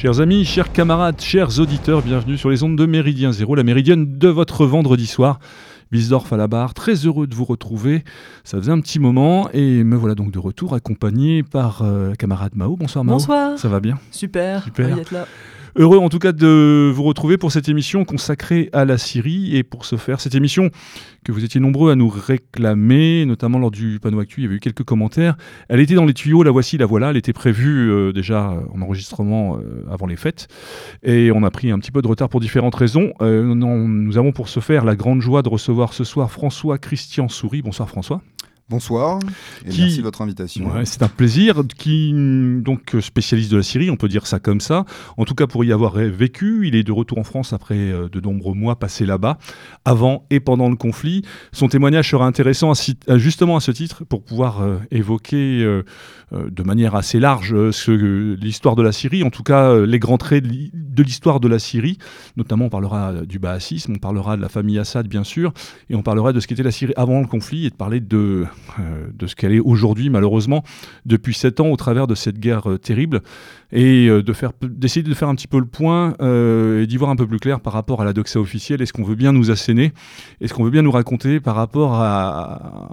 Chers 0.00 0.18
amis, 0.18 0.46
chers 0.46 0.72
camarades, 0.72 1.20
chers 1.20 1.60
auditeurs, 1.60 2.00
bienvenue 2.00 2.38
sur 2.38 2.48
les 2.48 2.62
ondes 2.62 2.74
de 2.74 2.86
Méridien 2.86 3.32
Zéro, 3.32 3.54
la 3.54 3.64
méridienne 3.64 4.16
de 4.16 4.28
votre 4.28 4.64
vendredi 4.64 5.06
soir. 5.06 5.40
Bisdorf 5.92 6.32
à 6.32 6.38
la 6.38 6.48
barre, 6.48 6.72
très 6.72 6.94
heureux 6.94 7.26
de 7.26 7.34
vous 7.34 7.44
retrouver. 7.44 8.02
Ça 8.42 8.56
faisait 8.56 8.72
un 8.72 8.80
petit 8.80 8.98
moment 8.98 9.50
et 9.52 9.84
me 9.84 9.96
voilà 9.96 10.14
donc 10.14 10.30
de 10.30 10.38
retour 10.38 10.72
accompagné 10.72 11.42
par 11.42 11.82
euh, 11.82 12.14
camarade 12.14 12.52
Mao. 12.54 12.76
Bonsoir 12.76 13.04
Mao. 13.04 13.16
Bonsoir. 13.16 13.58
Ça 13.58 13.68
va 13.68 13.80
bien? 13.80 13.98
Super. 14.10 14.64
Super. 14.64 14.96
d'être 14.96 15.10
là. 15.10 15.26
Heureux 15.76 15.98
en 15.98 16.08
tout 16.08 16.18
cas 16.18 16.32
de 16.32 16.90
vous 16.94 17.02
retrouver 17.02 17.36
pour 17.36 17.52
cette 17.52 17.68
émission 17.68 18.04
consacrée 18.04 18.70
à 18.72 18.84
la 18.84 18.98
Syrie. 18.98 19.56
Et 19.56 19.62
pour 19.62 19.84
ce 19.84 19.96
faire, 19.96 20.20
cette 20.20 20.34
émission 20.34 20.70
que 21.24 21.32
vous 21.32 21.44
étiez 21.44 21.60
nombreux 21.60 21.92
à 21.92 21.94
nous 21.94 22.08
réclamer, 22.08 23.24
notamment 23.26 23.58
lors 23.58 23.70
du 23.70 24.00
panneau 24.00 24.20
actu, 24.20 24.40
il 24.40 24.44
y 24.44 24.46
avait 24.46 24.56
eu 24.56 24.60
quelques 24.60 24.84
commentaires. 24.84 25.36
Elle 25.68 25.80
était 25.80 25.94
dans 25.94 26.06
les 26.06 26.14
tuyaux, 26.14 26.42
la 26.42 26.50
voici, 26.50 26.78
la 26.78 26.86
voilà. 26.86 27.10
Elle 27.10 27.16
était 27.16 27.32
prévue 27.32 27.90
euh, 27.90 28.12
déjà 28.12 28.54
en 28.72 28.82
enregistrement 28.82 29.58
euh, 29.58 29.84
avant 29.90 30.06
les 30.06 30.16
fêtes. 30.16 30.48
Et 31.02 31.30
on 31.32 31.42
a 31.44 31.50
pris 31.50 31.70
un 31.70 31.78
petit 31.78 31.92
peu 31.92 32.02
de 32.02 32.08
retard 32.08 32.28
pour 32.28 32.40
différentes 32.40 32.74
raisons. 32.74 33.12
Euh, 33.20 33.54
non, 33.54 33.88
nous 33.88 34.18
avons 34.18 34.32
pour 34.32 34.48
ce 34.48 34.60
faire 34.60 34.84
la 34.84 34.96
grande 34.96 35.20
joie 35.20 35.42
de 35.42 35.48
recevoir 35.48 35.92
ce 35.92 36.04
soir 36.04 36.30
François 36.30 36.78
Christian 36.78 37.28
Souris. 37.28 37.62
Bonsoir 37.62 37.88
François. 37.88 38.22
Bonsoir 38.70 39.18
et 39.66 39.68
Qui- 39.70 39.80
merci 39.80 39.96
de 39.98 40.02
votre 40.04 40.22
invitation. 40.22 40.72
Ouais, 40.72 40.84
c'est 40.84 41.02
un 41.02 41.08
plaisir. 41.08 41.62
Qui, 41.76 42.12
donc, 42.14 42.94
spécialiste 43.00 43.50
de 43.50 43.56
la 43.56 43.62
Syrie, 43.64 43.90
on 43.90 43.96
peut 43.96 44.06
dire 44.08 44.28
ça 44.28 44.38
comme 44.38 44.60
ça. 44.60 44.84
En 45.16 45.24
tout 45.24 45.34
cas, 45.34 45.48
pour 45.48 45.64
y 45.64 45.72
avoir 45.72 45.94
vécu, 45.94 46.68
il 46.68 46.76
est 46.76 46.84
de 46.84 46.92
retour 46.92 47.18
en 47.18 47.24
France 47.24 47.52
après 47.52 47.74
euh, 47.74 48.08
de 48.08 48.20
nombreux 48.20 48.54
mois 48.54 48.78
passés 48.78 49.06
là-bas, 49.06 49.38
avant 49.84 50.24
et 50.30 50.38
pendant 50.38 50.68
le 50.70 50.76
conflit. 50.76 51.22
Son 51.52 51.66
témoignage 51.68 52.08
sera 52.10 52.26
intéressant 52.26 52.70
à 53.08 53.18
justement 53.18 53.56
à 53.56 53.60
ce 53.60 53.72
titre 53.72 54.04
pour 54.04 54.22
pouvoir 54.22 54.60
euh, 54.62 54.76
évoquer 54.92 55.64
euh, 55.64 55.82
euh, 56.32 56.48
de 56.48 56.62
manière 56.62 56.94
assez 56.94 57.18
large 57.18 57.52
l'histoire 57.54 58.76
de 58.76 58.82
la 58.82 58.92
Syrie, 58.92 59.24
en 59.24 59.30
tout 59.30 59.42
cas 59.42 59.76
les 59.80 59.98
grands 59.98 60.16
traits 60.18 60.44
de 60.44 60.48
l'hi- 60.48 60.70
de 60.72 61.02
l'histoire 61.02 61.40
de 61.40 61.48
la 61.48 61.58
Syrie. 61.58 61.98
Notamment, 62.36 62.66
on 62.66 62.70
parlera 62.70 63.12
du 63.26 63.40
baasisme, 63.40 63.94
on 63.96 63.98
parlera 63.98 64.36
de 64.36 64.42
la 64.42 64.48
famille 64.48 64.78
Assad, 64.78 65.08
bien 65.08 65.24
sûr, 65.24 65.52
et 65.88 65.96
on 65.96 66.02
parlera 66.02 66.32
de 66.32 66.38
ce 66.38 66.46
qu'était 66.46 66.62
la 66.62 66.70
Syrie 66.70 66.92
avant 66.96 67.20
le 67.20 67.26
conflit 67.26 67.66
et 67.66 67.70
de 67.70 67.74
parler 67.74 67.98
de, 68.00 68.46
de 69.14 69.26
ce 69.26 69.34
qu'elle 69.34 69.52
est 69.52 69.60
aujourd'hui, 69.60 70.10
malheureusement, 70.10 70.62
depuis 71.06 71.34
sept 71.34 71.60
ans 71.60 71.68
au 71.68 71.76
travers 71.76 72.06
de 72.06 72.14
cette 72.14 72.38
guerre 72.38 72.70
euh, 72.70 72.78
terrible, 72.78 73.20
et 73.72 74.08
euh, 74.08 74.22
de 74.22 74.32
faire, 74.32 74.50
d'essayer 74.62 75.02
de 75.02 75.14
faire 75.14 75.28
un 75.28 75.34
petit 75.34 75.46
peu 75.46 75.58
le 75.58 75.64
point 75.64 76.14
euh, 76.20 76.82
et 76.82 76.86
d'y 76.86 76.96
voir 76.96 77.10
un 77.10 77.16
peu 77.16 77.26
plus 77.26 77.38
clair 77.38 77.60
par 77.60 77.72
rapport 77.72 78.00
à 78.02 78.04
la 78.04 78.12
doxa 78.12 78.40
officielle. 78.40 78.82
Est-ce 78.82 78.92
qu'on 78.92 79.04
veut 79.04 79.14
bien 79.14 79.32
nous 79.32 79.50
asséner? 79.50 79.92
Est-ce 80.40 80.52
qu'on 80.54 80.64
veut 80.64 80.70
bien 80.70 80.82
nous 80.82 80.90
raconter 80.90 81.38
par 81.40 81.54
rapport 81.54 81.94
à, 81.94 82.88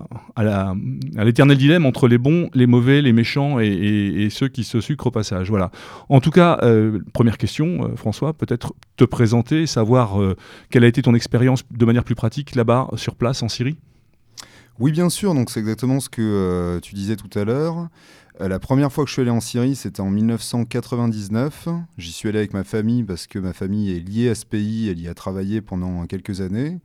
l'éternel 1.24 1.58
dilemme 1.58 1.86
entre 1.86 2.08
les 2.08 2.18
bons, 2.18 2.50
les 2.54 2.68
mauvais, 2.68 3.02
les 3.02 3.14
méchants 3.14 3.60
et, 3.60 3.68
et- 3.68 4.22
et 4.24 4.30
ceux 4.30 4.48
qui 4.50 4.64
se 4.64 4.80
sucrent 4.82 5.08
au 5.08 5.12
passage? 5.12 5.50
Voilà. 5.50 5.72
En 6.10 6.20
tout 6.20 6.32
cas, 6.32 6.60
euh, 6.64 7.00
première 7.14 7.38
question, 7.38 7.86
euh, 7.86 7.96
François, 7.96 8.34
peut-être 8.34 8.74
te 8.98 9.04
présenter, 9.04 9.66
savoir 9.66 10.22
euh, 10.22 10.36
quelle 10.70 10.84
a 10.84 10.88
été 10.88 11.02
ton 11.02 11.16
expérience 11.16 11.64
de 11.72 11.86
manière 11.86 12.04
plus 12.04 12.16
pratique 12.16 12.56
là-bas, 12.56 12.88
sur 12.96 13.16
place, 13.16 13.42
en 13.42 13.50
Syrie? 13.50 13.78
Oui, 14.80 14.92
bien 14.92 15.10
sûr, 15.10 15.34
donc 15.34 15.50
c'est 15.50 15.60
exactement 15.60 16.00
ce 16.00 16.08
que 16.08 16.22
euh, 16.22 16.80
tu 16.80 16.94
disais 16.94 17.16
tout 17.16 17.32
à 17.34 17.44
l'heure. 17.44 17.90
Euh, 18.42 18.48
la 18.48 18.60
première 18.60 18.94
fois 18.94 19.06
que 19.06 19.08
je 19.08 19.14
suis 19.14 19.24
allé 19.24 19.32
en 19.32 19.40
Syrie, 19.40 19.76
c'était 19.76 20.02
en 20.02 20.12
1999. 20.12 21.68
J'y 21.98 22.12
suis 22.12 22.30
allé 22.30 22.38
avec 22.38 22.54
ma 22.54 22.64
famille 22.64 23.04
parce 23.04 23.26
que 23.26 23.40
ma 23.40 23.54
famille 23.54 23.90
est 23.90 24.08
liée 24.08 24.30
à 24.30 24.36
ce 24.36 24.46
pays, 24.46 24.88
elle 24.88 25.00
y 25.00 25.08
a 25.08 25.16
travaillé 25.16 25.62
pendant 25.62 26.06
quelques 26.06 26.42
années. 26.42 26.78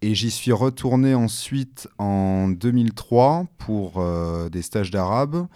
Et 0.00 0.16
j'y 0.16 0.32
suis 0.32 0.50
retourné 0.50 1.14
ensuite 1.14 1.86
en 1.98 2.48
2003 2.48 3.46
pour 3.56 3.98
euh, 3.98 4.48
des 4.48 4.62
stages 4.62 4.90
d'arabe. 4.90 5.46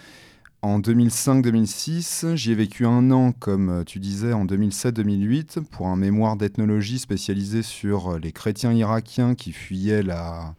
En 0.62 0.78
2005-2006, 0.78 2.36
j'y 2.36 2.52
ai 2.52 2.54
vécu 2.54 2.86
un 2.86 3.10
an, 3.10 3.32
comme 3.32 3.82
tu 3.84 3.98
disais, 3.98 4.32
en 4.32 4.46
2007-2008, 4.46 5.64
pour 5.64 5.88
un 5.88 5.96
mémoire 5.96 6.36
d'ethnologie 6.36 7.00
spécialisé 7.00 7.62
sur 7.62 8.20
les 8.20 8.30
chrétiens 8.30 8.72
irakiens 8.72 9.34
qui 9.34 9.50
fuyaient 9.50 10.02
la, 10.04 10.54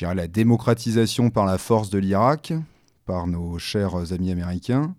dirais, 0.00 0.14
la 0.14 0.28
démocratisation 0.28 1.30
par 1.30 1.46
la 1.46 1.58
force 1.58 1.90
de 1.90 1.98
l'Irak, 1.98 2.52
par 3.06 3.26
nos 3.26 3.58
chers 3.58 4.12
amis 4.12 4.30
américains. 4.30 4.94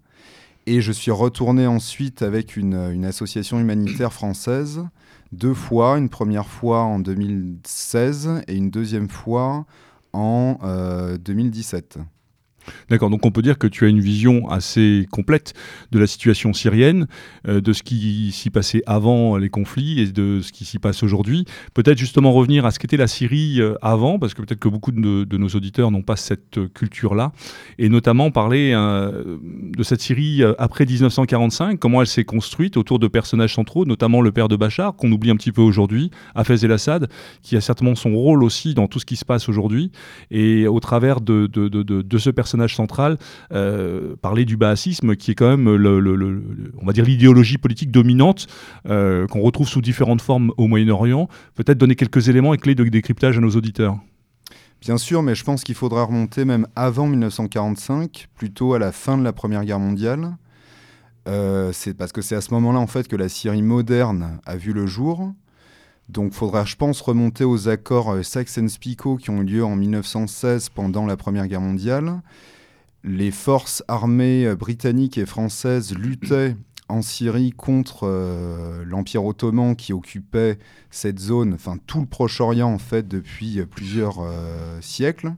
Et 0.66 0.82
je 0.82 0.92
suis 0.92 1.12
retourné 1.12 1.66
ensuite 1.66 2.22
avec 2.22 2.58
une, 2.58 3.06
association 3.06 3.60
humanitaire 3.60 4.12
française, 4.12 4.86
deux 5.32 5.54
fois, 5.54 5.98
une 5.98 6.10
première 6.10 6.48
fois 6.48 6.82
en 6.82 7.00
2016 7.00 8.44
et 8.48 8.56
une 8.56 8.70
deuxième 8.70 9.10
fois 9.10 9.66
en 10.14 10.58
euh, 10.64 11.18
2017. 11.18 12.00
D'accord, 12.90 13.10
donc 13.10 13.26
on 13.26 13.32
peut 13.32 13.42
dire 13.42 13.58
que 13.58 13.68
tu 13.68 13.86
as 13.86 13.88
une 13.88 14.00
vision 14.00 14.50
assez 14.50 15.08
complète 15.12 15.54
de 15.92 16.00
la 16.00 16.08
situation 16.08 16.54
syrienne, 16.54 17.08
euh, 17.48 17.62
de 17.62 17.74
ce 17.74 17.84
qui 17.84 18.32
s'y 18.32 18.50
passait 18.50 18.82
avant 18.86 19.38
les 19.38 19.50
conflits 19.50 20.00
et 20.00 20.08
de 20.08 20.42
ce 20.42 20.52
qui 20.52 20.66
s'y 20.66 20.80
passe 20.80 21.04
aujourd'hui. 21.04 21.46
Peut-être 21.74 21.98
justement 21.98 22.32
revenir 22.32 22.66
à 22.66 22.72
ce 22.72 22.80
qu'était 22.80 22.98
la 22.98 23.08
Syrie 23.08 23.62
euh, 23.62 23.76
avant, 23.82 24.20
parce 24.20 24.34
que 24.34 24.42
peut-être 24.42 24.60
que 24.60 24.70
beaucoup 24.70 24.92
de, 24.92 25.38
nos 25.38 25.50
auditeurs 25.50 25.92
n'ont 25.92 26.02
pas 26.02 26.16
cette 26.16 26.58
euh, 26.58 26.68
culture-là, 26.74 27.32
et 27.78 27.90
notamment 27.90 28.32
parler 28.32 28.72
de 28.72 29.84
cette 29.84 30.02
Syrie 30.02 30.42
après 30.58 30.86
1945, 30.86 31.80
comment 31.80 32.02
elle 32.02 32.08
s'est 32.08 32.24
construite 32.24 32.78
autour 32.78 33.00
de 33.00 33.08
personnages 33.08 33.56
centraux, 33.56 33.86
notamment 33.86 34.22
le 34.22 34.32
père 34.32 34.48
de 34.48 34.56
Bachar, 34.56 34.96
qu'on 34.96 35.12
oublie 35.12 35.30
un 35.30 35.36
petit 35.36 35.52
peu 35.52 35.62
aujourd'hui, 35.62 36.12
Hafez 36.36 36.66
el-Assad, 36.66 37.10
qui 37.42 37.56
a 37.56 37.62
certainement 37.62 37.96
son 37.96 38.14
rôle 38.14 38.44
aussi 38.44 38.74
dans 38.74 38.88
tout 38.88 39.00
ce 39.00 39.06
qui 39.06 39.16
se 39.16 39.26
passe 39.26 39.50
aujourd'hui, 39.50 39.92
et 40.32 40.68
au 40.68 40.80
travers 40.80 41.22
de 41.22 41.50
ce 42.18 42.30
personnage 42.30 42.57
central, 42.76 43.18
euh, 43.52 44.16
parler 44.22 44.46
du 44.46 44.58
baasisme, 44.58 45.16
qui 45.16 45.32
est 45.32 45.36
quand 45.36 45.50
même, 45.50 45.76
le, 45.76 46.44
on 46.82 46.86
va 46.86 46.94
dire, 46.94 47.06
l'idéologie 47.06 47.58
politique 47.58 47.92
dominante 47.92 48.48
euh, 48.88 49.28
qu'on 49.28 49.42
retrouve 49.42 49.68
sous 49.68 49.82
différentes 49.82 50.22
formes 50.22 50.52
au 50.58 50.68
Moyen-Orient. 50.68 51.28
Peut-être 51.56 51.78
donner 51.78 51.96
quelques 51.96 52.30
éléments 52.30 52.54
et 52.54 52.58
clés 52.58 52.76
de 52.76 52.84
décryptage 52.84 53.38
à 53.38 53.42
nos 53.42 53.52
auditeurs. 53.52 53.98
Bien 54.82 54.98
sûr, 54.98 55.24
mais 55.24 55.36
je 55.36 55.44
pense 55.44 55.64
qu'il 55.64 55.76
faudra 55.76 56.04
remonter 56.04 56.46
même 56.46 56.68
avant 56.76 57.08
1945, 57.08 58.28
plutôt 58.36 58.74
à 58.74 58.80
la 58.80 58.92
fin 58.92 59.18
de 59.18 59.24
la 59.24 59.34
Première 59.34 59.66
Guerre 59.66 59.80
mondiale. 59.80 60.38
Euh, 61.28 61.72
c'est 61.74 61.94
parce 61.94 62.12
que 62.12 62.22
c'est 62.22 62.36
à 62.36 62.42
ce 62.42 62.54
moment-là 62.54 62.80
en 62.80 62.88
fait 62.88 63.08
que 63.08 63.16
la 63.16 63.28
Syrie 63.28 63.62
moderne 63.62 64.40
a 64.46 64.56
vu 64.56 64.72
le 64.74 64.86
jour. 64.86 65.34
Donc, 66.10 66.34
faudra, 66.34 66.64
je 66.64 66.76
pense, 66.76 67.02
remonter 67.02 67.44
aux 67.44 67.68
accords 67.68 68.12
euh, 68.12 68.24
Sykes-Picot 68.24 69.18
qui 69.18 69.30
ont 69.30 69.42
eu 69.42 69.46
lieu 69.46 69.66
en 69.66 69.76
1916 69.76 70.70
pendant 70.70 71.06
la 71.06 71.18
Première 71.18 71.48
Guerre 71.48 71.62
mondiale. 71.62 72.22
Les 73.04 73.32
forces 73.32 73.84
armées 73.90 74.46
euh, 74.46 74.56
britanniques 74.56 75.18
et 75.18 75.26
françaises 75.26 75.94
luttaient 75.94 76.56
en 76.88 77.02
Syrie 77.02 77.52
contre 77.52 78.08
euh, 78.08 78.86
l'Empire 78.86 79.26
ottoman 79.26 79.76
qui 79.76 79.92
occupait 79.92 80.58
cette 80.90 81.20
zone, 81.20 81.54
enfin 81.54 81.78
tout 81.86 82.00
le 82.00 82.06
Proche-Orient 82.06 82.70
en 82.70 82.78
fait 82.78 83.06
depuis 83.06 83.66
plusieurs 83.66 84.26
siècles. 84.80 85.34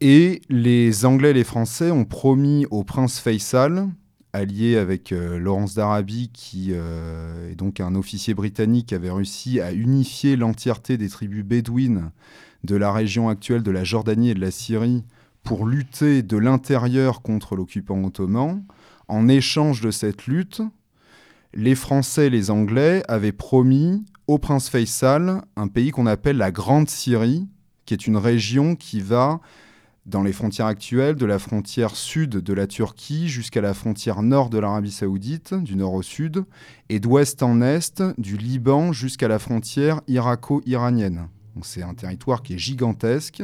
Et 0.00 0.42
les 0.48 1.04
Anglais 1.04 1.30
et 1.30 1.34
les 1.34 1.44
Français 1.44 1.90
ont 1.90 2.04
promis 2.04 2.66
au 2.70 2.84
prince 2.84 3.18
Faisal, 3.18 3.88
allié 4.34 4.76
avec 4.76 5.12
euh, 5.12 5.38
Laurence 5.38 5.74
d'Arabie, 5.74 6.28
qui 6.32 6.70
euh, 6.72 7.52
est 7.52 7.54
donc 7.54 7.80
un 7.80 7.94
officier 7.94 8.34
britannique 8.34 8.92
avait 8.92 9.10
réussi 9.10 9.60
à 9.60 9.72
unifier 9.72 10.36
l'entièreté 10.36 10.98
des 10.98 11.08
tribus 11.08 11.44
bédouines 11.44 12.10
de 12.64 12.74
la 12.76 12.92
région 12.92 13.28
actuelle 13.28 13.62
de 13.62 13.70
la 13.70 13.84
Jordanie 13.84 14.30
et 14.30 14.34
de 14.34 14.40
la 14.40 14.50
Syrie 14.50 15.04
pour 15.44 15.66
lutter 15.66 16.22
de 16.22 16.36
l'intérieur 16.36 17.22
contre 17.22 17.54
l'occupant 17.54 18.02
ottoman. 18.02 18.64
En 19.06 19.28
échange 19.28 19.80
de 19.80 19.90
cette 19.90 20.26
lutte, 20.26 20.62
les 21.52 21.76
Français 21.76 22.26
et 22.26 22.30
les 22.30 22.50
Anglais 22.50 23.02
avaient 23.06 23.32
promis 23.32 24.04
au 24.26 24.38
prince 24.38 24.68
Faisal 24.68 25.42
un 25.54 25.68
pays 25.68 25.90
qu'on 25.90 26.06
appelle 26.06 26.38
la 26.38 26.50
Grande 26.50 26.88
Syrie, 26.88 27.46
qui 27.86 27.94
est 27.94 28.06
une 28.06 28.16
région 28.16 28.74
qui 28.74 29.00
va 29.00 29.40
dans 30.06 30.22
les 30.22 30.32
frontières 30.32 30.66
actuelles, 30.66 31.16
de 31.16 31.26
la 31.26 31.38
frontière 31.38 31.96
sud 31.96 32.30
de 32.30 32.52
la 32.52 32.66
Turquie 32.66 33.28
jusqu'à 33.28 33.60
la 33.60 33.72
frontière 33.72 34.22
nord 34.22 34.50
de 34.50 34.58
l'Arabie 34.58 34.90
saoudite, 34.90 35.54
du 35.54 35.76
nord 35.76 35.94
au 35.94 36.02
sud, 36.02 36.44
et 36.88 37.00
d'ouest 37.00 37.42
en 37.42 37.62
est, 37.62 38.02
du 38.18 38.36
Liban 38.36 38.92
jusqu'à 38.92 39.28
la 39.28 39.38
frontière 39.38 40.02
irako-iranienne. 40.06 41.28
C'est 41.62 41.82
un 41.82 41.94
territoire 41.94 42.42
qui 42.42 42.54
est 42.54 42.58
gigantesque. 42.58 43.42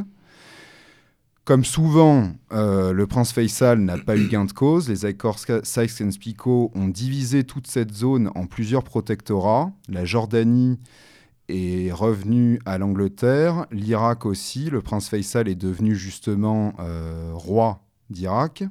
Comme 1.44 1.64
souvent, 1.64 2.30
euh, 2.52 2.92
le 2.92 3.06
prince 3.06 3.32
Faisal 3.32 3.80
n'a 3.80 3.96
pas 3.96 4.16
eu 4.16 4.28
gain 4.28 4.44
de 4.44 4.52
cause. 4.52 4.88
Les 4.88 5.04
accords 5.06 5.38
Sykes-Picot 5.38 6.70
ont 6.74 6.88
divisé 6.88 7.44
toute 7.44 7.66
cette 7.66 7.92
zone 7.92 8.30
en 8.34 8.46
plusieurs 8.46 8.84
protectorats. 8.84 9.72
La 9.88 10.04
Jordanie 10.04 10.78
est 11.50 11.92
revenue 11.92 12.60
à 12.64 12.78
l'Angleterre, 12.78 13.66
l'Irak 13.70 14.26
aussi. 14.26 14.70
Le 14.70 14.80
prince 14.80 15.08
Faisal 15.08 15.48
est 15.48 15.54
devenu 15.54 15.94
justement 15.94 16.74
euh, 16.78 17.30
roi 17.34 17.82
d'Irak. 18.08 18.64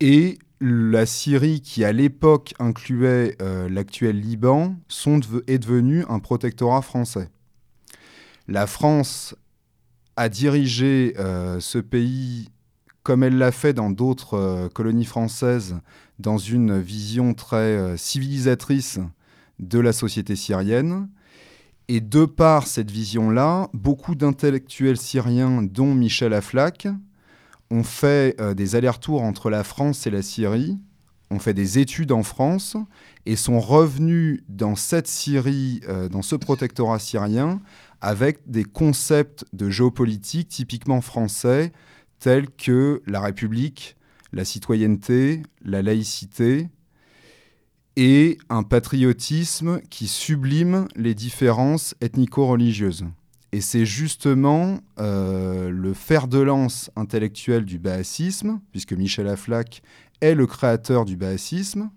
Et 0.00 0.38
la 0.60 1.06
Syrie, 1.06 1.60
qui 1.60 1.84
à 1.84 1.92
l'époque 1.92 2.54
incluait 2.58 3.36
euh, 3.40 3.68
l'actuel 3.68 4.20
Liban, 4.20 4.76
est 5.46 5.58
devenue 5.58 6.04
un 6.08 6.18
protectorat 6.18 6.82
français. 6.82 7.30
La 8.48 8.66
France 8.66 9.36
a 10.16 10.28
dirigé 10.28 11.14
euh, 11.18 11.60
ce 11.60 11.78
pays 11.78 12.50
comme 13.02 13.22
elle 13.22 13.38
l'a 13.38 13.52
fait 13.52 13.72
dans 13.72 13.90
d'autres 13.90 14.68
colonies 14.74 15.04
françaises 15.06 15.76
dans 16.18 16.36
une 16.36 16.78
vision 16.78 17.32
très 17.32 17.96
civilisatrice 17.96 18.98
de 19.58 19.78
la 19.78 19.92
société 19.92 20.36
syrienne. 20.36 21.08
Et 21.88 22.00
de 22.00 22.26
par 22.26 22.66
cette 22.66 22.90
vision-là, 22.90 23.70
beaucoup 23.72 24.14
d'intellectuels 24.14 24.98
syriens, 24.98 25.62
dont 25.62 25.94
Michel 25.94 26.34
Aflaq, 26.34 26.86
ont 27.70 27.82
fait 27.82 28.38
euh, 28.40 28.54
des 28.54 28.76
allers-retours 28.76 29.22
entre 29.22 29.48
la 29.48 29.64
France 29.64 30.06
et 30.06 30.10
la 30.10 30.22
Syrie, 30.22 30.78
ont 31.30 31.38
fait 31.38 31.54
des 31.54 31.78
études 31.78 32.12
en 32.12 32.22
France 32.22 32.76
et 33.26 33.36
sont 33.36 33.60
revenus 33.60 34.42
dans 34.48 34.76
cette 34.76 35.06
Syrie, 35.06 35.80
euh, 35.88 36.08
dans 36.08 36.22
ce 36.22 36.36
protectorat 36.36 36.98
syrien, 36.98 37.60
avec 38.00 38.38
des 38.46 38.64
concepts 38.64 39.44
de 39.52 39.70
géopolitique 39.70 40.48
typiquement 40.48 41.00
français, 41.00 41.72
tels 42.18 42.50
que 42.50 43.02
la 43.06 43.20
République, 43.20 43.96
la 44.32 44.44
citoyenneté, 44.44 45.42
la 45.62 45.82
laïcité, 45.82 46.68
et 48.00 48.38
un 48.48 48.62
patriotisme 48.62 49.80
qui 49.90 50.06
sublime 50.06 50.86
les 50.94 51.16
différences 51.16 51.96
ethnico-religieuses. 52.00 53.04
Et 53.50 53.60
c'est 53.60 53.84
justement 53.84 54.78
euh, 55.00 55.68
le 55.68 55.94
fer 55.94 56.28
de 56.28 56.38
lance 56.38 56.92
intellectuel 56.94 57.64
du 57.64 57.80
bahassisme, 57.80 58.60
puisque 58.70 58.92
Michel 58.92 59.26
Aflaq 59.26 59.82
est 60.20 60.36
le 60.36 60.46
créateur 60.46 61.06
du 61.06 61.16
bahassisme, 61.16 61.90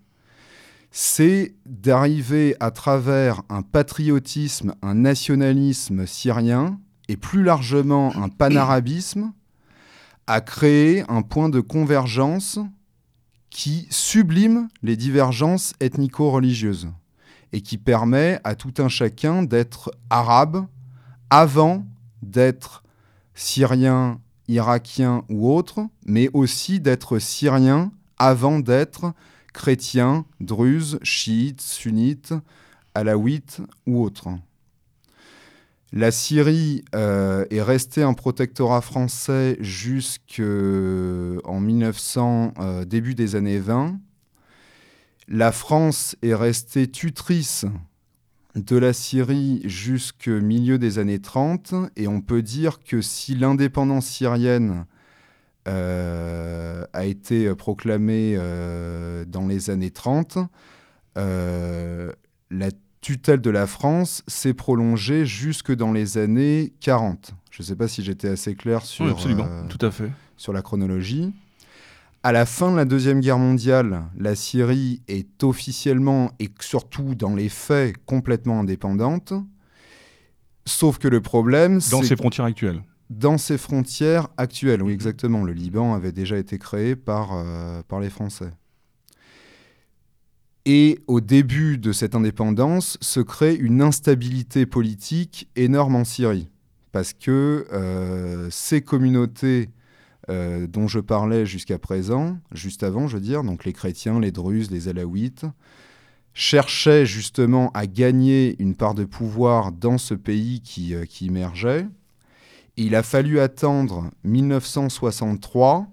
c'est 0.89 1.53
d'arriver 1.67 2.55
à 2.59 2.71
travers 2.71 3.43
un 3.49 3.61
patriotisme, 3.61 4.73
un 4.81 4.95
nationalisme 4.95 6.07
syrien, 6.07 6.79
et 7.09 7.15
plus 7.15 7.43
largement 7.43 8.11
un 8.15 8.29
panarabisme, 8.29 9.33
à 10.25 10.41
créer 10.41 11.03
un 11.09 11.21
point 11.21 11.49
de 11.49 11.59
convergence 11.59 12.57
qui 13.51 13.85
sublime 13.91 14.69
les 14.81 14.95
divergences 14.95 15.73
ethnico-religieuses 15.79 16.89
et 17.53 17.61
qui 17.61 17.77
permet 17.77 18.39
à 18.43 18.55
tout 18.55 18.73
un 18.79 18.87
chacun 18.87 19.43
d'être 19.43 19.91
arabe 20.09 20.65
avant 21.29 21.85
d'être 22.23 22.83
syrien, 23.35 24.19
irakien 24.47 25.23
ou 25.29 25.51
autre, 25.51 25.81
mais 26.05 26.29
aussi 26.33 26.79
d'être 26.79 27.19
syrien 27.19 27.91
avant 28.17 28.59
d'être 28.59 29.13
chrétien, 29.53 30.25
druze, 30.39 30.97
chiite, 31.03 31.61
sunnite, 31.61 32.33
alawite 32.95 33.61
ou 33.85 34.01
autre. 34.01 34.29
La 35.93 36.11
Syrie 36.11 36.85
euh, 36.95 37.45
est 37.49 37.61
restée 37.61 38.01
un 38.01 38.13
protectorat 38.13 38.79
français 38.79 39.57
jusqu'en 39.59 40.39
1900, 41.59 42.53
euh, 42.59 42.85
début 42.85 43.13
des 43.13 43.35
années 43.35 43.59
20. 43.59 43.99
La 45.27 45.51
France 45.51 46.15
est 46.21 46.33
restée 46.33 46.89
tutrice 46.89 47.65
de 48.55 48.77
la 48.77 48.93
Syrie 48.93 49.61
jusqu'au 49.65 50.39
milieu 50.39 50.79
des 50.79 50.97
années 50.97 51.19
30, 51.19 51.73
et 51.97 52.07
on 52.07 52.21
peut 52.21 52.41
dire 52.41 52.79
que 52.79 53.01
si 53.01 53.35
l'indépendance 53.35 54.07
syrienne 54.07 54.85
euh, 55.67 56.85
a 56.93 57.05
été 57.05 57.53
proclamée 57.53 58.37
dans 59.27 59.47
les 59.47 59.69
années 59.69 59.91
30, 59.91 60.37
la 61.15 62.71
tutelle 63.01 63.41
de 63.41 63.49
la 63.49 63.67
France 63.67 64.23
s'est 64.27 64.53
prolongée 64.53 65.25
jusque 65.25 65.73
dans 65.73 65.91
les 65.91 66.17
années 66.17 66.73
40. 66.79 67.33
Je 67.49 67.61
ne 67.61 67.65
sais 67.65 67.75
pas 67.75 67.87
si 67.87 68.03
j'étais 68.03 68.29
assez 68.29 68.55
clair 68.55 68.83
sur, 68.83 69.05
euh, 69.05 69.63
tout 69.67 69.85
à 69.85 69.91
fait. 69.91 70.11
sur 70.37 70.53
la 70.53 70.61
chronologie. 70.61 71.33
À 72.23 72.31
la 72.31 72.45
fin 72.45 72.71
de 72.71 72.77
la 72.77 72.85
Deuxième 72.85 73.19
Guerre 73.19 73.39
mondiale, 73.39 74.03
la 74.15 74.35
Syrie 74.35 75.01
est 75.07 75.43
officiellement 75.43 76.31
et 76.39 76.49
surtout 76.59 77.15
dans 77.15 77.35
les 77.35 77.49
faits 77.49 77.95
complètement 78.05 78.59
indépendante. 78.59 79.33
Sauf 80.65 80.99
que 80.99 81.07
le 81.07 81.19
problème, 81.19 81.81
c'est... 81.81 81.91
Dans 81.91 82.03
ses 82.03 82.15
frontières 82.15 82.45
actuelles 82.45 82.83
dans 83.11 83.37
ses 83.37 83.57
frontières 83.57 84.29
actuelles, 84.37 84.81
oui, 84.81 84.93
exactement. 84.93 85.43
Le 85.43 85.51
Liban 85.51 85.93
avait 85.93 86.13
déjà 86.13 86.37
été 86.37 86.57
créé 86.57 86.95
par, 86.95 87.31
euh, 87.33 87.81
par 87.87 87.99
les 87.99 88.09
Français. 88.09 88.51
Et 90.65 90.99
au 91.07 91.21
début 91.21 91.77
de 91.77 91.91
cette 91.91 92.13
indépendance 92.13 92.97
se 93.01 93.19
crée 93.19 93.55
une 93.55 93.81
instabilité 93.81 94.67
politique 94.67 95.49
énorme 95.55 95.95
en 95.95 96.03
Syrie, 96.03 96.49
parce 96.91 97.13
que 97.13 97.65
euh, 97.71 98.47
ces 98.51 98.81
communautés 98.81 99.69
euh, 100.29 100.67
dont 100.67 100.87
je 100.87 100.99
parlais 100.99 101.47
jusqu'à 101.47 101.79
présent, 101.79 102.37
juste 102.51 102.83
avant, 102.83 103.07
je 103.07 103.15
veux 103.15 103.23
dire, 103.23 103.43
donc 103.43 103.65
les 103.65 103.73
chrétiens, 103.73 104.19
les 104.19 104.31
druzes, 104.31 104.69
les 104.69 104.87
alaouites, 104.87 105.45
cherchaient 106.33 107.07
justement 107.07 107.71
à 107.73 107.87
gagner 107.87 108.55
une 108.59 108.75
part 108.75 108.93
de 108.93 109.03
pouvoir 109.03 109.71
dans 109.71 109.97
ce 109.97 110.13
pays 110.13 110.61
qui, 110.61 110.93
euh, 110.93 111.05
qui 111.05 111.25
émergeait. 111.25 111.87
il 112.77 112.95
a 112.95 113.01
fallu 113.01 113.39
attendre 113.39 114.11
1963, 114.23 115.87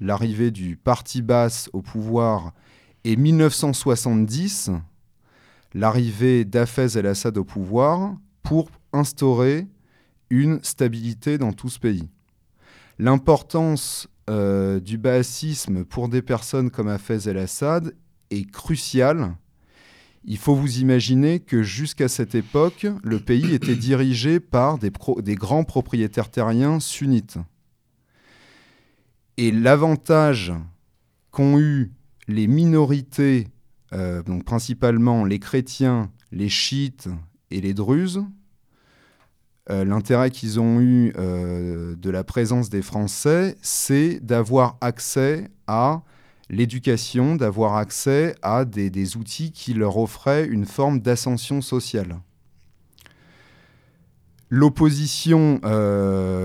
l'arrivée 0.00 0.50
du 0.50 0.76
parti 0.76 1.22
basse 1.22 1.70
au 1.72 1.80
pouvoir 1.80 2.52
et 3.04 3.16
1970, 3.16 4.70
l'arrivée 5.74 6.44
d'Afez 6.44 6.98
el-Assad 6.98 7.36
au 7.36 7.44
pouvoir 7.44 8.16
pour 8.42 8.70
instaurer 8.92 9.66
une 10.30 10.62
stabilité 10.62 11.38
dans 11.38 11.52
tout 11.52 11.68
ce 11.68 11.78
pays. 11.78 12.08
L'importance 12.98 14.08
euh, 14.30 14.78
du 14.80 14.98
bassisme 14.98 15.84
pour 15.84 16.08
des 16.08 16.22
personnes 16.22 16.70
comme 16.70 16.88
Hafez 16.88 17.28
el-Assad 17.28 17.94
est 18.30 18.50
cruciale. 18.50 19.34
Il 20.24 20.38
faut 20.38 20.54
vous 20.54 20.78
imaginer 20.78 21.40
que 21.40 21.64
jusqu'à 21.64 22.08
cette 22.08 22.36
époque, 22.36 22.86
le 23.02 23.18
pays 23.18 23.52
était 23.54 23.74
dirigé 23.74 24.38
par 24.38 24.78
des, 24.78 24.92
des 25.18 25.34
grands 25.34 25.64
propriétaires 25.64 26.30
terriens 26.30 26.78
sunnites. 26.78 27.38
Et 29.36 29.50
l'avantage 29.50 30.52
qu'ont 31.32 31.58
eu 31.58 31.90
les 32.28 32.46
minorités, 32.46 33.48
euh, 33.92 34.22
donc 34.22 34.44
principalement 34.44 35.24
les 35.24 35.38
chrétiens, 35.38 36.10
les 36.30 36.48
chiites 36.48 37.08
et 37.50 37.60
les 37.60 37.74
druzes, 37.74 38.24
euh, 39.70 39.84
l'intérêt 39.84 40.30
qu'ils 40.30 40.60
ont 40.60 40.80
eu 40.80 41.12
euh, 41.16 41.94
de 41.96 42.10
la 42.10 42.24
présence 42.24 42.68
des 42.68 42.82
Français, 42.82 43.56
c'est 43.62 44.20
d'avoir 44.20 44.76
accès 44.80 45.48
à 45.66 46.02
l'éducation, 46.48 47.36
d'avoir 47.36 47.76
accès 47.76 48.34
à 48.42 48.64
des, 48.64 48.90
des, 48.90 49.16
outils 49.16 49.52
qui 49.52 49.74
leur 49.74 49.96
offraient 49.96 50.46
une 50.46 50.66
forme 50.66 51.00
d'ascension 51.00 51.60
sociale. 51.60 52.20
L'opposition 54.50 55.60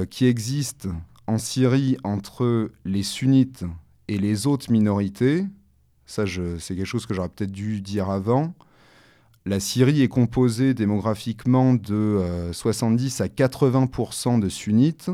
qui 0.09 0.27
existe 0.27 0.87
en 1.25 1.37
Syrie 1.37 1.97
entre 2.05 2.71
les 2.85 3.03
sunnites 3.03 3.65
et 4.07 4.17
les 4.17 4.47
autres 4.47 4.71
minorités, 4.71 5.43
ça, 6.07 6.23
c'est 6.25 6.75
quelque 6.75 6.85
chose 6.85 7.05
que 7.05 7.13
j'aurais 7.13 7.29
peut-être 7.29 7.51
dû 7.51 7.81
dire 7.81 8.09
avant. 8.09 8.55
La 9.45 9.59
Syrie 9.59 10.01
est 10.01 10.07
composée 10.07 10.73
démographiquement 10.73 11.73
de 11.73 12.49
70 12.53 13.21
euh, 13.21 13.23
à 13.25 13.27
80% 13.27 14.39
de 14.39 14.49
sunnites. 14.49 15.11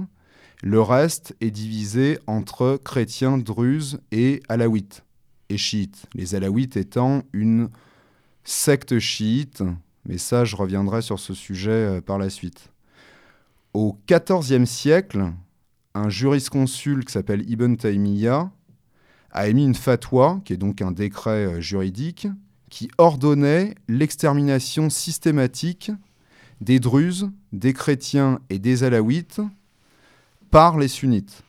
Le 0.61 0.81
reste 0.81 1.35
est 1.41 1.51
divisé 1.51 2.19
entre 2.27 2.79
chrétiens, 2.83 3.37
druzes 3.39 3.99
et 4.11 4.41
alaouites 4.49 5.03
et 5.49 5.57
chiites. 5.57 6.05
Les 6.13 6.35
alaouites 6.35 6.77
étant 6.77 7.23
une 7.33 7.69
secte 8.43 8.99
chiite, 8.99 9.63
mais 10.05 10.19
ça, 10.19 10.45
je 10.45 10.55
reviendrai 10.55 11.01
sur 11.01 11.19
ce 11.19 11.33
sujet 11.33 11.71
euh, 11.71 12.01
par 12.01 12.19
la 12.19 12.29
suite. 12.29 12.71
Au 13.73 13.97
XIVe 14.07 14.65
siècle, 14.65 15.31
un 15.95 16.09
jurisconsulte 16.09 17.07
qui 17.07 17.13
s'appelle 17.13 17.49
Ibn 17.49 17.75
Taymiyyah 17.75 18.51
a 19.33 19.47
émis 19.47 19.65
une 19.65 19.75
fatwa, 19.75 20.39
qui 20.45 20.53
est 20.53 20.57
donc 20.57 20.81
un 20.81 20.91
décret 20.91 21.45
euh, 21.45 21.61
juridique, 21.61 22.27
qui 22.69 22.89
ordonnait 22.97 23.75
l'extermination 23.87 24.89
systématique 24.89 25.91
des 26.61 26.79
druzes, 26.79 27.29
des 27.51 27.73
chrétiens 27.73 28.39
et 28.49 28.57
des 28.57 28.83
alaouites 28.83 29.41
par 30.49 30.77
les 30.77 30.87
sunnites. 30.87 31.43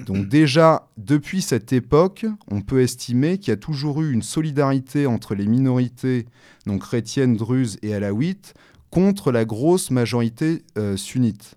Donc 0.00 0.28
déjà, 0.28 0.88
depuis 0.96 1.42
cette 1.42 1.72
époque, 1.72 2.26
on 2.48 2.60
peut 2.60 2.82
estimer 2.82 3.38
qu'il 3.38 3.48
y 3.48 3.54
a 3.54 3.56
toujours 3.56 4.02
eu 4.02 4.12
une 4.12 4.22
solidarité 4.22 5.06
entre 5.06 5.34
les 5.34 5.46
minorités, 5.46 6.26
donc 6.66 6.82
chrétiennes, 6.82 7.36
druzes 7.36 7.78
et 7.82 7.94
alaouites, 7.94 8.54
contre 8.90 9.32
la 9.32 9.44
grosse 9.44 9.90
majorité 9.90 10.62
euh, 10.76 10.96
sunnite. 10.96 11.56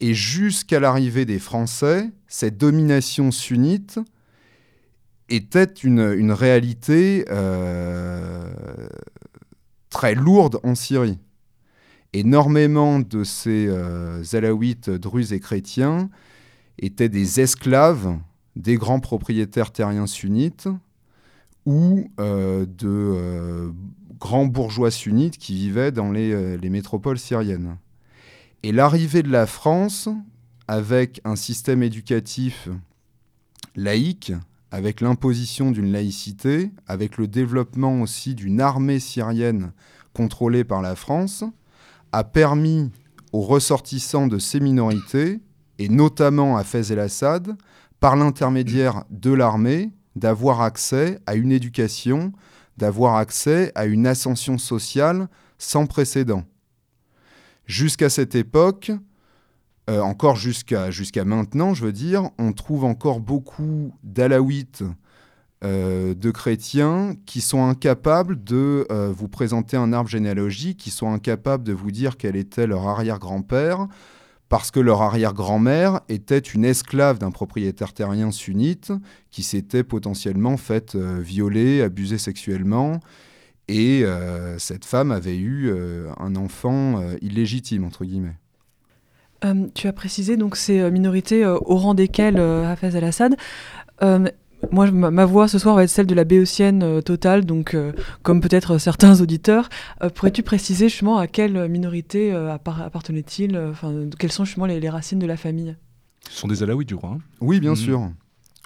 Et 0.00 0.14
jusqu'à 0.14 0.78
l'arrivée 0.78 1.24
des 1.24 1.40
Français, 1.40 2.10
cette 2.28 2.58
domination 2.58 3.32
sunnite 3.32 3.98
était 5.28 5.64
une, 5.64 6.32
réalité 6.32 7.24
euh, 7.30 8.50
très 9.90 10.14
lourde 10.14 10.60
en 10.62 10.74
Syrie. 10.74 11.18
Énormément 12.12 13.00
de 13.00 13.24
ces 13.24 13.66
euh, 13.68 14.22
alaouites, 14.32 14.90
druzes 14.90 15.32
et 15.32 15.40
chrétiens 15.40 16.08
étaient 16.78 17.08
des 17.08 17.40
esclaves 17.40 18.16
des 18.56 18.76
grands 18.76 19.00
propriétaires 19.00 19.70
terriens 19.70 20.06
sunnites 20.06 20.68
ou 21.64 22.10
de 22.18 23.70
grands 24.18 24.46
bourgeois 24.46 24.90
sunnites 24.90 25.36
qui 25.36 25.54
vivaient 25.54 25.92
dans 25.92 26.10
les 26.10 26.70
métropoles 26.70 27.18
syriennes. 27.18 27.76
Et 28.62 28.72
l'arrivée 28.72 29.22
de 29.22 29.30
la 29.30 29.46
France, 29.46 30.08
avec 30.66 31.20
un 31.24 31.36
système 31.36 31.82
éducatif 31.82 32.68
laïque, 33.76 34.32
avec 34.70 35.00
l'imposition 35.00 35.70
d'une 35.70 35.92
laïcité, 35.92 36.70
avec 36.86 37.16
le 37.16 37.26
développement 37.26 38.02
aussi 38.02 38.34
d'une 38.34 38.60
armée 38.60 39.00
syrienne 39.00 39.72
contrôlée 40.12 40.64
par 40.64 40.82
la 40.82 40.94
France, 40.94 41.44
a 42.12 42.24
permis 42.24 42.90
aux 43.32 43.42
ressortissants 43.42 44.26
de 44.26 44.38
ces 44.38 44.60
minorités, 44.60 45.40
et 45.78 45.88
notamment 45.88 46.56
à 46.56 46.64
Fez 46.64 46.92
el-Assad, 46.92 47.56
par 48.00 48.16
l'intermédiaire 48.16 49.04
de 49.10 49.32
l'armée, 49.32 49.92
d'avoir 50.16 50.60
accès 50.60 51.20
à 51.26 51.34
une 51.34 51.52
éducation, 51.52 52.32
d'avoir 52.76 53.16
accès 53.16 53.72
à 53.74 53.86
une 53.86 54.06
ascension 54.06 54.58
sociale 54.58 55.28
sans 55.58 55.86
précédent. 55.86 56.44
Jusqu'à 57.66 58.08
cette 58.08 58.34
époque, 58.34 58.92
euh, 59.88 60.00
encore 60.00 60.36
jusqu'à 60.36 61.24
maintenant, 61.24 61.72
je 61.72 61.84
veux 61.84 61.92
dire, 61.92 62.30
on 62.38 62.52
trouve 62.52 62.84
encore 62.84 63.20
beaucoup 63.20 63.94
d'alaouites, 64.04 64.82
euh, 65.64 66.14
de 66.14 66.30
chrétiens 66.30 67.14
qui 67.24 67.40
sont 67.40 67.64
incapables 67.64 68.42
de 68.44 68.86
euh, 68.92 69.10
vous 69.10 69.28
présenter 69.28 69.78
un 69.78 69.94
arbre 69.94 70.10
généalogique, 70.10 70.76
qui 70.76 70.90
sont 70.90 71.10
incapables 71.10 71.64
de 71.64 71.72
vous 71.72 71.90
dire 71.90 72.18
quel 72.18 72.36
était 72.36 72.66
leur 72.66 72.86
arrière-grand-père, 72.86 73.88
parce 74.50 74.70
que 74.70 74.78
leur 74.78 75.00
arrière-grand-mère 75.00 76.00
était 76.10 76.38
une 76.38 76.66
esclave 76.66 77.18
d'un 77.18 77.30
propriétaire 77.30 77.94
terrien 77.94 78.30
sunnite 78.30 78.92
qui 79.30 79.42
s'était 79.42 79.84
potentiellement 79.84 80.58
faite 80.58 80.96
violer, 80.96 81.82
abuser 81.82 82.18
sexuellement, 82.18 83.00
et 83.68 84.04
cette 84.56 84.86
femme 84.86 85.10
avait 85.10 85.36
eu 85.36 85.70
un 86.18 86.34
enfant 86.36 87.02
illégitime, 87.20 87.84
entre 87.84 88.06
guillemets. 88.06 88.36
Euh, 89.44 89.66
tu 89.74 89.86
as 89.86 89.92
précisé 89.92 90.36
donc 90.36 90.56
ces 90.56 90.80
euh, 90.80 90.90
minorités 90.90 91.44
euh, 91.44 91.58
au 91.64 91.76
rang 91.76 91.94
desquelles 91.94 92.40
Hafez 92.40 92.96
al-Assad. 92.96 93.36
moi, 94.72 94.90
ma, 94.90 95.24
voix 95.24 95.46
ce 95.46 95.58
soir 95.58 95.76
va 95.76 95.84
être 95.84 95.90
celle 95.90 96.06
de 96.06 96.14
la 96.14 96.24
béotienne 96.24 97.02
totale, 97.02 97.44
donc 97.44 97.76
comme 98.22 98.40
peut-être 98.40 98.78
certains 98.78 99.20
auditeurs. 99.20 99.68
Pourrais-tu 100.14 100.42
préciser 100.42 100.88
justement 100.88 101.18
à 101.18 101.26
quelle 101.26 101.68
minorité 101.68 102.32
appartenait-il 102.32 103.56
Enfin, 103.56 104.06
quelles 104.18 104.32
sont 104.32 104.44
justement 104.44 104.66
les, 104.66 104.88
racines 104.88 105.20
de 105.20 105.26
la 105.26 105.36
famille? 105.36 105.76
Ce 106.28 106.40
sont 106.40 106.48
des 106.48 106.62
Alaouites, 106.62 106.88
du 106.88 106.96
crois. 106.96 107.10
Hein 107.10 107.18
oui, 107.40 107.60
bien 107.60 107.70
mhm. 107.70 107.76
sûr. 107.76 108.10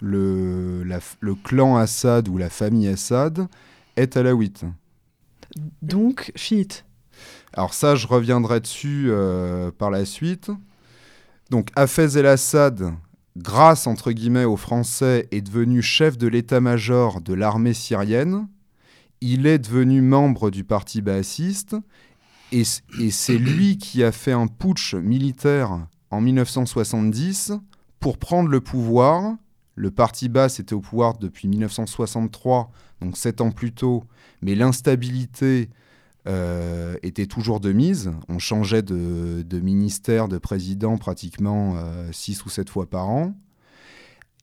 Le, 0.01 0.83
le, 0.83 1.35
clan 1.35 1.77
Assad 1.77 2.27
ou 2.27 2.37
la 2.37 2.49
famille 2.49 2.87
Assad 2.87 3.47
est 3.95 4.17
alaouite. 4.17 4.65
Donc 5.81 6.31
chiite. 6.35 6.85
Alors 7.53 7.73
ça, 7.73 7.95
je 7.95 8.07
reviendrai 8.07 8.59
dessus 8.59 9.07
euh, 9.09 9.71
par 9.71 9.91
la 9.91 10.05
suite. 10.05 10.49
Donc 11.51 11.69
Hafez 11.75 12.17
el-Assad, 12.17 12.93
grâce 13.37 13.85
entre 13.85 14.11
guillemets 14.11 14.45
aux 14.45 14.57
Français, 14.57 15.27
est 15.31 15.41
devenu 15.41 15.83
chef 15.83 16.17
de 16.17 16.27
l'état-major 16.27 17.21
de 17.21 17.33
l'armée 17.33 17.75
syrienne. 17.75 18.47
Il 19.21 19.45
est 19.45 19.59
devenu 19.59 20.01
membre 20.01 20.49
du 20.49 20.63
parti 20.63 21.01
baassiste 21.01 21.75
et, 22.51 22.63
c'est 22.65 23.37
lui 23.37 23.77
qui 23.77 24.03
a 24.03 24.11
fait 24.11 24.31
un 24.31 24.47
putsch 24.47 24.95
militaire 24.95 25.87
en 26.11 26.21
1970 26.21 27.53
pour 27.99 28.17
prendre 28.17 28.49
le 28.49 28.61
pouvoir. 28.61 29.35
Le 29.75 29.89
parti 29.89 30.29
basse 30.29 30.59
était 30.59 30.73
au 30.73 30.81
pouvoir 30.81 31.17
depuis 31.17 31.47
1963, 31.47 32.71
donc 33.01 33.17
sept 33.17 33.41
ans 33.41 33.49
plus 33.49 33.73
tôt, 33.73 34.03
mais 34.41 34.53
l'instabilité 34.53 35.69
euh, 36.25 36.95
était 37.03 37.25
toujours 37.25 37.59
de 37.59 37.73
mise. 37.73 38.11
On 38.29 38.39
changeait 38.39 38.81
de, 38.81 39.59
ministère, 39.59 40.29
de 40.29 40.37
président 40.37 40.97
pratiquement 40.97 41.75
euh, 41.75 42.09
six 42.13 42.45
ou 42.45 42.49
sept 42.49 42.69
fois 42.69 42.89
par 42.89 43.09
an. 43.09 43.35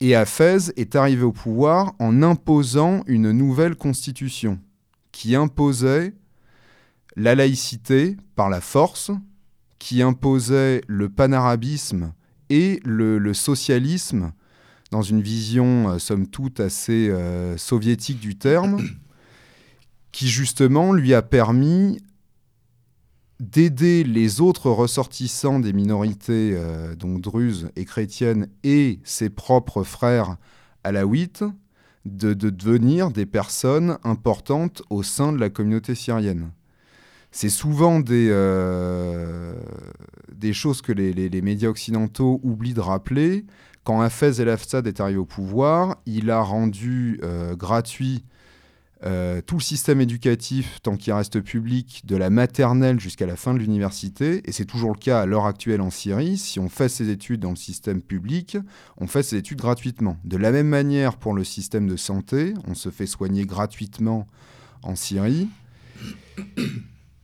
Et 0.03 0.15
Hafez 0.15 0.73
est 0.77 0.95
arrivé 0.95 1.23
au 1.23 1.33
pouvoir 1.33 1.95
en 1.99 2.23
imposant 2.23 3.03
une 3.07 3.33
nouvelle 3.33 3.77
constitution 3.77 4.59
qui 5.11 5.35
imposait 5.35 6.13
la 7.17 7.35
laïcité 7.35 8.19
par 8.37 8.51
la 8.51 8.61
force, 8.61 9.11
qui 9.79 10.03
imposait 10.03 10.83
le 10.87 11.09
panarabisme 11.09 12.13
et 12.51 12.81
le, 12.85 13.33
socialisme 13.33 14.33
dans 14.91 15.03
une 15.03 15.23
vision, 15.23 15.89
euh, 15.89 15.99
somme 15.99 16.27
toute, 16.27 16.61
assez 16.61 17.11
soviétique 17.57 18.21
du 18.21 18.37
terme 18.37 18.83
qui 20.12 20.29
justement 20.29 20.93
lui 20.93 21.14
a 21.14 21.23
permis 21.23 22.00
d'aider 23.40 24.05
les 24.05 24.40
autres 24.40 24.71
ressortissants 24.71 25.61
des 25.61 25.73
minorités, 25.73 26.52
euh, 26.55 26.95
donc 26.95 27.21
druzes 27.21 27.71
et 27.75 27.85
chrétiennes, 27.87 28.49
et 28.64 29.00
ses 29.02 29.31
propres 29.31 29.83
frères 29.83 30.37
alaouites, 30.85 31.45
de, 32.05 32.35
de, 32.35 32.50
devenir 32.50 33.11
des 33.11 33.26
personnes 33.26 33.99
importantes 34.05 34.83
au 34.90 35.02
sein 35.02 35.33
de 35.33 35.38
la 35.38 35.50
communauté 35.50 35.95
syrienne. 35.95 36.50
C'est 37.31 37.50
souvent 37.50 38.00
des, 38.00 38.29
euh, 38.31 39.55
des 40.35 40.52
choses 40.52 40.83
que 40.83 40.93
les, 40.93 41.12
les, 41.12 41.43
médias 41.43 41.69
occidentaux 41.69 42.40
oublient 42.43 42.75
de 42.75 42.81
rappeler. 42.81 43.45
Quand 43.85 44.00
Hafez 44.00 44.40
el-Assad 44.40 44.87
est 44.87 45.00
arrivé 45.00 45.19
au 45.19 45.25
pouvoir, 45.25 45.99
il 46.07 46.31
a 46.31 46.40
rendu 46.40 47.21
euh, 47.23 47.55
gratuit 47.55 48.25
euh, 49.07 49.40
tout 49.40 49.57
le 49.57 49.62
système 49.62 50.00
éducatif, 50.02 50.80
tant 50.83 50.97
qu'il 50.97 51.14
reste 51.14 51.40
public, 51.40 52.02
de 52.04 52.16
la 52.16 52.28
maternelle 52.28 53.00
jusqu'à 53.00 53.26
la 53.26 53.37
fin 53.37 53.54
de 53.54 53.59
l'université, 53.59 54.42
et 54.45 54.52
c'est 54.52 54.66
toujours 54.66 54.92
le 54.92 54.99
cas 54.99 55.23
à 55.23 55.26
l'heure 55.26 55.47
actuelle 55.47 55.80
en 55.80 55.88
Syrie, 55.88 56.37
si 56.37 56.61
on 56.61 56.69
fait 56.69 56.90
ses 56.90 57.09
études 57.09 57.40
dans 57.40 57.50
le 57.50 57.57
système 57.57 58.02
public, 58.02 58.59
on 58.99 59.07
fait 59.07 59.23
ses 59.23 59.37
études 59.37 59.59
gratuitement. 59.59 60.19
De 60.25 60.37
la 60.37 60.52
même 60.52 60.69
manière 60.69 61.16
pour 61.16 61.33
le 61.33 61.45
système 61.45 61.87
de 61.87 61.97
santé, 61.97 62.52
on 62.66 62.75
se 62.75 62.90
fait 62.90 63.07
soigner 63.07 63.47
gratuitement 63.47 64.26
en 64.83 64.97
Syrie. 64.97 65.49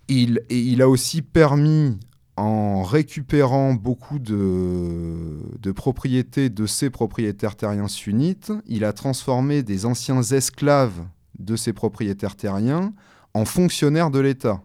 Il, 0.09 0.43
et 0.49 0.59
il 0.59 0.81
a 0.83 0.89
aussi 0.89 1.21
permis, 1.21 1.99
en 2.37 2.83
récupérant 2.83 3.75
beaucoup 3.75 4.19
de, 4.19 5.41
de, 5.61 5.73
propriétés 5.73 6.49
de 6.49 6.67
ses 6.67 6.91
propriétaires 6.91 7.57
terriens 7.57 7.89
sunnites, 7.89 8.53
il 8.67 8.85
a 8.85 8.93
transformé 8.93 9.63
des 9.63 9.85
anciens 9.85 10.23
esclaves 10.23 11.03
de 11.39 11.57
ses 11.57 11.73
propriétaires 11.73 12.37
terriens 12.37 12.93
en 13.35 13.45
fonctionnaires 13.45 14.11
de 14.11 14.19
l'État. 14.19 14.63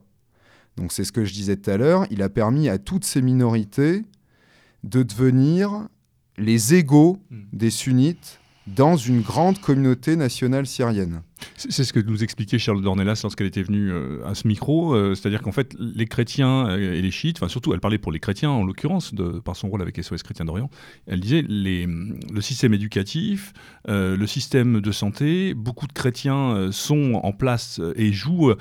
Donc 0.78 0.92
c'est 0.92 1.04
ce 1.04 1.12
que 1.12 1.26
je 1.26 1.34
disais 1.34 1.58
tout 1.58 1.70
à 1.70 1.78
l'heure, 1.78 2.06
il 2.12 2.22
a 2.22 2.30
permis 2.30 2.70
à 2.70 2.78
toutes 2.78 3.04
ces 3.04 3.22
minorités 3.22 4.04
de 4.84 5.04
devenir 5.04 5.88
les 6.38 6.74
égaux 6.74 7.18
hmm. 7.30 7.42
des 7.54 7.70
sunnites 7.70 8.40
dans 8.68 8.96
une 8.96 9.22
grande 9.22 9.60
communauté 9.60 10.16
nationale 10.16 10.66
syrienne. 10.66 11.22
C'est 11.58 11.84
ce 11.84 11.94
que 11.94 12.00
nous 12.00 12.24
expliquait 12.24 12.58
Charles 12.58 12.82
Dornelas 12.82 13.22
lorsqu'elle 13.24 13.48
était 13.48 13.62
venue 13.62 13.92
euh, 13.92 14.26
à 14.26 14.36
ce 14.36 14.48
micro, 14.48 14.94
euh, 14.94 15.16
c'est-à-dire 15.16 15.42
qu'en 15.42 15.52
fait, 15.52 15.76
les 15.80 16.06
chrétiens 16.06 16.70
euh, 16.70 16.94
et 16.94 17.02
les 17.02 17.12
chiites, 17.12 17.38
enfin 17.38 17.48
surtout, 17.48 17.74
elle 17.74 17.80
parlait 17.80 17.98
pour 17.98 18.12
les 18.12 18.20
chrétiens 18.20 18.50
en 18.50 18.64
l'occurrence, 18.64 19.14
par 19.44 19.56
son 19.56 19.70
rôle 19.70 19.82
avec 19.82 20.02
SOS 20.02 20.24
Chrétiens 20.24 20.46
d'Orient, 20.46 20.70
elle 21.08 21.20
disait 21.20 21.44
le 21.48 22.42
système 22.42 22.74
éducatif, 22.74 23.54
le 23.88 24.26
système 24.26 24.82
de 24.82 24.92
santé, 24.92 25.54
beaucoup 25.54 25.88
de 25.88 25.94
chrétiens 25.94 26.70
sont 26.72 27.20
en 27.24 27.32
place 27.32 27.80
et 27.96 28.12
jouent 28.12 28.54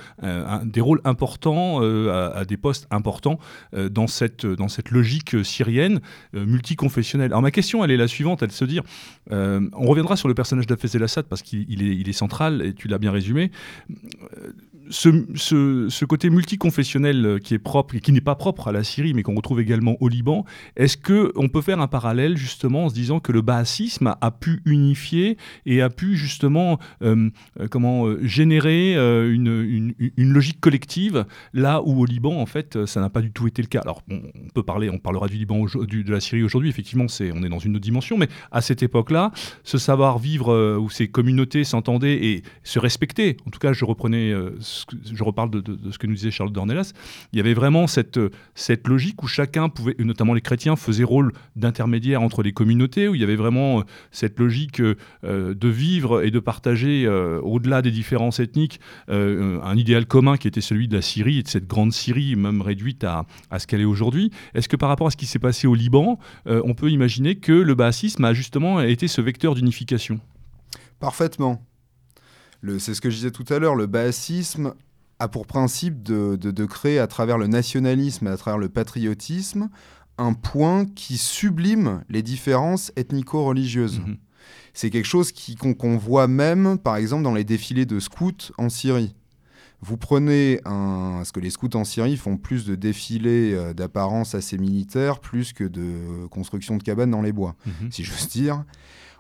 des 0.65 0.81
rôles 0.81 1.01
importants 1.05 1.81
à, 1.81 2.45
des 2.45 2.57
postes 2.57 2.87
importants 2.91 3.39
dans, 3.73 4.07
cette, 4.07 4.47
dans 4.47 4.69
cette 4.69 4.91
logique 4.91 5.45
syrienne 5.45 6.01
multiconfessionnelle. 6.33 7.31
Alors 7.31 7.43
ma 7.43 7.51
question, 7.51 7.85
elle 7.85 7.91
est 7.91 7.97
la 7.97 8.09
suivante, 8.09 8.43
elle 8.43 8.53
se 8.53 8.65
dire, 8.65 8.83
on 9.31 9.87
reviendra 9.87 10.17
sur 10.17 10.29
le 10.29 10.35
personnage 10.35 10.67
d'Afez 10.67 10.97
el-Assad 10.97 11.27
parce 11.27 11.43
qu'il 11.43 11.83
est, 11.83 11.97
il 11.97 12.09
est 12.09 12.13
central 12.13 12.70
tu 12.75 12.89
l'as 12.89 12.99
bien 12.99 13.13
résumé, 13.13 13.51
ce, 14.91 16.05
côté 16.05 16.31
multiconfessionnel 16.31 17.25
euh, 17.25 17.39
qui 17.39 17.55
est 17.55 17.59
propre 17.59 17.95
et 17.95 18.01
qui 18.01 18.13
n'est 18.13 18.21
pas 18.21 18.35
propre 18.35 18.69
à 18.69 18.73
la 18.73 18.85
Syrie, 18.85 19.15
mais 19.15 19.23
qu'on 19.23 19.35
retrouve 19.35 19.61
également 19.61 19.97
au 20.01 20.09
Liban, 20.09 20.45
est-ce 20.77 20.97
qu'on 20.97 21.49
peut 21.49 21.63
faire 21.63 21.81
un 21.81 21.87
parallèle 21.87 22.37
justement 22.37 22.85
en 22.85 22.89
se 22.89 22.95
disant 22.95 23.21
que 23.21 23.33
le 23.33 23.41
baasisme 23.41 24.15
a, 24.21 24.31
pu 24.31 24.63
unifier 24.65 25.37
et 25.67 25.83
a 25.83 25.91
pu 25.91 26.17
justement 26.17 26.79
euh, 27.03 27.31
euh, 27.59 27.69
comment 27.69 28.07
générer 28.23 28.95
une, 28.95 29.95
logique 30.17 30.61
collective 30.61 31.27
là 31.53 31.83
où 31.85 32.01
au 32.01 32.07
Liban 32.07 32.41
en 32.41 32.47
fait 32.47 32.87
ça 32.87 33.01
n'a 33.01 33.11
pas 33.11 33.21
du 33.21 33.33
tout 33.33 33.47
été 33.47 33.63
le 33.63 33.69
cas? 33.69 33.81
Alors 33.81 34.03
on 34.11 34.49
peut 34.55 34.63
parler, 34.63 34.91
on 34.91 34.99
parlera 34.99 35.29
du 35.29 35.37
Liban, 35.37 35.65
de 35.65 36.13
la 36.13 36.21
Syrie 36.21 36.43
aujourd'hui. 36.43 36.69
Effectivement, 36.69 37.09
c'est 37.09 37.33
on 37.33 37.43
est 37.43 37.49
dans 37.49 37.59
une 37.59 37.77
autre 37.77 37.83
dimension, 37.83 38.17
mais 38.17 38.29
à 38.51 38.61
cette 38.61 38.83
époque-là, 38.83 39.33
ce 39.65 39.79
savoir 39.79 40.19
vivre 40.19 40.79
où 40.79 40.91
ces 40.91 41.09
communautés 41.09 41.65
s'entendaient 41.65 42.25
et 42.25 42.43
se 42.63 42.79
respectaient. 42.79 43.37
En 43.47 43.51
tout 43.51 43.59
cas, 43.59 43.73
je 43.73 43.85
reprenais 43.85 44.35
je 45.13 45.25
reparle 45.25 45.51
de, 45.51 45.91
ce 45.91 45.99
que 45.99 46.07
nous 46.07 46.15
disait 46.15 46.31
Charles 46.31 46.53
Dornelas, 46.53 46.93
il 47.33 47.37
y 47.37 47.41
avait 47.41 47.55
vraiment 47.55 47.87
cette, 47.87 48.21
cette 48.55 48.87
logique 48.89 49.23
où 49.23 49.27
chacun 49.27 49.69
pouvait, 49.69 49.95
notamment 49.99 50.35
les 50.35 50.41
chrétiens, 50.41 50.77
faisaient 50.77 51.05
rôle 51.05 51.33
d'intermédiaire 51.57 52.23
entre 52.23 52.43
les 52.43 52.53
communautés, 52.53 53.09
où 53.09 53.15
il 53.15 53.21
y 53.21 53.25
avait 53.25 53.37
vraiment 53.37 53.85
cette 54.11 54.39
logique 54.39 54.81
de 54.81 55.69
vivre 55.69 56.23
et 56.23 56.31
de 56.31 56.39
partager, 56.39 57.09
au-delà 57.43 57.83
des 57.83 57.91
différences 57.91 58.41
ethniques, 58.41 58.81
un 59.09 59.77
idéal 59.77 60.07
commun 60.07 60.37
qui 60.37 60.49
était 60.49 60.61
celui 60.61 60.89
de 60.89 60.97
la 60.97 61.03
Syrie 61.03 61.39
et 61.39 61.43
de 61.43 61.49
cette 61.49 61.67
grande 61.67 61.93
Syrie, 61.93 62.37
même 62.37 62.63
réduite 62.63 63.05
à, 63.05 63.27
ce 63.59 63.67
qu'elle 63.67 63.81
est 63.81 63.85
aujourd'hui. 63.85 64.31
Est-ce 64.55 64.69
que 64.69 64.77
par 64.77 64.89
rapport 64.89 65.07
à 65.07 65.11
ce 65.11 65.17
qui 65.17 65.27
s'est 65.27 65.39
passé 65.39 65.67
au 65.67 65.75
Liban, 65.75 66.19
on 66.47 66.75
peut 66.75 66.91
imaginer 66.91 67.37
que 67.37 67.53
le 67.53 67.75
baasisme 67.75 68.25
a 68.25 68.33
justement 68.33 68.81
été 68.81 69.09
ce 69.09 69.21
vecteur 69.21 69.55
d'unification? 69.55 70.21
Parfaitement. 70.99 71.63
C'est 72.79 72.95
ce 72.95 73.01
que 73.01 73.11
je 73.11 73.17
disais 73.17 73.31
tout 73.31 73.45
à 73.49 73.59
l'heure, 73.59 73.75
le 73.75 73.87
baasisme 73.87 74.75
a 75.19 75.29
pour 75.29 75.47
principe 75.47 76.03
de, 76.03 76.65
créer 76.67 76.99
à 76.99 77.07
travers 77.07 77.39
le 77.39 77.47
nationalisme 77.47 78.27
et 78.27 78.31
à 78.31 78.37
travers 78.37 78.59
le 78.59 78.69
patriotisme 78.69 79.69
un 80.19 80.35
point 80.35 80.85
qui 80.85 81.17
sublime 81.17 82.03
les 82.11 82.23
différences 82.23 82.93
ethnico-religieuses. 82.97 84.01
Mhm. 84.01 84.19
C'est 84.75 84.91
quelque 84.91 85.07
chose 85.07 85.33
qu'on 85.79 85.97
voit 85.97 86.29
même, 86.29 86.79
par 86.79 86.97
exemple, 86.97 87.23
dans 87.23 87.35
les 87.35 87.45
défilés 87.45 87.87
de 87.87 87.99
scouts 88.01 88.53
en 88.59 88.69
Syrie. 88.69 89.15
Vous 89.83 89.97
prenez 89.97 90.61
un. 90.67 91.15
Parce 91.17 91.33
que 91.33 91.41
les 91.41 91.49
scouts 91.49 91.75
en 91.75 91.85
Syrie 91.85 92.19
font 92.19 92.37
plus 92.37 92.67
de 92.67 92.75
défilés 92.75 93.55
euh, 93.55 93.73
d'apparence 93.73 94.35
assez 94.35 94.59
militaire, 94.59 95.21
plus 95.21 95.55
que 95.55 95.65
de 95.65 96.27
construction 96.31 96.77
de 96.77 96.83
cabanes 96.83 97.11
dans 97.11 97.23
les 97.23 97.33
bois, 97.33 97.57
mhm. 97.67 97.91
si 97.91 98.05
j'ose 98.05 98.29
dire. 98.29 98.65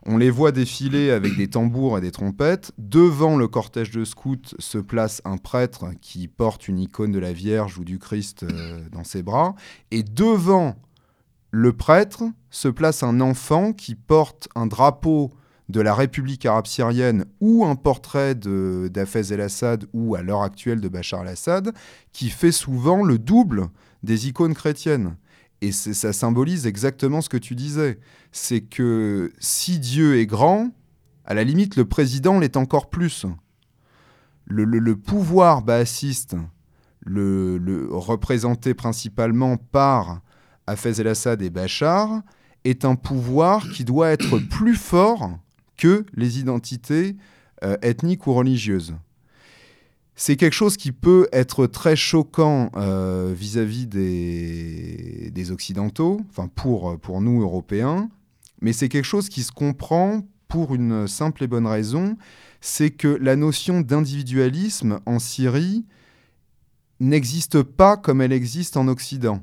On 0.06 0.16
les 0.16 0.30
voit 0.30 0.52
défiler 0.52 1.10
avec 1.10 1.36
des 1.36 1.48
tambours 1.48 1.98
et 1.98 2.00
des 2.00 2.10
trompettes. 2.10 2.72
Devant 2.78 3.36
le 3.36 3.48
cortège 3.48 3.90
de 3.90 4.04
scouts 4.04 4.54
se 4.58 4.78
place 4.78 5.20
un 5.24 5.36
prêtre 5.36 5.86
qui 6.00 6.26
porte 6.26 6.68
une 6.68 6.78
icône 6.78 7.12
de 7.12 7.18
la 7.18 7.32
Vierge 7.32 7.78
ou 7.78 7.84
du 7.84 7.98
Christ 7.98 8.44
euh, 8.44 8.80
dans 8.90 9.04
ses 9.04 9.22
bras. 9.22 9.54
Et 9.90 10.02
devant 10.02 10.76
le 11.50 11.72
prêtre 11.72 12.24
se 12.50 12.68
place 12.68 13.02
un 13.02 13.20
enfant 13.20 13.72
qui 13.72 13.94
porte 13.94 14.48
un 14.54 14.66
drapeau 14.66 15.30
de 15.68 15.80
la 15.80 15.94
République 15.94 16.46
arabe 16.46 16.66
syrienne 16.66 17.24
ou 17.40 17.64
un 17.64 17.76
portrait 17.76 18.34
d'Afez 18.34 19.32
el-Assad 19.32 19.86
ou 19.92 20.14
à 20.14 20.22
l'heure 20.22 20.42
actuelle 20.42 20.80
de 20.80 20.88
Bachar 20.88 21.22
el-Assad, 21.22 21.72
qui 22.12 22.28
fait 22.28 22.52
souvent 22.52 23.04
le 23.04 23.18
double 23.18 23.68
des 24.02 24.28
icônes 24.28 24.54
chrétiennes. 24.54 25.16
Et 25.62 25.72
ça 25.72 26.12
symbolise 26.12 26.66
exactement 26.66 27.20
ce 27.20 27.28
que 27.28 27.36
tu 27.36 27.54
disais. 27.54 27.98
C'est 28.32 28.62
que 28.62 29.32
si 29.40 29.78
Dieu 29.78 30.18
est 30.18 30.26
grand, 30.26 30.70
à 31.24 31.34
la 31.34 31.44
limite, 31.44 31.76
le 31.76 31.84
président 31.84 32.38
l'est 32.38 32.56
encore 32.56 32.88
plus. 32.88 33.26
Le, 34.46 34.96
pouvoir 34.96 35.62
baassiste, 35.62 36.34
le, 37.00 37.88
représenté 37.90 38.74
principalement 38.74 39.56
par 39.58 40.22
Hafez 40.66 41.00
el-Assad 41.00 41.42
et 41.42 41.50
Bachar, 41.50 42.22
est 42.64 42.84
un 42.84 42.94
pouvoir 42.94 43.68
qui 43.70 43.84
doit 43.84 44.10
être 44.10 44.38
plus 44.38 44.74
fort 44.74 45.38
que 45.76 46.04
les 46.14 46.38
identités 46.38 47.16
euh, 47.64 47.76
ethniques 47.82 48.26
ou 48.26 48.34
religieuses 48.34 48.94
c'est 50.20 50.36
quelque 50.36 50.52
chose 50.52 50.76
qui 50.76 50.92
peut 50.92 51.28
être 51.32 51.66
très 51.66 51.96
choquant 51.96 52.70
euh, 52.76 53.32
vis-à-vis 53.34 53.86
des, 53.86 55.50
Occidentaux, 55.50 56.20
enfin 56.28 56.46
pour, 56.46 56.98
pour 56.98 57.22
nous 57.22 57.40
Européens, 57.40 58.10
mais 58.60 58.74
c'est 58.74 58.90
quelque 58.90 59.06
chose 59.06 59.30
qui 59.30 59.42
se 59.42 59.50
comprend 59.50 60.20
pour 60.46 60.74
une 60.74 61.08
simple 61.08 61.44
et 61.44 61.46
bonne 61.46 61.66
raison, 61.66 62.18
c'est 62.60 62.90
que 62.90 63.08
la 63.08 63.34
notion 63.34 63.80
d'individualisme 63.80 65.00
en 65.06 65.18
Syrie 65.18 65.86
n'existe 67.00 67.62
pas 67.62 67.96
comme 67.96 68.20
elle 68.20 68.34
existe 68.34 68.76
en 68.76 68.88
Occident. 68.88 69.42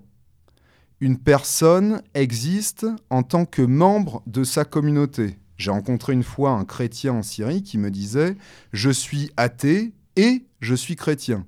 Une 1.02 1.18
personne 1.18 2.04
existe 2.14 2.86
en 3.10 3.24
tant 3.24 3.46
que 3.46 3.64
membre 3.64 4.22
de 4.28 4.44
sa 4.44 4.64
communauté. 4.64 5.40
J'ai 5.58 5.72
rencontré 5.72 6.14
une 6.14 6.22
fois 6.22 6.52
un 6.52 6.66
chrétien 6.66 7.14
en 7.14 7.24
Syrie 7.24 7.64
qui 7.64 7.80
me 7.80 7.90
disait⁇ 7.90 8.32
Je 8.74 8.92
suis 8.92 9.32
athée 9.38 9.92
et 10.18 10.46
je 10.60 10.76
suis 10.76 10.98
chrétien. 10.98 11.46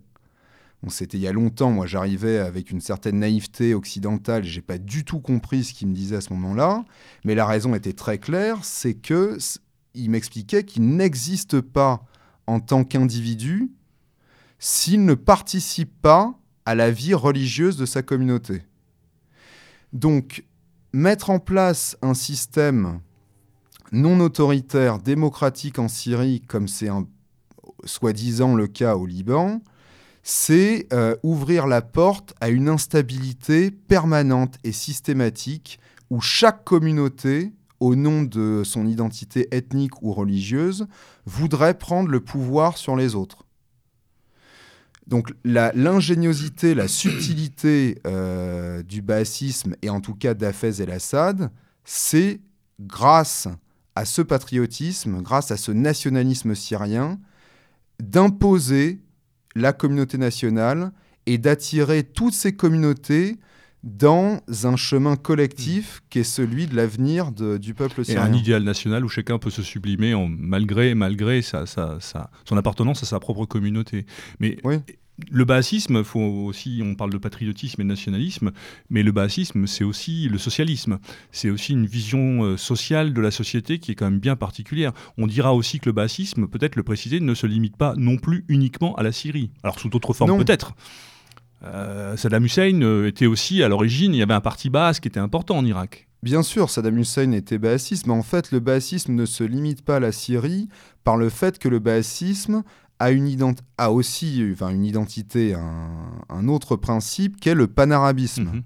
Bon, 0.82 0.90
c'était 0.90 1.18
il 1.18 1.22
y 1.22 1.28
a 1.28 1.34
longtemps, 1.34 1.72
moi 1.72 1.88
j'arrivais 1.88 2.38
avec 2.38 2.72
une 2.72 2.80
certaine 2.80 3.20
naïveté 3.20 3.74
occidentale, 3.74 4.46
j'ai 4.46 4.62
pas 4.62 4.78
du 4.78 5.04
tout 5.04 5.20
compris 5.20 5.66
ce 5.66 5.74
qu'il 5.74 5.90
me 5.90 5.94
disait 5.94 6.16
à 6.16 6.22
ce 6.22 6.32
moment-là, 6.32 6.86
mais 7.26 7.36
la 7.36 7.46
raison 7.46 7.76
était 7.76 7.92
très 7.92 8.18
claire, 8.18 8.64
c'est 8.64 8.94
que 8.94 9.38
il 9.94 10.10
m'expliquait 10.10 10.64
qu'il 10.64 10.96
n'existe 10.96 11.60
pas 11.60 12.06
en 12.48 12.62
tant 12.62 12.86
qu'individu 12.86 13.72
s'il 14.60 15.04
ne 15.04 15.16
participe 15.16 16.02
pas 16.02 16.40
à 16.66 16.76
la 16.76 16.92
vie 16.92 17.14
religieuse 17.14 17.76
de 17.76 17.86
sa 17.86 18.02
communauté. 18.02 18.62
Donc, 19.92 20.46
mettre 20.94 21.30
en 21.30 21.40
place 21.40 21.98
un 22.02 22.14
système 22.14 23.02
non 23.92 24.20
autoritaire, 24.20 25.00
démocratique 25.00 25.80
en 25.80 25.88
Syrie, 25.88 26.42
comme 26.42 26.68
c'est 26.68 26.90
un 26.90 27.08
soi-disant 27.86 28.56
le 28.56 28.68
cas 28.68 28.96
au 28.96 29.06
Liban, 29.06 29.62
c'est 30.24 30.88
euh, 30.94 31.16
ouvrir 31.24 31.68
la 31.68 31.82
porte 31.82 32.34
à 32.42 32.50
une 32.50 32.70
instabilité 32.70 33.72
permanente 33.72 34.56
et 34.64 34.72
systématique 34.72 35.80
où 36.10 36.22
chaque 36.22 36.64
communauté, 36.64 37.54
au 37.80 37.96
nom 37.96 38.24
de 38.24 38.64
son 38.66 38.86
identité 38.86 39.48
ethnique 39.56 40.02
ou 40.02 40.12
religieuse, 40.12 40.88
voudrait 41.26 41.78
prendre 41.78 42.10
le 42.10 42.20
pouvoir 42.20 42.78
sur 42.78 42.96
les 42.96 43.16
autres. 43.16 43.46
Donc 45.08 45.34
l'ingéniosité, 45.44 46.76
la, 46.76 46.88
subtilité 46.88 48.00
euh, 48.06 48.84
du 48.84 49.02
bassisme, 49.02 49.76
et 49.82 49.90
en 49.90 50.02
tout 50.02 50.14
cas 50.14 50.36
d'Afez 50.36 50.84
el-Assad, 50.84 51.50
c'est 51.84 52.40
grâce 52.80 53.48
à 53.96 54.06
ce 54.06 54.22
patriotisme, 54.22 55.22
grâce 55.24 55.50
à 55.50 55.58
ce 55.58 55.72
nationalisme 55.72 56.54
syrien, 56.54 57.20
d'imposer 58.00 59.02
la 59.56 59.74
communauté 59.74 60.18
nationale 60.18 60.92
et 61.26 61.38
d'attirer 61.38 62.04
toutes 62.04 62.34
ces 62.34 62.56
communautés 62.56 63.38
dans 63.84 64.42
un 64.64 64.76
chemin 64.76 65.16
collectif 65.16 66.02
qui 66.10 66.20
est 66.20 66.24
celui 66.24 66.68
de 66.68 66.76
l'avenir 66.76 67.32
du 67.32 67.74
peuple 67.74 68.04
syrien. 68.04 68.26
Et 68.26 68.30
un 68.30 68.34
idéal 68.34 68.64
national 68.64 69.06
où 69.06 69.10
chacun 69.10 69.40
peut 69.40 69.50
se 69.50 69.64
sublimer 69.64 70.14
en, 70.14 70.28
malgré, 70.28 70.96
malgré 70.96 71.42
sa, 71.42 71.66
son 71.66 72.58
appartenance 72.58 73.04
à 73.04 73.06
sa 73.06 73.20
propre 73.20 73.46
communauté. 73.46 74.06
Mais 74.40 74.58
le 75.32 75.46
baasisme, 75.46 76.04
faut 76.04 76.20
aussi, 76.20 76.82
on 76.84 76.96
parle 76.96 77.12
de 77.12 77.18
patriotisme 77.18 77.82
et 77.82 77.84
de 77.84 77.90
nationalisme, 77.90 78.52
mais 78.90 79.04
le 79.04 79.12
baasisme, 79.12 79.68
c'est 79.68 79.84
aussi 79.84 80.28
le 80.30 80.38
socialisme. 80.38 81.00
C'est 81.32 81.50
aussi 81.50 81.74
une 81.74 81.86
vision 81.86 82.44
euh, 82.44 82.58
sociale 82.58 83.14
de 83.14 83.22
la 83.22 83.32
société 83.32 83.80
qui 83.80 83.92
est 83.92 83.96
quand 83.96 84.10
même 84.10 84.20
bien 84.20 84.36
particulière. 84.36 84.94
On 85.18 85.28
dira 85.28 85.54
aussi 85.54 85.80
que 85.80 85.88
le 85.88 85.94
baasisme, 85.94 86.48
peut-être 86.48 86.76
le 86.76 86.84
préciser, 86.84 87.20
ne 87.20 87.34
se 87.34 87.48
limite 87.48 87.78
pas 87.78 87.94
non 87.98 88.18
plus 88.18 88.46
uniquement 88.48 88.96
à 88.96 89.04
la 89.04 89.12
Syrie. 89.12 89.52
Alors 89.64 89.80
sous 89.80 89.90
d'autres 89.90 90.14
formes 90.14 90.38
peut-être. 90.38 90.74
Euh, 91.64 92.16
Saddam 92.16 92.46
Hussein 92.46 92.82
euh, 92.82 93.08
était 93.08 93.26
aussi, 93.26 93.64
à 93.64 93.68
l'origine, 93.68 94.14
il 94.14 94.18
y 94.18 94.22
avait 94.22 94.34
un 94.34 94.42
parti 94.42 94.70
basse 94.70 95.00
qui 95.00 95.08
était 95.08 95.20
important 95.20 95.58
en 95.58 95.66
Irak. 95.66 96.08
Bien 96.24 96.44
sûr, 96.44 96.70
Saddam 96.70 96.98
Hussein 96.98 97.32
était 97.32 97.58
bassiste, 97.58 98.08
mais 98.08 98.14
en 98.14 98.24
fait, 98.24 98.52
le 98.52 98.60
bassisme 98.60 99.14
ne 99.14 99.26
se 99.26 99.44
limite 99.44 99.84
pas 99.84 99.98
à 99.98 100.00
la 100.00 100.12
Syrie 100.12 100.68
par 101.04 101.18
le 101.18 101.30
fait 101.30 101.60
que 101.60 101.70
le 101.70 101.80
bassisme 101.80 102.64
a, 103.00 103.12
une 103.12 103.54
a 103.78 103.92
aussi 103.92 104.48
enfin, 104.52 104.70
une 104.70 104.86
identité, 104.86 105.56
un, 105.56 106.48
autre 106.48 106.76
principe 106.76 107.40
qu'est 107.40 107.56
le 107.56 107.68
panarabisme. 107.68 108.44
Mhm. 108.44 108.64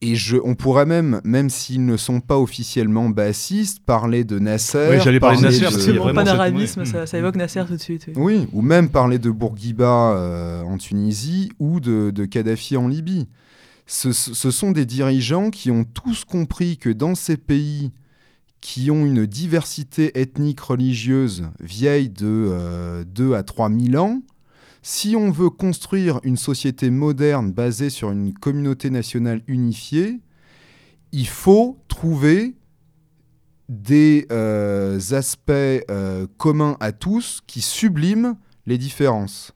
Et 0.00 0.14
je, 0.14 0.36
on 0.44 0.54
pourrait 0.54 0.86
même, 0.86 1.20
même 1.24 1.50
s'ils 1.50 1.84
ne 1.84 1.96
sont 1.96 2.20
pas 2.20 2.38
officiellement 2.38 3.08
bassistes, 3.08 3.84
parler 3.84 4.22
de 4.22 4.38
Nasser. 4.38 4.86
Oui, 4.92 4.96
j'allais 5.02 5.18
parler 5.18 5.38
de 5.38 5.42
Nasser. 5.42 5.98
Panarabisme, 6.14 6.84
ça, 6.84 7.04
ça, 7.04 7.18
évoque 7.18 7.34
Nasser 7.34 7.64
tout 7.66 7.74
de 7.74 7.80
suite. 7.80 8.08
Oui, 8.14 8.46
ou 8.52 8.62
même 8.62 8.90
parler 8.90 9.18
de 9.18 9.28
Bourguiba 9.28 10.12
euh, 10.12 10.62
en 10.62 10.78
Tunisie 10.78 11.50
ou 11.58 11.80
de, 11.80 12.12
de, 12.12 12.24
Kadhafi 12.26 12.76
en 12.76 12.86
Libye. 12.86 13.26
Ce, 13.86 14.12
ce, 14.12 14.50
sont 14.52 14.70
des 14.70 14.86
dirigeants 14.86 15.50
qui 15.50 15.72
ont 15.72 15.82
tous 15.82 16.24
compris 16.24 16.76
que 16.76 16.90
dans 16.90 17.16
ces 17.16 17.36
pays 17.36 17.90
qui 18.60 18.90
ont 18.90 19.06
une 19.06 19.26
diversité 19.26 20.18
ethnique 20.20 20.60
religieuse 20.60 21.44
vieille 21.60 22.08
de 22.08 23.04
2 23.06 23.30
euh, 23.30 23.36
à 23.36 23.42
3 23.42 23.70
000 23.70 24.02
ans, 24.02 24.20
si 24.82 25.16
on 25.16 25.30
veut 25.30 25.50
construire 25.50 26.20
une 26.24 26.36
société 26.36 26.90
moderne 26.90 27.52
basée 27.52 27.90
sur 27.90 28.10
une 28.10 28.32
communauté 28.32 28.90
nationale 28.90 29.42
unifiée, 29.46 30.20
il 31.12 31.26
faut 31.26 31.78
trouver 31.88 32.54
des 33.68 34.26
euh, 34.32 34.98
aspects 35.12 35.50
euh, 35.50 36.26
communs 36.38 36.76
à 36.80 36.92
tous 36.92 37.42
qui 37.46 37.60
subliment 37.60 38.38
les 38.66 38.78
différences. 38.78 39.52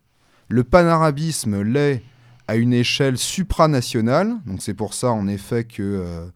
Le 0.49 0.65
panarabisme 0.65 1.63
l'est 1.63 2.03
à 2.47 2.57
une 2.57 2.73
échelle 2.73 3.17
supranationale, 3.17 4.37
donc 4.47 4.61
c'est 4.61 4.75
pour 4.75 4.93
ça 4.93 5.13
en 5.13 5.29
effet 5.29 5.65
que 5.65 6.31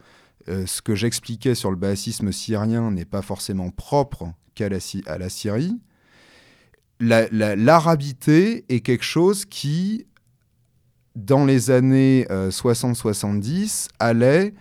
euh, 0.48 0.66
ce 0.66 0.82
que 0.82 0.94
j'expliquais 0.94 1.54
sur 1.54 1.70
le 1.70 1.76
bassisme 1.76 2.32
syrien 2.32 2.90
n'est 2.90 3.04
pas 3.04 3.22
forcément 3.22 3.70
propre 3.70 4.32
qu'à 4.54 4.68
la, 4.68 4.78
à 5.06 5.18
la 5.18 5.28
Syrie. 5.28 5.78
l'arabité 7.00 8.64
est 8.68 8.80
quelque 8.80 9.04
chose 9.04 9.44
qui, 9.44 10.06
dans 11.14 11.44
les 11.44 11.70
années 11.70 12.26
60-70, 12.30 13.88
allait 13.98 14.54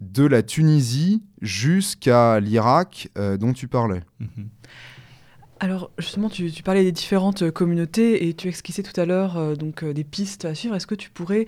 de 0.00 0.24
la 0.24 0.42
Tunisie 0.42 1.22
jusqu'à 1.40 2.40
l'Irak 2.40 3.08
dont 3.38 3.52
tu 3.52 3.68
parlais. 3.68 4.02
Mhm. 4.18 4.48
Alors 5.58 5.90
justement, 5.98 6.28
tu, 6.28 6.50
parlais 6.62 6.82
des 6.82 6.92
différentes 6.92 7.42
euh, 7.42 7.50
communautés 7.50 8.28
et 8.28 8.34
tu 8.34 8.48
esquissais 8.48 8.82
tout 8.82 8.98
à 9.00 9.06
l'heure 9.06 9.38
euh, 9.38 9.54
donc 9.54 9.82
euh, 9.82 9.94
des 9.94 10.04
pistes 10.04 10.44
à 10.44 10.54
suivre. 10.54 10.74
Est-ce 10.74 10.86
que 10.86 10.94
tu 10.94 11.10
pourrais 11.10 11.46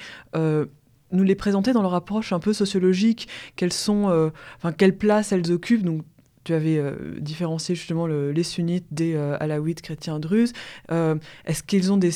nous 1.12 1.25
les 1.25 1.35
présenter 1.35 1.73
dans 1.73 1.83
leur 1.83 1.94
approche 1.94 2.33
un 2.33 2.38
peu 2.38 2.53
sociologique 2.53 3.29
Quelles 3.57 3.73
sont, 3.73 4.31
enfin, 4.59 4.73
quelle 4.73 4.97
place 4.97 5.33
elles 5.33 5.51
occupent 5.53 5.85
Donc, 5.85 6.03
tu 6.44 6.55
avais 6.55 6.83
différencié 7.21 7.75
justement 7.75 8.07
les 8.07 8.42
sunnites 8.42 8.87
des 8.90 9.16
alaouites 9.16 9.83
chrétiens 9.83 10.18
druzes. 10.18 10.53
Est-ce 10.88 11.62
qu'ils 11.62 11.92
ont 11.92 11.97
des, 11.97 12.11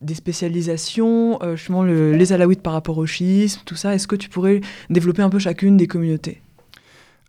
des 0.00 0.14
spécialisations, 0.14 1.38
justement 1.54 1.82
les 1.82 2.32
alaouites 2.32 2.62
par 2.62 2.72
rapport 2.72 2.98
au 2.98 3.06
chiisme, 3.06 3.60
tout 3.64 3.76
ça? 3.76 3.94
Est-ce 3.94 4.06
que 4.06 4.16
tu 4.16 4.28
pourrais 4.28 4.60
développer 4.90 5.22
un 5.22 5.30
peu 5.30 5.38
chacune 5.38 5.76
des 5.76 5.86
communautés? 5.86 6.42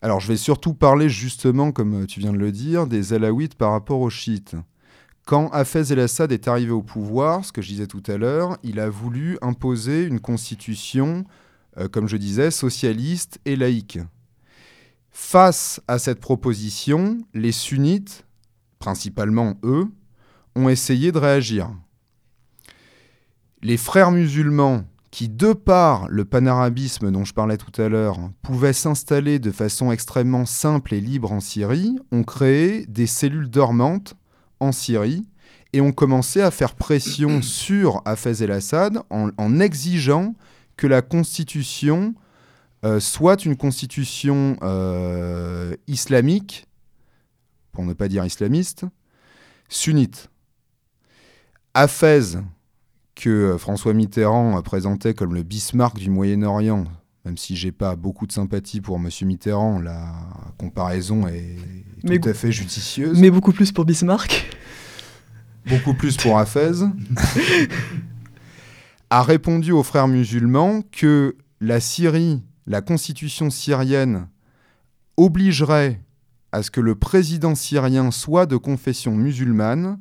Alors 0.01 0.19
je 0.19 0.27
vais 0.27 0.37
surtout 0.37 0.73
parler 0.73 1.09
justement, 1.09 1.71
comme 1.71 2.05
tu 2.05 2.19
viens 2.19 2.31
de 2.31 2.37
le 2.37 2.51
dire, 2.51 2.85
des 2.85 3.13
Alaouites 3.13 3.55
par 3.55 3.71
rapport 3.71 3.99
aux 3.99 4.11
chiites. 4.11 4.55
Quand 5.27 5.49
Hafez 5.49 5.91
el-Assad 5.91 6.31
est 6.31 6.47
arrivé 6.47 6.71
au 6.71 6.81
pouvoir, 6.81 7.43
ce 7.43 7.51
que 7.51 7.61
je 7.61 7.67
disais 7.67 7.85
tout 7.85 8.01
à 8.07 8.15
l'heure, 8.15 8.57
il 8.63 8.79
a 8.79 8.87
voulu 8.87 9.37
imposer 9.41 10.05
une 10.05 10.21
constitution, 10.21 11.25
euh, 11.77 11.89
comme 11.89 12.07
je 12.07 12.15
disais, 12.15 12.49
socialiste 12.49 13.37
et 13.43 13.57
laïque. 13.57 13.99
Face 15.11 15.81
à 15.89 15.99
cette 15.99 16.21
proposition, 16.21 17.17
les 17.33 17.51
sunnites, 17.51 18.25
principalement 18.79 19.55
eux, 19.63 19.87
ont 20.55 20.69
essayé 20.69 21.11
de 21.11 21.17
réagir. 21.17 21.71
Les 23.61 23.75
frères 23.75 24.11
musulmans 24.11 24.85
qui, 25.11 25.27
de 25.27 25.51
par 25.51 26.07
le 26.07 26.23
panarabisme 26.23 27.11
dont 27.11 27.25
je 27.25 27.33
parlais 27.33 27.57
tout 27.57 27.81
à 27.81 27.89
l'heure, 27.89 28.17
pouvaient 28.43 28.71
s'installer 28.71 29.39
de 29.39 29.51
façon 29.51 29.91
extrêmement 29.91 30.45
simple 30.45 30.93
et 30.93 31.01
libre 31.01 31.33
en 31.33 31.41
Syrie, 31.41 31.97
ont 32.13 32.23
créé 32.23 32.85
des 32.85 33.07
cellules 33.07 33.49
dormantes 33.49 34.15
en 34.59 34.71
Syrie 34.71 35.25
et 35.73 35.81
ont 35.81 35.91
commencé 35.91 36.41
à 36.41 36.51
faire 36.51 36.75
pression 36.75 37.41
sur 37.41 38.01
Hafez 38.05 38.43
el-Assad 38.43 39.01
en, 39.09 39.59
exigeant 39.59 40.35
que 40.75 40.87
la 40.87 41.01
constitution 41.01 42.13
euh, 42.85 42.99
soit 42.99 43.45
une 43.45 43.57
constitution 43.57 44.57
euh, 44.61 45.75
islamique, 45.87 46.67
pour 47.71 47.83
ne 47.83 47.93
pas 47.93 48.07
dire 48.07 48.23
islamiste, 48.25 48.85
sunnite. 49.67 50.29
Hafez, 51.73 52.37
que 53.15 53.29
euh, 53.29 53.57
François 53.57 53.93
Mitterrand 53.93 54.61
présentait 54.61 55.15
comme 55.15 55.33
le 55.33 55.43
Bismarck 55.43 55.97
du 55.97 56.09
Moyen-Orient, 56.09 56.85
même 57.27 57.37
si 57.37 57.57
j'ai 57.57 57.73
pas 57.73 57.97
beaucoup 57.97 58.25
de 58.25 58.31
sympathie 58.31 58.79
pour 58.79 58.95
M. 58.95 59.09
Mitterrand, 59.23 59.81
la 59.81 60.13
comparaison 60.57 61.27
est 61.27 61.57
tout 62.05 62.29
à 62.29 62.33
fait 62.33 62.53
judicieuse. 62.53 63.19
Mais 63.19 63.29
beaucoup 63.29 63.51
plus 63.51 63.73
pour 63.73 63.83
Bismarck. 63.83 64.49
Beaucoup 65.67 65.93
plus 65.93 66.15
pour 66.15 66.39
Hafez. 66.39 66.85
a 69.09 69.23
répondu 69.23 69.73
aux 69.73 69.83
frères 69.83 70.07
musulmans 70.07 70.83
que 70.89 71.35
la 71.59 71.81
Syrie, 71.81 72.43
la 72.65 72.79
constitution 72.79 73.49
syrienne, 73.49 74.29
obligerait 75.17 75.99
à 76.53 76.63
ce 76.63 76.71
que 76.71 76.79
le 76.79 76.95
président 76.95 77.55
syrien 77.55 78.09
soit 78.11 78.45
de 78.45 78.55
confession 78.55 79.13
musulmane 79.13 79.99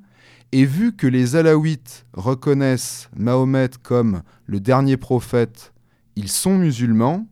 et 0.53 0.65
vu 0.65 0.95
que 0.95 1.09
les 1.09 1.35
Alaouites 1.35 2.07
reconnaissent 2.13 3.09
Mahomet 3.17 3.71
comme 3.83 4.23
le 4.47 4.61
dernier 4.61 4.97
prophète, 4.97 5.73
ils 6.17 6.31
sont 6.31 6.57
musulmans, 6.57 7.27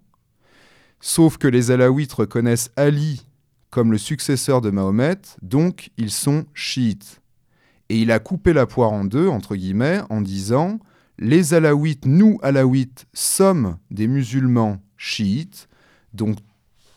sauf 1.01 1.39
que 1.39 1.49
les 1.49 1.71
Alaouites 1.71 2.13
reconnaissent 2.13 2.71
Ali 2.77 3.27
comme 3.71 3.91
le 3.91 3.99
successeur 3.99 4.61
de 4.61 4.71
Mahomet, 4.71 5.21
donc 5.43 5.91
ils 5.97 6.13
sont 6.13 6.47
chiites. 6.55 7.21
Et 7.89 7.99
il 7.99 8.13
a 8.13 8.21
coupé 8.21 8.53
la 8.53 8.67
poire 8.67 8.93
en 8.93 9.05
deux, 9.05 9.27
entre 9.27 9.57
guillemets, 9.57 10.01
en 10.11 10.21
disant 10.21 10.79
Les 11.19 11.55
Alaouites, 11.55 12.07
nous 12.07 12.39
Alaouites, 12.43 13.07
sommes 13.13 13.79
des 13.91 14.07
musulmans 14.07 14.81
chiites, 14.97 15.69
donc 16.13 16.39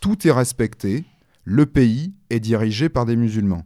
tout 0.02 0.28
est 0.28 0.32
respecté, 0.32 1.06
le 1.45 1.65
pays 1.65 2.13
est 2.30 2.39
dirigé 2.39 2.89
par 2.89 3.06
des 3.06 3.15
musulmans. 3.15 3.65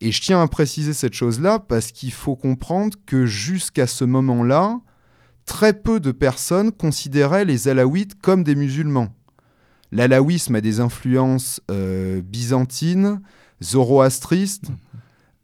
Et 0.00 0.12
je 0.12 0.20
tiens 0.20 0.40
à 0.40 0.46
préciser 0.46 0.92
cette 0.92 1.14
chose-là 1.14 1.58
parce 1.58 1.90
qu'il 1.90 2.12
faut 2.12 2.36
comprendre 2.36 2.96
que 3.06 3.26
jusqu'à 3.26 3.86
ce 3.86 4.04
moment-là, 4.04 4.80
très 5.46 5.72
peu 5.72 6.00
de 6.00 6.12
personnes 6.12 6.72
considéraient 6.72 7.44
les 7.44 7.68
alaouites 7.68 8.20
comme 8.20 8.44
des 8.44 8.54
musulmans. 8.54 9.14
L'alaouisme 9.92 10.54
a 10.56 10.60
des 10.60 10.80
influences 10.80 11.60
euh, 11.70 12.20
byzantines, 12.22 13.20
zoroastristes, 13.62 14.70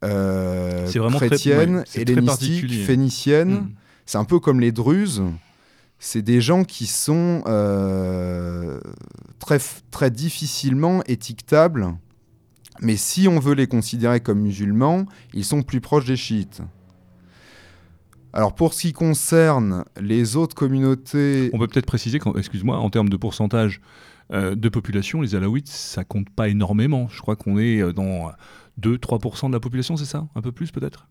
euh, 0.03 0.89
chrétiennes, 1.11 1.83
hellénistiques, 1.95 2.85
phéniciennes. 2.85 3.53
Mm. 3.53 3.71
C'est 4.05 4.17
un 4.17 4.25
peu 4.25 4.39
comme 4.39 4.59
les 4.59 4.71
druzes. 4.71 5.23
C'est 5.99 6.23
des 6.23 6.41
gens 6.41 6.63
qui 6.63 6.87
sont 6.87 7.43
euh, 7.45 8.79
très, 9.39 9.59
très 9.91 10.09
difficilement 10.09 11.03
étiquetables 11.05 11.95
mais 12.81 12.97
si 12.97 13.27
on 13.27 13.39
veut 13.39 13.53
les 13.53 13.67
considérer 13.67 14.19
comme 14.19 14.39
musulmans, 14.39 15.05
ils 15.33 15.45
sont 15.45 15.61
plus 15.61 15.81
proches 15.81 16.05
des 16.05 16.17
chiites. 16.17 16.61
Alors 18.33 18.55
pour 18.55 18.73
ce 18.73 18.81
qui 18.81 18.93
concerne 18.93 19.83
les 19.99 20.35
autres 20.35 20.55
communautés... 20.55 21.49
On 21.53 21.59
peut 21.59 21.67
peut-être 21.67 21.85
préciser, 21.85 22.19
excuse-moi, 22.37 22.77
en 22.77 22.89
termes 22.89 23.09
de 23.09 23.17
pourcentage 23.17 23.81
euh, 24.31 24.55
de 24.55 24.69
population, 24.69 25.21
les 25.21 25.35
alaouites, 25.35 25.67
ça 25.67 26.03
compte 26.03 26.29
pas 26.29 26.47
énormément. 26.47 27.07
Je 27.09 27.21
crois 27.21 27.35
qu'on 27.35 27.57
est 27.57 27.81
euh, 27.81 27.91
dans 27.91 28.31
2-3% 28.79 29.47
de 29.47 29.53
la 29.53 29.59
population, 29.59 29.97
c'est 29.97 30.05
ça? 30.05 30.27
Un 30.35 30.41
peu 30.41 30.51
plus 30.51 30.71
peut-être? 30.71 31.07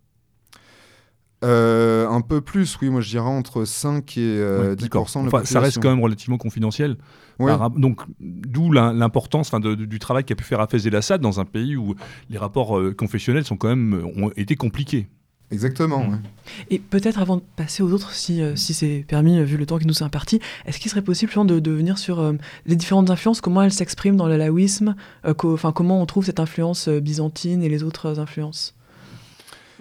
Euh, 1.43 2.07
un 2.07 2.21
peu 2.21 2.43
plus, 2.43 2.79
oui, 2.83 2.91
moi 2.91 3.01
je 3.01 3.09
dirais 3.09 3.29
entre 3.29 3.65
5 3.65 4.17
et 4.19 4.21
10% 4.21 4.77
de 4.77 4.81
la 4.83 4.91
population. 4.91 5.45
Ça 5.45 5.61
reste 5.61 5.79
quand 5.81 5.91
même 5.91 6.03
relativement 6.03 6.39
confidentiel. 6.39 6.97
Donc, 7.39 8.03
d'où 8.21 8.73
l'importance 8.73 9.53
du 9.55 9.99
travail 9.99 10.25
qu'a 10.25 10.35
pu 10.35 10.45
faire 10.45 10.61
Hafez 10.61 10.87
el-Assad 10.87 11.21
dans 11.21 11.41
un 11.41 11.45
pays 11.45 11.77
où 11.77 11.95
les 12.29 12.39
rapports 12.39 12.79
euh, 12.79 12.95
confessionnels 12.95 13.45
sont 13.45 13.57
quand 13.57 13.69
même, 13.69 14.03
ont 14.17 14.31
été 14.37 14.57
compliqués. 14.57 15.09
Exactement. 15.51 16.05
Mm. 16.05 16.23
Et 16.71 16.79
peut-être 16.79 17.19
avant 17.19 17.37
de 17.37 17.43
passer 17.57 17.83
aux 17.83 17.93
autres, 17.93 18.13
si, 18.13 18.41
euh, 18.41 18.57
si 18.57 18.75
c'est 18.75 19.05
permis, 19.09 19.43
vu 19.45 19.57
le 19.57 19.67
temps 19.67 19.79
qui 19.79 19.87
nous 19.87 19.99
est 19.99 20.03
imparti, 20.03 20.41
est-ce 20.67 20.79
qu'il 20.79 20.91
serait 20.91 21.03
possible 21.03 21.33
de, 21.47 21.59
de 21.59 21.71
venir 21.71 21.99
sur 21.99 22.35
les 22.67 22.77
différentes 22.77 23.11
influences, 23.11 23.41
comment 23.41 23.63
elles 23.63 23.73
s'expriment 23.73 24.17
dans 24.17 24.27
l'alaouisme, 24.29 24.95
enfin 25.25 25.73
comment 25.73 26.03
on 26.03 26.07
trouve 26.07 26.25
cette 26.25 26.41
influence 26.41 26.89
byzantine 26.89 27.63
et 27.63 27.69
les 27.69 27.83
autres 27.83 28.19
influences? 28.19 28.75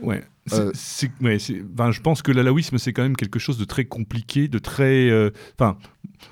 Ouais. 0.01 0.23
Euh, 0.53 0.71
je 0.73 2.01
pense 2.01 2.21
que 2.21 2.32
l'alaouisme, 2.32 2.77
c'est 2.77 2.93
quand 2.93 3.03
même 3.03 3.15
quelque 3.15 3.39
chose 3.39 3.58
de 3.58 3.65
très 3.65 3.86
compliqué, 3.86 4.47
de 4.47 4.60
très. 4.60 5.10
Euh, 5.10 5.32
enfin, 5.60 5.77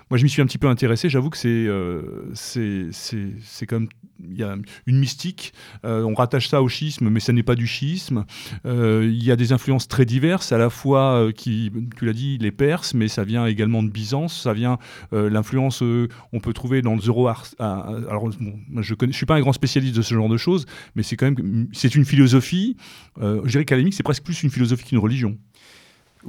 moi, 0.10 0.18
je 0.18 0.24
m'y 0.24 0.30
suis 0.30 0.42
un 0.42 0.46
petit 0.46 0.58
peu 0.58 0.68
intéressé. 0.68 1.10
J'avoue 1.10 1.30
que 1.30 1.38
c'est 1.38 1.48
euh, 1.50 2.30
c'est 2.34 3.72
même 3.72 3.88
il 4.20 4.38
y 4.38 4.44
a 4.44 4.56
une 4.86 5.00
mystique. 5.00 5.54
Euh, 5.86 6.04
on 6.04 6.14
rattache 6.14 6.48
ça 6.48 6.62
au 6.62 6.68
schisme, 6.68 7.10
mais 7.10 7.20
ce 7.20 7.32
n'est 7.32 7.44
pas 7.44 7.56
du 7.56 7.68
schisme. 7.68 8.26
Euh, 8.66 9.10
il 9.12 9.24
y 9.24 9.32
a 9.32 9.36
des 9.36 9.52
influences 9.52 9.88
très 9.88 10.06
diverses, 10.06 10.52
à 10.52 10.58
la 10.58 10.70
fois 10.70 11.14
euh, 11.14 11.32
qui, 11.32 11.72
tu 11.98 12.06
l'as 12.06 12.14
dit, 12.14 12.38
les 12.38 12.52
Perses, 12.52 12.94
mais 12.94 13.08
ça 13.08 13.24
vient 13.24 13.46
également 13.46 13.84
de 13.84 13.90
Byzance. 13.90 14.42
Ça 14.42 14.54
vient 14.54 14.78
l'influence, 15.12 15.82
on 15.82 16.40
peut 16.40 16.54
trouver 16.54 16.82
dans 16.82 16.96
le 16.96 17.02
Zoroastre. 17.02 17.56
alors, 17.60 18.32
je 18.32 18.96
ne 19.06 19.12
suis 19.12 19.26
pas 19.26 19.36
un 19.36 19.42
grand 19.42 19.54
spécialiste 19.54 19.96
de 19.96 20.02
ce 20.02 20.14
genre 20.14 20.30
de 20.30 20.38
choses, 20.38 20.66
mais 20.96 21.04
c'est 21.04 21.16
quand 21.16 21.26
même 21.26 21.68
c'est 21.74 21.96
une 21.96 22.06
philosophie. 22.06 22.78
je 23.20 23.48
dirais 23.50 23.66
qu'à 23.66 23.78
c'est 23.92 24.04
presque 24.04 24.24
plus 24.24 24.44
une 24.44 24.50
philosophie 24.50 24.86
qu'une 24.86 24.98
religion. 24.98 25.38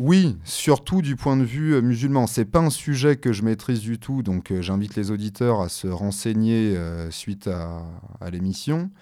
Oui, 0.01 0.37
surtout 0.45 1.03
du 1.03 1.17
point 1.17 1.37
de 1.37 1.43
vue 1.43 1.75
euh, 1.75 1.83
musulman. 1.83 2.29
C'est 2.29 2.45
pas 2.45 2.61
un 2.61 2.71
sujet 2.71 3.17
que 3.17 3.33
je 3.33 3.43
maîtrise 3.43 3.81
du 3.81 3.99
tout, 3.99 4.23
donc 4.23 4.53
euh, 4.53 4.63
j'invite 4.63 4.95
les 4.95 5.11
auditeurs 5.11 5.61
à 5.61 5.69
se 5.69 5.89
renseigner 5.89 6.77
euh, 6.77 7.11
suite 7.11 7.49
à, 7.49 7.83
l'émission. 8.31 8.93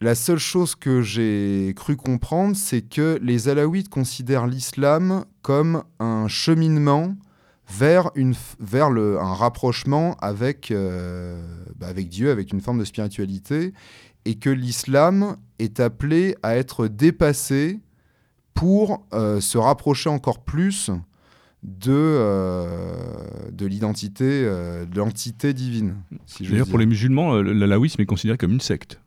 La 0.00 0.16
seule 0.16 0.40
chose 0.40 0.74
que 0.74 1.02
j'ai 1.02 1.72
cru 1.76 1.94
comprendre, 1.94 2.56
c'est 2.56 2.82
que 2.82 3.20
les 3.22 3.48
Alaouites 3.48 3.88
considèrent 3.88 4.48
l'islam 4.48 5.24
comme 5.42 5.84
un 6.00 6.26
cheminement 6.26 7.14
vers, 7.68 8.10
un 8.16 9.34
rapprochement 9.34 10.16
avec, 10.20 10.72
bah, 10.72 11.86
avec 11.86 12.08
Dieu, 12.08 12.30
avec 12.30 12.52
une 12.52 12.60
forme 12.60 12.78
de 12.78 12.84
spiritualité, 12.84 13.72
et 14.26 14.34
que 14.34 14.50
l'islam 14.50 15.36
est 15.58 15.80
appelé 15.80 16.36
à 16.42 16.56
être 16.56 16.88
dépassé 16.88 17.80
pour 18.56 19.06
euh, 19.12 19.40
se 19.40 19.58
rapprocher 19.58 20.08
encore 20.08 20.40
plus 20.40 20.90
de, 21.62 21.92
euh, 21.92 22.96
de 23.52 23.66
l'identité, 23.66 24.24
euh, 24.24 24.86
de 24.86 24.98
l'entité 24.98 25.52
divine. 25.52 25.96
D'ailleurs, 26.40 26.66
pour 26.66 26.78
les 26.78 26.86
musulmans, 26.86 27.34
l'alaouisme 27.42 28.00
est 28.00 28.06
considéré 28.06 28.38
comme 28.38 28.52
une 28.52 28.60
secte. 28.60 29.00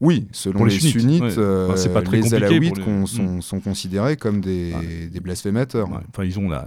Oui, 0.00 0.28
selon 0.32 0.64
les, 0.64 0.80
sunnites, 0.80 1.22
euh, 1.36 1.76
pas 1.92 2.00
très 2.00 2.22
les 2.22 2.34
alaouites 2.34 2.78
les... 2.78 3.06
sont, 3.06 3.36
mm. 3.36 3.42
sont, 3.42 3.60
considérés 3.60 4.16
comme 4.16 4.40
des, 4.40 4.72
des 5.12 5.20
blasphémateurs. 5.20 5.88
Enfin, 6.08 6.24
ils 6.24 6.38
ont 6.38 6.48
là, 6.48 6.66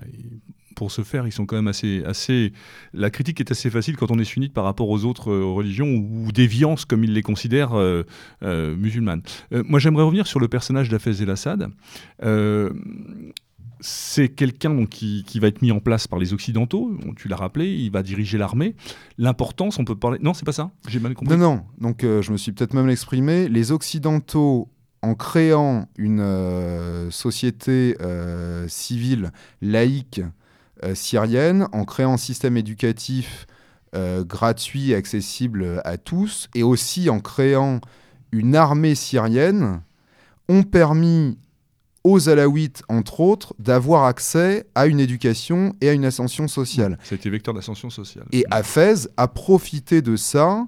pour 0.76 0.92
ce 0.92 1.04
faire, 1.04 1.28
ils 1.28 1.32
sont 1.32 1.46
quand 1.46 1.56
même 1.56 1.68
assez, 1.68 2.04
assez. 2.06 2.54
La 2.94 3.10
critique 3.10 3.40
est 3.40 3.52
assez 3.52 3.70
facile 3.70 3.98
quand 3.98 4.12
on 4.12 4.20
est 4.20 4.26
sunnite 4.26 4.54
par 4.54 4.64
rapport 4.64 4.90
aux 4.90 5.06
autres 5.06 5.32
euh, 5.32 5.46
religions 5.46 5.88
ou, 5.88 6.32
déviances, 6.32 6.86
comme 6.86 7.04
ils 7.04 7.14
les 7.14 7.22
considèrent, 7.22 7.74
euh, 7.74 8.04
euh, 8.44 8.76
musulmanes. 8.76 9.22
moi, 9.52 9.80
j'aimerais 9.80 10.04
revenir 10.04 10.28
sur 10.28 10.40
le 10.40 10.48
personnage 10.48 10.90
d'Afez 10.90 11.22
el-Assad. 11.22 11.70
c'est 13.80 14.30
quelqu'un 14.30 14.86
qui, 14.86 15.24
qui, 15.28 15.40
va 15.40 15.48
être 15.48 15.62
mis 15.62 15.72
en 15.72 15.80
place 15.80 16.08
par 16.08 16.20
les 16.20 16.34
Occidentaux. 16.34 16.98
Tu 17.18 17.28
l'as 17.28 17.36
rappelé, 17.36 17.74
il 17.74 17.92
va 17.92 18.02
diriger 18.02 18.38
l'armée. 18.38 18.76
L'importance, 19.18 19.78
on 19.80 19.86
peut 19.86 19.96
parler. 19.96 20.20
Non, 20.22 20.34
c'est 20.34 20.46
pas 20.46 20.54
ça. 20.54 20.72
J'ai 20.88 21.00
mal 21.00 21.14
compris. 21.14 21.38
Non, 21.38 21.56
non. 21.56 21.64
Donc, 21.80 22.02
je 22.02 22.32
me 22.32 22.38
suis 22.38 22.52
peut-être 22.52 22.74
même 22.74 22.90
exprimé. 22.90 23.50
Les 23.50 23.72
Occidentaux 23.72 24.70
en 25.02 25.16
créant 25.16 25.90
une 25.98 27.10
société 27.12 27.96
civile 28.68 29.32
laïque 29.62 30.22
syrienne 30.94 31.68
en 31.72 31.86
créant 31.86 32.14
un 32.14 32.18
système 32.18 32.58
éducatif 32.58 33.48
euh, 33.96 34.24
gratuit, 34.24 34.96
accessible 34.96 35.80
à 35.86 35.98
tous, 35.98 36.50
et 36.56 36.64
aussi 36.64 37.12
en 37.12 37.20
créant 37.20 37.80
une 38.32 38.56
armée 38.56 38.96
syrienne, 38.96 39.82
ont 40.50 40.64
permis 40.64 41.38
aux 42.04 42.28
Alaouites, 42.28 42.82
entre 42.90 43.20
autres, 43.20 43.54
d'avoir 43.60 44.06
accès 44.06 44.66
à 44.74 44.88
une 44.88 45.00
éducation 45.00 45.76
et 45.80 45.90
à 45.90 45.94
une 45.94 46.06
ascension 46.06 46.48
sociale. 46.48 46.98
C'était 47.04 47.30
vecteur 47.30 47.54
d'ascension 47.54 47.92
sociale. 47.92 48.26
Et 48.32 48.46
Hafez 48.50 49.08
a 49.16 49.28
profité 49.28 50.02
de 50.02 50.16
ça 50.16 50.66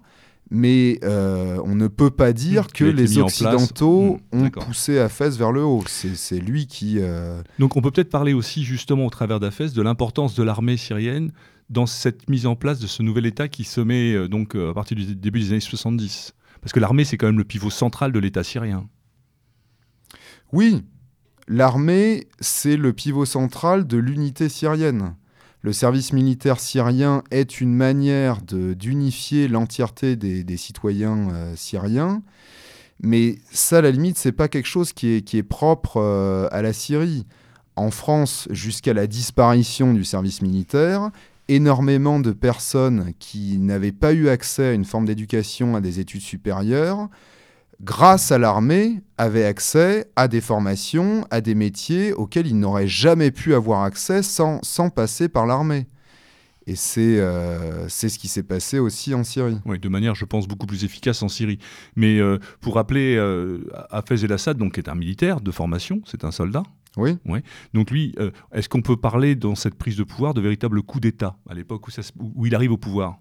mais 0.51 0.99
euh, 1.03 1.59
on 1.65 1.75
ne 1.75 1.87
peut 1.87 2.11
pas 2.11 2.33
dire 2.33 2.67
que 2.67 2.85
les 2.85 3.17
Occidentaux 3.17 4.19
mmh, 4.31 4.43
ont 4.43 4.49
poussé 4.49 4.99
Hafez 4.99 5.29
vers 5.29 5.51
le 5.51 5.63
haut. 5.63 5.83
C'est 5.87 6.39
lui 6.39 6.67
qui... 6.67 6.97
Euh, 6.99 7.41
Donc 7.59 7.75
on 7.75 7.81
peut 7.81 7.91
peut-être 7.91 8.09
parler 8.09 8.33
aussi 8.33 8.63
justement 8.63 9.05
au 9.05 9.09
travers 9.09 9.39
d'Hafez 9.39 9.69
de 9.69 9.81
l'importance 9.81 10.35
de 10.35 10.43
l'armée 10.43 10.77
syrienne 10.77 11.31
dans 11.69 11.87
cette 11.87 12.29
mise 12.29 12.45
en 12.45 12.55
place 12.55 12.79
de 12.79 12.85
ce 12.85 13.01
nouvel 13.01 13.25
État 13.25 13.47
qui 13.47 13.63
se 13.63 13.81
met 13.81 14.13
euh, 14.13 14.27
donc 14.27 14.55
à 14.55 14.73
partir 14.73 14.95
du 14.95 15.15
début 15.15 15.39
des 15.39 15.51
années 15.51 15.59
70. 15.59 16.33
Parce 16.61 16.73
que 16.73 16.79
l'armée, 16.79 17.05
c'est 17.05 17.17
quand 17.17 17.27
même 17.27 17.37
le 17.37 17.43
pivot 17.43 17.69
central 17.69 18.11
de 18.11 18.19
l'État 18.19 18.43
syrien. 18.43 18.87
Oui, 20.51 20.83
l'armée, 21.47 22.27
c'est 22.39 22.77
le 22.77 22.93
pivot 22.93 23.25
central 23.25 23.87
de 23.87 23.97
l'unité 23.97 24.49
syrienne 24.49 25.15
le 25.65 25.73
service 25.73 26.13
militaire 26.13 26.59
syrien 26.59 27.23
est 27.31 27.59
une 27.59 27.73
manière 27.73 28.39
d'unifier 28.43 29.47
l'entièreté 29.47 30.15
des, 30.15 30.57
citoyens 30.57 31.31
euh, 31.31 31.55
syriens. 31.55 32.21
Mais 33.01 33.39
ça, 33.51 33.79
à 33.79 33.81
la 33.81 33.89
limite, 33.89 34.19
c'est 34.19 34.31
pas 34.31 34.47
quelque 34.47 34.67
chose 34.67 34.93
qui 34.93 35.15
est, 35.15 35.21
qui 35.21 35.39
est 35.39 35.43
propre 35.43 35.97
euh, 35.97 36.47
à 36.51 36.61
la 36.61 36.71
Syrie. 36.71 37.25
En 37.75 37.89
France, 37.89 38.47
jusqu'à 38.51 38.93
la 38.93 39.07
disparition 39.07 39.95
du 39.95 40.03
service 40.03 40.43
militaire, 40.43 41.09
énormément 41.47 42.19
de 42.19 42.31
personnes 42.31 43.13
qui 43.17 43.57
n'avaient 43.57 43.91
pas 43.91 44.13
eu 44.13 44.29
accès 44.29 44.67
à 44.67 44.73
une 44.73 44.85
forme 44.85 45.05
d'éducation, 45.05 45.75
à 45.75 45.81
des 45.81 45.99
études 45.99 46.21
supérieures, 46.21 47.09
grâce 47.81 48.31
à 48.31 48.37
l'armée, 48.37 49.01
avaient 49.17 49.45
accès 49.45 50.11
à 50.15 50.27
des 50.27 50.41
formations, 50.41 51.25
à 51.31 51.41
des 51.41 51.55
métiers 51.55 52.13
auxquels 52.13 52.47
ils 52.47 52.59
n'auraient 52.59 52.87
jamais 52.87 53.31
pu 53.31 53.53
avoir 53.53 53.83
accès 53.83 54.23
sans, 54.23 54.59
sans 54.63 54.89
passer 54.89 55.29
par 55.29 55.45
l'armée. 55.45 55.87
Et 56.67 56.75
c'est 56.75 57.19
euh, 57.19 57.87
c'est 57.89 58.09
ce 58.09 58.17
qui 58.17 58.27
s'est 58.27 58.41
passé 58.41 58.79
aussi 58.79 59.13
en 59.13 59.23
Syrie. 59.23 59.59
Oui, 59.65 59.77
de 59.77 59.87
manière, 59.87 60.15
je 60.15 60.25
pense, 60.25 60.47
beaucoup 60.47 60.65
plus 60.65 60.83
efficace 60.83 61.21
en 61.21 61.29
Syrie. 61.29 61.59
Mais 61.95 62.19
euh, 62.19 62.39
pour 62.59 62.75
rappeler, 62.75 63.15
euh, 63.17 63.69
Hafez 63.91 64.25
el-Assad 64.25 64.57
donc, 64.57 64.79
est 64.79 64.89
un 64.89 64.95
militaire 64.95 65.41
de 65.41 65.51
formation, 65.51 66.01
c'est 66.05 66.23
un 66.23 66.31
soldat. 66.31 66.63
Oui. 66.97 67.17
Ouais. 67.25 67.43
Donc 67.73 67.91
lui, 67.91 68.15
euh, 68.19 68.31
est-ce 68.51 68.67
qu'on 68.69 68.81
peut 68.81 68.97
parler 68.97 69.35
dans 69.35 69.53
cette 69.53 69.75
prise 69.75 69.97
de 69.97 70.03
pouvoir 70.03 70.33
de 70.33 70.41
véritable 70.41 70.81
coup 70.81 70.99
d'État 70.99 71.37
à 71.47 71.53
l'époque 71.53 71.87
où, 71.87 71.91
où 72.35 72.45
il 72.47 72.55
arrive 72.55 72.71
au 72.71 72.77
pouvoir? 72.77 73.19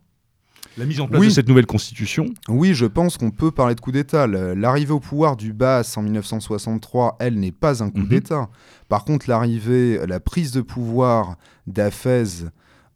La 0.76 0.86
mise 0.86 1.00
en 1.00 1.08
place 1.08 1.22
de 1.22 1.28
cette 1.28 1.48
nouvelle 1.48 1.66
constitution 1.66 2.26
Oui, 2.48 2.74
je 2.74 2.86
pense 2.86 3.16
qu'on 3.16 3.30
peut 3.30 3.50
parler 3.50 3.74
de 3.74 3.80
coup 3.80 3.92
d'État. 3.92 4.26
L'arrivée 4.26 4.92
au 4.92 5.00
pouvoir 5.00 5.36
du 5.36 5.52
BAS 5.52 5.94
en 5.96 6.02
1963, 6.02 7.16
elle 7.20 7.38
n'est 7.38 7.52
pas 7.52 7.82
un 7.82 7.90
coup 7.90 8.00
mhm. 8.00 8.08
d'État. 8.08 8.48
Par 8.88 9.04
contre, 9.04 9.28
l'arrivée, 9.28 10.00
la 10.06 10.20
prise 10.20 10.52
de 10.52 10.60
pouvoir 10.60 11.36
d'Afez 11.66 12.46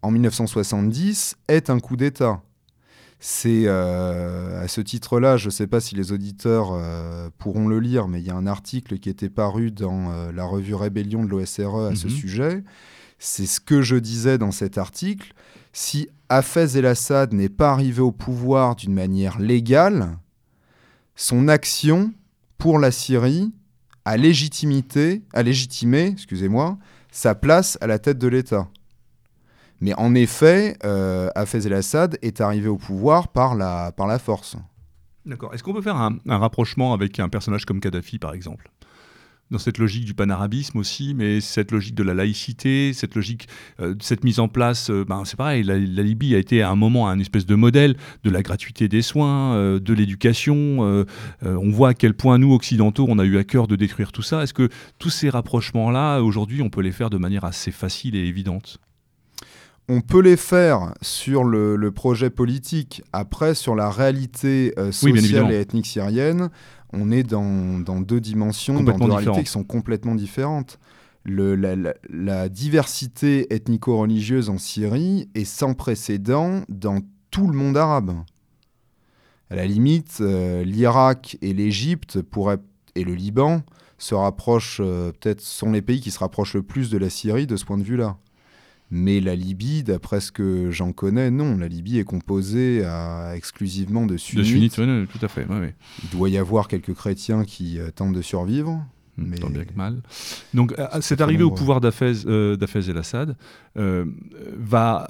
en 0.03 0.11
1970 0.11 1.37
est 1.49 1.71
un 1.71 1.81
coup 1.81 1.97
d'État. 1.97 2.43
C'est 3.21 3.65
euh, 3.67 4.63
à 4.63 4.69
ce 4.69 4.81
titre-là, 4.81 5.37
je 5.37 5.47
ne 5.47 5.51
sais 5.51 5.67
pas 5.67 5.81
si 5.81 5.97
les 5.97 6.13
auditeurs 6.13 6.71
euh, 6.73 7.31
pourront 7.39 7.67
le 7.67 7.81
lire, 7.81 8.07
mais 8.07 8.21
il 8.21 8.27
y 8.27 8.31
a 8.31 8.37
un 8.37 8.47
article 8.47 8.99
qui 8.99 9.09
était 9.09 9.29
paru 9.29 9.73
dans 9.73 10.13
euh, 10.13 10.31
la 10.31 10.45
revue 10.45 10.75
Rébellion 10.75 11.25
de 11.25 11.29
l'OSRE 11.29 11.87
à 11.87 11.97
ce 11.97 12.07
mhm. 12.07 12.13
sujet. 12.13 12.65
C'est 13.19 13.47
ce 13.47 13.61
que 13.61 13.83
je 13.83 13.97
disais 13.97 14.39
dans 14.39 14.53
cet 14.53 14.79
article 14.79 15.33
si 15.79 16.09
Hafez 16.29 16.77
el-Assad 16.77 17.33
n'est 17.33 17.49
pas 17.49 17.71
arrivé 17.71 18.01
au 18.01 18.11
pouvoir 18.11 18.75
d'une 18.75 18.93
manière 18.93 19.39
légale, 19.39 20.19
son 21.15 21.47
action 21.47 22.13
pour 22.59 22.81
la 22.81 22.91
Syrie 22.91 23.55
a 24.05 24.17
légitimé, 24.17 25.23
sa 27.13 27.35
place 27.37 27.79
à 27.81 27.87
la 27.87 28.01
tête 28.01 28.19
de 28.19 28.27
l'État. 28.27 28.69
Mais 29.81 29.95
en 29.95 30.17
effet, 30.17 30.77
euh, 30.85 31.31
Hafez 31.37 31.65
el-Assad 31.67 32.19
est 32.23 32.41
arrivé 32.41 32.67
au 32.67 32.77
pouvoir 32.77 33.29
par 33.29 33.55
la, 33.55 33.93
par 33.93 34.09
la 34.09 34.19
force. 34.19 34.57
D'accord. 35.27 35.55
Est-ce 35.55 35.63
qu'on 35.63 35.75
peut 35.75 35.83
faire 35.83 35.97
un, 35.97 36.19
rapprochement 36.27 36.93
avec 36.93 37.21
un 37.21 37.29
personnage 37.29 37.65
comme 37.65 37.79
Kadhafi, 37.79 38.19
par 38.19 38.35
exemple? 38.35 38.69
Dans 39.51 39.59
cette 39.59 39.79
logique 39.79 40.05
du 40.05 40.15
panarabisme 40.15 40.79
aussi, 40.79 41.15
mais 41.15 41.41
cette 41.41 41.73
logique 41.73 41.95
de 41.95 42.03
la 42.03 42.15
laïcité, 42.15 42.93
cette 42.93 43.15
logique, 43.15 43.49
euh, 43.81 43.95
cette 44.01 44.25
mise 44.25 44.41
en 44.41 44.49
place, 44.49 44.91
euh, 44.91 45.05
ben, 45.05 45.25
c'est 45.25 45.37
pareil, 45.37 45.63
la, 45.63 45.79
Libye 45.79 46.35
a 46.35 46.39
été 46.39 46.63
à 46.63 46.71
un 46.71 46.77
moment 46.77 47.09
un 47.09 47.19
espèce 47.19 47.47
de 47.47 47.55
modèle 47.55 47.97
de 48.25 48.31
la 48.31 48.43
gratuité 48.43 48.89
des 48.89 49.03
soins, 49.03 49.55
euh, 49.55 49.81
de 49.81 49.95
l'éducation. 49.95 50.59
on 51.43 51.71
voit 51.71 51.91
à 51.91 51.95
quel 51.95 52.15
point 52.15 52.39
nous, 52.39 52.53
occidentaux, 52.53 53.07
on 53.09 53.19
a 53.19 53.25
eu 53.25 53.39
à 53.39 53.45
cœur 53.45 53.67
de 53.67 53.77
détruire 53.77 54.13
tout 54.13 54.23
ça. 54.23 54.43
Est-ce 54.43 54.55
que 54.55 54.69
tous 54.99 55.11
ces 55.11 55.31
rapprochements-là, 55.31 56.21
aujourd'hui, 56.21 56.63
on 56.63 56.71
peut 56.71 56.81
les 56.81 56.93
faire 56.93 57.11
de 57.11 57.19
manière 57.19 57.45
assez 57.45 57.71
facile 57.71 58.17
et 58.17 58.27
évidente? 58.27 58.79
On 59.89 60.01
peut 60.01 60.21
les 60.21 60.37
faire 60.37 60.95
sur 61.01 61.45
le, 61.45 61.91
projet 61.91 62.31
politique. 62.31 63.03
Après, 63.13 63.55
sur 63.55 63.75
la 63.75 63.91
réalité 63.91 64.75
sociale 64.91 65.51
et 65.53 65.61
ethnique 65.61 65.87
syrienne, 65.87 66.51
on 66.93 67.11
est 67.11 67.23
dans, 67.23 68.01
deux 68.01 68.21
dimensions, 68.21 68.83
dans 68.83 68.99
deux 68.99 69.13
réalités 69.13 69.45
qui 69.45 69.51
sont 69.51 69.65
complètement 69.65 70.15
différentes. 70.15 70.79
la, 71.25 72.49
diversité 72.49 73.53
ethnico-religieuse 73.53 74.51
en 74.51 74.59
Syrie 74.59 75.29
est 75.35 75.45
sans 75.45 75.75
précédent 75.75 76.63
dans 76.69 77.01
tout 77.31 77.47
le 77.47 77.55
monde 77.55 77.77
arabe. 77.77 78.15
À 79.51 79.57
la 79.57 79.67
limite, 79.67 80.19
euh, 80.21 80.63
l'Irak 80.63 81.39
et 81.41 81.55
l'Égypte 81.55 82.19
et 82.95 83.05
le 83.05 83.15
Liban 83.15 83.63
se 83.97 84.15
rapprochent, 84.15 84.81
euh, 84.85 85.11
peut-être 85.13 85.41
sont 85.41 85.73
les 85.73 85.81
pays 85.81 86.01
qui 86.01 86.11
se 86.11 86.19
rapprochent 86.19 86.55
le 86.55 86.63
plus 86.63 86.91
de 86.91 86.99
la 86.99 87.09
Syrie 87.09 87.47
de 87.47 87.57
ce 87.57 87.65
point 87.65 87.79
de 87.79 87.83
vue-là. 87.83 88.19
Mais 88.91 89.21
la 89.21 89.37
Libye, 89.37 89.83
d'après 89.83 90.21
ce 90.21 90.33
que 90.33 90.71
j'en 90.71 90.93
connais, 90.93 91.31
non. 91.31 91.57
La 91.57 91.69
Libye 91.69 91.99
est 91.99 92.05
composée 92.05 92.83
exclusivement 93.35 94.07
de 94.07 94.17
sunnites. 94.17 94.45
De 94.45 94.51
sunnites, 94.51 94.79
oui, 94.79 95.07
tout 95.07 95.25
à 95.25 95.29
fait. 95.29 95.47
Il 96.03 96.11
doit 96.11 96.29
y 96.29 96.39
avoir 96.39 96.69
quelques 96.69 96.95
chrétiens 96.95 97.45
qui 97.45 97.79
euh, 97.79 97.91
tentent 97.91 98.15
de 98.15 98.23
survivre. 98.23 98.85
Hmm, 99.17 99.25
mais... 99.27 99.39
Tant 99.39 99.51
bien 99.51 99.65
que 99.65 99.75
mal. 99.75 100.03
Donc, 100.55 100.75
cette 101.01 101.21
arrivée 101.21 101.43
au 101.43 101.51
pouvoir 101.51 101.81
d'Afez 101.81 102.27
euh, 102.27 102.57
el-Assad, 102.57 103.37
euh, 103.77 104.05
va 104.57 105.09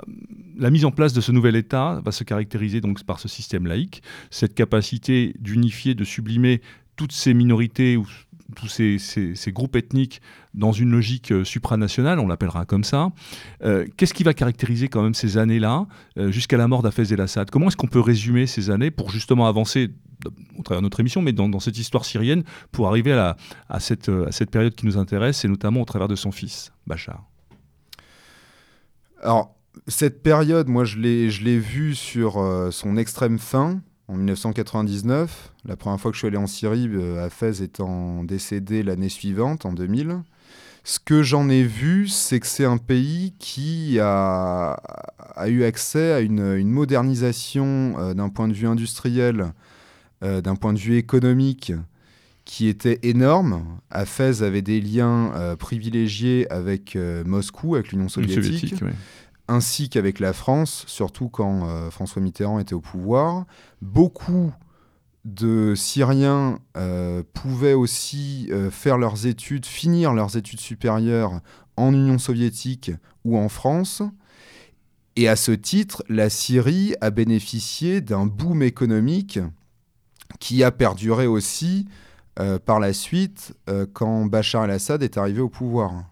la 0.58 0.70
mise 0.70 0.84
en 0.84 0.90
place 0.90 1.12
de 1.12 1.20
ce 1.20 1.30
nouvel 1.30 1.56
État 1.56 2.00
va 2.04 2.10
se 2.10 2.24
caractériser 2.24 2.80
donc 2.80 3.02
par 3.04 3.20
ce 3.20 3.28
système 3.28 3.66
laïque, 3.66 4.02
cette 4.30 4.54
capacité 4.54 5.34
d'unifier, 5.38 5.94
de 5.94 6.04
sublimer 6.04 6.60
toutes 6.96 7.12
ces 7.12 7.32
minorités 7.32 7.96
ou 7.96 8.06
tous 8.58 8.68
ces, 8.68 9.52
groupes 9.52 9.76
ethniques 9.76 10.20
dans 10.54 10.72
une 10.72 10.90
logique 10.90 11.30
euh, 11.30 11.44
supranationale, 11.44 12.18
on 12.18 12.26
l'appellera 12.26 12.64
comme 12.64 12.82
ça. 12.82 13.10
Euh, 13.62 13.86
qu'est-ce 13.96 14.12
qui 14.12 14.24
va 14.24 14.34
caractériser 14.34 14.88
quand 14.88 15.02
même 15.02 15.14
ces 15.14 15.38
années-là, 15.38 15.86
euh, 16.18 16.32
jusqu'à 16.32 16.56
la 16.56 16.66
mort 16.66 16.82
d'Afez 16.82 17.12
el-Assad 17.12 17.50
Comment 17.50 17.68
est-ce 17.68 17.76
qu'on 17.76 17.86
peut 17.86 18.00
résumer 18.00 18.46
ces 18.46 18.70
années 18.70 18.90
pour 18.90 19.10
justement 19.10 19.46
avancer 19.46 19.90
au 20.58 20.62
travers 20.62 20.80
de 20.80 20.86
notre 20.86 20.98
émission, 20.98 21.22
mais 21.22 21.32
dans, 21.32 21.60
cette 21.60 21.78
histoire 21.78 22.04
syrienne, 22.04 22.42
pour 22.72 22.88
arriver 22.88 23.12
à 23.12 23.78
cette 23.78 24.50
période 24.50 24.74
qui 24.74 24.84
nous 24.84 24.98
intéresse, 24.98 25.44
et 25.44 25.48
notamment 25.48 25.80
au 25.80 25.84
travers 25.84 26.08
de 26.08 26.16
son 26.16 26.32
fils, 26.32 26.72
Bachar? 26.88 27.22
Alors, 29.22 29.54
cette 29.86 30.24
période, 30.24 30.66
moi, 30.66 30.84
je 30.84 30.98
l'ai 30.98 31.58
vue 31.60 31.94
sur 31.94 32.44
son 32.72 32.96
extrême 32.96 33.38
fin, 33.38 33.80
en 34.08 34.16
1999. 34.16 35.52
La 35.64 35.76
première 35.76 36.00
fois 36.00 36.10
que 36.10 36.16
je 36.16 36.20
suis 36.20 36.26
allé 36.26 36.36
en 36.36 36.46
Syrie, 36.46 36.88
euh, 36.92 37.24
Hafez 37.24 37.62
étant 37.62 38.24
décédé 38.24 38.82
l'année 38.82 39.08
suivante, 39.08 39.66
en 39.66 39.72
2000. 39.72 40.20
Ce 40.84 40.98
que 40.98 41.22
j'en 41.22 41.50
ai 41.50 41.62
vu, 41.62 42.08
c'est 42.08 42.40
que 42.40 42.46
c'est 42.46 42.64
un 42.64 42.78
pays 42.78 43.34
qui 43.38 43.98
a, 44.00 44.72
a 45.36 45.48
eu 45.48 45.64
accès 45.64 46.12
à 46.12 46.20
une, 46.20 46.68
modernisation 46.68 47.94
euh, 47.98 48.14
d'un 48.14 48.30
point 48.30 48.48
de 48.48 48.54
vue 48.54 48.66
industriel 48.66 49.52
d'un 50.20 50.56
point 50.56 50.72
de 50.72 50.80
vue 50.80 50.96
économique 50.96 51.72
qui 52.44 52.66
était 52.66 52.98
énorme. 53.04 53.62
Fès 54.04 54.42
avait 54.42 54.62
des 54.62 54.80
liens 54.80 55.54
privilégiés 55.60 56.50
avec 56.50 56.98
Moscou, 57.24 57.76
avec 57.76 57.92
l'Union 57.92 58.08
soviétique, 58.08 58.82
ainsi 59.48 59.88
qu'avec 59.88 60.20
la 60.20 60.32
France, 60.32 60.84
surtout 60.86 61.28
quand 61.28 61.90
François 61.90 62.22
Mitterrand 62.22 62.58
était 62.58 62.74
au 62.74 62.80
pouvoir. 62.80 63.46
Beaucoup 63.82 64.52
de 65.28 65.74
Syriens 65.76 66.58
euh, 66.76 67.22
pouvaient 67.34 67.74
aussi 67.74 68.48
euh, 68.50 68.70
faire 68.70 68.98
leurs 68.98 69.26
études, 69.26 69.66
finir 69.66 70.14
leurs 70.14 70.36
études 70.36 70.60
supérieures 70.60 71.40
en 71.76 71.92
Union 71.92 72.18
soviétique 72.18 72.90
ou 73.24 73.36
en 73.36 73.48
France. 73.48 74.02
Et 75.16 75.28
à 75.28 75.36
ce 75.36 75.52
titre, 75.52 76.02
la 76.08 76.30
Syrie 76.30 76.94
a 77.00 77.10
bénéficié 77.10 78.00
d'un 78.00 78.26
boom 78.26 78.62
économique 78.62 79.38
qui 80.38 80.62
a 80.62 80.70
perduré 80.70 81.26
aussi 81.26 81.86
euh, 82.38 82.58
par 82.58 82.78
la 82.80 82.92
suite 82.92 83.54
quand 83.92 84.26
Bachar 84.26 84.64
el-Assad 84.64 85.02
est 85.02 85.18
arrivé 85.18 85.40
au 85.40 85.48
pouvoir. 85.48 86.04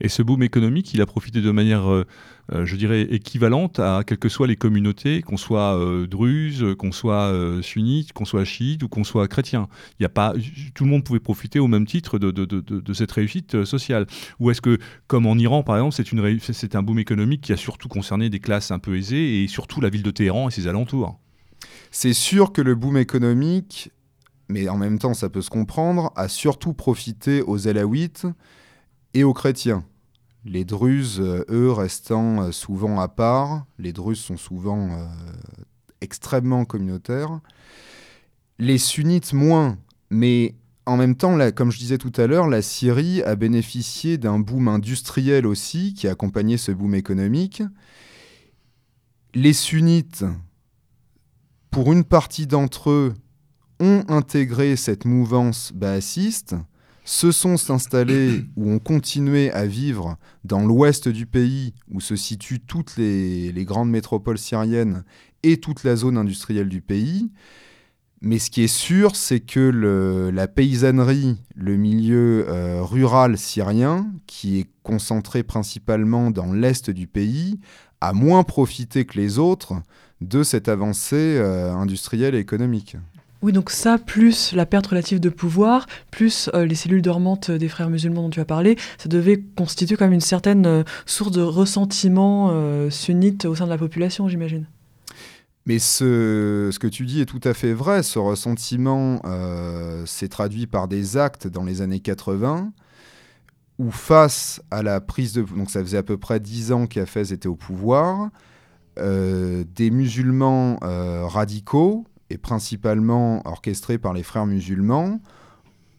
Et 0.00 0.08
ce 0.08 0.22
boom 0.22 0.42
économique, 0.42 0.92
il 0.94 1.00
a 1.00 1.06
profité 1.06 1.40
de 1.40 1.50
manière, 1.50 1.90
euh, 1.90 2.04
euh, 2.04 2.06
je 2.52 2.76
dirais, 2.76 3.02
équivalente 3.02 3.78
à 3.78 4.02
quelles 4.06 4.18
que 4.18 4.28
soient 4.28 4.46
les 4.46 4.56
communautés, 4.56 5.22
qu'on 5.22 5.36
soit 5.36 5.78
euh, 5.78 6.06
druze, 6.06 6.64
qu'on 6.78 6.92
soit 6.92 7.32
sunnite, 7.62 8.12
qu'on 8.12 8.24
soit 8.24 8.44
chiite 8.44 8.82
ou 8.82 8.88
qu'on 8.88 9.04
soit 9.04 9.28
chrétien. 9.28 9.68
Il 9.98 10.06
a 10.06 10.08
pas, 10.08 10.34
tout 10.74 10.84
le 10.84 10.90
monde 10.90 11.04
pouvait 11.04 11.20
profiter 11.20 11.58
au 11.58 11.66
même 11.66 11.86
titre 11.86 12.18
de, 12.18 12.92
cette 12.92 13.12
réussite 13.12 13.64
sociale. 13.64 14.06
Ou 14.40 14.50
est-ce 14.50 14.60
que, 14.60 14.78
comme 15.06 15.26
en 15.26 15.36
Iran 15.36 15.62
par 15.62 15.76
exemple, 15.76 15.94
c'est 16.40 16.74
un 16.74 16.82
boom 16.82 16.98
économique 16.98 17.42
qui 17.42 17.52
a 17.52 17.56
surtout 17.56 17.88
concerné 17.88 18.30
des 18.30 18.40
classes 18.40 18.70
un 18.70 18.78
peu 18.78 18.96
aisées 18.96 19.42
et 19.42 19.48
surtout 19.48 19.80
la 19.80 19.90
ville 19.90 20.02
de 20.02 20.10
Téhéran 20.10 20.48
et 20.48 20.50
ses 20.50 20.66
alentours 20.66 21.18
C'est 21.90 22.14
sûr 22.14 22.52
que 22.52 22.62
le 22.62 22.74
boom 22.74 22.96
économique 22.96 23.90
mais 24.48 24.68
en 24.68 24.76
même 24.76 24.98
temps 24.98 25.14
ça 25.14 25.28
peut 25.28 25.42
se 25.42 25.50
comprendre, 25.50 26.12
a 26.16 26.28
surtout 26.28 26.72
profité 26.72 27.42
aux 27.42 27.68
Alaouites 27.68 28.26
et 29.14 29.24
aux 29.24 29.34
chrétiens. 29.34 29.84
Les 30.48 30.64
Druzes, 30.64 31.20
euh, 31.20 31.44
eux, 31.50 31.70
restant 31.70 32.40
euh, 32.40 32.52
souvent 32.52 32.98
à 33.00 33.08
part, 33.08 33.66
les 33.78 33.92
Druzes 33.92 34.20
sont 34.20 34.38
souvent 34.38 34.88
euh, 34.88 35.06
extrêmement 36.00 36.64
communautaires. 36.64 37.40
Les 38.58 38.78
sunnites 38.78 39.34
moins, 39.34 39.76
mais 40.08 40.54
en 40.86 40.96
même 40.96 41.16
temps, 41.16 41.36
comme 41.54 41.70
je 41.70 41.78
disais 41.78 41.98
tout 41.98 42.14
à 42.16 42.26
l'heure, 42.26 42.48
la 42.48 42.62
Syrie 42.62 43.22
a 43.24 43.36
bénéficié 43.36 44.16
d'un 44.16 44.38
boom 44.38 44.68
industriel 44.68 45.46
aussi 45.46 45.92
qui 45.92 46.08
a 46.08 46.12
accompagné 46.12 46.56
ce 46.56 46.72
boom 46.72 46.94
économique. 46.94 47.62
Les 49.34 49.52
sunnites, 49.52 50.24
pour 51.70 51.92
une 51.92 52.04
partie 52.04 52.46
d'entre 52.46 52.88
eux, 52.88 53.14
ont 53.80 54.02
intégré 54.08 54.76
cette 54.76 55.04
mouvance 55.04 55.72
baassiste 55.74 56.56
se 57.08 57.32
sont 57.32 57.56
installés 57.70 58.44
ou 58.54 58.70
ont 58.70 58.78
continué 58.78 59.50
à 59.52 59.64
vivre 59.64 60.18
dans 60.44 60.60
l'ouest 60.60 61.08
du 61.08 61.24
pays 61.24 61.72
où 61.90 62.02
se 62.02 62.16
situent 62.16 62.60
toutes 62.60 62.98
les, 62.98 63.64
grandes 63.64 63.88
métropoles 63.88 64.36
syriennes 64.36 65.04
et 65.42 65.56
toute 65.56 65.84
la 65.84 65.96
zone 65.96 66.18
industrielle 66.18 66.68
du 66.68 66.82
pays. 66.82 67.30
Mais 68.20 68.38
ce 68.38 68.50
qui 68.50 68.62
est 68.62 68.66
sûr, 68.66 69.16
c'est 69.16 69.40
que 69.40 70.30
la 70.30 70.48
paysannerie, 70.48 71.38
le 71.56 71.78
milieu 71.78 72.44
euh, 72.46 72.82
rural 72.82 73.38
syrien, 73.38 74.12
qui 74.26 74.58
est 74.58 74.68
concentré 74.82 75.42
principalement 75.42 76.30
dans 76.30 76.52
l'est 76.52 76.90
du 76.90 77.06
pays, 77.06 77.58
a 78.02 78.12
moins 78.12 78.42
profité 78.42 79.06
que 79.06 79.18
les 79.18 79.38
autres 79.38 79.72
de 80.20 80.42
cette 80.42 80.68
avancée 80.68 81.38
euh, 81.38 81.72
industrielle 81.72 82.34
et 82.34 82.38
économique. 82.38 82.98
Oui, 83.40 83.52
donc 83.52 83.70
ça, 83.70 83.98
plus 83.98 84.52
la 84.52 84.66
perte 84.66 84.88
relative 84.88 85.20
de 85.20 85.28
pouvoir, 85.28 85.86
plus 86.10 86.50
euh, 86.54 86.66
les 86.66 86.74
cellules 86.74 87.02
dormantes 87.02 87.52
des 87.52 87.68
frères 87.68 87.88
musulmans 87.88 88.22
dont 88.22 88.30
tu 88.30 88.40
as 88.40 88.44
parlé, 88.44 88.76
ça 88.98 89.08
devait 89.08 89.40
constituer 89.56 89.96
quand 89.96 90.06
même 90.06 90.14
une 90.14 90.20
certaine 90.20 90.66
euh, 90.66 90.82
source 91.06 91.30
de 91.30 91.40
ressentiment 91.40 92.50
euh, 92.50 92.90
sunnite 92.90 93.44
au 93.44 93.54
sein 93.54 93.66
de 93.66 93.70
la 93.70 93.78
population, 93.78 94.28
j'imagine. 94.28 94.66
Mais 95.66 95.78
ce, 95.78 96.76
que 96.78 96.86
tu 96.88 97.06
dis 97.06 97.20
est 97.20 97.26
tout 97.26 97.40
à 97.44 97.54
fait 97.54 97.74
vrai. 97.74 98.02
Ce 98.02 98.18
ressentiment 98.18 99.20
s'est 100.06 100.28
traduit 100.28 100.66
par 100.66 100.88
des 100.88 101.18
actes 101.18 101.46
dans 101.46 101.62
les 101.62 101.82
années 101.82 102.00
80 102.00 102.72
où 103.78 103.90
face 103.90 104.62
à 104.70 104.82
la 104.82 105.02
prise 105.02 105.34
de... 105.34 105.42
Donc 105.42 105.70
ça 105.70 105.80
faisait 105.82 105.98
à 105.98 106.02
peu 106.02 106.16
près 106.16 106.40
dix 106.40 106.72
ans 106.72 106.86
qu'Afez 106.86 107.34
était 107.34 107.48
au 107.48 107.54
pouvoir. 107.54 108.30
des 108.96 109.90
musulmans 109.90 110.78
radicaux 111.28 112.06
et 112.30 112.38
principalement 112.38 113.46
orchestré 113.46 113.98
par 113.98 114.12
les 114.12 114.22
frères 114.22 114.46
musulmans, 114.46 115.20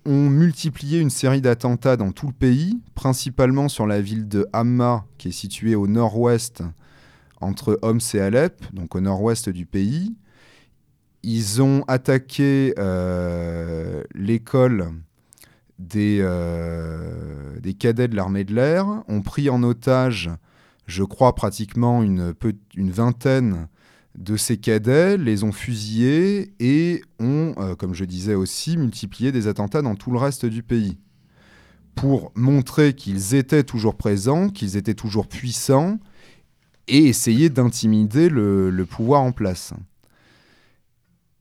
ont 0.06 0.30
multiplié 0.30 1.00
une 1.00 1.10
série 1.10 1.42
d'attentats 1.42 1.98
dans 1.98 2.12
tout 2.12 2.28
le 2.28 2.34
pays, 2.34 2.80
principalement 2.96 3.68
sur 3.68 3.86
la 3.86 4.02
ville 4.02 4.28
de 4.28 4.48
Hamma, 4.54 5.06
qui 5.18 5.30
est 5.30 5.34
située 5.34 5.76
au 5.76 5.88
nord-ouest 5.88 6.64
entre 7.42 7.80
Homs 7.82 8.00
et 8.14 8.20
Alep, 8.20 8.64
donc 8.74 8.96
au 8.96 9.02
nord-ouest 9.02 9.50
du 9.50 9.66
pays. 9.66 10.16
Ils 11.24 11.62
ont 11.62 11.84
attaqué 11.88 12.74
euh, 12.80 14.04
l'école 14.16 14.92
des, 15.78 16.20
euh, 16.22 17.60
des, 17.60 17.74
cadets 17.74 18.08
de 18.08 18.16
l'armée 18.16 18.44
de 18.44 18.54
l'air, 18.54 19.04
ont 19.08 19.22
pris 19.22 19.50
en 19.50 19.64
otage, 19.64 20.30
je 20.88 21.04
crois, 21.04 21.36
pratiquement 21.36 22.04
une 22.04 22.34
vingtaine 22.76 23.68
de 24.20 24.36
ces 24.36 24.58
cadets, 24.58 25.18
les 25.18 25.44
ont 25.44 25.54
fusillés 25.54 26.54
et 26.60 27.02
ont, 27.20 27.54
euh, 27.58 27.76
comme 27.76 27.94
je 27.94 28.04
disais 28.04 28.36
aussi, 28.36 28.76
multiplié 28.76 29.32
des 29.32 29.48
attentats 29.48 29.82
dans 29.82 29.96
tout 29.96 30.12
le 30.12 30.18
reste 30.18 30.46
du 30.46 30.62
pays. 30.62 30.98
Pour 31.96 32.34
montrer 32.36 32.94
qu'ils 32.94 33.34
étaient 33.34 33.64
toujours 33.64 33.96
présents, 33.96 34.50
qu'ils 34.50 34.76
étaient 34.76 34.94
toujours 34.94 35.28
puissants 35.28 36.00
et 36.90 37.06
essayer 37.06 37.50
d'intimider 37.50 38.30
le, 38.30 38.86
pouvoir 38.86 39.22
en 39.22 39.32
place. 39.32 39.74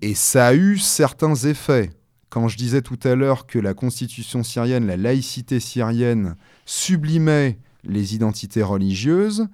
Et 0.01 0.15
ça 0.15 0.47
a 0.47 0.55
eu 0.55 0.79
certains 0.79 1.35
effets. 1.35 1.91
Quand 2.29 2.47
je 2.47 2.57
disais 2.57 2.83
tout 2.83 2.99
à 3.03 3.17
l'heure 3.17 3.47
que 3.47 3.59
la 3.59 3.75
constitution 3.75 4.45
syrienne, 4.45 4.87
la 4.87 4.97
laïcité 4.97 5.59
syrienne 5.59 6.37
sublimait 6.65 7.59
les 7.83 8.15
identités 8.15 8.63
religieuses, 8.63 9.49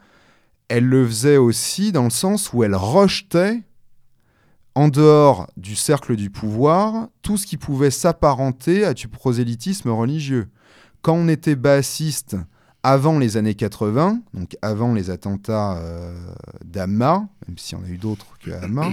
elle 0.68 0.87
le 0.87 1.07
faisait 1.07 1.37
aussi 1.37 1.92
dans 1.92 2.05
le 2.05 2.11
sens 2.11 2.53
où 2.53 2.64
elle 2.64 2.74
rejetait, 2.74 3.62
en 4.74 4.88
dehors 4.88 5.46
du 5.57 5.77
cercle 5.77 6.16
du 6.16 6.31
pouvoir, 6.31 7.09
tout 7.22 7.37
ce 7.37 7.46
qui 7.46 7.57
pouvait 7.57 7.90
s'apparenter 7.90 8.85
à 8.85 8.94
du 8.94 9.09
prosélytisme 9.09 9.90
religieux. 9.90 10.48
Quand 11.03 11.14
on 11.14 11.29
était 11.29 11.55
bassiste 11.55 12.37
avant 12.83 13.18
les 13.18 13.37
années 13.37 13.55
80, 13.55 14.22
donc 14.35 14.57
avant 14.62 14.92
les 14.92 15.11
attentats 15.11 15.79
euh, 15.79 16.12
d'Amma, 16.64 17.29
même 17.46 17.57
si 17.57 17.74
on 17.74 17.85
a 17.85 17.88
eu 17.88 17.98
d'autres 17.98 18.37
que 18.40 18.50
Amma, 18.50 18.90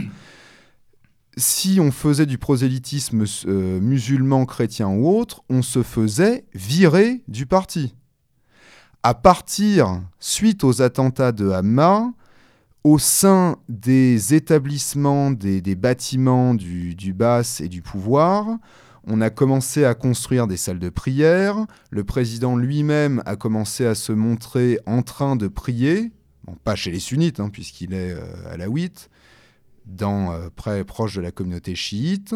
si 1.38 1.79
on 1.81 1.91
faisait 1.91 2.25
du 2.25 2.38
prosélytisme 2.38 3.25
euh, 3.47 3.79
musulman, 3.79 4.45
chrétien 4.45 4.88
ou 4.88 5.10
autre, 5.10 5.43
on 5.49 5.62
se 5.62 5.81
faisait 5.81 6.45
virer 6.53 7.24
du 7.28 7.45
parti 7.45 7.95
à 9.04 9.14
partir, 9.14 10.02
suite 10.20 10.64
aux 10.64 10.82
attentats 10.82 11.32
de 11.32 11.49
Hamma, 11.49 12.12
au 12.84 12.97
sein 12.97 13.58
des 13.70 14.34
établissements, 14.34 15.32
des, 15.32 15.76
bâtiments 15.76 16.54
du, 16.54 17.14
BAS 17.14 17.62
et 17.62 17.68
du 17.68 17.82
pouvoir, 17.82 18.58
on 19.06 19.22
a 19.22 19.30
commencé 19.30 19.86
à 19.86 19.95
construire 19.95 20.47
des 20.47 20.58
salles 20.58 20.80
de 20.80 20.89
prière. 20.89 21.66
Le 21.89 22.04
président 22.04 22.56
lui-même 22.56 23.22
a 23.26 23.36
commencé 23.36 23.86
à 23.86 23.95
se 23.95 24.12
montrer 24.12 24.80
en 24.86 25.02
train 25.02 25.36
de 25.36 25.47
prier, 25.47 26.12
pas 26.64 26.76
chez 26.76 26.91
les 26.91 26.99
sunnites, 26.99 27.39
hein, 27.39 27.49
puisqu'il 27.49 27.93
est 27.93 28.12
euh, 28.12 28.52
à 28.52 28.58
la 28.58 28.68
8, 28.68 29.10
dans, 29.86 30.32
euh, 30.32 30.49
près, 30.56 30.84
proche 30.84 31.16
de 31.16 31.22
la 31.22 31.32
communauté 31.32 31.76
chiite. 31.76 32.36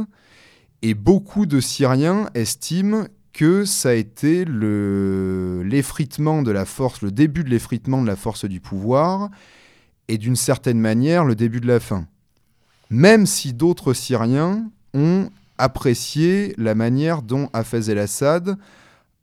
Et 0.82 0.94
beaucoup 0.94 1.46
de 1.46 1.60
Syriens 1.60 2.30
estiment 2.34 3.06
que 3.36 3.66
ça 3.66 3.90
a 3.90 3.94
été 3.94 4.46
l'effritement 4.46 6.42
de 6.42 6.52
la 6.52 6.64
force, 6.64 7.02
le 7.02 7.12
début 7.12 7.44
de 7.44 7.50
l'effritement 7.50 8.02
de 8.02 8.08
la 8.08 8.16
force 8.16 8.46
du 8.46 8.62
pouvoir, 8.62 9.30
et 10.08 10.18
d'une 10.18 10.38
certaine 10.38 10.80
manière 10.80 11.26
le 11.26 11.36
début 11.36 11.60
de 11.60 11.68
la 11.68 11.82
fin. 11.82 12.08
Même 12.90 13.26
si 13.26 13.52
d'autres 13.52 13.94
Syriens 13.94 14.72
ont 14.94 15.30
apprécié 15.58 16.54
la 16.58 16.76
manière 16.76 17.22
dont 17.22 17.50
Hafez 17.52 17.92
el-Assad 17.92 18.58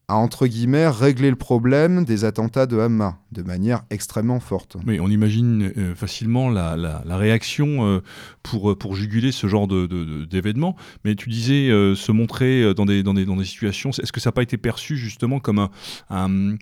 a 0.08 0.14
entre 0.14 0.46
guillemets 0.46 0.88
réglé 0.88 1.30
le 1.30 1.36
problème 1.36 2.04
des 2.04 2.24
attentats 2.24 2.66
de 2.66 2.78
Hamma 2.78 3.18
de 3.30 3.42
manière 3.42 3.82
extrêmement 3.90 4.40
forte. 4.40 4.76
Mais 4.84 5.00
on 5.00 5.08
imagine 5.08 5.72
euh, 5.76 5.94
facilement 5.94 6.50
la, 6.50 7.02
réaction 7.16 7.86
euh, 7.86 8.00
pour, 8.42 8.72
euh, 8.72 8.76
pour 8.76 8.94
juguler 8.94 9.32
ce 9.32 9.46
genre 9.46 9.66
d'événements. 9.68 10.76
Mais 11.04 11.14
tu 11.14 11.28
disais 11.28 11.68
se 11.94 12.12
montrer 12.12 12.74
dans 12.74 12.86
des, 12.86 13.02
dans 13.02 13.14
des, 13.14 13.24
dans 13.24 13.36
des 13.36 13.44
situations, 13.44 13.90
est-ce 13.90 14.12
que 14.12 14.20
ça 14.20 14.28
n'a 14.28 14.32
pas 14.32 14.42
été 14.42 14.56
perçu 14.56 14.96
justement 14.96 15.40
comme 15.40 15.68
un, 16.10 16.56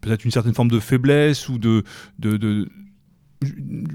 peut-être 0.00 0.24
une 0.24 0.30
certaine 0.30 0.54
forme 0.54 0.70
de 0.70 0.80
faiblesse 0.80 1.48
ou 1.48 1.58
de, 1.58 1.84
de 2.18 2.68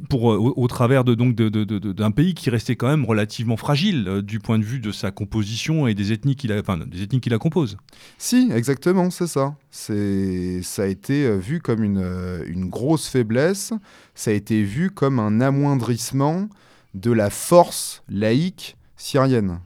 pour, 0.09 0.23
au, 0.23 0.67
travers 0.67 1.03
de, 1.03 1.15
donc, 1.15 1.35
d'un 1.35 2.11
pays 2.11 2.33
qui 2.33 2.49
restait 2.49 2.75
quand 2.75 2.87
même 2.87 3.05
relativement 3.05 3.57
fragile 3.57 4.21
du 4.23 4.39
point 4.39 4.59
de 4.59 4.63
vue 4.63 4.79
de 4.79 4.91
sa 4.91 5.11
composition 5.11 5.87
et 5.87 5.93
des 5.93 6.11
ethnies 6.11 6.35
qui 6.35 6.47
la, 6.47 6.59
enfin, 6.59 6.77
des 6.77 7.03
ethnies 7.03 7.21
qui 7.21 7.29
la 7.29 7.37
composent. 7.37 7.77
Si, 8.17 8.49
exactement, 8.53 9.09
c'est 9.09 9.27
ça. 9.27 9.55
C'est, 9.69 10.61
ça 10.63 10.83
a 10.83 10.87
été 10.87 11.37
vu 11.37 11.59
comme 11.59 11.83
une, 11.83 12.43
une 12.47 12.69
grosse 12.69 13.07
faiblesse, 13.07 13.73
ça 14.15 14.31
a 14.31 14.33
été 14.33 14.63
vu 14.63 14.91
comme 14.91 15.19
un 15.19 15.41
amoindrissement 15.41 16.47
de 16.93 17.11
la 17.11 17.29
force 17.29 18.03
laïque 18.09 18.75
syrienne 18.97 19.59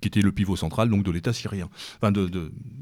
qui 0.00 0.08
était 0.08 0.20
le 0.20 0.32
pivot 0.32 0.56
central 0.56 0.88
donc 0.88 1.02
de 1.02 1.10
l'État 1.10 1.32
syrien, 1.32 1.68
enfin 1.96 2.12
de, 2.12 2.28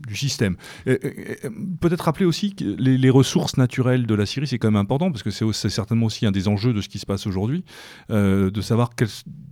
du 0.06 0.16
système. 0.16 0.56
Peut-être 0.84 2.02
rappeler 2.02 2.26
aussi 2.26 2.54
que 2.54 2.64
les, 2.64 3.10
ressources 3.10 3.56
naturelles 3.56 4.06
de 4.06 4.14
la 4.14 4.26
Syrie, 4.26 4.46
c'est 4.46 4.58
quand 4.58 4.70
même 4.70 4.80
important, 4.80 5.10
parce 5.10 5.22
que 5.22 5.30
c'est 5.30 5.68
certainement 5.68 6.06
aussi 6.06 6.26
un 6.26 6.32
des 6.32 6.48
enjeux 6.48 6.72
de 6.72 6.80
ce 6.80 6.88
qui 6.88 6.98
se 6.98 7.06
passe 7.06 7.26
aujourd'hui, 7.26 7.64
euh, 8.10 8.50
de 8.50 8.60
savoir 8.60 8.90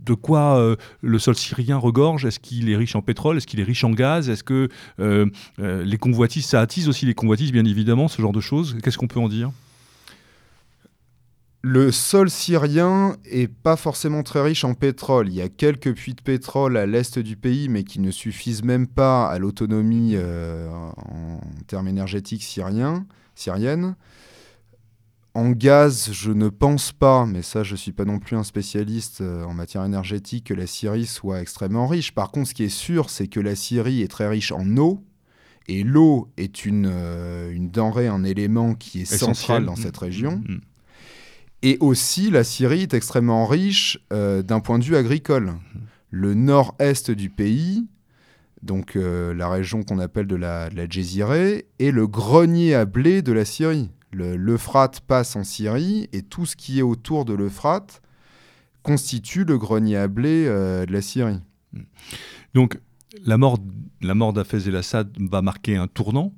de 0.05 0.15
quoi 0.15 0.59
euh, 0.59 0.77
le 1.01 1.19
sol 1.19 1.37
syrien 1.37 1.77
regorge. 1.77 2.25
Est-ce 2.25 2.41
qu'il 2.41 2.71
est 2.71 2.77
riche 2.77 2.97
en 2.97 3.03
pétrole? 3.03 3.37
Est-ce 3.37 3.47
qu'il 3.47 3.61
est 3.61 3.65
riche 3.65 3.85
en 3.85 3.91
gaz? 3.91 4.29
Est-ce 4.29 4.45
que 4.45 4.69
euh, 5.01 5.27
les 5.59 5.99
convoitises, 5.99 6.47
ça 6.47 6.61
attise 6.61 6.89
aussi 6.89 7.07
les 7.07 7.15
convoitises, 7.15 7.53
bien 7.53 7.65
évidemment, 7.65 8.09
ce 8.09 8.21
genre 8.21 8.33
de 8.33 8.41
choses? 8.41 8.77
Qu'est-ce 8.83 8.99
qu'on 8.99 9.09
peut 9.09 9.21
en 9.21 9.29
dire? 9.29 9.51
Le 11.63 11.93
sol 11.93 12.29
syrien 12.29 13.17
est 13.25 13.47
pas 13.47 13.77
forcément 13.77 14.25
très 14.25 14.43
riche 14.43 14.65
en 14.65 14.75
pétrole. 14.75 15.29
Il 15.29 15.35
y 15.35 15.41
a 15.41 15.49
quelques 15.49 15.95
puits 15.95 16.15
de 16.15 16.21
pétrole 16.21 16.77
à 16.77 16.87
l'est 16.87 17.21
du 17.21 17.37
pays, 17.37 17.69
mais 17.69 17.85
qui 17.85 18.01
ne 18.01 18.11
suffisent 18.11 18.65
même 18.65 18.89
pas 18.89 19.29
à 19.29 19.39
l'autonomie 19.39 20.15
euh, 20.15 20.69
en 20.69 21.41
termes 21.69 21.87
énergétiques 21.87 22.43
syriens, 22.43 23.07
syriennes. 23.37 23.95
En 25.35 25.51
gaz, 25.51 26.11
je 26.13 26.33
ne 26.33 26.49
pense 26.49 26.93
pas, 26.93 27.25
mais 27.27 27.43
ça, 27.43 27.63
je 27.63 27.73
ne 27.73 27.79
suis 27.79 27.93
pas 27.93 28.05
non 28.05 28.19
plus 28.19 28.37
un 28.37 28.43
spécialiste 28.43 29.21
euh, 29.21 29.45
en 29.45 29.55
matière 29.55 29.85
énergétique, 29.85 30.49
que 30.49 30.55
la 30.55 30.67
Syrie 30.67 31.07
soit 31.07 31.41
extrêmement 31.41 31.87
riche. 31.87 32.13
Par 32.13 32.33
contre, 32.33 32.49
ce 32.49 32.55
qui 32.55 32.65
est 32.65 32.69
sûr, 32.69 33.09
c'est 33.09 33.29
que 33.29 33.41
la 33.41 33.55
Syrie 33.55 34.03
est 34.03 34.09
très 34.09 34.29
riche 34.29 34.53
en 34.53 34.77
eau. 34.77 35.03
Et 35.69 35.85
l'eau 35.85 36.29
est 36.37 36.67
une, 36.67 36.91
euh, 36.91 37.53
une 37.53 37.71
denrée, 37.71 38.09
un 38.09 38.25
élément 38.25 38.75
qui 38.75 39.03
est 39.03 39.05
central 39.05 39.65
dans 39.65 39.77
cette 39.77 39.97
région. 39.97 40.43
Mm, 40.47 40.55
mm. 40.55 40.61
Et 41.63 41.77
aussi, 41.79 42.31
la 42.31 42.43
Syrie 42.43 42.83
est 42.83 42.95
extrêmement 42.95 43.47
riche 43.47 43.99
euh, 44.13 44.43
d'un 44.43 44.59
point 44.59 44.81
de 44.81 44.85
vue 44.85 44.97
agricole. 44.97 45.53
Le 46.11 46.35
nord-est 46.35 47.13
du 47.13 47.31
pays, 47.31 47.87
donc 48.63 48.97
euh, 48.97 49.33
la 49.33 49.49
région 49.49 49.85
qu'on 49.85 50.01
appelle 50.01 50.27
de 50.27 50.35
la, 50.35 50.71
de 50.71 51.65
est 51.79 51.91
le 51.91 52.07
grenier 52.09 52.75
à 52.75 52.85
blé 52.85 53.23
de 53.23 53.33
la 53.33 53.45
Syrie. 53.45 53.91
L'Euphrate 54.13 55.01
passe 55.01 55.37
en 55.37 55.45
Syrie 55.45 56.09
et 56.13 56.23
tout 56.23 56.47
ce 56.47 56.57
qui 56.57 56.81
est 56.81 56.83
autour 56.83 57.25
de 57.25 57.33
l'Euphrate 57.33 58.03
constitue 58.83 59.45
le 59.45 59.57
grenier 59.57 59.97
à 59.97 60.09
blé 60.09 60.45
euh, 60.47 60.85
de 60.85 60.93
la 60.93 61.01
Syrie. 61.01 61.41
Donc, 62.55 62.79
la 63.25 63.39
mort, 63.39 63.59
la 64.03 64.15
mort 64.15 64.33
d'Afez 64.33 64.69
el-Assad 64.69 65.17
va 65.19 65.43
marquer 65.43 65.77
un 65.77 65.87
tournant. 65.87 66.35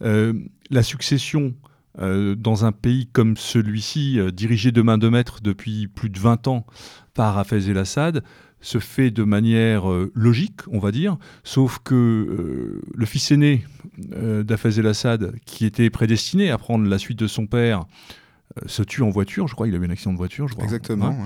la 0.00 0.82
succession 0.82 1.54
euh, 2.00 2.34
dans 2.34 2.64
un 2.64 2.72
pays 2.72 3.06
comme 3.12 3.36
celui-ci, 3.36 4.18
euh, 4.18 4.30
dirigé 4.30 4.72
de 4.72 4.80
main 4.80 4.96
de 4.96 5.08
maître 5.08 5.40
depuis 5.42 5.88
plus 5.88 6.08
de 6.08 6.18
20 6.18 6.48
ans 6.48 6.66
par 7.12 7.36
Hafez 7.36 7.68
el-Assad, 7.68 8.24
se 8.62 8.78
fait 8.78 9.10
de 9.10 9.24
manière 9.24 9.90
euh, 9.90 10.10
logique, 10.14 10.60
on 10.68 10.78
va 10.78 10.90
dire, 10.90 11.18
sauf 11.44 11.80
que 11.84 12.80
le 12.94 13.06
fils 13.06 13.30
aîné 13.32 13.64
d'Hafez 13.98 14.78
el-Assad, 14.78 15.34
qui 15.44 15.66
était 15.66 15.90
prédestiné 15.90 16.50
à 16.50 16.56
prendre 16.56 16.88
la 16.88 16.98
suite 16.98 17.18
de 17.18 17.26
son 17.26 17.46
père, 17.46 17.84
se 18.66 18.82
tue 18.82 19.02
en 19.02 19.10
voiture, 19.10 19.48
je 19.48 19.54
crois, 19.54 19.68
il 19.68 19.74
a 19.74 19.78
eu 19.78 19.86
un 19.86 19.90
accident 19.90 20.12
de 20.12 20.18
voiture, 20.18 20.48
je 20.48 20.54
crois. 20.54 20.64
Exactement. 20.64 21.16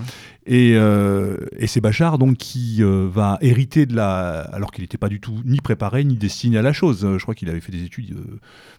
Et, 0.45 0.73
euh, 0.75 1.37
et 1.57 1.67
c'est 1.67 1.81
Bachar 1.81 2.17
donc 2.17 2.37
qui 2.37 2.77
euh, 2.79 3.09
va 3.11 3.37
hériter 3.41 3.85
de 3.85 3.95
la, 3.95 4.39
alors 4.39 4.71
qu'il 4.71 4.83
n'était 4.83 4.97
pas 4.97 5.09
du 5.09 5.19
tout 5.19 5.35
ni 5.45 5.59
préparé 5.59 6.03
ni 6.03 6.15
destiné 6.15 6.57
à 6.57 6.61
la 6.61 6.73
chose. 6.73 7.01
Je 7.01 7.21
crois 7.21 7.35
qu'il 7.35 7.49
avait 7.49 7.59
fait 7.59 7.71
des 7.71 7.83
études 7.83 8.15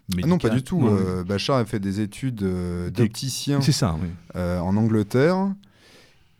médicales. 0.09 0.23
Ah 0.23 0.27
non, 0.27 0.37
pas 0.37 0.49
du 0.49 0.63
tout. 0.63 0.89
Bachar 1.27 1.57
a 1.57 1.65
fait 1.65 1.79
des 1.79 1.99
études 2.01 2.43
d'opticien. 2.93 3.61
C'est 3.61 3.71
ça, 3.71 3.95
oui. 4.01 4.09
en 4.35 4.75
Angleterre 4.77 5.53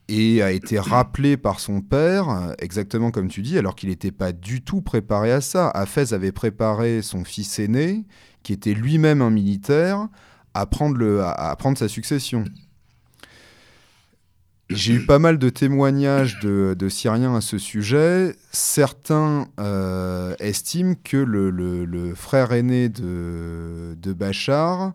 et 0.10 0.41
a 0.41 0.51
été 0.51 0.80
rappelé 0.80 1.38
par 1.38 1.60
son 1.60 1.82
père, 1.82 2.55
exactement 2.57 3.12
comme 3.12 3.28
tu 3.28 3.43
dis, 3.43 3.57
alors 3.60 3.76
qu'il 3.76 3.89
n'était 3.89 4.12
pas 4.12 4.32
du 4.32 4.62
tout 4.62 4.82
préparé 4.82 5.32
à 5.32 5.39
ça. 5.39 5.70
Hafez 5.70 6.14
avait 6.14 6.32
préparé 6.32 7.03
son 7.03 7.24
fils 7.24 7.60
aîné, 7.60 8.05
qui 8.41 8.51
était 8.51 8.74
lui-même 8.74 9.22
un 9.22 9.30
militaire, 9.30 10.07
à 10.60 10.66
prendre, 10.66 11.78
sa 11.78 11.88
succession. 11.88 12.43
J'ai 14.70 14.93
eu 14.93 15.05
pas 15.05 15.18
mal 15.18 15.39
de 15.39 15.49
témoignages 15.49 16.39
de, 16.41 16.89
Syriens 16.89 17.36
à 17.36 17.41
ce 17.41 17.57
sujet. 17.57 18.36
Certains 18.51 19.47
euh, 19.60 20.36
estiment 20.39 20.93
que 21.03 21.18
le, 21.18 22.14
frère 22.16 22.51
aîné 22.51 22.88
de, 22.89 23.95
de, 23.99 24.14
Bachar 24.14 24.93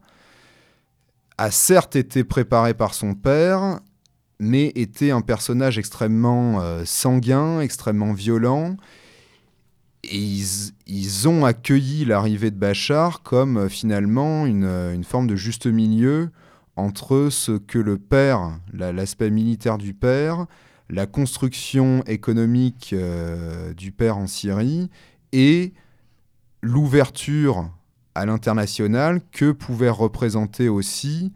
a 1.39 1.51
certes 1.51 1.97
été 1.97 2.23
préparé 2.23 2.75
par 2.75 2.95
son 2.95 3.15
père, 3.15 3.81
mais 4.39 4.71
était 4.77 5.11
un 5.11 5.23
personnage 5.23 5.79
extrêmement 5.79 6.61
euh, 6.61 6.85
sanguin, 6.85 7.61
extrêmement 7.61 8.13
violent, 8.13 8.77
et 10.11 10.43
ils, 10.87 11.29
ont 11.29 11.45
accueilli 11.45 12.05
l'arrivée 12.05 12.51
de 12.51 12.57
Bachar 12.57 13.23
comme 13.23 13.57
euh, 13.57 13.69
finalement 13.69 14.45
euh, 14.47 14.95
une, 14.95 15.05
forme 15.05 15.27
de 15.27 15.37
juste 15.37 15.67
milieu 15.67 16.31
entre 16.77 17.29
ce 17.31 17.53
que 17.53 17.79
le 17.79 17.99
père, 17.99 18.59
l'aspect 18.73 19.31
militaire 19.31 19.79
du 19.79 19.95
père, 19.95 20.47
la 20.91 21.07
construction 21.07 22.03
économique 22.05 22.91
euh, 22.93 23.73
du 23.75 23.93
père 23.93 24.19
en 24.19 24.27
Syrie 24.27 24.91
et 25.33 25.73
l'ouverture 26.63 27.71
à 28.15 28.27
l'international 28.27 29.21
que 29.33 29.53
pouvait 29.53 29.91
représenter 29.91 30.69
aussi 30.69 31.33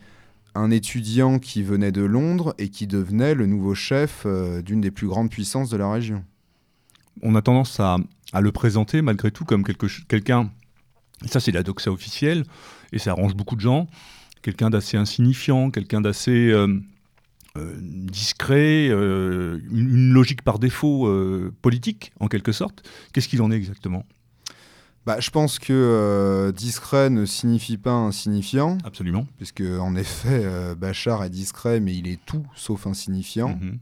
un 0.55 0.71
étudiant 0.71 1.39
qui 1.39 1.62
venait 1.62 1.93
de 1.93 2.03
Londres 2.03 2.55
et 2.59 2.69
qui 2.69 2.87
devenait 2.87 3.35
le 3.35 3.47
nouveau 3.47 3.75
chef 3.75 4.27
d'une 4.64 4.81
des 4.81 4.91
plus 4.91 5.07
grandes 5.07 5.31
puissances 5.31 5.71
de 5.71 5.77
la 5.77 5.91
région. 5.91 6.25
On 7.23 7.35
a 7.35 7.43
tendance 7.43 7.79
à, 7.81 7.99
à 8.33 8.41
le 8.41 8.53
présenter 8.53 9.03
malgré 9.03 9.31
tout 9.31 9.45
comme 9.45 9.64
quelqu'un, 9.64 10.51
ça 11.26 11.41
c'est 11.41 11.53
la 11.53 11.62
doxa 11.62 11.91
officielle, 11.91 12.45
et 12.93 12.99
ça 12.99 13.11
arrange 13.11 13.35
beaucoup 13.35 13.57
de 13.57 13.61
gens, 13.61 13.89
quelqu'un 14.43 14.70
d'assez 14.70 14.97
insignifiant, 14.97 15.70
quelqu'un 15.70 16.01
d'assez 16.01 16.51
euh, 16.51 16.81
euh, 17.57 17.74
discret, 17.81 18.89
euh, 18.89 19.61
une, 19.70 20.12
logique 20.12 20.43
par 20.43 20.59
défaut 20.59 21.09
politique 21.62 22.12
en 22.20 22.29
quelque 22.29 22.53
sorte. 22.53 22.89
Qu'est-ce 23.12 23.29
qu'il 23.29 23.43
en 23.43 23.51
est 23.51 23.57
exactement? 23.57 24.05
Bah, 25.07 25.20
je 25.20 25.31
pense 25.31 25.59
que 25.59 26.53
discret 26.55 27.09
ne 27.09 27.24
signifie 27.24 27.79
pas 27.79 27.93
insignifiant. 27.93 28.76
Absolument. 28.85 29.26
Puisque, 29.39 29.62
en 29.62 29.97
effet, 29.97 30.45
Bachar 30.76 31.24
est 31.24 31.31
discret, 31.31 31.81
mais 31.81 31.95
il 31.95 32.09
est 32.09 32.20
tout 32.26 32.47
sauf 32.55 32.87
insignifiant. 32.87 33.59
Mhm. 33.61 33.79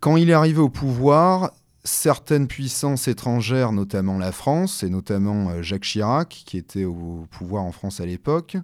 Quand 0.00 0.16
il 0.16 0.30
est 0.30 0.34
arrivé 0.34 0.60
au 0.60 0.68
pouvoir, 0.68 1.52
certaines 1.84 2.46
puissances 2.46 3.08
étrangères, 3.08 3.72
notamment 3.72 4.18
la 4.18 4.32
France, 4.32 4.82
et 4.82 4.90
notamment 4.90 5.50
euh, 5.50 5.62
Jacques 5.62 5.82
Chirac, 5.82 6.28
qui 6.46 6.56
était 6.56 6.84
au 6.84 7.26
pouvoir 7.30 7.64
en 7.64 7.72
France 7.72 8.00
à 8.00 8.06
l'époque, 8.06 8.56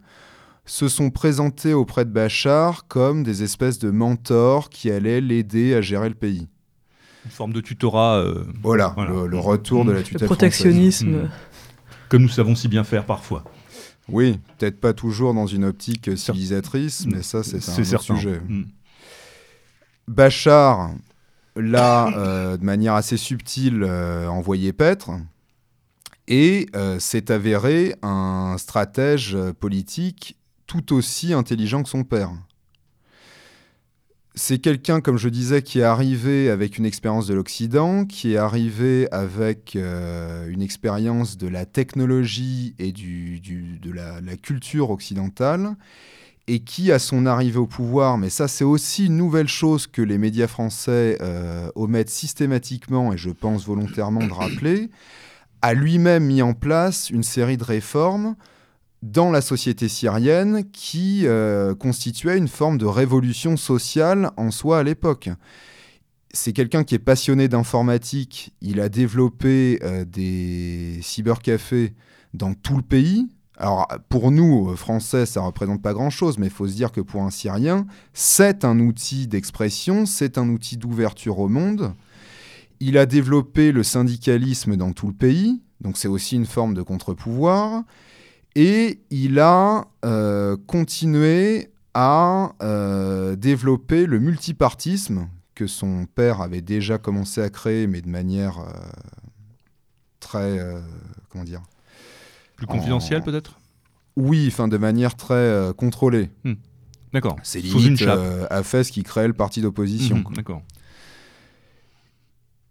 se 0.66 0.88
sont 0.88 1.10
présentés 1.10 1.74
auprès 1.74 2.04
de 2.04 2.10
Bachar 2.10 2.86
comme 2.88 3.22
des 3.22 3.42
espèces 3.42 3.78
de 3.78 3.90
mentors 3.90 4.68
qui 4.68 4.90
allaient 4.90 5.20
l'aider 5.20 5.74
à 5.74 5.80
gérer 5.80 6.08
le 6.08 6.14
pays. 6.14 6.46
Une 7.24 7.30
forme 7.30 7.52
de 7.52 7.60
tutorat. 7.60 8.18
Euh, 8.18 8.44
voilà, 8.62 8.94
Le, 8.96 9.38
retour 9.38 9.84
de 9.84 9.92
la 9.92 10.02
tutelle. 10.02 10.22
Le 10.22 10.26
protectionnisme. 10.26 11.24
Hmm. 11.24 11.30
Comme 12.08 12.22
nous 12.22 12.28
savons 12.28 12.54
si 12.54 12.68
bien 12.68 12.84
faire 12.84 13.04
parfois. 13.04 13.44
Oui, 14.08 14.38
peut-être 14.56 14.80
pas 14.80 14.94
toujours 14.94 15.34
dans 15.34 15.46
une 15.46 15.64
optique 15.64 16.16
civilisatrice, 16.16 17.06
mais 17.06 17.22
ça, 17.22 17.42
c'est 17.42 17.56
un 17.56 17.82
autre 17.82 18.02
sujet. 18.02 18.40
Hmm. 18.48 18.64
Bachar, 20.06 20.90
là, 21.60 22.08
euh, 22.16 22.56
de 22.56 22.64
manière 22.64 22.94
assez 22.94 23.16
subtile, 23.16 23.82
euh, 23.82 24.26
envoyé 24.28 24.72
paître. 24.72 25.10
Et 26.26 26.66
euh, 26.76 26.98
s'est 26.98 27.30
avéré 27.30 27.94
un 28.02 28.56
stratège 28.58 29.36
politique 29.60 30.36
tout 30.66 30.94
aussi 30.94 31.32
intelligent 31.32 31.82
que 31.82 31.88
son 31.88 32.04
père. 32.04 32.30
C'est 34.34 34.58
quelqu'un, 34.58 35.00
comme 35.00 35.16
je 35.16 35.28
disais, 35.28 35.62
qui 35.62 35.80
est 35.80 35.84
arrivé 35.84 36.50
avec 36.50 36.78
une 36.78 36.84
expérience 36.84 37.26
de 37.26 37.34
l'Occident, 37.34 38.04
qui 38.04 38.34
est 38.34 38.36
arrivé 38.36 39.10
avec 39.10 39.74
une 39.74 40.62
expérience 40.62 41.38
de 41.38 41.48
la 41.48 41.66
technologie 41.66 42.76
et 42.78 42.92
de 42.92 43.90
la, 43.90 44.36
culture 44.36 44.90
occidentale, 44.90 45.74
et 46.48 46.60
qui, 46.60 46.90
à 46.90 46.98
son 46.98 47.26
arrivée 47.26 47.58
au 47.58 47.66
pouvoir, 47.66 48.18
mais 48.18 48.30
ça 48.30 48.48
c'est 48.48 48.64
aussi 48.64 49.06
une 49.06 49.16
nouvelle 49.16 49.48
chose 49.48 49.86
que 49.86 50.02
les 50.02 50.18
médias 50.18 50.46
français 50.46 51.18
euh, 51.20 51.70
omettent 51.74 52.10
systématiquement, 52.10 53.12
et 53.12 53.18
je 53.18 53.30
pense 53.30 53.66
volontairement 53.66 54.26
de 54.26 54.32
rappeler, 54.32 54.90
a 55.60 55.74
lui-même 55.74 56.24
mis 56.24 56.40
en 56.40 56.54
place 56.54 57.10
une 57.10 57.22
série 57.22 57.58
de 57.58 57.64
réformes 57.64 58.34
dans 59.02 59.30
la 59.30 59.40
société 59.40 59.88
syrienne 59.88 60.64
qui 60.72 61.26
euh, 61.26 61.74
constituait 61.74 62.38
une 62.38 62.48
forme 62.48 62.78
de 62.78 62.86
révolution 62.86 63.56
sociale 63.56 64.30
en 64.36 64.50
soi 64.50 64.78
à 64.78 64.82
l'époque. 64.82 65.28
C'est 66.32 66.52
quelqu'un 66.52 66.84
qui 66.84 66.94
est 66.94 67.00
passionné 67.00 67.48
d'informatique. 67.48 68.52
Il 68.60 68.80
a 68.80 68.88
développé 68.88 69.78
euh, 69.82 70.04
des 70.04 70.98
cybercafés 71.02 71.94
dans 72.34 72.54
tout 72.54 72.76
le 72.76 72.82
pays. 72.82 73.28
Alors 73.60 73.88
pour 74.08 74.30
nous, 74.30 74.70
euh, 74.70 74.76
Français, 74.76 75.26
ça 75.26 75.40
représente 75.40 75.82
pas 75.82 75.92
grand-chose, 75.92 76.38
mais 76.38 76.46
il 76.46 76.52
faut 76.52 76.68
se 76.68 76.74
dire 76.74 76.92
que 76.92 77.00
pour 77.00 77.22
un 77.22 77.30
Syrien, 77.30 77.86
c'est 78.14 78.64
un 78.64 78.78
outil 78.78 79.26
d'expression, 79.26 80.06
c'est 80.06 80.38
un 80.38 80.48
outil 80.48 80.76
d'ouverture 80.76 81.40
au 81.40 81.48
monde. 81.48 81.92
Il 82.78 82.96
a 82.96 83.04
développé 83.04 83.72
le 83.72 83.82
syndicalisme 83.82 84.76
dans 84.76 84.92
tout 84.92 85.08
le 85.08 85.12
pays, 85.12 85.60
donc 85.80 85.96
c'est 85.96 86.06
aussi 86.06 86.36
une 86.36 86.46
forme 86.46 86.74
de 86.74 86.82
contre-pouvoir. 86.82 87.82
Et 88.54 89.00
il 89.10 89.40
a 89.40 89.88
euh, 90.04 90.56
continué 90.68 91.72
à 91.94 92.52
euh, 92.62 93.34
développer 93.34 94.06
le 94.06 94.20
multipartisme 94.20 95.28
que 95.56 95.66
son 95.66 96.06
père 96.06 96.40
avait 96.42 96.60
déjà 96.60 96.98
commencé 96.98 97.42
à 97.42 97.50
créer, 97.50 97.88
mais 97.88 98.02
de 98.02 98.08
manière 98.08 98.64
très... 100.20 100.60
comment 101.28 101.42
dire 101.42 101.62
Plus 102.58 102.66
confidentielle 102.66 103.22
peut-être? 103.22 103.58
Oui, 104.16 104.46
enfin 104.48 104.68
de 104.68 104.76
manière 104.76 105.14
très 105.14 105.72
contrôlée. 105.76 106.28
Hmm. 106.44 106.54
D'accord. 107.14 107.36
C'est 107.42 107.60
limite 107.60 108.04
Hafez 108.50 108.82
qui 108.90 109.02
crée 109.02 109.26
le 109.26 109.32
parti 109.32 109.62
d'opposition. 109.62 110.16
Hmm, 110.16 110.34
d'accord. 110.34 110.62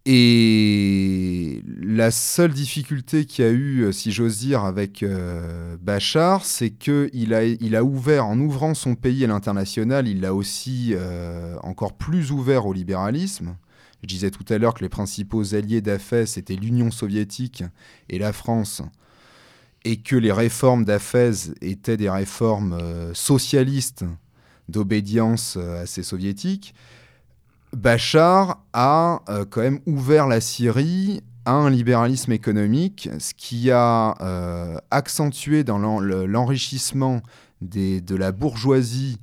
Et 0.10 1.62
la 1.82 2.12
seule 2.12 2.54
difficulté 2.54 3.26
qu'il 3.26 3.44
y 3.44 3.48
a 3.50 3.52
eu, 3.52 3.82
euh, 3.82 3.92
si 3.92 4.14
j'ose 4.14 4.40
dire, 4.40 4.64
avec 4.64 5.04
euh, 5.04 5.76
Bachar, 5.82 6.46
c'est 6.46 6.70
qu'il 6.70 7.34
a, 7.34 7.44
il 7.44 7.76
a 7.76 7.84
ouvert, 7.84 8.26
en 8.26 8.40
ouvrant 8.40 8.74
son 8.74 8.96
pays 8.96 9.26
à 9.26 9.28
l'international, 9.28 10.08
il 10.08 10.22
l'a 10.22 10.34
aussi 10.34 10.94
euh, 10.94 11.58
encore 11.62 11.98
plus 11.98 12.32
ouvert 12.32 12.68
au 12.68 12.72
libéralisme. 12.72 13.58
Je 14.02 14.08
disais 14.08 14.32
tout 14.32 14.46
à 14.48 14.58
l'heure 14.58 14.76
que 14.76 14.84
les 14.84 14.88
principaux 14.88 15.54
alliés 15.54 15.82
d'Afez 15.82 16.24
étaient 16.38 16.56
l'Union 16.56 16.90
soviétique 16.90 17.66
et 18.08 18.18
la 18.18 18.32
France, 18.32 18.82
et 19.90 19.98
que 19.98 20.16
les 20.16 20.32
réformes 20.32 20.86
d'Afez 20.86 21.32
étaient 21.62 21.98
des 21.98 22.10
réformes 22.10 22.78
socialistes 23.14 24.04
d'obédience 24.68 25.58
à 25.58 25.86
ces 25.86 26.04
soviétiques. 26.04 26.74
Bachar 27.74 28.64
a 28.74 29.22
euh, 29.30 29.46
quand 29.46 29.62
même 29.62 29.80
ouvert 29.86 30.28
la 30.28 30.42
Syrie 30.42 31.22
à 31.46 31.52
un 31.52 31.70
libéralisme 31.70 32.32
économique, 32.32 33.10
ce 33.20 33.34
qui 33.34 33.72
a 33.72 34.16
euh, 34.22 34.78
accentué 34.92 35.64
l'enrichissement 35.64 37.22
de 37.62 38.16
la 38.16 38.32
bourgeoisie, 38.32 39.20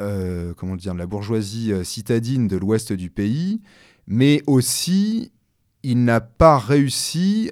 euh, 0.00 0.54
comment 0.56 0.76
dire, 0.76 0.94
la 0.94 1.06
bourgeoisie 1.06 1.72
citadine 1.82 2.46
de 2.46 2.56
l'ouest 2.56 2.92
du 2.92 3.10
pays, 3.10 3.60
mais 4.06 4.42
aussi 4.46 5.32
il 5.82 6.04
n'a 6.04 6.20
pas 6.20 6.58
réussi 6.58 7.50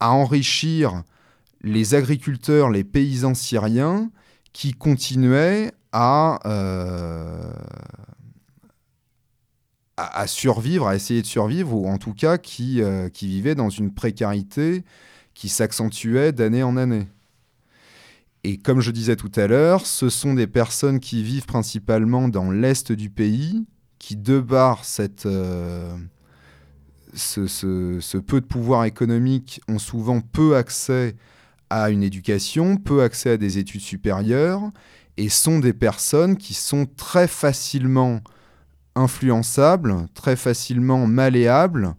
à 0.00 0.12
enrichir 0.12 1.02
les 1.62 1.94
agriculteurs, 1.94 2.70
les 2.70 2.84
paysans 2.84 3.34
syriens 3.34 4.10
qui 4.52 4.72
continuaient 4.72 5.72
à 5.92 6.40
à, 10.00 10.26
survivre, 10.26 10.86
à 10.86 10.96
essayer 10.96 11.22
de 11.22 11.26
survivre, 11.26 11.74
ou 11.74 11.86
en 11.86 11.98
tout 11.98 12.14
cas 12.14 12.38
qui, 12.38 12.82
euh, 12.82 13.08
qui 13.08 13.26
vivaient 13.26 13.54
dans 13.54 13.68
une 13.68 13.92
précarité 13.92 14.84
qui 15.34 15.48
s'accentuait 15.48 16.32
d'année 16.32 16.62
en 16.62 16.76
année. 16.76 17.06
Et 18.44 18.56
comme 18.56 18.80
je 18.80 18.90
disais 18.90 19.16
tout 19.16 19.32
à 19.36 19.46
l'heure, 19.46 19.86
ce 19.86 20.08
sont 20.08 20.34
des 20.34 20.46
personnes 20.46 21.00
qui 21.00 21.22
vivent 21.22 21.46
principalement 21.46 22.28
dans 22.28 22.50
l'est 22.50 22.92
du 22.92 23.10
pays, 23.10 23.66
qui, 23.98 24.16
de 24.16 24.42
cette, 24.82 25.26
euh, 25.26 25.94
ce, 27.14 27.46
ce, 27.46 28.18
peu 28.18 28.40
de 28.40 28.46
pouvoir 28.46 28.84
économique, 28.84 29.60
ont 29.68 29.78
souvent 29.78 30.20
peu 30.20 30.56
accès 30.56 31.16
à 31.68 31.90
une 31.90 32.02
éducation, 32.02 32.76
peu 32.76 33.02
accès 33.02 33.30
à 33.30 33.36
des 33.36 33.58
études 33.58 33.80
supérieures, 33.80 34.62
et 35.16 35.28
sont 35.28 35.58
des 35.58 35.72
personnes 35.72 36.36
qui 36.36 36.54
sont 36.54 36.86
très 36.86 37.28
facilement 37.28 38.20
influençables, 38.94 40.06
très 40.14 40.36
facilement 40.36 41.06
malléables 41.06 41.94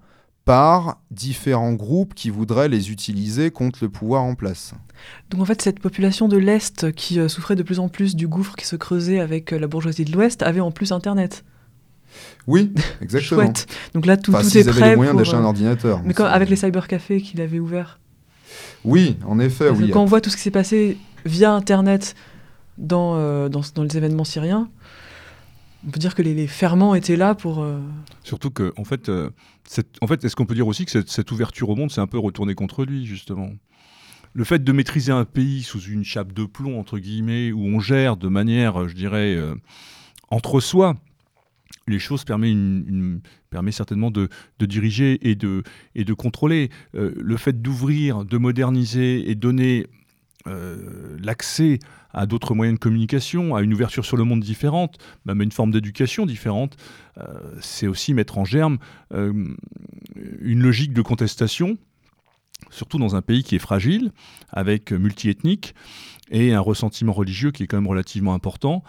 par 0.45 0.99
différents 1.12 1.74
groupes 1.74 2.14
qui 2.14 2.30
voudraient 2.30 2.68
les 2.68 2.91
utiliser 2.91 3.51
contre 3.51 3.80
le 3.84 3.89
pouvoir 3.89 4.24
en 4.24 4.36
place. 4.36 4.74
Donc 5.30 5.41
en 5.41 5.45
fait, 5.45 5.62
cette 5.62 5.80
population 5.80 6.28
de 6.28 6.38
l'Est 6.38 6.91
qui 6.93 7.20
euh, 7.20 7.28
souffrait 7.28 7.55
de 7.55 7.64
plus 7.64 7.80
en 7.80 7.89
plus 7.89 8.16
du 8.16 8.28
gouffre 8.28 8.55
qui 8.55 8.66
se 8.66 8.76
creusait 8.76 9.20
avec 9.20 9.53
euh, 9.53 9.59
la 9.59 9.68
bourgeoisie 9.68 10.05
de 10.05 10.12
l'Ouest 10.12 10.41
avait 10.41 10.59
en 10.59 10.72
plus 10.72 10.91
Internet. 10.91 11.43
Oui, 12.47 12.74
exactement. 13.01 13.41
Chouette. 13.41 13.68
Donc 13.93 14.05
là, 14.05 14.18
tout, 14.18 14.34
enfin, 14.34 14.47
tout 14.47 14.57
est 14.57 14.68
prêt. 14.68 14.91
les 14.91 14.95
moyens 14.95 15.18
d'acheter 15.18 15.36
un 15.36 15.41
euh, 15.41 15.45
ordinateur. 15.45 16.01
Mais 16.03 16.14
comme 16.14 16.28
avec 16.28 16.49
les 16.49 16.55
cybercafés 16.55 17.22
qu'il 17.22 17.41
avait 17.41 17.59
ouverts. 17.59 17.99
Oui, 18.84 19.18
en 19.26 19.39
effet. 19.39 19.70
oui. 19.70 19.91
Quand 19.91 20.01
on 20.01 20.05
voit 20.05 20.22
tout 20.22 20.30
ce 20.30 20.38
qui 20.38 20.41
s'est 20.41 20.51
passé 20.51 20.97
via 21.26 21.53
Internet 21.53 22.16
dans, 22.78 23.47
dans, 23.47 23.62
dans 23.76 23.84
les 23.84 23.97
événements 23.97 24.24
syriens, 24.24 24.70
on 25.88 25.89
peut 25.89 25.99
dire 25.99 26.16
que 26.16 26.22
les, 26.22 26.47
ferments 26.47 26.95
étaient 26.95 27.16
là 27.16 27.36
pour. 27.36 27.64
Euh, 27.64 27.80
Surtout 28.24 28.51
que, 28.51 28.74
en 28.78 28.84
fait, 28.84 29.09
euh, 29.09 29.30
en 30.01 30.07
fait 30.07 30.24
est-ce 30.24 30.36
qu'on 30.36 30.45
peut 30.45 30.55
dire 30.55 30.68
aussi 30.68 30.86
que 30.86 30.91
cette, 31.05 31.32
ouverture 31.32 31.70
au 31.70 31.76
monde 31.76 31.91
s'est 31.91 32.01
un 32.01 32.07
peu 32.07 32.20
retournée 32.20 32.55
contre 32.55 32.86
lui, 32.86 33.05
justement? 33.05 33.49
Le 34.34 34.43
fait 34.43 34.64
de 34.64 34.72
maîtriser 34.72 35.12
un 35.12 35.26
pays 35.26 35.64
sous 35.64 35.82
une 35.82 36.03
chape 36.03 36.32
de 36.34 36.45
plomb, 36.45 36.80
entre 36.80 36.99
guillemets, 36.99 37.51
où 37.51 37.66
on 37.66 37.80
gère 37.80 38.16
de 38.16 38.28
manière, 38.28 38.88
je 38.88 38.95
dirais, 38.95 39.36
euh, 39.36 39.55
entre 40.30 40.59
soi, 40.59 40.95
les 41.92 42.00
choses 42.00 42.24
permet, 42.24 42.54
certainement 43.72 44.12
de, 44.12 44.30
diriger 44.60 45.30
et 45.30 45.36
de, 45.36 46.14
contrôler. 46.14 46.70
le 46.94 47.38
fait 47.38 47.62
d'ouvrir, 47.62 48.26
de 48.26 48.38
moderniser 48.38 49.30
et 49.30 49.36
donner 49.36 49.86
l'accès 50.46 51.80
à 52.14 52.26
d'autres 52.26 52.54
moyens 52.54 52.78
de 52.78 52.84
communication, 52.84 53.56
à 53.56 53.62
une 53.62 53.74
ouverture 53.74 54.06
sur 54.06 54.18
le 54.18 54.24
monde 54.24 54.42
différente, 54.42 54.98
même 55.26 55.42
une 55.42 55.52
forme 55.52 55.72
d'éducation 55.72 56.26
différente, 56.26 56.76
euh, 57.18 57.24
c'est 57.62 57.88
aussi 57.88 58.14
mettre 58.14 58.38
en 58.38 58.46
germe 58.46 58.78
euh, 59.14 59.34
une 60.16 60.62
logique 60.62 60.94
de 60.94 61.02
contestation, 61.02 61.78
surtout 62.70 62.98
dans 62.98 63.16
un 63.16 63.22
pays 63.22 63.44
qui 63.44 63.56
est 63.56 63.60
fragile, 63.60 64.12
avec 64.50 64.92
multiethnique, 64.92 65.74
et 66.30 66.54
un 66.54 66.60
ressentiment 66.60 67.14
religieux 67.14 67.52
qui 67.52 67.64
est 67.64 67.68
quand 67.68 67.78
même 67.78 67.88
relativement 67.88 68.34
important, 68.34 68.84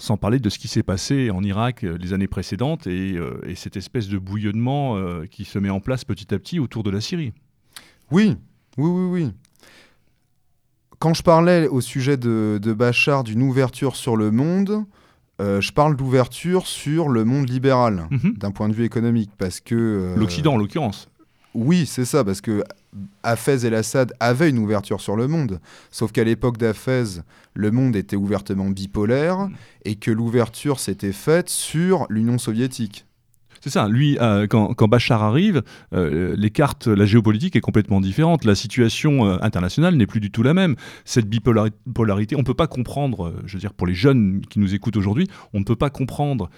sans 0.00 0.16
parler 0.16 0.38
de 0.38 0.48
ce 0.48 0.58
qui 0.58 0.68
s'est 0.68 0.82
passé 0.82 1.30
en 1.30 1.42
Irak 1.42 1.84
euh, 1.84 1.96
les 1.98 2.12
années 2.12 2.28
précédentes 2.28 2.86
et, 2.86 3.18
et 3.46 3.54
cette 3.54 3.76
espèce 3.76 4.08
de 4.08 4.18
bouillonnement 4.18 4.96
qui 5.30 5.44
se 5.44 5.58
met 5.58 5.70
en 5.70 5.80
place 5.80 6.04
petit 6.04 6.34
à 6.34 6.38
petit 6.38 6.58
autour 6.58 6.82
de 6.82 6.90
la 6.90 7.00
Syrie. 7.00 7.32
Oui, 8.10 8.36
oui, 8.76 8.88
oui, 8.88 9.22
oui 9.22 9.32
quand 11.00 11.14
je 11.14 11.22
parlais 11.22 11.66
au 11.66 11.80
sujet 11.80 12.16
de, 12.16 12.74
Bachar 12.76 13.24
d'une 13.24 13.42
ouverture 13.42 13.96
sur 13.96 14.16
le 14.16 14.30
monde, 14.30 14.84
euh, 15.40 15.60
je 15.60 15.72
parle 15.72 15.96
d'ouverture 15.96 16.66
sur 16.66 17.08
le 17.08 17.24
monde 17.24 17.48
libéral, 17.48 18.06
mhm. 18.10 18.34
d'un 18.36 18.52
point 18.52 18.68
de 18.68 18.74
vue 18.74 18.84
économique, 18.84 19.30
parce 19.36 19.60
que... 19.60 19.74
Euh, 19.74 20.16
L'Occident, 20.16 20.54
en 20.54 20.58
l'occurrence. 20.58 21.08
Oui, 21.54 21.86
c'est 21.86 22.04
ça, 22.04 22.22
parce 22.22 22.42
que 22.42 22.62
Hafez 23.22 23.66
et 23.66 23.74
Assad 23.74 24.12
avaient 24.20 24.50
une 24.50 24.58
ouverture 24.58 25.00
sur 25.00 25.16
le 25.16 25.28
monde, 25.28 25.60
sauf 25.90 26.12
qu'à 26.12 26.24
l'époque 26.24 26.58
d'Hafez, 26.58 27.20
le 27.54 27.70
monde 27.70 27.96
était 27.96 28.16
ouvertement 28.16 28.68
bipolaire, 28.70 29.38
mhm. 29.38 29.54
et 29.84 29.96
que 29.96 30.10
l'ouverture 30.10 30.80
s'était 30.80 31.12
faite 31.12 31.48
sur 31.48 32.06
l'Union 32.08 32.38
soviétique. 32.38 33.06
C'est 33.60 33.70
ça. 33.70 33.88
Lui, 33.88 34.16
euh, 34.20 34.46
quand, 34.46 34.88
Bachar 34.88 35.22
arrive, 35.22 35.62
euh, 35.92 36.34
les 36.36 36.50
cartes, 36.50 36.86
la 36.86 37.04
géopolitique 37.04 37.56
est 37.56 37.60
complètement 37.60 38.00
différente. 38.00 38.44
La 38.44 38.54
situation 38.54 39.26
euh, 39.26 39.36
internationale 39.42 39.96
n'est 39.96 40.06
plus 40.06 40.20
du 40.20 40.30
tout 40.30 40.42
la 40.42 40.54
même. 40.54 40.76
Cette 41.04 41.26
bipolarité, 41.26 42.36
on 42.36 42.38
ne 42.38 42.44
peut 42.44 42.54
pas 42.54 42.66
comprendre, 42.66 43.34
je 43.44 43.52
veux 43.54 43.60
dire, 43.60 43.74
pour 43.74 43.86
les 43.86 43.94
jeunes 43.94 44.40
qui 44.48 44.60
nous 44.60 44.74
écoutent 44.74 44.96
aujourd'hui, 44.96 45.26
on 45.52 45.60
ne 45.60 45.64
peut 45.64 45.76
pas 45.76 45.90
comprendre 45.90 46.48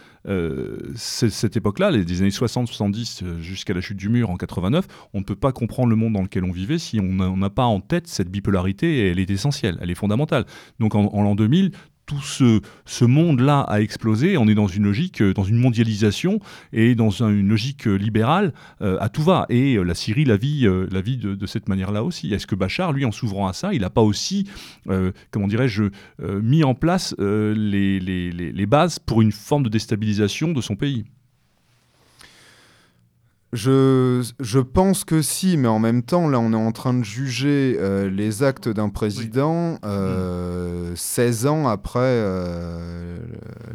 cette 0.94 1.57
époque-là, 1.57 1.90
les 1.90 2.20
années 2.20 2.30
60-70 2.30 3.40
jusqu'à 3.40 3.74
la 3.74 3.80
chute 3.80 3.96
du 3.96 4.09
mur 4.09 4.30
en 4.30 4.36
89. 4.36 4.86
On 5.14 5.18
ne 5.18 5.24
peut 5.24 5.34
pas 5.34 5.50
comprendre 5.53 5.88
le 5.88 5.96
monde 5.96 6.12
dans 6.12 6.22
lequel 6.22 6.44
on 6.44 6.53
vivait 6.53 6.78
si 6.78 7.00
on 7.00 7.36
n'a 7.36 7.50
pas 7.50 7.64
en 7.64 7.80
tête 7.80 8.07
cette 8.07 8.30
bipolarité 8.30 8.98
et 8.98 9.11
elle 9.11 9.18
est 9.18 9.30
essentielle, 9.30 9.78
elle 9.80 9.90
est 9.90 9.96
fondamentale. 9.96 10.44
Donc 10.78 10.94
en 10.94 11.22
l'an 11.22 11.34
2000, 11.34 11.72
tout 12.13 12.61
ce, 12.85 13.05
monde-là 13.05 13.61
a 13.61 13.81
explosé. 13.81 14.37
On 14.37 14.47
est 14.49 14.55
dans 14.55 14.67
une 14.67 14.85
logique, 14.85 15.23
euh, 15.23 15.33
dans 15.33 15.45
une 15.45 15.57
mondialisation 15.57 16.41
et 16.73 16.95
dans 16.95 17.11
une 17.11 17.49
logique 17.49 17.87
euh, 17.87 17.95
libérale 17.95 18.53
euh, 18.81 18.97
à 19.01 19.09
tout 19.09 19.23
va. 19.23 19.47
Et 19.49 19.77
la 19.83 19.95
Syrie 19.95 20.25
la 20.25 20.37
vit, 20.37 20.63
de, 20.63 21.47
cette 21.47 21.69
manière-là 21.69 22.05
aussi. 22.05 22.33
Est-ce 22.33 22.47
que 22.47 22.55
Bachar, 22.55 22.93
lui, 22.93 23.05
en 23.05 23.13
s'ouvrant 23.13 23.47
à 23.49 23.53
ça, 23.53 23.73
il 23.75 23.81
n'a 23.81 23.91
pas 23.91 24.01
aussi, 24.03 24.49
comment 25.31 25.49
dirais-je, 25.49 25.85
mis 26.21 26.65
en 26.65 26.75
place 26.75 27.15
les 27.19 28.67
bases 28.67 28.99
pour 28.99 29.23
une 29.23 29.33
forme 29.33 29.65
de 29.65 29.69
déstabilisation 29.69 30.53
de 30.53 30.61
son 30.61 30.77
pays? 30.77 31.05
Je, 33.53 34.22
je, 34.40 34.59
pense 34.61 35.05
que 35.05 35.20
si, 35.20 35.59
mais 35.59 35.68
en 35.68 35.78
même 35.78 36.03
temps, 36.03 36.26
là, 36.26 36.40
on 36.40 36.53
est 36.55 36.57
en 36.57 36.72
train 36.72 36.94
de 36.94 37.05
juger 37.05 37.76
euh, 37.78 38.09
les 38.09 38.42
actes 38.42 38.70
d'un 38.70 38.88
président 38.88 39.78
euh, 39.84 40.92
16 40.94 41.46
ans 41.46 41.68
après 41.68 42.00
euh, 42.00 43.18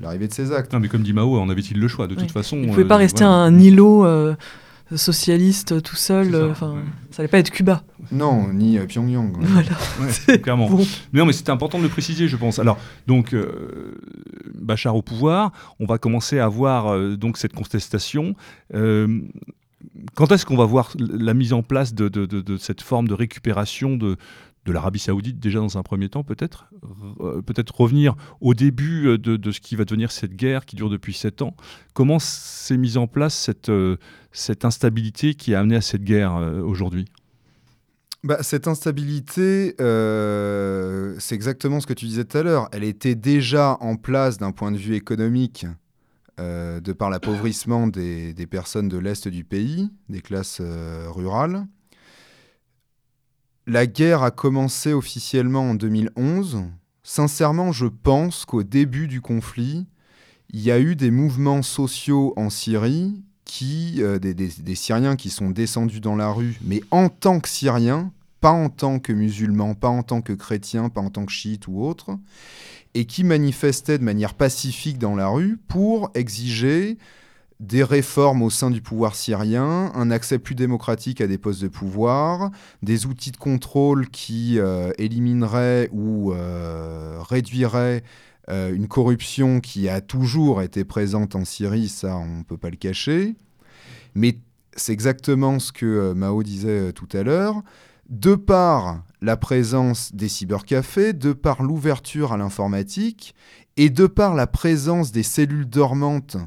l'arrivée 0.02 0.28
de 0.28 0.34
ces 0.34 0.52
actes. 0.52 0.74
Non, 0.74 0.80
mais 0.80 0.88
comme 0.88 1.04
dit 1.04 1.14
Mao, 1.14 1.38
en 1.38 1.50
avait-il 1.50 1.80
le 1.80 1.88
choix 1.88 2.08
De 2.08 2.16
toute 2.16 2.32
façon. 2.32 2.58
Il 2.58 2.64
ne 2.64 2.74
pouvait 2.74 2.86
pas 2.86 2.98
rester 2.98 3.24
voilà. 3.24 3.38
un 3.38 3.60
îlot 3.60 4.08
socialiste 4.96 5.84
tout 5.84 5.96
seul. 5.96 6.36
Enfin, 6.50 6.78
ça, 7.12 7.22
n'allait 7.22 7.28
pas 7.28 7.38
être 7.38 7.52
Cuba. 7.52 7.84
Non, 8.12 8.52
ni 8.52 8.80
Pyongyang. 8.80 9.38
Voilà. 9.40 9.70
Ouais, 10.28 10.40
clairement. 10.42 10.72
Bon. 10.72 10.88
Mais 11.14 11.20
non, 11.20 11.28
mais 11.28 11.34
c'était 11.34 11.52
important 11.52 11.78
de 11.78 11.84
le 11.84 11.90
préciser, 11.90 12.28
je 12.28 12.38
pense. 12.38 12.58
Alors, 12.58 12.80
donc, 13.06 13.36
Bachar 14.56 14.96
au 14.96 15.04
pouvoir, 15.04 15.52
on 15.80 15.86
va 15.86 16.00
commencer 16.00 16.40
à 16.40 16.48
voir 16.48 16.98
donc 17.16 17.38
cette 17.38 17.54
contestation 17.54 18.34
quand 20.16 20.32
est-ce 20.32 20.46
qu'on 20.46 20.58
va 20.58 20.66
voir 20.66 20.92
la 20.98 21.34
mise 21.34 21.54
en 21.54 21.64
place 21.64 21.94
de, 21.94 22.58
cette 22.58 22.82
forme 22.82 23.08
de 23.08 23.14
récupération 23.14 23.96
de, 23.96 24.18
l'Arabie 24.66 25.00
saoudite, 25.00 25.40
déjà 25.40 25.60
dans 25.60 25.78
un 25.78 25.84
premier 25.84 26.10
temps 26.10 26.26
peut-être 26.26 26.70
euh, 27.22 27.42
Peut-être 27.42 27.74
revenir 27.80 28.18
au 28.42 28.54
début 28.54 29.18
de, 29.18 29.52
ce 29.52 29.62
qui 29.62 29.78
va 29.78 29.86
devenir 29.86 30.12
cette 30.12 30.36
guerre 30.36 30.66
qui 30.66 30.76
dure 30.76 30.90
depuis 30.90 31.14
sept 31.14 31.42
ans? 31.42 31.56
Comment 31.94 32.20
s'est 32.20 32.78
mise 32.78 32.98
en 32.98 33.08
place 33.08 33.34
cette, 33.34 33.70
euh, 33.70 33.96
cette 34.34 34.66
instabilité 34.66 35.36
qui 35.36 35.56
a 35.56 35.62
amené 35.62 35.78
à 35.78 35.82
cette 35.82 36.04
guerre 36.04 36.36
euh, 36.36 36.62
aujourd'hui? 36.62 37.06
Bah, 38.24 38.40
cette 38.42 38.68
instabilité, 38.68 39.76
euh, 39.80 41.16
c'est 41.20 41.36
exactement 41.36 41.80
ce 41.80 41.88
que 41.88 41.94
tu 41.94 42.06
disais 42.06 42.26
tout 42.26 42.38
à 42.38 42.44
l'heure. 42.44 42.68
Elle 42.72 42.84
était 42.84 43.16
déjà 43.16 43.78
en 43.80 43.96
place 43.96 44.38
d'un 44.38 44.52
point 44.52 44.72
de 44.72 44.78
vue 44.78 44.96
économique 44.96 45.66
euh, 46.40 46.80
de 46.80 46.94
par 46.94 47.10
l'appauvrissement 47.10 47.88
des, 47.88 48.34
personnes 48.50 48.88
de 48.88 48.98
l'Est 48.98 49.28
du 49.28 49.44
pays, 49.44 49.90
des 50.10 50.22
classes 50.22 50.60
euh, 50.62 51.08
rurales. 51.10 51.66
La 53.66 53.86
guerre 53.88 54.24
a 54.24 54.32
commencé 54.32 54.94
officiellement 54.94 55.72
en 55.72 55.74
2011. 55.74 56.64
Sincèrement, 57.04 57.72
je 57.72 57.88
pense 57.88 58.46
qu'au 58.46 58.64
début 58.64 59.08
du 59.08 59.20
conflit, 59.20 59.88
il 60.50 60.62
y 60.62 60.72
a 60.72 60.80
eu 60.80 60.96
des 60.96 61.12
mouvements 61.12 61.62
sociaux 61.62 62.34
en 62.38 62.50
Syrie, 62.50 63.22
qui, 63.48 64.04
euh, 64.04 64.20
des, 64.20 64.76
Syriens 64.76 65.16
qui 65.16 65.30
sont 65.30 65.50
descendus 65.50 66.02
dans 66.02 66.16
la 66.16 66.30
rue, 66.30 66.58
mais 66.62 66.82
en 66.92 67.10
tant 67.10 67.40
que 67.40 67.50
Syriens, 67.50 68.12
pas 68.48 68.54
en 68.54 68.70
tant 68.70 69.00
que 69.00 69.12
musulmans, 69.12 69.76
pas 69.76 69.90
en 69.90 70.04
tant 70.04 70.22
que 70.22 70.32
chrétiens, 70.32 70.88
pas 70.88 71.02
en 71.02 71.10
tant 71.10 71.26
que 71.26 71.34
chiites 71.34 71.68
ou 71.68 71.84
autres, 71.84 72.18
et 72.94 73.04
qui 73.04 73.26
manifestaient 73.26 73.98
de 73.98 74.06
manière 74.06 74.36
pacifique 74.36 75.00
dans 75.00 75.18
la 75.18 75.28
rue 75.28 75.58
pour 75.68 76.12
exiger 76.14 76.98
des 77.60 77.84
réformes 77.84 78.42
au 78.42 78.50
sein 78.50 78.72
du 78.72 78.82
pouvoir 78.82 79.16
syrien, 79.16 79.92
un 79.94 80.12
accès 80.12 80.40
plus 80.40 80.56
démocratique 80.56 81.20
à 81.20 81.28
des 81.28 81.38
postes 81.38 81.62
de 81.62 81.68
pouvoir, 81.68 82.52
des 82.84 83.06
outils 83.06 83.34
de 83.34 83.38
contrôle 83.38 84.08
qui 84.08 84.60
euh, 84.60 84.94
élimineraient 84.98 85.90
ou 85.92 86.32
euh, 86.32 87.18
réduiraient 87.20 88.02
euh, 88.48 88.74
une 88.74 88.88
corruption 88.88 89.60
qui 89.60 89.90
a 89.90 90.00
toujours 90.00 90.62
été 90.62 90.86
présente 90.86 91.36
en 91.36 91.44
Syrie, 91.44 91.90
ça 91.90 92.16
on 92.16 92.38
ne 92.38 92.44
peut 92.44 92.56
pas 92.56 92.70
le 92.70 92.78
cacher. 92.78 93.36
Mais 94.16 94.38
c'est 94.78 94.94
exactement 94.94 95.60
ce 95.60 95.74
que 95.74 96.14
Mao 96.14 96.44
disait 96.44 96.94
tout 96.94 97.10
à 97.12 97.24
l'heure 97.24 97.62
de 98.10 98.36
par 98.36 99.04
la 99.22 99.38
présence 99.38 100.14
des 100.14 100.30
cybercafés, 100.30 101.14
de 101.14 101.34
par 101.34 101.64
l'ouverture 101.64 102.34
à 102.34 102.38
l'informatique 102.38 103.36
et 103.76 103.90
de 103.90 104.08
par 104.08 104.36
la 104.36 104.48
présence 104.48 105.12
des 105.12 105.24
cellules 105.24 105.68
dormantes 105.68 106.38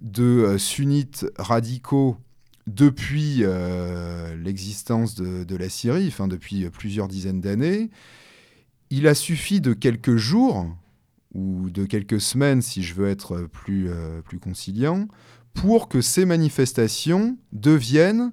de 0.00 0.22
euh, 0.22 0.58
sunnites 0.58 1.26
radicaux 1.36 2.16
depuis 2.66 3.38
euh, 3.40 4.36
l'existence 4.36 5.14
de, 5.14 5.56
la 5.56 5.68
Syrie, 5.68 6.08
enfin 6.08 6.28
depuis 6.28 6.68
plusieurs 6.70 7.08
dizaines 7.08 7.40
d'années, 7.40 7.90
il 8.90 9.08
a 9.08 9.14
suffi 9.14 9.60
de 9.60 9.72
quelques 9.72 10.16
jours 10.16 10.68
ou 11.34 11.70
de 11.70 11.84
quelques 11.84 12.20
semaines, 12.20 12.62
si 12.62 12.82
je 12.82 12.94
veux 12.94 13.08
être 13.08 13.48
plus, 13.50 13.88
euh, 13.88 14.20
plus 14.22 14.38
conciliant, 14.38 15.08
pour 15.54 15.88
que 15.88 16.00
ces 16.00 16.24
manifestations 16.24 17.36
deviennent 17.52 18.32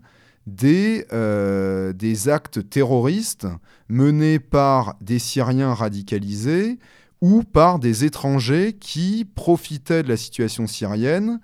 des, 0.50 1.06
euh, 1.14 1.94
des 1.94 2.30
actes 2.30 2.70
terroristes 2.70 3.48
menés 3.88 4.40
par 4.40 4.96
des 5.02 5.20
Syriens 5.20 5.74
radicalisés 5.74 6.80
ou 7.22 7.44
par 7.44 7.80
des 7.80 8.06
étrangers 8.06 8.74
qui 8.74 9.26
profitaient 9.26 10.04
de 10.04 10.10
la 10.10 10.18
situation 10.18 10.68
syrienne 10.68 11.40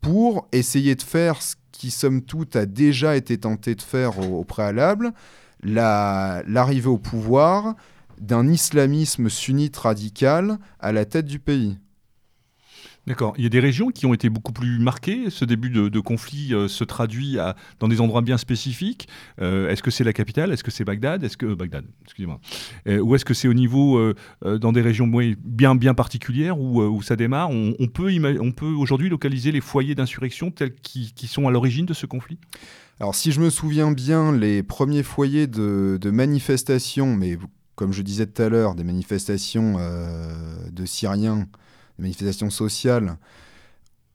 pour 0.00 0.48
essayer 0.52 0.94
de 0.94 1.02
faire 1.02 1.42
ce 1.42 1.56
qui, 1.72 1.90
somme 1.90 2.22
toute, 2.22 2.56
a 2.56 2.66
déjà 2.66 3.16
été 3.16 3.38
tenté 3.38 3.74
de 3.74 3.82
faire 3.82 4.18
au, 4.18 4.44
préalable, 4.44 5.12
l'arrivée 5.62 6.86
la, 6.86 6.90
au 6.90 6.98
pouvoir 6.98 7.74
d'un 8.20 8.48
islamisme 8.48 9.28
sunnite 9.28 9.76
radical 9.76 10.58
à 10.78 10.92
la 10.92 11.04
tête 11.04 11.26
du 11.26 11.38
pays. 11.38 11.78
D'accord. 13.06 13.34
Il 13.38 13.44
y 13.44 13.46
a 13.46 13.50
des 13.50 13.60
régions 13.60 13.88
qui 13.88 14.04
ont 14.06 14.12
été 14.12 14.28
beaucoup 14.28 14.52
plus 14.52 14.78
marquées. 14.78 15.30
Ce 15.30 15.44
début 15.44 15.70
de, 15.70 16.00
conflit 16.00 16.54
euh, 16.54 16.68
se 16.68 16.84
traduit 16.84 17.38
à, 17.38 17.56
dans 17.78 17.88
des 17.88 18.00
endroits 18.00 18.20
bien 18.20 18.36
spécifiques. 18.36 19.08
Euh, 19.40 19.70
est-ce 19.70 19.82
que 19.82 19.90
c'est 19.90 20.04
la 20.04 20.12
capitale? 20.12 20.52
Est-ce 20.52 20.62
que 20.62 20.70
c'est 20.70 20.84
Bagdad? 20.84 21.24
Est-ce 21.24 21.36
que 21.36 21.46
euh, 21.46 21.56
Bagdad 21.56 21.84
Excusez-moi. 22.04 22.40
Ou 22.86 23.14
est-ce 23.14 23.24
que 23.24 23.34
c'est 23.34 23.48
au 23.48 23.54
niveau 23.54 24.00
dans 24.42 24.72
des 24.72 24.80
régions 24.80 25.06
bien 25.06 25.74
bien 25.74 25.94
particulières 25.94 26.58
où, 26.58 26.82
où 26.82 27.02
ça 27.02 27.16
démarre? 27.16 27.50
On, 27.50 27.74
on, 27.78 27.86
peut 27.86 28.10
on 28.40 28.52
peut 28.52 28.66
aujourd'hui 28.66 29.08
localiser 29.08 29.52
les 29.52 29.60
foyers 29.60 29.94
d'insurrection 29.94 30.50
tels 30.50 30.74
qui, 30.74 31.12
qui 31.14 31.26
sont 31.26 31.48
à 31.48 31.50
l'origine 31.50 31.86
de 31.86 31.94
ce 31.94 32.06
conflit? 32.06 32.38
Alors 32.98 33.14
si 33.14 33.32
je 33.32 33.40
me 33.40 33.50
souviens 33.50 33.92
bien, 33.92 34.32
les 34.32 34.62
premiers 34.62 35.02
foyers 35.02 35.46
de, 35.46 35.98
de 36.00 36.10
manifestations, 36.10 37.16
mais 37.16 37.38
comme 37.76 37.92
je 37.92 38.02
disais 38.02 38.26
tout 38.26 38.42
à 38.42 38.48
l'heure, 38.48 38.74
des 38.74 38.84
manifestations 38.84 39.76
de 40.70 40.84
Syriens 40.84 41.46
manifestations 42.00 42.50
sociales 42.50 43.16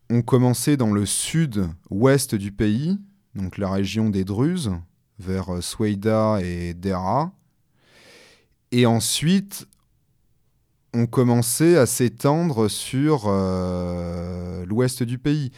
ont 0.09 0.21
commencé 0.21 0.77
dans 0.77 0.91
le 0.91 1.05
sud-ouest 1.05 2.35
du 2.35 2.51
pays, 2.51 2.99
donc 3.33 3.57
la 3.57 3.69
région 3.69 4.09
des 4.09 4.23
Druzes, 4.23 4.71
vers 5.19 5.63
Soueida 5.63 6.39
et 6.41 6.73
Dera. 6.73 7.31
Et 8.71 8.85
ensuite, 8.85 9.67
ont 10.95 11.05
commencé 11.05 11.75
à 11.75 11.85
s'étendre 11.85 12.69
sur 12.69 13.25
euh, 13.27 14.65
l'ouest 14.65 15.03
du 15.03 15.17
pays. 15.17 15.51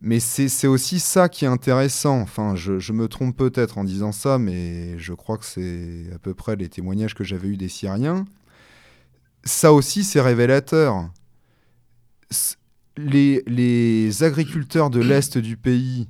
Mais 0.00 0.20
c'est 0.20 0.66
aussi 0.66 1.00
ça 1.00 1.28
qui 1.28 1.46
est 1.46 1.48
intéressant. 1.48 2.20
Enfin, 2.20 2.54
je, 2.54 2.78
je 2.78 2.92
me 2.92 3.08
trompe 3.08 3.36
peut-être 3.36 3.78
en 3.78 3.84
disant 3.84 4.12
ça, 4.12 4.38
mais 4.38 4.98
je 4.98 5.14
crois 5.14 5.38
que 5.38 5.44
c'est 5.44 6.10
à 6.14 6.18
peu 6.18 6.34
près 6.34 6.54
les 6.54 6.68
témoignages 6.68 7.14
que 7.14 7.24
j'avais 7.24 7.48
eus 7.48 7.56
des 7.56 7.68
Syriens. 7.68 8.26
Ça 9.44 9.72
aussi, 9.72 10.04
c'est 10.04 10.20
révélateur 10.20 11.08
les, 12.96 14.22
agriculteurs 14.22 14.90
de 14.90 15.00
l'Est 15.00 15.38
du 15.38 15.56
pays 15.56 16.08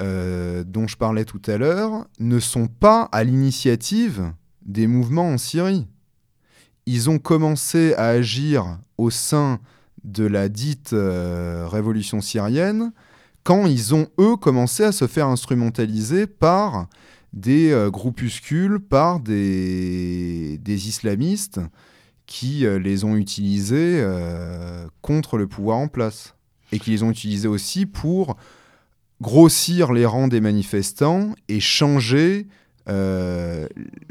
euh, 0.00 0.64
dont 0.64 0.86
je 0.86 0.96
parlais 0.96 1.24
tout 1.24 1.42
à 1.46 1.56
l'heure 1.56 2.06
ne 2.18 2.40
sont 2.40 2.66
pas 2.66 3.08
à 3.12 3.24
l'initiative 3.24 4.32
des 4.62 4.86
mouvements 4.86 5.28
en 5.28 5.38
Syrie. 5.38 5.86
Ils 6.86 7.10
ont 7.10 7.18
commencé 7.18 7.94
à 7.94 8.08
agir 8.08 8.78
au 8.98 9.10
sein 9.10 9.60
de 10.04 10.24
la 10.24 10.48
dite 10.48 10.92
euh, 10.92 11.66
révolution 11.68 12.20
syrienne 12.20 12.92
quand 13.42 13.66
ils 13.66 13.94
ont, 13.94 14.08
eux, 14.18 14.36
commencé 14.36 14.84
à 14.84 14.92
se 14.92 15.06
faire 15.06 15.28
instrumentaliser 15.28 16.26
par 16.26 16.88
des 17.32 17.72
euh, 17.72 17.90
groupuscules, 17.90 18.80
par 18.80 19.20
des 19.20 20.58
islamistes 20.66 21.60
qui 22.26 22.66
euh, 22.66 22.78
les 22.78 23.04
ont 23.04 23.16
utilisés 23.16 23.98
euh, 24.00 24.86
contre 25.02 25.36
le 25.36 25.46
pouvoir 25.46 25.78
en 25.78 25.88
place 25.88 26.34
et 26.72 26.78
qui 26.78 26.90
les 26.90 27.02
ont 27.02 27.10
utilisés 27.10 27.48
aussi 27.48 27.86
pour 27.86 28.36
grossir 29.20 29.92
les 29.92 30.06
rangs 30.06 30.28
des 30.28 30.40
manifestants 30.40 31.34
et 31.48 31.60
changer 31.60 32.46
euh, 32.88 33.66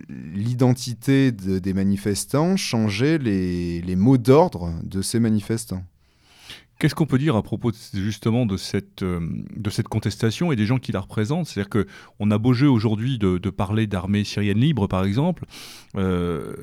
l'identité 0.10 1.32
de, 1.32 1.60
des 1.60 1.74
manifestants, 1.74 2.58
changer 2.58 3.18
les 3.18 3.96
mots 3.96 4.18
d'ordre 4.18 4.74
de 4.84 5.02
ces 5.02 5.20
manifestants. 5.20 5.84
Qu'est-ce 6.80 6.96
qu'on 6.96 7.06
peut 7.06 7.18
dire 7.18 7.36
à 7.36 7.44
propos 7.44 7.72
justement 7.94 8.46
de 8.46 8.58
cette, 8.58 9.04
euh, 9.04 9.20
de 9.56 9.70
cette 9.70 9.88
contestation 9.88 10.52
et 10.52 10.56
des 10.56 10.66
gens 10.66 10.80
qui 10.80 10.92
la 10.92 11.00
représentent? 11.00 11.48
C'est-à-dire 11.48 11.86
qu'on 11.86 12.32
a 12.32 12.38
beau 12.38 12.54
jeu 12.54 12.70
aujourd'hui 12.70 13.18
de, 13.18 13.38
de, 13.38 13.50
parler 13.50 13.88
d'armée 13.88 14.24
syrienne 14.24 14.58
libre, 14.58 14.88
par 14.88 15.06
exemple. 15.06 15.46
Euh, 15.96 16.56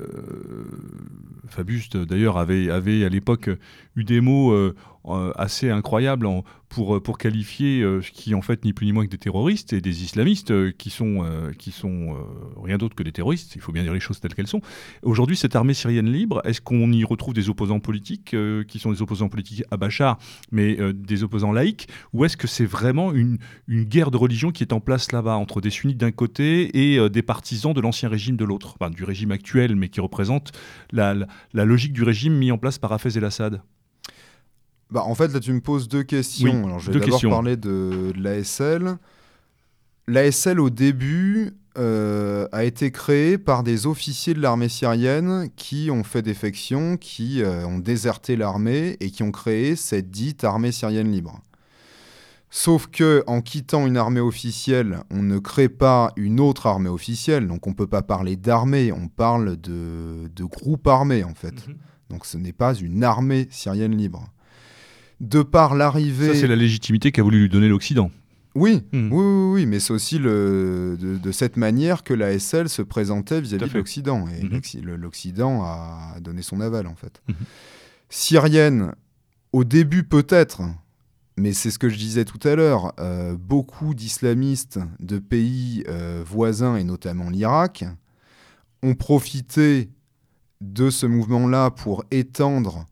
Fabius, 1.47 1.89
d'ailleurs, 1.89 2.37
avait, 2.37 2.69
avait 2.69 3.03
à 3.03 3.09
l'époque 3.09 3.49
eu 3.95 4.03
des 4.03 4.21
mots 4.21 4.51
euh, 4.51 4.75
assez 5.35 5.69
incroyables 5.69 6.27
pour, 6.69 7.01
pour 7.01 7.17
qualifier 7.17 7.81
ce 7.81 8.11
qui 8.11 8.33
en 8.35 8.41
fait 8.41 8.63
ni 8.63 8.71
plus 8.71 8.85
ni 8.85 8.93
moins 8.93 9.05
que 9.05 9.11
des 9.11 9.17
terroristes 9.17 9.73
et 9.73 9.81
des 9.81 10.03
islamistes 10.03 10.71
qui 10.77 10.89
sont, 10.89 11.25
qui 11.57 11.71
sont 11.71 12.15
rien 12.63 12.77
d'autre 12.77 12.95
que 12.95 13.03
des 13.03 13.11
terroristes, 13.11 13.55
il 13.55 13.61
faut 13.61 13.71
bien 13.71 13.83
dire 13.83 13.93
les 13.93 13.99
choses 13.99 14.19
telles 14.19 14.33
qu'elles 14.33 14.47
sont. 14.47 14.61
Aujourd'hui, 15.03 15.35
cette 15.35 15.55
armée 15.55 15.73
syrienne 15.73 16.11
libre, 16.11 16.41
est-ce 16.45 16.61
qu'on 16.61 16.91
y 16.91 17.03
retrouve 17.03 17.33
des 17.33 17.49
opposants 17.49 17.79
politiques 17.79 18.35
qui 18.67 18.79
sont 18.79 18.91
des 18.91 19.01
opposants 19.01 19.29
politiques 19.29 19.63
à 19.71 19.77
Bachar, 19.77 20.17
mais 20.51 20.77
des 20.93 21.23
opposants 21.23 21.51
laïcs, 21.51 21.87
ou 22.13 22.25
est-ce 22.25 22.37
que 22.37 22.47
c'est 22.47 22.65
vraiment 22.65 23.11
une, 23.11 23.37
une 23.67 23.83
guerre 23.83 24.11
de 24.11 24.17
religion 24.17 24.51
qui 24.51 24.63
est 24.63 24.73
en 24.73 24.79
place 24.79 25.11
là-bas 25.11 25.35
entre 25.35 25.61
des 25.61 25.71
sunnites 25.71 25.97
d'un 25.97 26.11
côté 26.11 26.93
et 26.93 27.09
des 27.09 27.21
partisans 27.23 27.73
de 27.73 27.81
l'ancien 27.81 28.09
régime 28.09 28.37
de 28.37 28.45
l'autre, 28.45 28.75
enfin, 28.79 28.91
du 28.91 29.03
régime 29.03 29.31
actuel, 29.31 29.75
mais 29.75 29.89
qui 29.89 29.99
représente 30.01 30.51
la, 30.91 31.15
la, 31.53 31.65
logique 31.65 31.93
du 31.93 32.03
régime 32.03 32.33
mis 32.33 32.51
en 32.51 32.57
place 32.57 32.77
par 32.77 32.91
Hafez 32.93 33.17
el-Assad? 33.17 33.61
Bah, 34.91 35.03
En 35.05 35.15
fait, 35.15 35.33
là, 35.33 35.39
tu 35.39 35.53
me 35.53 35.61
poses 35.61 35.87
deux 35.87 36.03
questions. 36.03 36.65
Alors, 36.65 36.79
je 36.79 36.91
vais 36.91 36.99
d'abord 36.99 37.21
parler 37.21 37.57
de, 37.57 38.11
de 38.15 38.21
l'ASL. 38.21 38.97
L'ASL, 40.07 40.59
au 40.59 40.69
début, 40.69 41.53
euh, 41.77 42.49
a 42.51 42.65
été 42.65 42.91
créée 42.91 43.37
par 43.37 43.63
des 43.63 43.87
officiers 43.87 44.33
de 44.33 44.41
l'armée 44.41 44.67
syrienne 44.67 45.49
qui 45.55 45.89
ont 45.89 46.03
fait 46.03 46.21
défection, 46.21 46.97
qui 46.97 47.41
euh, 47.41 47.65
ont 47.65 47.79
déserté 47.79 48.35
l'armée 48.35 48.97
et 48.99 49.09
qui 49.09 49.23
ont 49.23 49.31
créé 49.31 49.77
cette 49.77 50.11
dite 50.11 50.43
armée 50.43 50.73
syrienne 50.73 51.09
libre. 51.09 51.39
Sauf 52.49 52.87
que 52.87 53.23
en 53.25 53.39
quittant 53.39 53.87
une 53.87 53.95
armée 53.95 54.19
officielle, 54.19 54.99
on 55.11 55.23
ne 55.23 55.39
crée 55.39 55.69
pas 55.69 56.11
une 56.17 56.41
autre 56.41 56.67
armée 56.67 56.89
officielle, 56.89 57.47
donc 57.47 57.65
on 57.65 57.69
ne 57.69 57.75
peut 57.75 57.87
pas 57.87 58.01
parler 58.01 58.35
d'armée, 58.35 58.91
on 58.91 59.07
parle 59.07 59.55
de, 59.55 60.29
de 60.35 60.43
groupe 60.43 60.85
armé 60.87 61.23
en 61.23 61.33
fait. 61.33 61.65
Mhm. 61.69 61.75
Donc 62.09 62.25
ce 62.25 62.37
n'est 62.37 62.51
pas 62.51 62.73
une 62.75 63.05
armée 63.05 63.47
syrienne 63.49 63.95
libre. 63.95 64.25
De 65.21 65.41
par 65.41 65.75
l'arrivée... 65.75 66.33
Ça 66.33 66.41
c'est 66.41 66.47
la 66.47 66.57
légitimité 66.57 67.13
qu'a 67.13 67.23
voulu 67.23 67.43
lui 67.43 67.49
donner 67.49 67.69
l'Occident. 67.69 68.11
Oui, 68.53 68.83
mhm. 68.91 69.13
oui, 69.13 69.53
oui, 69.53 69.65
mais 69.65 69.79
c'est 69.79 69.93
aussi 69.93 70.17
le, 70.17 70.97
de, 70.99 71.31
cette 71.31 71.55
manière 71.55 72.03
que 72.03 72.13
la 72.13 72.37
SL 72.37 72.67
se 72.67 72.81
présentait 72.81 73.39
vis-à-vis 73.39 73.71
de 73.71 73.77
l'Occident. 73.77 74.27
Et 74.27 74.43
mhm. 74.43 74.95
l'Occident 74.97 75.63
a 75.63 76.17
donné 76.19 76.41
son 76.41 76.59
aval, 76.59 76.87
en 76.87 76.95
fait. 76.95 77.21
Syrienne, 78.09 78.91
au 79.53 79.63
début 79.63 80.03
peut-être, 80.03 80.63
mais 81.37 81.53
c'est 81.53 81.71
ce 81.71 81.79
que 81.79 81.87
je 81.87 81.97
disais 81.97 82.25
tout 82.25 82.45
à 82.45 82.55
l'heure, 82.55 82.93
euh, 82.99 83.37
beaucoup 83.37 83.93
d'islamistes 83.93 84.79
de 84.99 85.17
pays 85.19 85.83
euh, 85.87 86.21
voisins, 86.25 86.75
et 86.75 86.83
notamment 86.83 87.29
l'Irak, 87.29 87.85
ont 88.83 88.95
profité 88.95 89.89
de 90.59 90.89
ce 90.89 91.05
mouvement-là 91.05 91.71
pour 91.71 92.03
étendre 92.11 92.85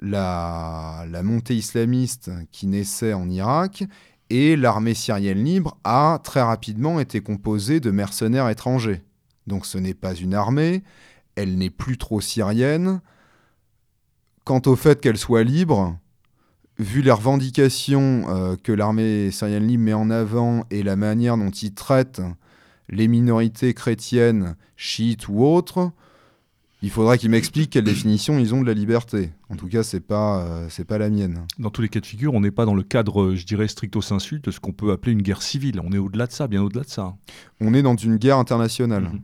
la, 0.00 1.04
montée 1.22 1.56
islamiste 1.56 2.30
qui 2.52 2.66
naissait 2.66 3.12
en 3.12 3.28
Irak, 3.28 3.84
et 4.30 4.56
l'armée 4.56 4.94
syrienne 4.94 5.42
libre 5.42 5.78
a 5.84 6.20
très 6.22 6.42
rapidement 6.42 7.00
été 7.00 7.20
composée 7.20 7.80
de 7.80 7.90
mercenaires 7.90 8.48
étrangers. 8.48 9.02
Donc 9.46 9.64
ce 9.64 9.78
n'est 9.78 9.94
pas 9.94 10.14
une 10.14 10.34
armée, 10.34 10.82
elle 11.34 11.56
n'est 11.56 11.70
plus 11.70 11.96
trop 11.96 12.20
syrienne. 12.20 13.00
Quant 14.44 14.62
au 14.66 14.76
fait 14.76 15.00
qu'elle 15.00 15.16
soit 15.16 15.44
libre, 15.44 15.96
vu 16.78 17.00
les 17.00 17.10
revendications 17.10 18.26
euh, 18.28 18.56
que 18.56 18.72
l'armée 18.72 19.30
syrienne 19.30 19.66
libre 19.66 19.84
met 19.84 19.94
en 19.94 20.10
avant 20.10 20.64
et 20.70 20.82
la 20.82 20.96
manière 20.96 21.36
dont 21.36 21.50
ils 21.50 21.74
traitent 21.74 22.22
les 22.90 23.08
minorités 23.08 23.74
chrétiennes, 23.74 24.56
chiites 24.76 25.28
ou 25.28 25.44
autres, 25.44 25.92
il 26.80 26.90
faudra 26.90 27.18
qu'ils 27.18 27.30
m'expliquent 27.30 27.70
quelle 27.70 27.84
définition 27.84 28.38
ils 28.38 28.54
ont 28.54 28.60
de 28.60 28.66
la 28.66 28.74
liberté. 28.74 29.32
En 29.48 29.56
tout 29.56 29.66
cas, 29.68 29.82
c'est 29.82 30.00
pas 30.00 30.42
euh, 30.42 30.66
c'est 30.70 30.84
pas 30.84 30.98
la 30.98 31.10
mienne. 31.10 31.46
Dans 31.58 31.70
tous 31.70 31.82
les 31.82 31.88
cas 31.88 32.00
de 32.00 32.06
figure, 32.06 32.34
on 32.34 32.40
n'est 32.40 32.52
pas 32.52 32.66
dans 32.66 32.74
le 32.74 32.84
cadre, 32.84 33.34
je 33.34 33.44
dirais, 33.44 33.66
stricto 33.66 34.00
sensu 34.00 34.38
de 34.40 34.50
ce 34.50 34.60
qu'on 34.60 34.72
peut 34.72 34.92
appeler 34.92 35.12
une 35.12 35.22
guerre 35.22 35.42
civile. 35.42 35.80
On 35.84 35.92
est 35.92 35.98
au-delà 35.98 36.26
de 36.26 36.32
ça, 36.32 36.46
bien 36.46 36.62
au-delà 36.62 36.82
de 36.82 36.88
ça. 36.88 37.16
On 37.60 37.74
est 37.74 37.82
dans 37.82 37.96
une 37.96 38.16
guerre 38.16 38.38
internationale. 38.38 39.04
Mhm. 39.04 39.20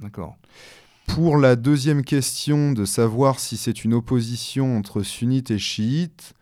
D'accord. 0.00 0.36
Pour 1.06 1.36
la 1.36 1.56
deuxième 1.56 2.04
question 2.04 2.72
de 2.72 2.84
savoir 2.84 3.40
si 3.40 3.56
c'est 3.56 3.84
une 3.84 3.94
opposition 3.94 4.76
entre 4.76 5.02
sunnites 5.02 5.50
et 5.50 5.58
chiites, 5.58 6.34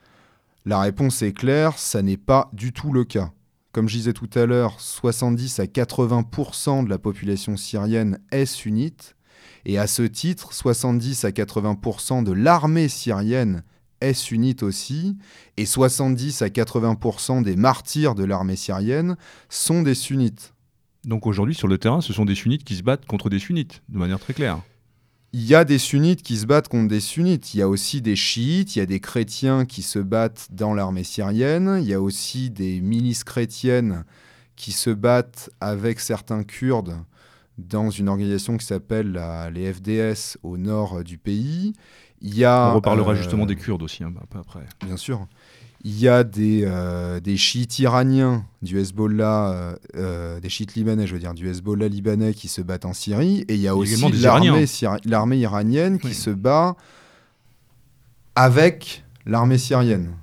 la 0.64 0.80
réponse 0.80 1.22
est 1.22 1.32
claire, 1.32 1.78
ça 1.78 2.02
n'est 2.02 2.18
pas 2.18 2.50
du 2.52 2.72
tout 2.72 2.92
le 2.92 3.04
cas. 3.04 3.32
Comme 3.72 3.88
je 3.88 3.96
disais 3.96 4.12
tout 4.12 4.30
à 4.34 4.44
l'heure, 4.44 4.80
70 4.80 5.60
à 5.60 5.64
80% 5.64 6.84
de 6.84 6.90
la 6.90 6.98
population 6.98 7.56
syrienne 7.56 8.18
est 8.30 8.46
sunnite, 8.46 9.16
et 9.64 9.78
à 9.78 9.86
ce 9.86 10.02
titre, 10.02 10.52
70 10.52 11.24
à 11.24 11.30
80% 11.30 12.24
de 12.24 12.32
l'armée 12.32 12.88
syrienne 12.88 13.62
est 14.00 14.14
sunnite 14.14 14.62
aussi, 14.62 15.16
et 15.56 15.66
70 15.66 16.42
à 16.42 16.48
80% 16.48 17.42
des 17.42 17.56
martyrs 17.56 18.14
de 18.14 18.24
l'armée 18.24 18.56
syrienne 18.56 19.16
sont 19.48 19.82
des 19.82 19.94
sunnites. 19.94 20.54
Donc 21.04 21.26
aujourd'hui, 21.26 21.54
sur 21.54 21.68
le 21.68 21.78
terrain, 21.78 22.00
ce 22.00 22.12
sont 22.12 22.24
des 22.24 22.34
sunnites 22.34 22.64
qui 22.64 22.76
se 22.76 22.82
battent 22.82 23.06
contre 23.06 23.30
des 23.30 23.38
sunnites, 23.38 23.82
de 23.88 23.98
manière 23.98 24.20
très 24.20 24.34
claire 24.34 24.60
il 25.32 25.44
y 25.44 25.54
a 25.54 25.64
des 25.64 25.78
sunnites 25.78 26.22
qui 26.22 26.38
se 26.38 26.46
battent 26.46 26.68
contre 26.68 26.88
des 26.88 27.00
sunnites. 27.00 27.52
Il 27.54 27.58
y 27.58 27.62
a 27.62 27.68
aussi 27.68 28.00
des 28.00 28.16
chiites, 28.16 28.76
il 28.76 28.78
y 28.78 28.82
a 28.82 28.86
des 28.86 29.00
chrétiens 29.00 29.66
qui 29.66 29.82
se 29.82 29.98
battent 29.98 30.48
dans 30.50 30.72
l'armée 30.72 31.04
syrienne. 31.04 31.78
Il 31.82 31.86
y 31.86 31.94
a 31.94 32.00
aussi 32.00 32.50
des 32.50 32.80
milices 32.80 33.24
chrétiennes 33.24 34.04
qui 34.56 34.72
se 34.72 34.90
battent 34.90 35.50
avec 35.60 36.00
certains 36.00 36.44
Kurdes 36.44 36.96
dans 37.58 37.90
une 37.90 38.08
organisation 38.08 38.56
qui 38.56 38.64
s'appelle 38.64 39.20
les 39.52 39.72
FDS 39.72 40.38
au 40.42 40.56
nord 40.56 41.04
du 41.04 41.18
pays. 41.18 41.74
Il 42.20 42.36
y 42.36 42.44
a, 42.44 42.70
On 42.72 42.76
reparlera 42.76 43.12
euh, 43.12 43.16
justement 43.16 43.46
des 43.46 43.56
Kurdes 43.56 43.82
aussi 43.82 44.02
un 44.02 44.10
peu 44.10 44.38
après. 44.38 44.64
Bien 44.84 44.96
sûr. 44.96 45.26
Il 45.84 45.98
y 45.98 46.08
a 46.08 46.24
des, 46.24 46.62
euh, 46.64 47.20
des 47.20 47.36
chiites 47.36 47.78
iraniens 47.78 48.44
du 48.62 48.80
Hezbollah, 48.80 49.52
euh, 49.52 49.76
euh, 49.96 50.40
des 50.40 50.48
chiites 50.48 50.74
libanais, 50.74 51.06
je 51.06 51.12
veux 51.12 51.20
dire, 51.20 51.34
du 51.34 51.48
Hezbollah 51.48 51.86
libanais 51.86 52.34
qui 52.34 52.48
se 52.48 52.60
battent 52.60 52.84
en 52.84 52.92
Syrie. 52.92 53.44
Et 53.48 53.54
il 53.54 53.60
y 53.60 53.68
a 53.68 53.76
aussi 53.76 53.96
l'armée 55.04 55.38
iranienne 55.38 56.00
qui 56.00 56.14
se 56.14 56.30
bat 56.30 56.74
avec 58.34 59.04
l'armée 59.24 59.58
syrienne. 59.58 60.14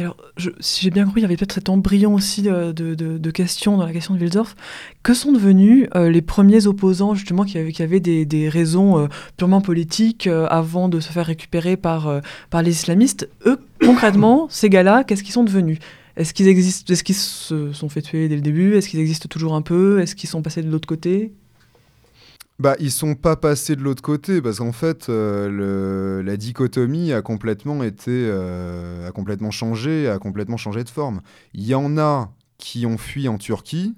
Alors, 0.00 0.16
si 0.60 0.82
j'ai 0.82 0.90
bien 0.90 1.04
compris, 1.04 1.20
il 1.20 1.22
y 1.22 1.26
avait 1.26 1.36
peut-être 1.36 1.52
cet 1.52 1.68
embryon 1.68 2.14
aussi 2.14 2.42
de, 2.42 3.30
questions 3.30 3.76
dans 3.76 3.84
la 3.84 3.92
question 3.92 4.14
de 4.14 4.20
Wilsdorf. 4.20 4.56
Que 5.02 5.14
sont 5.14 5.32
devenus 5.32 5.88
les 5.94 6.22
premiers 6.22 6.66
opposants, 6.66 7.14
justement, 7.14 7.44
qui 7.44 7.58
avaient, 7.58 8.00
des, 8.00 8.48
raisons 8.48 9.08
purement 9.36 9.60
politiques 9.60 10.26
avant 10.26 10.88
de 10.88 11.00
se 11.00 11.12
faire 11.12 11.26
récupérer 11.26 11.76
par, 11.76 12.20
par 12.48 12.62
les 12.62 12.70
islamistes? 12.70 13.28
Eux, 13.44 13.58
concrètement, 13.84 14.46
ces 14.50 14.70
gars-là, 14.70 15.04
qu'est-ce 15.04 15.22
qu'ils 15.22 15.32
sont 15.32 15.44
devenus? 15.44 15.78
Est-ce 16.16 16.34
qu'ils 16.34 16.48
existent 16.48 16.92
Est-ce 16.92 17.04
qu'ils 17.04 17.14
se 17.14 17.72
sont 17.72 17.88
fait 17.88 18.02
tuer 18.02 18.28
dès 18.28 18.36
le 18.36 18.42
début? 18.42 18.76
Est-ce 18.76 18.88
qu'ils 18.88 19.00
existent 19.00 19.28
toujours 19.28 19.54
un 19.54 19.62
peu? 19.62 20.00
Est-ce 20.00 20.14
qu'ils 20.14 20.28
sont 20.28 20.42
passés 20.42 20.62
de 20.62 20.70
l'autre 20.70 20.88
côté? 20.88 21.32
Bah, 22.60 22.76
ils 22.78 22.90
sont 22.90 23.14
pas 23.14 23.36
passés 23.36 23.74
de 23.74 23.80
l'autre 23.80 24.02
côté 24.02 24.42
parce 24.42 24.58
qu'en 24.58 24.72
fait, 24.72 25.08
euh, 25.08 26.22
la 26.22 26.36
dichotomie 26.36 27.10
a 27.10 27.22
complètement 27.22 27.82
été, 27.82 28.10
euh, 28.10 29.08
a 29.08 29.12
complètement 29.12 29.50
changé, 29.50 30.08
a 30.10 30.18
complètement 30.18 30.58
changé 30.58 30.84
de 30.84 30.90
forme. 30.90 31.22
Il 31.54 31.64
y 31.64 31.74
en 31.74 31.96
a 31.96 32.30
qui 32.58 32.84
ont 32.84 32.98
fui 32.98 33.28
en 33.28 33.38
Turquie, 33.38 33.96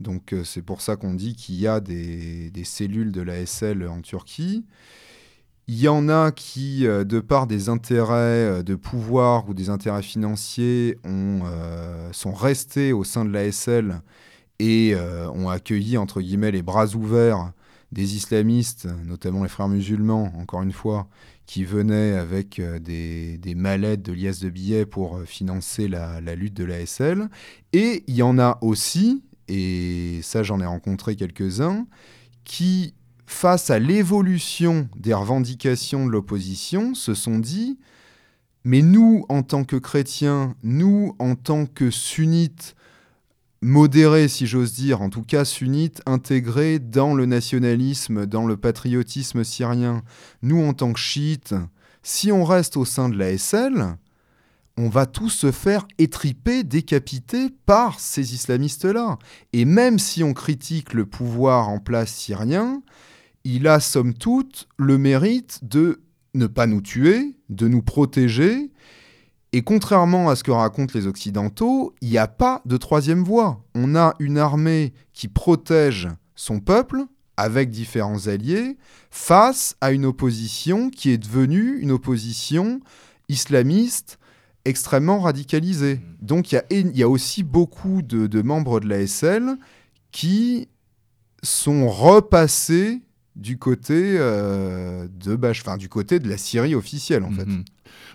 donc 0.00 0.32
euh, 0.32 0.42
c'est 0.42 0.62
pour 0.62 0.80
ça 0.80 0.96
qu'on 0.96 1.14
dit 1.14 1.36
qu'il 1.36 1.54
y 1.54 1.68
a 1.68 1.78
des, 1.78 2.50
cellules 2.64 3.12
de 3.12 3.22
la 3.22 3.46
SL 3.46 3.86
en 3.86 4.00
Turquie. 4.00 4.64
Il 5.68 5.78
y 5.78 5.86
en 5.86 6.08
a 6.08 6.32
qui, 6.32 6.82
de 6.82 7.20
par 7.20 7.46
des 7.46 7.68
intérêts 7.68 8.64
de 8.64 8.74
pouvoir 8.74 9.48
ou 9.48 9.54
des 9.54 9.70
intérêts 9.70 10.02
financiers, 10.02 10.98
ont, 11.04 11.42
sont 12.10 12.32
restés 12.32 12.92
au 12.92 13.04
sein 13.04 13.24
de 13.24 13.30
l'ASL 13.30 14.02
et 14.58 14.96
ont 15.32 15.48
accueilli, 15.48 15.96
entre 15.96 16.20
guillemets, 16.22 16.50
les 16.50 16.62
bras 16.62 16.96
ouverts 16.96 17.52
des 17.92 18.16
islamistes, 18.16 18.88
notamment 19.04 19.42
les 19.42 19.48
frères 19.48 19.68
musulmans, 19.68 20.32
encore 20.36 20.62
une 20.62 20.72
fois, 20.72 21.08
qui 21.46 21.64
venaient 21.64 22.12
avec 22.12 22.60
des, 22.60 23.36
des, 23.38 23.54
mallettes 23.54 24.02
de 24.02 24.12
liasses 24.12 24.40
de 24.40 24.48
billets 24.48 24.86
pour 24.86 25.20
financer 25.24 25.88
la, 25.88 26.20
la 26.20 26.36
lutte 26.36 26.54
de 26.54 26.64
l'ASL. 26.64 27.28
Et 27.72 28.04
il 28.06 28.14
y 28.14 28.22
en 28.22 28.38
a 28.38 28.58
aussi, 28.60 29.24
et 29.48 30.20
ça 30.22 30.44
j'en 30.44 30.60
ai 30.60 30.66
rencontré 30.66 31.16
quelques-uns, 31.16 31.86
qui 32.44 32.94
face 33.30 33.70
à 33.70 33.78
l'évolution 33.78 34.88
des 34.96 35.14
revendications 35.14 36.04
de 36.04 36.10
l'opposition, 36.10 36.94
se 36.94 37.14
sont 37.14 37.38
dit, 37.38 37.78
mais 38.64 38.82
nous, 38.82 39.24
en 39.28 39.42
tant 39.42 39.64
que 39.64 39.76
chrétiens, 39.76 40.54
nous, 40.62 41.14
en 41.18 41.36
tant 41.36 41.66
que 41.66 41.90
sunnites, 41.90 42.74
modérés, 43.62 44.28
si 44.28 44.46
j'ose 44.46 44.72
dire, 44.72 45.02
en 45.02 45.10
tout 45.10 45.22
cas 45.22 45.44
sunnites, 45.44 46.02
intégrés 46.06 46.78
dans 46.78 47.14
le 47.14 47.26
nationalisme, 47.26 48.26
dans 48.26 48.46
le 48.46 48.56
patriotisme 48.56 49.44
syrien, 49.44 50.02
nous, 50.42 50.62
en 50.62 50.72
tant 50.72 50.92
que 50.92 50.98
chiites, 50.98 51.54
si 52.02 52.32
on 52.32 52.44
reste 52.44 52.76
au 52.76 52.84
sein 52.84 53.08
de 53.08 53.18
la 53.18 53.36
SL, 53.36 53.96
on 54.76 54.88
va 54.88 55.04
tous 55.04 55.30
se 55.30 55.52
faire 55.52 55.86
étriper, 55.98 56.64
décapiter 56.64 57.50
par 57.66 58.00
ces 58.00 58.34
islamistes-là. 58.34 59.18
Et 59.52 59.66
même 59.66 59.98
si 59.98 60.22
on 60.24 60.32
critique 60.32 60.94
le 60.94 61.04
pouvoir 61.04 61.68
en 61.68 61.78
place 61.78 62.14
syrien, 62.14 62.82
il 63.44 63.68
a 63.68 63.80
somme 63.80 64.14
toute 64.14 64.68
le 64.78 64.96
mérite 64.96 65.60
de 65.62 66.00
ne 66.34 66.46
pas 66.46 66.66
nous 66.66 66.80
tuer, 66.80 67.36
de 67.50 67.68
nous 67.68 67.82
protéger 67.82 68.70
Et 69.52 69.62
contrairement 69.62 70.30
à 70.30 70.36
ce 70.36 70.44
que 70.44 70.52
racontent 70.52 70.92
les 70.94 71.06
Occidentaux, 71.06 71.94
il 72.00 72.10
n'y 72.10 72.18
a 72.18 72.28
pas 72.28 72.62
de 72.66 72.76
troisième 72.76 73.24
voie. 73.24 73.64
On 73.74 73.96
a 73.96 74.14
une 74.20 74.38
armée 74.38 74.92
qui 75.12 75.26
protège 75.26 76.08
son 76.36 76.60
peuple 76.60 77.04
avec 77.36 77.70
différents 77.70 78.28
alliés 78.28 78.76
face 79.10 79.76
à 79.80 79.92
une 79.92 80.04
opposition 80.04 80.90
qui 80.90 81.10
est 81.10 81.18
devenue 81.18 81.78
une 81.80 81.90
opposition 81.90 82.80
islamiste 83.28 84.18
extrêmement 84.64 85.20
radicalisée. 85.20 85.96
Mmh. 85.96 86.26
Donc 86.26 86.52
il 86.52 86.96
y, 86.96 87.02
a 87.02 87.08
aussi 87.08 87.42
beaucoup 87.42 88.02
de, 88.02 88.42
membres 88.42 88.78
de 88.78 88.88
la 88.88 89.06
SL 89.06 89.56
qui 90.12 90.68
sont 91.42 91.88
repassés 91.88 93.00
du 93.36 93.56
côté 93.56 94.16
euh, 94.18 95.08
de 95.08 95.38
enfin, 95.48 95.76
du 95.76 95.88
côté 95.88 96.18
de 96.18 96.28
la 96.28 96.36
Syrie 96.36 96.74
officielle 96.74 97.24
en 97.24 97.30
fait. 97.30 97.46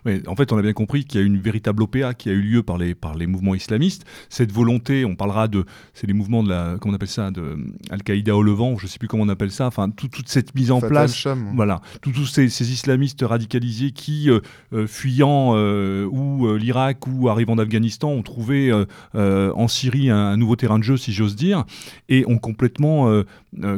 Mmh 0.05 0.15
en 0.27 0.35
fait, 0.35 0.51
on 0.51 0.57
a 0.57 0.61
bien 0.61 0.73
compris 0.73 1.05
qu'il 1.05 1.19
y 1.19 1.23
a 1.23 1.25
une 1.25 1.39
véritable 1.39 1.83
OPA 1.83 2.13
qui 2.13 2.29
a 2.29 2.33
eu 2.33 2.41
lieu 2.41 2.63
par 2.63 2.77
les, 2.77 2.95
par 2.95 3.15
les 3.15 3.27
mouvements 3.27 3.55
islamistes. 3.55 4.05
Cette 4.29 4.51
volonté, 4.51 5.05
on 5.05 5.15
parlera 5.15 5.47
de, 5.47 5.65
c'est 5.93 6.07
les 6.07 6.13
mouvements 6.13 6.43
de 6.43 6.49
la, 6.49 6.77
comment 6.79 6.93
on 6.93 6.95
appelle 6.95 7.07
ça, 7.07 7.31
de 7.31 7.57
Al-Qaïda 7.89 8.35
au 8.35 8.43
Levant, 8.43 8.77
je 8.77 8.85
ne 8.85 8.89
sais 8.89 8.99
plus 8.99 9.07
comment 9.07 9.23
on 9.23 9.29
appelle 9.29 9.51
ça. 9.51 9.67
Enfin, 9.67 9.89
toute 9.89 10.27
cette 10.27 10.55
mise 10.55 10.71
en 10.71 10.79
place, 10.79 11.27
voilà, 11.53 11.81
tous 12.01 12.25
ces, 12.25 12.49
ces, 12.49 12.71
islamistes 12.71 13.23
radicalisés 13.23 13.91
qui, 13.91 14.29
euh, 14.29 14.39
euh, 14.73 14.87
fuyant 14.87 15.53
euh, 15.55 16.05
ou 16.05 16.55
l'Irak 16.55 17.07
ou 17.07 17.29
arrivant 17.29 17.55
d'Afghanistan, 17.55 18.09
ont 18.09 18.23
trouvé 18.23 18.71
en 19.13 19.67
Syrie 19.67 20.09
un, 20.09 20.37
nouveau 20.37 20.55
terrain 20.55 20.79
de 20.79 20.83
jeu, 20.83 20.97
si 20.97 21.13
j'ose 21.13 21.35
dire, 21.35 21.65
et 22.09 22.25
ont 22.27 22.37
complètement, 22.37 23.23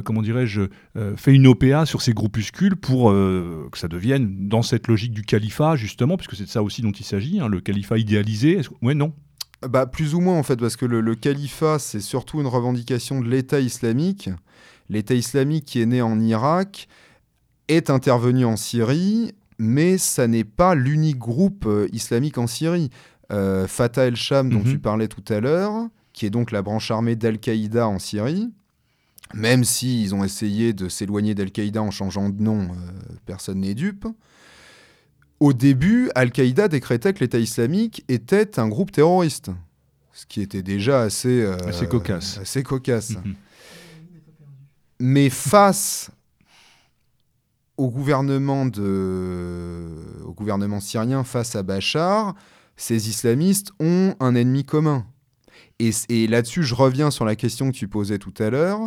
comment 0.04 0.22
dirais-je, 0.22 0.62
fait 1.16 1.34
une 1.34 1.48
OPA 1.48 1.86
sur 1.86 2.02
ces 2.02 2.14
groupuscules 2.14 2.76
pour 2.76 3.12
que 3.12 3.78
ça 3.78 3.88
devienne 3.88 4.48
dans 4.48 4.62
cette 4.62 4.88
logique 4.88 5.14
du 5.14 5.22
califat 5.24 5.76
justement, 5.76 6.17
puisque 6.18 6.36
c'est 6.36 6.44
de 6.44 6.50
ça 6.50 6.64
aussi 6.64 6.82
dont 6.82 6.92
il 6.92 7.06
s'agit, 7.06 7.40
hein, 7.40 7.48
le 7.48 7.62
califat 7.62 7.98
idéalisé. 7.98 8.62
Oui, 8.82 8.96
non 8.96 9.14
bah, 9.62 9.86
Plus 9.86 10.16
ou 10.16 10.20
moins, 10.20 10.38
en 10.38 10.44
fait, 10.44 10.58
parce 10.58 10.76
que 10.76 10.86
le, 10.86 11.16
califat, 11.16 11.80
c'est 11.80 12.02
surtout 12.02 12.42
une 12.42 12.48
revendication 12.48 13.22
de 13.22 13.30
l'État 13.30 13.60
islamique. 13.60 14.30
L'État 14.90 15.14
islamique 15.14 15.66
qui 15.66 15.82
est 15.82 15.86
né 15.86 16.02
en 16.02 16.20
Irak 16.20 16.88
est 17.68 17.90
intervenu 17.90 18.46
en 18.46 18.56
Syrie, 18.56 19.34
mais 19.58 19.98
ça 19.98 20.28
n'est 20.28 20.44
pas 20.44 20.76
l'unique 20.76 21.18
groupe 21.18 21.66
euh, 21.66 21.88
islamique 21.92 22.38
en 22.38 22.48
Syrie. 22.48 22.90
Euh, 23.32 23.68
Fatah 23.68 24.06
el-Sham, 24.06 24.50
dont 24.50 24.60
mhm. 24.60 24.72
tu 24.72 24.80
parlais 24.80 25.08
tout 25.08 25.24
à 25.34 25.40
l'heure, 25.42 25.74
qui 26.14 26.26
est 26.26 26.30
donc 26.30 26.52
la 26.52 26.62
branche 26.62 26.90
armée 26.92 27.16
d'Al-Qaïda 27.16 27.88
en 27.88 28.00
Syrie, 28.00 28.54
même 29.34 29.66
s'ils 29.66 30.16
ont 30.16 30.24
essayé 30.24 30.72
de 30.72 30.88
s'éloigner 30.88 31.36
d'Al-Qaïda 31.36 31.82
en 31.82 31.92
changeant 31.92 32.30
de 32.30 32.42
nom, 32.42 32.62
euh, 32.62 33.16
personne 33.26 33.60
n'est 33.60 33.76
dupe. 33.76 34.08
Au 35.40 35.54
début, 35.54 36.10
Al-Qaïda 36.16 36.68
décrétait 36.68 37.14
que 37.14 37.20
l'État 37.20 37.38
islamique 37.38 38.04
était 38.08 38.60
un 38.60 38.68
groupe 38.68 38.92
terroriste, 38.92 39.52
ce 40.12 40.26
qui 40.26 40.42
était 40.42 40.64
déjà 40.64 41.02
assez, 41.02 41.42
euh, 41.42 41.58
assez 41.68 41.88
cocasse. 41.88 42.40
Assez 42.40 42.64
cocasse. 42.64 43.12
Mhm. 43.12 43.36
Mais 45.00 45.30
face 45.30 46.10
au 47.78 47.92
gouvernement, 47.92 48.66
de... 48.66 49.90
au 50.26 50.34
gouvernement 50.34 50.80
syrien, 50.80 51.24
face 51.24 51.56
à 51.56 51.62
Bachar, 51.62 52.34
ces 52.76 53.10
islamistes 53.10 53.72
ont 53.80 54.16
un 54.20 54.34
ennemi 54.34 54.64
commun. 54.64 55.06
Et, 55.78 55.92
et 56.10 56.26
là-dessus, 56.26 56.64
je 56.64 56.74
reviens 56.74 57.12
sur 57.12 57.26
la 57.26 57.36
question 57.36 57.72
que 57.72 57.78
tu 57.78 57.88
posais 57.88 58.18
tout 58.18 58.34
à 58.40 58.50
l'heure. 58.50 58.80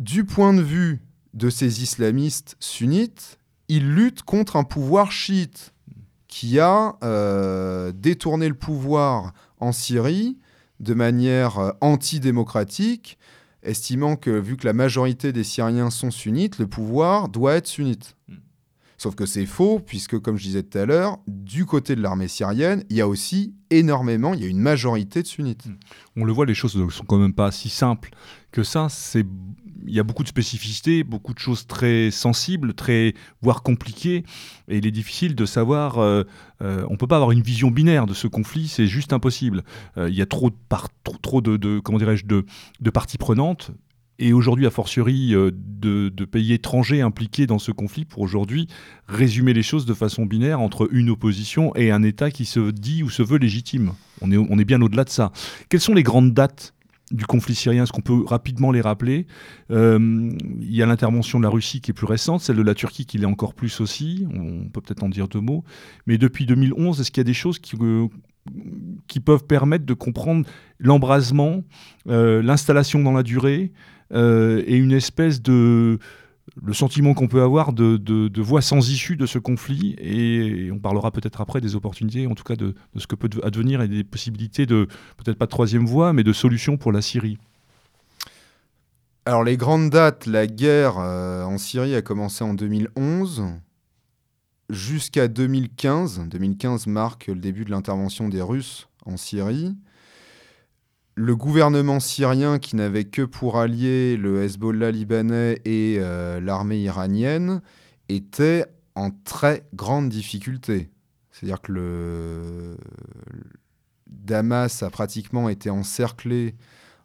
Du 0.00 0.24
point 0.24 0.52
de 0.52 0.62
vue 0.62 1.00
de 1.34 1.48
ces 1.48 1.84
islamistes 1.84 2.56
sunnites, 2.58 3.38
il 3.74 3.94
lutte 3.94 4.22
contre 4.22 4.56
un 4.56 4.64
pouvoir 4.64 5.12
chiite 5.12 5.72
qui 6.28 6.60
a 6.60 6.96
euh, 7.02 7.90
détourné 7.94 8.46
le 8.46 8.54
pouvoir 8.54 9.32
en 9.60 9.72
Syrie 9.72 10.36
de 10.78 10.92
manière 10.92 11.58
euh, 11.58 11.70
antidémocratique, 11.80 13.16
estimant 13.62 14.16
que 14.16 14.28
vu 14.28 14.58
que 14.58 14.66
la 14.66 14.74
majorité 14.74 15.32
des 15.32 15.42
Syriens 15.42 15.88
sont 15.88 16.10
sunnites, 16.10 16.58
le 16.58 16.66
pouvoir 16.66 17.30
doit 17.30 17.54
être 17.54 17.66
sunnite. 17.66 18.14
Sauf 18.98 19.14
que 19.14 19.24
c'est 19.24 19.46
faux, 19.46 19.78
puisque 19.78 20.18
comme 20.18 20.36
je 20.36 20.44
disais 20.44 20.62
tout 20.62 20.76
à 20.76 20.84
l'heure, 20.84 21.18
du 21.26 21.64
côté 21.64 21.96
de 21.96 22.02
l'armée 22.02 22.28
syrienne, 22.28 22.84
il 22.90 22.96
y 22.96 23.00
a 23.00 23.08
aussi 23.08 23.54
énormément, 23.70 24.34
il 24.34 24.42
y 24.42 24.44
a 24.44 24.48
une 24.48 24.60
majorité 24.60 25.22
de 25.22 25.26
sunnites. 25.26 25.64
On 26.14 26.24
le 26.26 26.32
voit, 26.32 26.44
les 26.44 26.54
choses 26.54 26.76
ne 26.76 26.88
sont 26.90 27.04
quand 27.04 27.18
même 27.18 27.32
pas 27.32 27.50
si 27.50 27.70
simples 27.70 28.10
que 28.52 28.62
ça. 28.62 28.88
C'est 28.88 29.26
il 29.86 29.94
y 29.94 30.00
a 30.00 30.02
beaucoup 30.02 30.22
de 30.22 30.28
spécificités, 30.28 31.04
beaucoup 31.04 31.34
de 31.34 31.38
choses 31.38 31.66
très 31.66 32.10
sensibles, 32.10 32.74
très 32.74 33.14
voire 33.40 33.62
compliquées, 33.62 34.24
et 34.68 34.78
il 34.78 34.86
est 34.86 34.90
difficile 34.92 35.34
de 35.34 35.44
savoir. 35.44 35.98
Euh, 35.98 36.24
euh, 36.62 36.84
on 36.88 36.96
peut 36.96 37.06
pas 37.06 37.16
avoir 37.16 37.32
une 37.32 37.42
vision 37.42 37.70
binaire 37.70 38.06
de 38.06 38.14
ce 38.14 38.26
conflit, 38.26 38.68
c'est 38.68 38.86
juste 38.86 39.12
impossible. 39.12 39.64
Euh, 39.96 40.08
il 40.08 40.14
y 40.14 40.22
a 40.22 40.26
trop 40.26 40.50
de, 40.50 41.80
comment 41.80 41.98
dirais-je 41.98 42.26
de, 42.26 42.90
parties 42.90 43.18
prenantes. 43.18 43.72
Et 44.18 44.32
aujourd'hui, 44.32 44.66
a 44.66 44.70
fortiori, 44.70 45.30
de, 45.30 45.50
de, 46.08 46.24
pays 46.24 46.52
étrangers 46.52 47.00
impliqués 47.00 47.48
dans 47.48 47.58
ce 47.58 47.72
conflit 47.72 48.04
pour 48.04 48.20
aujourd'hui 48.20 48.68
résumer 49.08 49.52
les 49.52 49.64
choses 49.64 49.84
de 49.84 49.94
façon 49.94 50.26
binaire 50.26 50.60
entre 50.60 50.86
une 50.92 51.10
opposition 51.10 51.74
et 51.74 51.90
un 51.90 52.04
État 52.04 52.30
qui 52.30 52.44
se 52.44 52.70
dit 52.70 53.02
ou 53.02 53.10
se 53.10 53.22
veut 53.22 53.38
légitime. 53.38 53.94
On 54.20 54.30
est, 54.30 54.36
on 54.36 54.58
est 54.58 54.64
bien 54.64 54.80
au-delà 54.80 55.02
de 55.02 55.08
ça. 55.08 55.32
Quelles 55.68 55.80
sont 55.80 55.94
les 55.94 56.04
grandes 56.04 56.34
dates 56.34 56.72
du 57.12 57.26
conflit 57.26 57.54
syrien, 57.54 57.84
est-ce 57.84 57.92
qu'on 57.92 58.00
peut 58.00 58.24
rapidement 58.24 58.72
les 58.72 58.80
rappeler 58.80 59.26
euh, 59.70 59.98
Il 60.60 60.74
y 60.74 60.82
a 60.82 60.86
l'intervention 60.86 61.38
de 61.38 61.44
la 61.44 61.50
Russie 61.50 61.80
qui 61.80 61.90
est 61.90 61.94
plus 61.94 62.06
récente, 62.06 62.40
celle 62.40 62.56
de 62.56 62.62
la 62.62 62.74
Turquie 62.74 63.06
qui 63.06 63.18
l'est 63.18 63.26
encore 63.26 63.54
plus 63.54 63.80
aussi, 63.80 64.26
on 64.34 64.68
peut 64.68 64.80
peut-être 64.80 65.02
en 65.02 65.08
dire 65.08 65.28
deux 65.28 65.40
mots. 65.40 65.64
Mais 66.06 66.18
depuis 66.18 66.46
2011, 66.46 67.00
est-ce 67.00 67.10
qu'il 67.10 67.20
y 67.20 67.22
a 67.22 67.24
des 67.24 67.34
choses 67.34 67.58
qui, 67.58 67.76
euh, 67.80 68.08
peuvent 69.24 69.44
permettre 69.44 69.84
de 69.84 69.94
comprendre 69.94 70.46
l'embrasement, 70.78 71.62
euh, 72.08 72.42
l'installation 72.42 73.00
dans 73.00 73.12
la 73.12 73.22
durée 73.22 73.72
et 74.14 74.76
une 74.76 74.92
espèce 74.92 75.40
de 75.40 75.98
le 76.60 76.72
sentiment 76.72 77.14
qu'on 77.14 77.28
peut 77.28 77.42
avoir 77.42 77.72
de, 77.72 77.96
de, 77.96 78.42
voie 78.42 78.62
sans 78.62 78.90
issue 78.90 79.16
de 79.16 79.26
ce 79.26 79.38
conflit, 79.38 79.94
et, 79.98 80.70
on 80.72 80.78
parlera 80.78 81.10
peut-être 81.10 81.40
après 81.40 81.60
des 81.60 81.76
opportunités, 81.76 82.26
en 82.26 82.34
tout 82.34 82.44
cas 82.44 82.56
de, 82.56 82.74
ce 82.96 83.06
que 83.06 83.14
peut 83.14 83.30
advenir 83.42 83.80
et 83.80 83.88
des 83.88 84.04
possibilités 84.04 84.66
de, 84.66 84.88
peut-être 85.16 85.38
pas 85.38 85.46
de 85.46 85.50
troisième 85.50 85.86
voie, 85.86 86.12
mais 86.12 86.24
de 86.24 86.32
solutions 86.32 86.76
pour 86.76 86.92
la 86.92 87.02
Syrie. 87.02 87.38
Alors 89.24 89.44
les 89.44 89.56
grandes 89.56 89.90
dates, 89.90 90.26
la 90.26 90.48
guerre 90.48 90.98
euh, 90.98 91.44
en 91.44 91.56
Syrie 91.56 91.94
a 91.94 92.02
commencé 92.02 92.42
en 92.42 92.54
2011 92.54 93.44
jusqu'à 94.68 95.28
2015. 95.28 96.26
2015 96.28 96.88
marque 96.88 97.28
le 97.28 97.36
début 97.36 97.64
de 97.64 97.70
l'intervention 97.70 98.28
des 98.28 98.42
Russes 98.42 98.88
en 99.06 99.16
Syrie 99.16 99.76
le 101.14 101.36
gouvernement 101.36 102.00
syrien, 102.00 102.58
qui 102.58 102.76
n'avait 102.76 103.04
que 103.04 103.22
pour 103.22 103.58
allier 103.58 104.16
le 104.16 104.42
Hezbollah 104.42 104.90
libanais 104.90 105.60
et 105.64 105.96
euh, 105.98 106.40
l'armée 106.40 106.78
iranienne, 106.78 107.60
était 108.08 108.66
en 108.94 109.10
très 109.10 109.66
grande 109.74 110.08
difficulté. 110.08 110.90
C'est-à-dire 111.30 111.60
que 111.60 111.72
le... 111.72 112.76
Damas 114.06 114.82
a 114.82 114.90
pratiquement 114.90 115.48
été 115.48 115.70
encerclé 115.70 116.54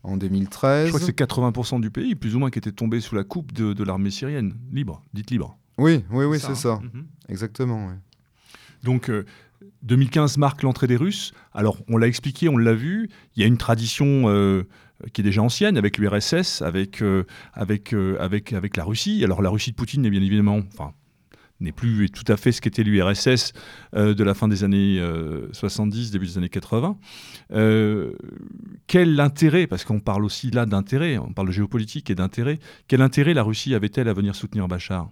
en 0.04 0.18
2013. 0.18 0.86
Je 0.86 0.90
crois 0.92 1.00
que 1.00 1.06
c'est 1.06 1.18
80% 1.18 1.82
du 1.82 1.90
pays, 1.90 2.16
plus 2.16 2.36
ou 2.36 2.40
moins, 2.40 2.50
qui 2.50 2.60
était 2.60 2.72
tombé 2.72 3.02
sous 3.02 3.16
la 3.16 3.24
coupe 3.24 3.52
de, 3.52 3.84
l'armée 3.84 4.12
syrienne. 4.12 4.56
Libre, 4.72 5.04
dites 5.14 5.32
libre. 5.32 5.58
Oui, 5.78 6.04
oui, 6.12 6.26
oui, 6.26 6.40
c'est 6.40 6.56
ça. 6.56 6.74
Hein. 6.74 6.90
Mhm. 6.94 7.08
Exactement. 7.30 7.92
Donc, 8.84 9.10
euh, 9.10 9.26
2015 9.84 10.38
marque 10.38 10.64
l'entrée 10.64 10.88
des 10.88 10.96
Russes. 10.96 11.34
Alors, 11.54 11.78
on 11.88 11.98
l'a 11.98 12.08
expliqué, 12.08 12.50
on 12.50 12.58
l'a 12.58 12.74
vu. 12.74 13.10
Il 13.36 13.42
y 13.42 13.44
a 13.44 13.48
une 13.48 13.58
tradition 13.58 14.30
euh, 14.30 14.64
qui 15.14 15.22
est 15.22 15.24
déjà 15.24 15.42
ancienne 15.42 15.78
avec 15.78 15.98
l'URSS, 15.98 16.62
avec, 16.62 17.02
euh, 17.02 17.24
euh, 17.58 18.18
avec, 18.20 18.54
avec 18.54 18.78
la 18.78 18.84
Russie. 18.84 19.24
Alors, 19.24 19.42
la 19.42 19.50
Russie 19.50 19.72
de 19.72 19.76
Poutine 19.76 20.02
n'est 20.02 20.10
bien 20.10 20.22
évidemment. 20.22 20.62
Enfin, 20.74 20.94
n'est 21.60 21.72
plus 21.72 22.12
tout 22.12 22.32
à 22.32 22.38
fait 22.38 22.52
ce 22.52 22.62
qu'était 22.62 22.84
l'URSS 22.84 23.52
de 23.94 24.24
la 24.24 24.36
fin 24.36 24.48
des 24.48 24.64
années 24.64 25.02
70, 25.54 26.12
début 26.12 26.28
des 26.28 26.38
années 26.38 26.50
80. 26.50 27.00
quel 28.86 29.20
intérêt, 29.20 29.66
parce 29.66 29.84
qu'on 29.84 30.00
parle 30.00 30.24
aussi 30.24 30.52
là 30.52 30.68
d'intérêt, 30.68 31.18
on 31.18 31.34
parle 31.34 31.48
de 31.48 31.54
géopolitique 31.54 32.12
et 32.12 32.16
d'intérêt, 32.16 32.60
quel 32.88 33.02
intérêt 33.02 33.34
la 33.34 33.42
Russie 33.42 33.74
avait-elle 33.74 34.08
à 34.08 34.14
venir 34.14 34.36
soutenir 34.36 34.68
Bachar? 34.68 35.10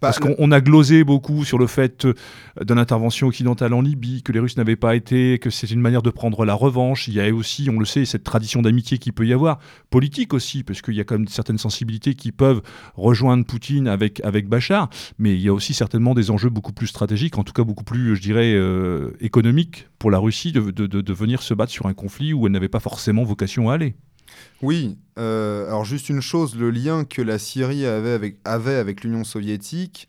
Bah, 0.00 0.12
Parce 0.12 0.18
qu'on 0.18 0.50
a 0.52 0.60
glosé 0.60 1.04
beaucoup 1.04 1.44
sur 1.44 1.58
le 1.58 1.66
fait 1.66 2.04
euh, 2.04 2.14
d'une 2.64 2.78
intervention 2.78 3.26
occidentale 3.26 3.74
en 3.74 3.80
Libye, 3.80 4.22
que 4.22 4.32
les 4.32 4.38
Russes 4.38 4.56
n'avaient 4.56 4.76
pas 4.76 4.94
été, 4.94 5.38
que 5.38 5.50
c'est 5.50 5.70
une 5.70 5.80
manière 5.80 6.02
de 6.02 6.10
prendre 6.10 6.44
la 6.44 6.54
revanche. 6.54 7.08
Il 7.08 7.14
y 7.14 7.20
a 7.20 7.34
aussi, 7.34 7.68
on 7.70 7.78
le 7.78 7.84
sait, 7.84 8.04
cette 8.04 8.24
tradition 8.24 8.62
d'amitié 8.62 8.98
qui 8.98 9.12
peut 9.12 9.26
y 9.26 9.32
avoir, 9.32 9.58
politique 9.90 10.34
aussi, 10.34 10.62
parce 10.62 10.82
qu'il 10.82 10.94
y 10.94 11.00
a 11.00 11.04
quand 11.04 11.18
même 11.18 11.28
certaines 11.28 11.58
sensibilités 11.58 12.14
qui 12.14 12.32
peuvent 12.32 12.62
rejoindre 12.94 13.44
Poutine 13.44 13.88
avec, 13.88 14.20
avec 14.24 14.48
Bachar, 14.48 14.88
mais 15.18 15.34
il 15.34 15.40
y 15.40 15.48
a 15.48 15.52
aussi 15.52 15.74
certainement 15.74 16.14
des 16.14 16.30
enjeux 16.30 16.50
beaucoup 16.50 16.72
plus 16.72 16.86
stratégiques, 16.86 17.38
en 17.38 17.44
tout 17.44 17.52
cas 17.52 17.64
beaucoup 17.64 17.84
plus, 17.84 18.14
je 18.16 18.22
dirais, 18.22 18.54
euh, 18.54 19.10
économiques 19.20 19.88
pour 19.98 20.10
la 20.10 20.18
Russie 20.18 20.52
de, 20.52 20.70
de, 20.70 20.86
de 20.86 21.12
venir 21.12 21.42
se 21.42 21.54
battre 21.54 21.72
sur 21.72 21.86
un 21.86 21.94
conflit 21.94 22.32
où 22.32 22.46
elle 22.46 22.52
n'avait 22.52 22.68
pas 22.68 22.80
forcément 22.80 23.24
vocation 23.24 23.70
à 23.70 23.74
aller. 23.74 23.94
Oui, 24.62 24.98
euh, 25.18 25.66
alors 25.66 25.84
juste 25.84 26.08
une 26.08 26.20
chose, 26.20 26.56
le 26.56 26.70
lien 26.70 27.04
que 27.04 27.22
la 27.22 27.38
Syrie 27.38 27.86
avait 27.86 28.12
avec, 28.12 28.36
avait 28.44 28.74
avec 28.74 29.04
l'Union 29.04 29.24
soviétique 29.24 30.08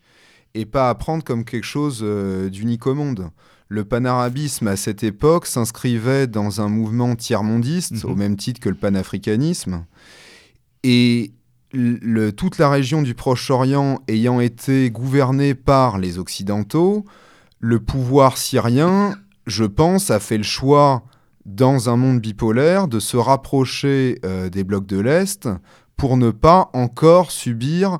et 0.54 0.66
pas 0.66 0.90
à 0.90 0.94
prendre 0.94 1.22
comme 1.22 1.44
quelque 1.44 1.66
chose 1.66 2.04
d'unique 2.50 2.86
au 2.86 2.94
monde. 2.94 3.30
Le 3.68 3.84
panarabisme 3.84 4.66
à 4.66 4.76
cette 4.76 5.04
époque 5.04 5.46
s'inscrivait 5.46 6.26
dans 6.26 6.60
un 6.60 6.68
mouvement 6.68 7.14
tiers-mondiste, 7.14 8.04
mhm. 8.04 8.10
au 8.10 8.16
même 8.16 8.36
titre 8.36 8.58
que 8.58 8.68
le 8.68 8.74
panafricanisme. 8.74 9.84
Et 10.82 11.32
toute 12.36 12.58
la 12.58 12.68
région 12.68 13.02
du 13.02 13.14
Proche-Orient 13.14 14.00
ayant 14.08 14.40
été 14.40 14.90
gouvernée 14.90 15.54
par 15.54 15.98
les 15.98 16.18
Occidentaux, 16.18 17.04
le 17.60 17.78
pouvoir 17.78 18.38
syrien, 18.38 19.14
je 19.46 19.64
pense, 19.64 20.10
a 20.10 20.18
fait 20.18 20.38
le 20.38 20.42
choix, 20.42 21.04
dans 21.46 21.88
un 21.88 21.96
monde 21.96 22.20
bipolaire, 22.20 22.88
de 22.88 23.00
se 23.00 23.16
rapprocher 23.16 24.18
euh, 24.24 24.50
des 24.50 24.64
blocs 24.64 24.86
de 24.86 24.98
l'Est 24.98 25.48
pour 25.96 26.16
ne 26.16 26.30
pas 26.30 26.70
encore 26.72 27.30
subir 27.30 27.98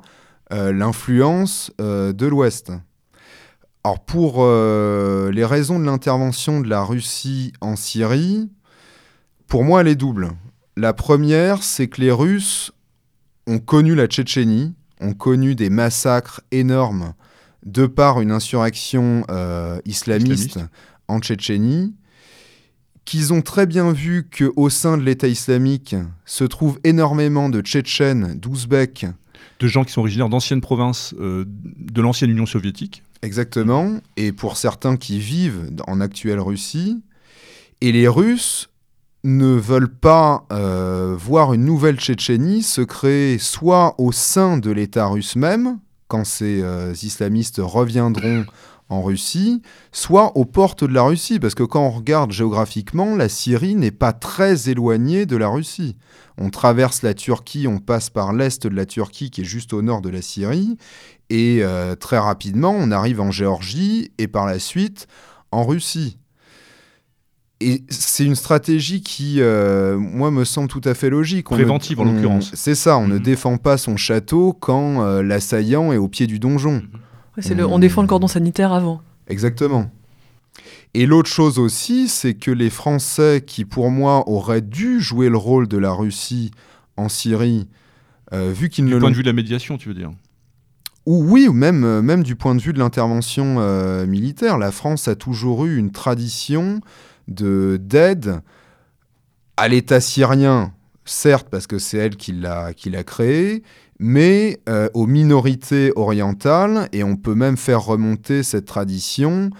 euh, 0.53 0.71
l'influence 0.71 1.71
euh, 1.81 2.13
de 2.13 2.25
l'Ouest. 2.25 2.71
Alors 3.83 3.99
pour 3.99 4.45
les 4.45 5.43
raisons 5.43 5.79
de 5.79 5.85
l'intervention 5.85 6.61
de 6.61 6.69
la 6.69 6.83
Russie 6.83 7.51
en 7.61 7.75
Syrie, 7.75 8.47
pour 9.47 9.63
moi 9.63 9.81
elle 9.81 9.87
est 9.87 9.95
double. 9.95 10.29
La 10.77 10.93
première, 10.93 11.63
c'est 11.63 11.87
que 11.87 11.99
les 11.99 12.11
Russes 12.11 12.71
ont 13.47 13.57
connu 13.57 13.95
la 13.95 14.05
Tchétchénie, 14.05 14.75
ont 15.01 15.13
connu 15.13 15.55
des 15.55 15.71
massacres 15.71 16.41
énormes 16.51 17.13
de 17.65 17.85
par 17.85 18.21
une 18.21 18.31
insurrection 18.31 19.23
euh, 19.29 19.79
islamiste, 19.85 20.59
en 21.07 21.19
Tchétchénie, 21.19 21.93
qu'ils 23.05 23.33
ont 23.33 23.41
très 23.41 23.65
bien 23.65 23.91
vu 23.91 24.27
qu'au 24.29 24.69
sein 24.69 24.97
de 24.97 25.03
l'État 25.03 25.27
islamique 25.27 25.95
se 26.25 26.43
trouvent 26.43 26.79
énormément 26.83 27.49
de 27.49 27.61
Tchétchènes, 27.61 28.39
d'Ouzbeks. 28.39 29.07
De 29.59 29.67
gens 29.67 29.83
qui 29.83 29.91
sont 29.91 30.01
originaires 30.01 30.29
d'anciennes 30.29 30.61
provinces 30.61 31.13
euh, 31.19 31.45
de 31.47 32.01
l'ancienne 32.01 32.31
Union 32.31 32.45
soviétique. 32.45 33.03
Exactement, 33.21 33.99
et 34.17 34.31
pour 34.31 34.57
certains 34.57 34.97
qui 34.97 35.19
vivent 35.19 35.69
en 35.87 36.01
actuelle 36.01 36.39
Russie. 36.39 37.03
Et 37.81 37.91
les 37.91 38.07
Russes 38.07 38.69
ne 39.23 39.53
veulent 39.53 39.93
pas 39.93 40.45
euh, 40.51 41.15
voir 41.17 41.53
une 41.53 41.65
nouvelle 41.65 41.97
Tchétchénie 41.97 42.63
se 42.63 42.81
créer 42.81 43.37
soit 43.37 43.95
au 43.99 44.11
sein 44.11 44.57
de 44.57 44.71
l'État 44.71 45.05
russe 45.05 45.35
même, 45.35 45.77
quand 46.07 46.25
ces 46.25 46.61
euh, 46.61 46.93
islamistes 47.03 47.61
reviendront 47.63 48.45
en 48.91 49.01
Russie, 49.01 49.61
soit 49.91 50.35
aux 50.37 50.45
portes 50.45 50.83
de 50.83 50.93
la 50.93 51.03
Russie, 51.03 51.39
parce 51.39 51.55
que 51.55 51.63
quand 51.63 51.87
on 51.87 51.91
regarde 51.91 52.31
géographiquement, 52.31 53.15
la 53.15 53.29
Syrie 53.29 53.75
n'est 53.75 53.91
pas 53.91 54.13
très 54.13 54.69
éloignée 54.69 55.25
de 55.25 55.37
la 55.37 55.47
Russie. 55.47 55.97
On 56.37 56.49
traverse 56.49 57.01
la 57.01 57.13
Turquie, 57.13 57.67
on 57.67 57.79
passe 57.79 58.09
par 58.09 58.33
l'est 58.33 58.67
de 58.67 58.75
la 58.75 58.85
Turquie 58.85 59.31
qui 59.31 59.41
est 59.41 59.45
juste 59.45 59.73
au 59.73 59.81
nord 59.81 60.01
de 60.01 60.09
la 60.09 60.21
Syrie, 60.21 60.77
et 61.29 61.59
euh, 61.61 61.95
très 61.95 62.19
rapidement 62.19 62.75
on 62.77 62.91
arrive 62.91 63.21
en 63.21 63.31
Géorgie 63.31 64.11
et 64.17 64.27
par 64.27 64.45
la 64.45 64.59
suite 64.59 65.07
en 65.51 65.63
Russie 65.65 66.17
et 67.61 67.83
c'est 67.89 68.25
une 68.25 68.35
stratégie 68.35 69.01
qui, 69.01 69.35
euh, 69.39 69.95
moi, 69.97 70.31
me 70.31 70.45
semble 70.45 70.67
tout 70.67 70.81
à 70.83 70.93
fait 70.93 71.09
logique. 71.09 71.45
Préventive, 71.45 71.99
en 71.99 72.05
l'occurrence. 72.05 72.51
C'est 72.55 72.75
ça, 72.75 72.97
on 72.97 73.07
ne 73.07 73.15
mhm. 73.15 73.21
défend 73.21 73.57
pas 73.57 73.77
son 73.77 73.97
château 73.97 74.53
quand 74.53 75.03
euh, 75.03 75.21
l'assaillant 75.21 75.93
est 75.93 75.97
au 75.97 76.07
pied 76.07 76.25
du 76.27 76.39
donjon. 76.39 76.81
Le, 77.37 77.65
on 77.65 77.79
défend 77.79 78.01
le 78.01 78.07
cordon 78.07 78.27
sanitaire 78.27 78.73
avant. 78.73 79.01
Exactement. 79.27 79.89
Et 80.93 81.05
l'autre 81.05 81.29
chose 81.29 81.59
aussi, 81.59 82.09
c'est 82.09 82.33
que 82.33 82.51
les 82.51 82.69
Français, 82.69 83.43
qui 83.45 83.63
pour 83.63 83.89
moi 83.89 84.27
auraient 84.27 84.61
dû 84.61 84.99
jouer 84.99 85.29
le 85.29 85.37
rôle 85.37 85.67
de 85.67 85.77
la 85.77 85.91
Russie 85.91 86.51
en 86.97 87.07
Syrie, 87.07 87.67
euh, 88.33 88.51
vu 88.51 88.69
qu'ils 88.69 88.85
ne 88.85 88.93
Du 88.95 88.99
point 88.99 89.11
de 89.11 89.15
vue 89.15 89.23
de 89.23 89.27
la 89.27 89.33
médiation, 89.33 89.77
tu 89.77 89.87
veux 89.87 89.95
dire 89.95 90.11
ou 91.07 91.23
oui, 91.23 91.47
ou 91.47 91.53
même, 91.53 92.01
même 92.01 92.21
du 92.21 92.35
point 92.35 92.53
de 92.53 92.61
vue 92.61 92.73
de 92.73 92.77
l'intervention 92.77 93.55
militaire, 94.05 94.59
la 94.59 94.71
France 94.71 95.07
a 95.07 95.15
toujours 95.15 95.65
eu 95.65 95.77
une 95.77 95.91
tradition 95.91 96.79
de 97.27 97.79
d'aide 97.81 98.41
à 99.57 99.67
l'État 99.67 99.99
syrien, 99.99 100.73
certes 101.05 101.47
parce 101.49 101.67
que 101.67 101.79
c'est 101.79 101.97
elle 101.97 102.15
qui 102.15 102.33
l'a 102.33 102.73
créé, 103.03 103.63
mais 104.01 104.59
euh, 104.67 104.89
aux 104.95 105.05
minorités 105.05 105.93
orientales, 105.95 106.89
et 106.91 107.03
on 107.03 107.15
peut 107.15 107.35
même 107.35 107.55
faire 107.55 107.83
remonter 107.83 108.41
cette 108.41 108.65
tradition 108.65 109.51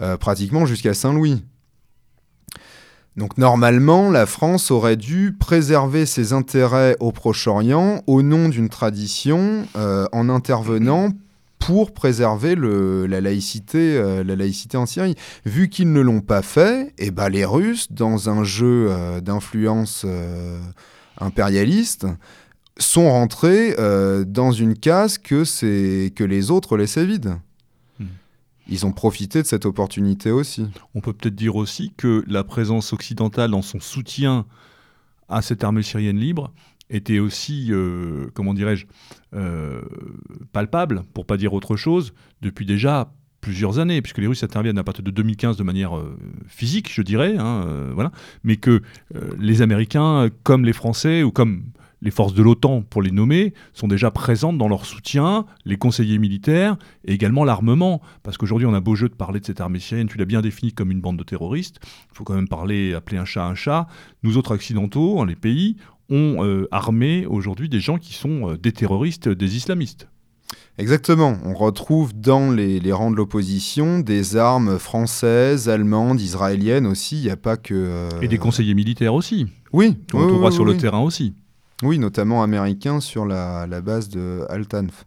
euh, 0.00 0.16
pratiquement 0.16 0.64
jusqu'à 0.64 0.94
Saint-Louis. 0.94 1.44
Donc 3.16 3.36
normalement, 3.36 4.10
la 4.10 4.24
France 4.24 4.70
aurait 4.70 4.96
dû 4.96 5.36
préserver 5.38 6.06
ses 6.06 6.32
intérêts 6.32 6.96
au 6.98 7.12
Proche-Orient 7.12 8.02
au 8.06 8.22
nom 8.22 8.48
d'une 8.48 8.70
tradition 8.70 9.66
euh, 9.76 10.06
en 10.12 10.30
intervenant 10.30 11.10
pour 11.58 11.92
préserver 11.92 12.56
la, 12.56 13.20
laïcité, 13.20 14.02
la 14.24 14.34
laïcité 14.34 14.78
en 14.78 14.86
Syrie. 14.86 15.14
Vu 15.44 15.68
qu'ils 15.68 15.92
ne 15.92 16.00
l'ont 16.00 16.22
pas 16.22 16.40
fait, 16.40 16.94
et 16.96 17.08
eh 17.08 17.10
ben 17.10 17.28
les 17.28 17.44
Russes, 17.44 17.92
dans 17.92 18.30
un 18.30 18.44
jeu 18.44 18.90
d'influence 19.20 20.06
impérialiste, 21.18 22.06
sont 22.80 23.10
rentrés 23.10 23.74
dans 24.26 24.52
une 24.52 24.74
case 24.74 25.18
que, 25.18 25.44
que 26.08 26.24
les 26.24 26.50
autres 26.50 26.76
laissaient 26.76 27.06
vide. 27.06 27.36
Hmm. 27.98 28.06
Ils 28.68 28.86
ont 28.86 28.92
profité 28.92 29.42
de 29.42 29.46
cette 29.46 29.66
opportunité 29.66 30.30
aussi. 30.30 30.66
On 30.94 31.00
peut 31.00 31.12
peut-être 31.12 31.36
dire 31.36 31.56
aussi 31.56 31.92
que 31.96 32.24
la 32.26 32.44
présence 32.44 32.92
occidentale 32.92 33.50
dans 33.50 33.62
son 33.62 33.80
soutien 33.80 34.46
à 35.28 35.42
cette 35.42 35.64
armée 35.64 35.82
syrienne 35.82 36.18
libre 36.18 36.52
était 36.90 37.20
aussi, 37.20 37.68
euh, 37.70 38.26
comment 38.34 38.52
dirais-je, 38.52 38.86
euh, 39.34 39.80
palpable, 40.52 41.04
pour 41.14 41.24
pas 41.24 41.36
dire 41.36 41.54
autre 41.54 41.76
chose, 41.76 42.12
depuis 42.42 42.66
déjà 42.66 43.12
plusieurs 43.40 43.78
années, 43.78 44.02
puisque 44.02 44.18
les 44.18 44.26
Russes 44.26 44.42
interviennent 44.42 44.76
à 44.76 44.84
partir 44.84 45.02
de 45.02 45.10
2015 45.10 45.56
de 45.56 45.62
manière 45.62 45.96
euh, 45.96 46.18
physique, 46.46 46.92
je 46.92 47.00
dirais, 47.00 47.36
hein, 47.38 47.90
voilà, 47.94 48.12
mais 48.44 48.56
que 48.56 48.82
les 49.38 49.62
Américains, 49.62 50.28
comme 50.42 50.64
les 50.64 50.74
Français, 50.74 51.22
ou 51.22 51.30
comme 51.30 51.62
les 52.02 52.10
forces 52.10 52.34
de 52.34 52.42
l'OTAN, 52.42 52.82
pour 52.82 53.02
les 53.02 53.10
nommer, 53.10 53.54
sont 53.72 53.88
déjà 53.88 54.10
présentes 54.10 54.58
dans 54.58 54.68
leur 54.68 54.86
soutien, 54.86 55.44
les 55.64 55.76
conseillers 55.76 56.18
militaires 56.18 56.76
et 57.04 57.12
également 57.12 57.44
l'armement. 57.44 58.00
Parce 58.22 58.38
qu'aujourd'hui, 58.38 58.66
on 58.66 58.74
a 58.74 58.80
beau 58.80 58.94
jeu 58.94 59.08
de 59.08 59.14
parler 59.14 59.40
de 59.40 59.46
cette 59.46 59.60
armée 59.60 59.80
syrienne, 59.80 60.08
tu 60.08 60.18
l'as 60.18 60.24
bien 60.24 60.40
définie 60.40 60.72
comme 60.72 60.90
une 60.90 61.00
bande 61.00 61.18
de 61.18 61.24
terroristes. 61.24 61.80
Il 62.12 62.16
faut 62.16 62.24
quand 62.24 62.34
même 62.34 62.48
parler, 62.48 62.94
appeler 62.94 63.18
un 63.18 63.24
chat 63.24 63.44
un 63.44 63.54
chat. 63.54 63.86
Nous 64.22 64.36
autres 64.36 64.54
occidentaux, 64.54 65.24
les 65.24 65.36
pays, 65.36 65.76
ont 66.08 66.44
euh, 66.44 66.66
armé 66.70 67.26
aujourd'hui 67.26 67.68
des 67.68 67.80
gens 67.80 67.98
qui 67.98 68.14
sont 68.14 68.50
euh, 68.50 68.56
des 68.56 68.72
terroristes, 68.72 69.28
des 69.28 69.56
islamistes. 69.56 70.08
Exactement. 70.78 71.36
On 71.44 71.54
retrouve 71.54 72.14
dans 72.14 72.50
les, 72.50 72.80
rangs 72.92 73.10
de 73.10 73.16
l'opposition 73.16 74.00
des 74.00 74.36
armes 74.36 74.78
françaises, 74.78 75.68
allemandes, 75.68 76.20
israéliennes 76.20 76.86
aussi. 76.86 77.18
Il 77.18 77.24
n'y 77.24 77.30
a 77.30 77.36
pas 77.36 77.56
que. 77.56 77.74
Euh, 77.74 78.08
Et 78.22 78.28
des 78.28 78.38
conseillers 78.38 78.74
militaires 78.74 79.14
aussi. 79.14 79.46
Oui. 79.72 79.96
On 80.14 80.18
retrouvera 80.18 80.50
sur 80.50 80.64
le 80.64 80.76
terrain 80.76 81.00
aussi. 81.00 81.34
Oui, 81.82 81.98
notamment 81.98 82.42
américains 82.42 83.00
sur 83.00 83.24
la, 83.24 83.66
base 83.80 84.08
de 84.08 84.44
Al-Tanf. 84.48 85.04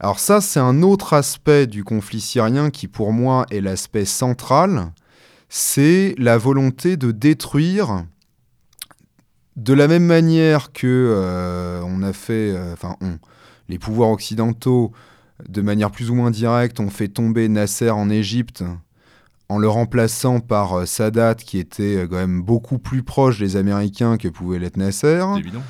Alors, 0.00 0.18
ça, 0.18 0.40
c'est 0.40 0.60
un 0.60 0.82
autre 0.82 1.14
aspect 1.14 1.66
du 1.66 1.84
conflit 1.84 2.20
syrien 2.20 2.70
qui, 2.70 2.88
pour 2.88 3.12
moi, 3.12 3.46
est 3.50 3.60
l'aspect 3.60 4.04
central. 4.04 4.92
C'est 5.48 6.14
la 6.18 6.38
volonté 6.38 6.96
de 6.96 7.12
détruire 7.12 8.04
de 9.56 9.74
la 9.74 9.86
même 9.86 10.04
manière 10.04 10.72
que 10.72 10.86
euh, 10.86 11.82
on 11.84 12.02
a 12.02 12.12
fait, 12.12 12.52
euh, 12.52 12.72
enfin 12.72 12.96
les 13.68 13.78
pouvoirs 13.78 14.08
occidentaux, 14.10 14.92
de 15.46 15.60
manière 15.60 15.90
plus 15.90 16.10
ou 16.10 16.14
moins 16.14 16.30
directe, 16.30 16.80
ont 16.80 16.88
fait 16.88 17.08
tomber 17.08 17.48
Nasser 17.48 17.90
en 17.90 18.08
Égypte 18.08 18.64
en 19.48 19.58
le 19.58 19.68
remplaçant 19.68 20.40
par 20.40 20.72
euh, 20.72 20.86
Sadat, 20.86 21.34
qui 21.34 21.58
était 21.58 22.06
quand 22.08 22.16
même 22.16 22.42
beaucoup 22.42 22.78
plus 22.78 23.02
proche 23.02 23.38
des 23.38 23.56
Américains 23.56 24.16
que 24.16 24.28
pouvait 24.28 24.58
l'être 24.58 24.78
Nasser. 24.78 25.22
Évident. 25.36 25.62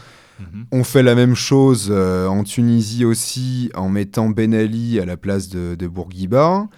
Mhm. 0.42 0.66
On 0.72 0.84
fait 0.84 1.02
la 1.02 1.14
même 1.14 1.34
chose 1.34 1.90
en 1.90 2.44
Tunisie 2.44 3.04
aussi, 3.04 3.70
en 3.74 3.88
mettant 3.88 4.28
Ben 4.28 4.54
Ali 4.54 5.00
à 5.00 5.04
la 5.04 5.16
place 5.16 5.48
de, 5.48 5.86
Bourguiba. 5.86 6.68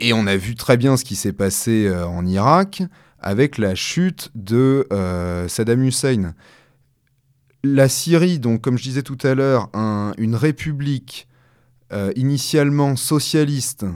Et 0.00 0.12
on 0.12 0.26
a 0.26 0.36
vu 0.36 0.54
très 0.54 0.76
bien 0.76 0.96
ce 0.96 1.04
qui 1.04 1.14
s'est 1.14 1.32
passé 1.32 1.90
en 1.90 2.26
Irak 2.26 2.82
avec 3.22 3.56
la 3.56 3.74
chute 3.74 4.30
de 4.34 4.86
euh, 4.92 5.48
Saddam 5.48 5.82
Hussein. 5.84 6.34
La 7.64 7.88
Syrie, 7.88 8.40
donc 8.40 8.60
comme 8.60 8.76
je 8.76 8.82
disais 8.82 9.02
tout 9.02 9.18
à 9.22 9.34
l'heure, 9.34 9.70
une 10.18 10.34
république 10.34 11.28
euh, 11.92 12.12
initialement 12.16 12.96
socialiste, 12.96 13.86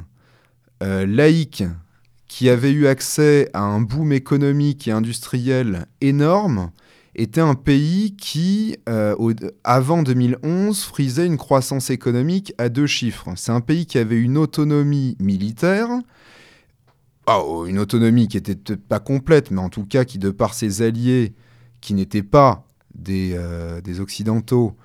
euh, 0.82 1.04
laïque, 1.04 1.64
qui 2.28 2.48
avait 2.48 2.70
eu 2.70 2.86
accès 2.86 3.50
à 3.54 3.62
un 3.62 3.80
boom 3.80 4.12
économique 4.12 4.86
et 4.86 4.92
industriel 4.92 5.86
énorme, 6.00 6.70
était 7.16 7.40
un 7.40 7.54
pays 7.54 8.14
qui, 8.16 8.76
avant 9.64 10.02
2011, 10.02 10.84
frisait 10.84 11.26
une 11.26 11.38
croissance 11.38 11.90
économique 11.90 12.52
à 12.58 12.68
deux 12.68 12.86
chiffres. 12.86 13.30
C'est 13.36 13.52
un 13.52 13.60
pays 13.60 13.86
qui 13.86 13.98
avait 13.98 14.20
une 14.20 14.36
autonomie 14.38 15.16
militaire, 15.18 15.88
ah, 17.28 17.40
oh, 17.40 17.66
une 17.66 17.80
autonomie 17.80 18.28
qui 18.28 18.36
n'était 18.36 18.54
peut-être 18.54 18.86
pas 18.86 19.00
complète, 19.00 19.50
mais 19.50 19.60
en 19.60 19.68
tout 19.68 19.84
cas 19.84 20.04
qui, 20.04 20.18
de 20.18 20.30
par 20.30 20.54
ses 20.54 20.82
alliés, 20.82 21.34
qui 21.80 21.92
n'étaient 21.94 22.22
pas 22.22 22.64
des, 22.94 23.32
euh, 23.34 23.80
Occidentaux, 23.98 24.76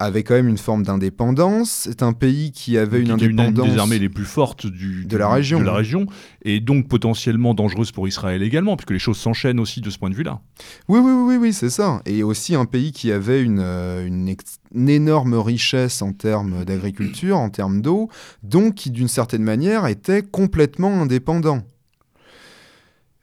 avait 0.00 0.22
quand 0.24 0.34
même 0.34 0.48
une 0.48 0.58
forme 0.58 0.82
d'indépendance. 0.82 1.70
C'est 1.88 2.02
un 2.02 2.12
pays 2.12 2.50
qui 2.52 2.76
avait 2.76 2.98
une 3.00 3.16
Qui 3.16 3.24
indépendance. 3.26 3.66
une 3.68 3.72
des 3.74 3.78
armées 3.78 3.98
les 3.98 4.08
plus 4.08 4.24
fortes 4.24 4.66
du, 4.66 5.04
de 5.04 5.08
du- 5.08 5.18
la 5.18 5.28
région. 5.28 5.60
de 5.60 5.64
la 5.64 5.72
région, 5.72 6.06
et 6.42 6.60
donc 6.60 6.88
potentiellement 6.88 7.54
dangereuse 7.54 7.92
pour 7.92 8.08
Israël 8.08 8.42
également, 8.42 8.76
puisque 8.76 8.90
les 8.90 8.98
choses 8.98 9.16
s'enchaînent 9.18 9.60
aussi 9.60 9.80
de 9.80 9.90
ce 9.90 9.98
point 9.98 10.10
de 10.10 10.14
vue-là. 10.14 10.40
Oui, 10.88 10.98
oui, 11.02 11.12
oui, 11.12 11.36
oui, 11.36 11.52
c'est 11.52 11.70
ça. 11.70 12.02
Et 12.06 12.22
aussi 12.22 12.54
un 12.54 12.64
pays 12.64 12.92
qui 12.92 13.12
avait 13.12 13.40
une, 13.42 13.60
euh, 13.60 14.04
une, 14.06 14.28
ex- 14.28 14.58
une 14.74 14.88
énorme 14.88 15.34
richesse 15.34 16.02
en 16.02 16.12
termes 16.12 16.64
d'agriculture, 16.64 17.36
en 17.38 17.48
termes 17.50 17.80
d'eau, 17.80 18.08
donc 18.42 18.74
qui 18.74 18.90
d'une 18.90 19.08
certaine 19.08 19.42
manière 19.44 19.86
était 19.86 20.22
complètement 20.22 21.00
indépendant. 21.02 21.62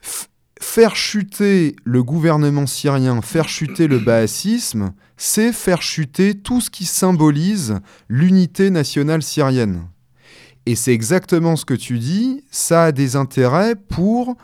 F- 0.03 0.27
faire 0.61 0.95
chuter 0.95 1.75
le 1.83 2.03
gouvernement 2.03 2.67
syrien, 2.67 3.21
faire 3.21 3.49
chuter 3.49 3.87
le 3.87 3.99
baasisme, 3.99 4.93
c'est 5.17 5.51
faire 5.51 5.81
chuter 5.81 6.35
tout 6.35 6.61
ce 6.61 6.69
qui 6.69 6.85
symbolise 6.85 7.79
l'unité 8.07 8.69
nationale 8.69 9.23
syrienne. 9.23 9.87
Et 10.67 10.75
c'est 10.75 10.93
exactement 10.93 11.55
ce 11.55 11.65
que 11.65 11.73
tu 11.73 11.97
dis, 11.97 12.45
ça 12.51 12.85
a 12.85 12.91
des 12.91 13.15
intérêts 13.15 13.75
pour 13.75 14.37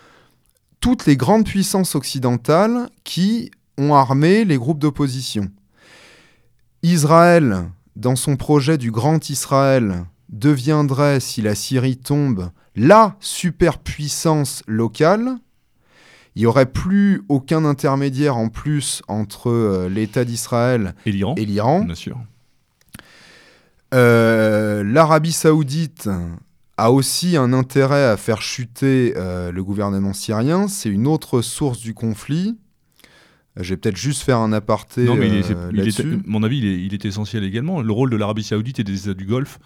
toutes 0.80 1.06
les 1.06 1.18
grandes 1.18 1.46
puissances 1.46 1.94
occidentales 1.94 2.90
qui 3.04 3.52
ont 3.78 3.94
armé 3.94 4.44
les 4.44 4.58
groupes 4.58 4.80
d'opposition. 4.80 5.50
Israël, 6.82 7.70
dans 7.96 8.16
son 8.16 8.38
projet 8.38 8.80
du 8.80 8.92
Grand 8.92 9.30
Israël, 9.30 10.06
deviendrait, 10.30 11.20
si 11.20 11.44
la 11.44 11.54
Syrie 11.54 11.98
tombe, 11.98 12.50
la 12.76 13.16
superpuissance 13.20 14.64
locale. 14.68 15.38
Il 16.38 16.42
n'y 16.42 16.46
aurait 16.46 16.68
plus 16.68 17.24
aucun 17.30 17.66
intermédiaire 17.66 18.38
en 18.38 18.50
plus 18.50 19.02
entre 19.08 19.50
euh, 19.50 19.90
l'État 19.90 20.24
d'Israël 20.24 20.94
Et 21.08 21.12
l'Iran, 21.12 21.34
et 21.36 21.46
l'Iran. 21.46 21.84
bien 21.84 21.96
sûr. 21.96 22.16
Euh, 23.94 24.84
L'Arabie 24.84 25.32
saoudite 25.32 26.10
a 26.78 26.92
aussi 26.92 27.38
un 27.38 27.54
intérêt 27.54 28.04
à 28.06 28.18
faire 28.18 28.42
chuter 28.42 29.14
euh, 29.18 29.52
le 29.52 29.64
gouvernement 29.64 30.14
syrien. 30.14 30.68
C'est 30.68 30.90
une 30.90 31.08
autre 31.08 31.42
source 31.42 31.80
du 31.80 31.94
conflit. 31.96 32.56
Je 33.60 33.70
vais 33.74 33.78
peut-être 33.78 33.98
juste 33.98 34.22
faire 34.22 34.38
un 34.38 34.54
aparté 34.54 35.06
Non, 35.06 35.16
mais 35.16 35.30
il 35.30 35.36
est- 35.38 35.52
euh, 35.52 35.70
il 35.72 35.80
est- 35.80 35.84
là-dessus. 35.86 36.20
mon 36.28 36.44
avis, 36.44 36.60
il 36.60 36.66
est, 36.68 36.84
il 36.86 36.94
est 36.94 37.06
essentiel 37.06 37.44
également. 37.44 37.82
Le 37.82 37.92
rôle 37.92 38.12
de 38.12 38.16
l'Arabie 38.18 38.44
Saoudite 38.44 38.80
et 38.80 38.84
des 38.84 39.06
États 39.10 39.16
du 39.16 39.26
Golfe. 39.26 39.58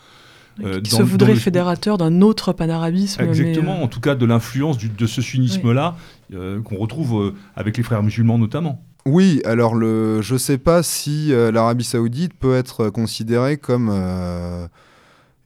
Euh, 0.64 0.82
qui 0.82 0.92
dans- 0.92 0.98
se 0.98 1.04
voudrait 1.04 1.34
le- 1.34 1.40
fédérateur 1.40 1.98
d'un 1.98 2.22
autre 2.22 2.54
panarabisme. 2.54 3.22
Exactement, 3.22 3.80
euh, 3.80 3.84
en 3.84 3.88
tout 3.88 4.00
cas 4.02 4.16
de 4.16 4.26
l'influence 4.26 4.78
de 4.78 5.06
ce 5.08 5.22
sunnisme-là 5.22 5.96
euh, 6.34 6.62
qu'on 6.62 6.78
retrouve 6.78 7.22
euh, 7.22 7.34
avec 7.56 7.78
les 7.78 7.84
frères 7.84 8.04
musulmans 8.04 8.38
notamment. 8.38 8.84
Oui, 9.06 9.42
alors 9.46 9.74
le, 9.74 10.22
je 10.22 10.34
ne 10.34 10.38
sais 10.40 10.58
pas 10.60 10.84
si 10.84 11.34
euh, 11.34 11.52
l'Arabie 11.52 11.84
saoudite 11.84 12.34
peut 12.36 12.56
être 12.56 12.90
considérée 12.90 13.58
comme 13.58 13.90
euh, 13.92 14.68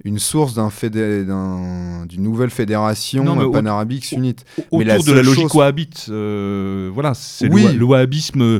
une 0.03 0.19
source 0.19 0.53
d'un 0.55 0.69
fédé- 0.69 1.23
d'un- 1.25 2.05
d'une 2.05 2.21
nouvelle 2.23 2.49
fédération 2.49 3.23
Non, 3.23 3.39
euh, 3.39 3.45
au- 3.45 3.51
panarabique 3.51 4.03
sunnite. 4.05 4.43
Au- 4.71 4.79
Mais 4.79 4.83
la 4.85 4.95
Autour 4.95 5.05
de 5.05 5.11
la 5.13 5.23
logique 5.23 5.43
chose- 5.43 5.55
wahhabite, 5.55 6.07
euh, 6.09 6.91
voilà, 6.93 7.13
c'est 7.13 7.49
Oui. 7.49 7.61
le, 7.63 7.67
wa- 7.69 7.73
le 7.73 7.85
wahhabisme 7.85 8.59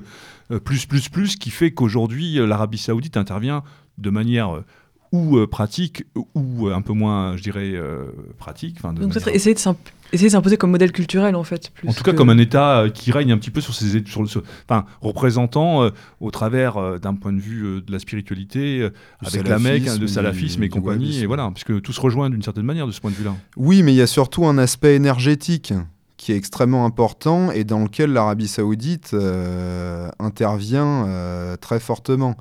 plus, 0.64 0.86
plus, 0.86 1.10
plus 1.10 1.36
qui 1.36 1.50
fait 1.50 1.72
qu'aujourd'hui 1.72 2.36
l'Arabie 2.36 2.78
saoudite 2.78 3.18
intervient 3.18 3.64
de 3.98 4.10
manière 4.10 4.56
euh, 4.56 4.64
ou 5.12 5.38
euh, 5.38 5.48
pratique 5.48 6.04
ou 6.34 6.68
euh, 6.68 6.74
un 6.76 6.82
peu 6.82 6.94
moins, 6.94 7.38
je 7.38 7.44
dirais, 7.44 7.72
euh, 7.74 8.06
pratique. 8.38 8.76
enfin, 8.80 8.94
de 8.94 9.02
Donc 9.02 9.12
peut-être 9.12 9.26
manière- 9.26 9.36
essayer 9.38 9.54
de 9.54 9.60
s'imp- 9.60 9.78
essayer 10.12 10.28
de 10.30 10.32
s'imposer 10.34 10.58
comme 10.58 10.72
modèle 10.72 10.92
culturel 10.92 11.36
en 11.36 11.44
fait. 11.44 11.70
plus 11.72 11.88
En 11.90 11.94
tout 11.94 12.04
cas, 12.04 12.14
comme 12.14 12.30
un 12.30 12.38
État 12.38 12.86
qui 12.94 13.12
règne 13.12 13.32
un 13.32 13.38
petit 13.38 13.50
peu 13.52 13.62
sur 13.62 13.74
ses, 13.74 14.04
sur 14.06 14.22
le, 14.24 14.28
enfin, 14.68 14.86
représentant 15.02 15.84
euh, 15.84 15.90
au 16.20 16.32
travers 16.32 16.78
euh, 16.78 16.98
d'un 17.00 17.14
point 17.16 17.34
de 17.34 17.40
vue 17.40 17.64
euh, 17.66 17.82
de 17.82 17.92
la 17.92 18.00
spiritualité, 18.00 18.82
euh, 18.82 18.90
avec 19.26 19.48
la 19.48 19.58
Mecque, 19.60 19.84
hein, 19.84 19.86
salafisme 19.86 20.00
de 20.00 20.06
et 20.06 20.08
salafisme 20.08 20.64
et 20.64 20.70
compagnie, 20.70 21.20
et 21.22 21.26
voilà, 21.26 21.50
puisque 21.52 21.82
tout 21.82 21.94
se 21.94 22.02
rejoint 22.02 22.30
d'une 22.30 22.42
certaine 22.44 22.66
manière 22.66 22.88
de 22.88 22.92
ce 22.92 23.00
point 23.02 23.12
de 23.12 23.16
vue-là. 23.16 23.36
Oui, 23.58 23.84
mais 23.84 23.94
il 23.94 23.98
y 23.98 24.02
a 24.02 24.08
surtout 24.08 24.46
un 24.46 24.58
aspect 24.58 24.96
énergétique 24.96 25.74
qui 26.18 26.32
est 26.32 26.38
extrêmement 26.38 26.86
important 26.86 27.52
et 27.52 27.64
dans 27.66 27.84
lequel 27.84 28.12
l'Arabie 28.14 28.48
saoudite 28.48 29.12
euh, 29.14 30.10
intervient 30.20 31.06
euh, 31.08 31.58
très 31.58 31.80
fortement. 31.80 32.36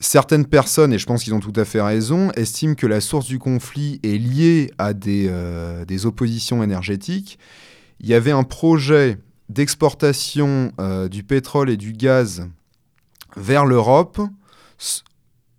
Certaines 0.00 0.46
personnes, 0.46 0.92
et 0.92 0.98
je 0.98 1.06
pense 1.06 1.24
qu'ils 1.24 1.34
ont 1.34 1.40
tout 1.40 1.52
à 1.56 1.64
fait 1.64 1.80
raison, 1.80 2.30
estiment 2.32 2.74
que 2.74 2.86
la 2.86 3.00
source 3.00 3.26
du 3.26 3.38
conflit 3.38 3.98
est 4.04 4.18
liée 4.18 4.70
à 4.78 4.94
des, 4.94 5.26
euh, 5.28 5.84
oppositions 6.04 6.62
énergétiques. 6.62 7.38
Il 8.00 8.08
y 8.08 8.14
avait 8.14 8.30
un 8.30 8.44
projet 8.44 9.18
d'exportation 9.48 10.72
euh, 10.78 11.08
du 11.08 11.24
pétrole 11.24 11.68
et 11.68 11.76
du 11.76 11.92
gaz 11.92 12.46
vers 13.36 13.66
l'Europe. 13.66 14.20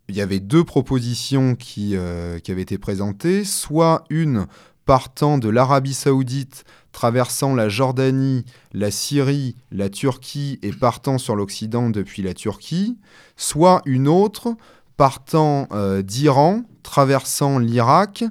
Il 0.08 0.16
y 0.16 0.22
avait 0.22 0.40
deux 0.40 0.64
propositions 0.64 1.58
euh, 1.78 2.40
qui 2.40 2.52
avaient 2.52 2.62
été 2.62 2.78
présentées, 2.78 3.44
soit 3.44 4.06
une 4.10 4.48
partant 4.86 5.38
de 5.38 5.50
l'Arabie 5.50 5.94
saoudite, 5.94 6.64
traversant 7.00 7.56
la 7.56 7.70
Jordanie, 7.70 8.43
la 8.74 8.91
Syrie, 8.91 9.56
la 9.72 9.89
Turquie 9.89 10.60
et 10.62 10.74
partant 10.74 11.18
sur 11.18 11.34
l'Occident 11.34 11.89
depuis 11.89 12.22
la 12.22 12.34
Turquie, 12.34 12.97
soit 13.38 13.82
une 13.86 14.10
autre 14.10 14.58
partant 14.97 15.70
euh, 15.72 16.02
d'Iran, 16.02 16.64
traversant 16.84 17.58
l'Irak, 17.58 18.26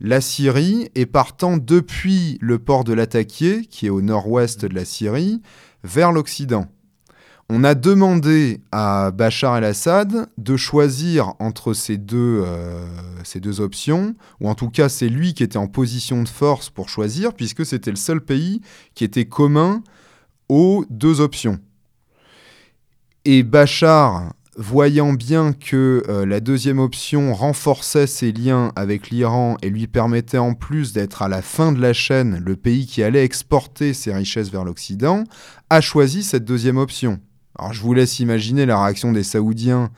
la 0.00 0.22
Syrie 0.22 0.88
et 0.94 1.04
partant 1.04 1.58
depuis 1.58 2.38
le 2.40 2.58
port 2.58 2.84
de 2.84 2.94
Latakia, 2.94 3.60
qui 3.68 3.84
est 3.84 3.90
au 3.90 4.00
nord-ouest 4.00 4.64
de 4.64 4.74
la 4.74 4.86
Syrie, 4.86 5.42
vers 5.84 6.10
l'Occident. 6.10 6.68
On 7.48 7.62
a 7.62 7.76
demandé 7.76 8.60
à 8.72 9.12
Bachar 9.12 9.56
el-Assad 9.56 10.28
de 10.36 10.56
choisir 10.56 11.34
entre 11.38 11.74
ces 11.74 11.96
deux, 11.96 12.42
euh, 12.44 12.84
ces 13.22 13.38
deux 13.38 13.60
options, 13.60 14.14
ou 14.40 14.48
en 14.48 14.56
tout 14.56 14.68
cas 14.68 14.88
c'est 14.88 15.08
lui 15.08 15.32
qui 15.32 15.44
était 15.44 15.56
en 15.56 15.68
position 15.68 16.24
de 16.24 16.28
force 16.28 16.70
pour 16.70 16.88
choisir, 16.88 17.34
puisque 17.34 17.64
c'était 17.64 17.90
le 17.90 17.96
seul 17.96 18.20
pays 18.20 18.62
qui 18.96 19.04
était 19.04 19.26
commun 19.26 19.84
aux 20.48 20.84
deux 20.90 21.20
options. 21.20 21.60
Et 23.24 23.44
Bachar, 23.44 24.32
voyant 24.56 25.12
bien 25.12 25.52
que 25.52 26.02
euh, 26.08 26.26
la 26.26 26.40
deuxième 26.40 26.80
option 26.80 27.32
renforçait 27.32 28.08
ses 28.08 28.32
liens 28.32 28.72
avec 28.74 29.10
l'Iran 29.10 29.56
et 29.62 29.70
lui 29.70 29.86
permettait 29.86 30.38
en 30.38 30.54
plus 30.54 30.92
d'être 30.92 31.22
à 31.22 31.28
la 31.28 31.42
fin 31.42 31.70
de 31.70 31.80
la 31.80 31.92
chaîne 31.92 32.42
le 32.44 32.56
pays 32.56 32.86
qui 32.86 33.04
allait 33.04 33.24
exporter 33.24 33.94
ses 33.94 34.12
richesses 34.12 34.50
vers 34.50 34.64
l'Occident, 34.64 35.22
a 35.70 35.80
choisi 35.80 36.24
cette 36.24 36.44
deuxième 36.44 36.78
option. 36.78 37.20
Alors 37.58 37.72
je 37.72 37.80
vous 37.80 37.94
laisse 37.94 38.20
imaginer 38.20 38.66
la 38.66 38.82
réaction 38.82 39.12
des 39.12 39.22
Saoudiens 39.22 39.90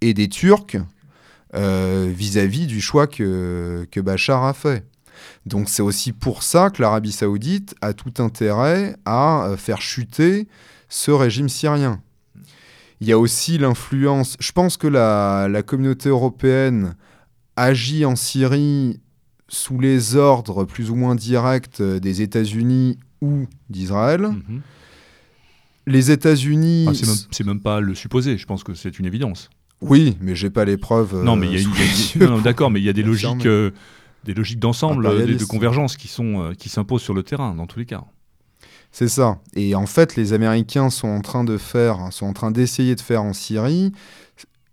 et 0.00 0.14
des 0.14 0.28
Turcs 0.28 0.76
euh, 1.54 2.10
vis-à-vis 2.14 2.66
du 2.66 2.80
choix 2.80 3.06
que, 3.06 3.86
que 3.90 4.00
Bachar 4.00 4.44
a 4.44 4.52
fait. 4.52 4.84
Donc 5.46 5.68
c'est 5.68 5.82
aussi 5.82 6.12
pour 6.12 6.42
ça 6.42 6.70
que 6.70 6.82
l'Arabie 6.82 7.12
saoudite 7.12 7.74
a 7.80 7.92
tout 7.92 8.22
intérêt 8.22 8.96
à 9.04 9.46
euh, 9.46 9.56
faire 9.56 9.80
chuter 9.80 10.48
ce 10.88 11.10
régime 11.10 11.48
syrien. 11.48 12.00
Il 13.00 13.06
y 13.06 13.12
a 13.12 13.18
aussi 13.18 13.58
l'influence, 13.58 14.36
je 14.40 14.52
pense 14.52 14.76
que 14.76 14.86
la, 14.86 15.46
la 15.48 15.62
communauté 15.62 16.08
européenne 16.08 16.94
agit 17.56 18.04
en 18.04 18.16
Syrie 18.16 19.00
sous 19.48 19.78
les 19.78 20.16
ordres 20.16 20.64
plus 20.64 20.90
ou 20.90 20.96
moins 20.96 21.14
directs 21.14 21.80
des 21.80 22.22
États-Unis 22.22 22.98
ou 23.20 23.46
d'Israël. 23.70 24.22
Mhm. 24.22 24.62
Les 25.86 26.10
États-Unis... 26.10 26.86
Enfin, 26.88 26.94
c'est 26.94 27.06
même, 27.06 27.16
c'est 27.30 27.46
même 27.46 27.60
pas 27.60 27.80
le 27.80 27.94
supposé, 27.94 28.38
je 28.38 28.46
pense 28.46 28.64
que 28.64 28.74
c'est 28.74 28.98
une 28.98 29.06
évidence. 29.06 29.50
Oui, 29.80 30.16
mais 30.20 30.34
j'ai 30.34 30.50
pas 30.50 30.64
les 30.64 30.76
preuves. 30.76 31.22
non, 31.22 31.36
mais 31.36 31.48
il 31.50 31.60
y 31.60 31.64
a, 31.64 32.26
euh, 32.26 32.40
d'accord, 32.44 32.70
mais 32.70 32.80
il 32.80 32.84
y 32.84 32.88
a 32.88 32.92
des 32.92 33.02
logiques, 33.02 33.46
euh, 33.46 33.70
des 34.24 34.34
logiques 34.34 34.58
d'ensemble, 34.58 35.06
euh, 35.06 35.26
de, 35.26 35.44
convergence 35.44 35.96
qui 35.96 36.08
sont 36.08 36.42
euh, 36.42 36.54
qui 36.54 36.68
s'imposent 36.68 37.02
sur 37.02 37.14
le 37.14 37.22
terrain 37.22 37.54
dans 37.54 37.66
tous 37.66 37.78
les 37.78 37.86
cas. 37.86 38.04
C'est 38.90 39.08
ça. 39.08 39.40
Et 39.54 39.74
en 39.74 39.86
fait, 39.86 40.16
les 40.16 40.32
Américains 40.32 40.88
sont 40.88 41.08
en 41.08 41.20
train 41.20 41.44
de 41.44 41.58
faire, 41.58 42.12
sont 42.12 42.26
en 42.26 42.32
train 42.32 42.50
d'essayer 42.50 42.94
de 42.94 43.00
faire 43.00 43.22
en 43.22 43.32
Syrie 43.32 43.92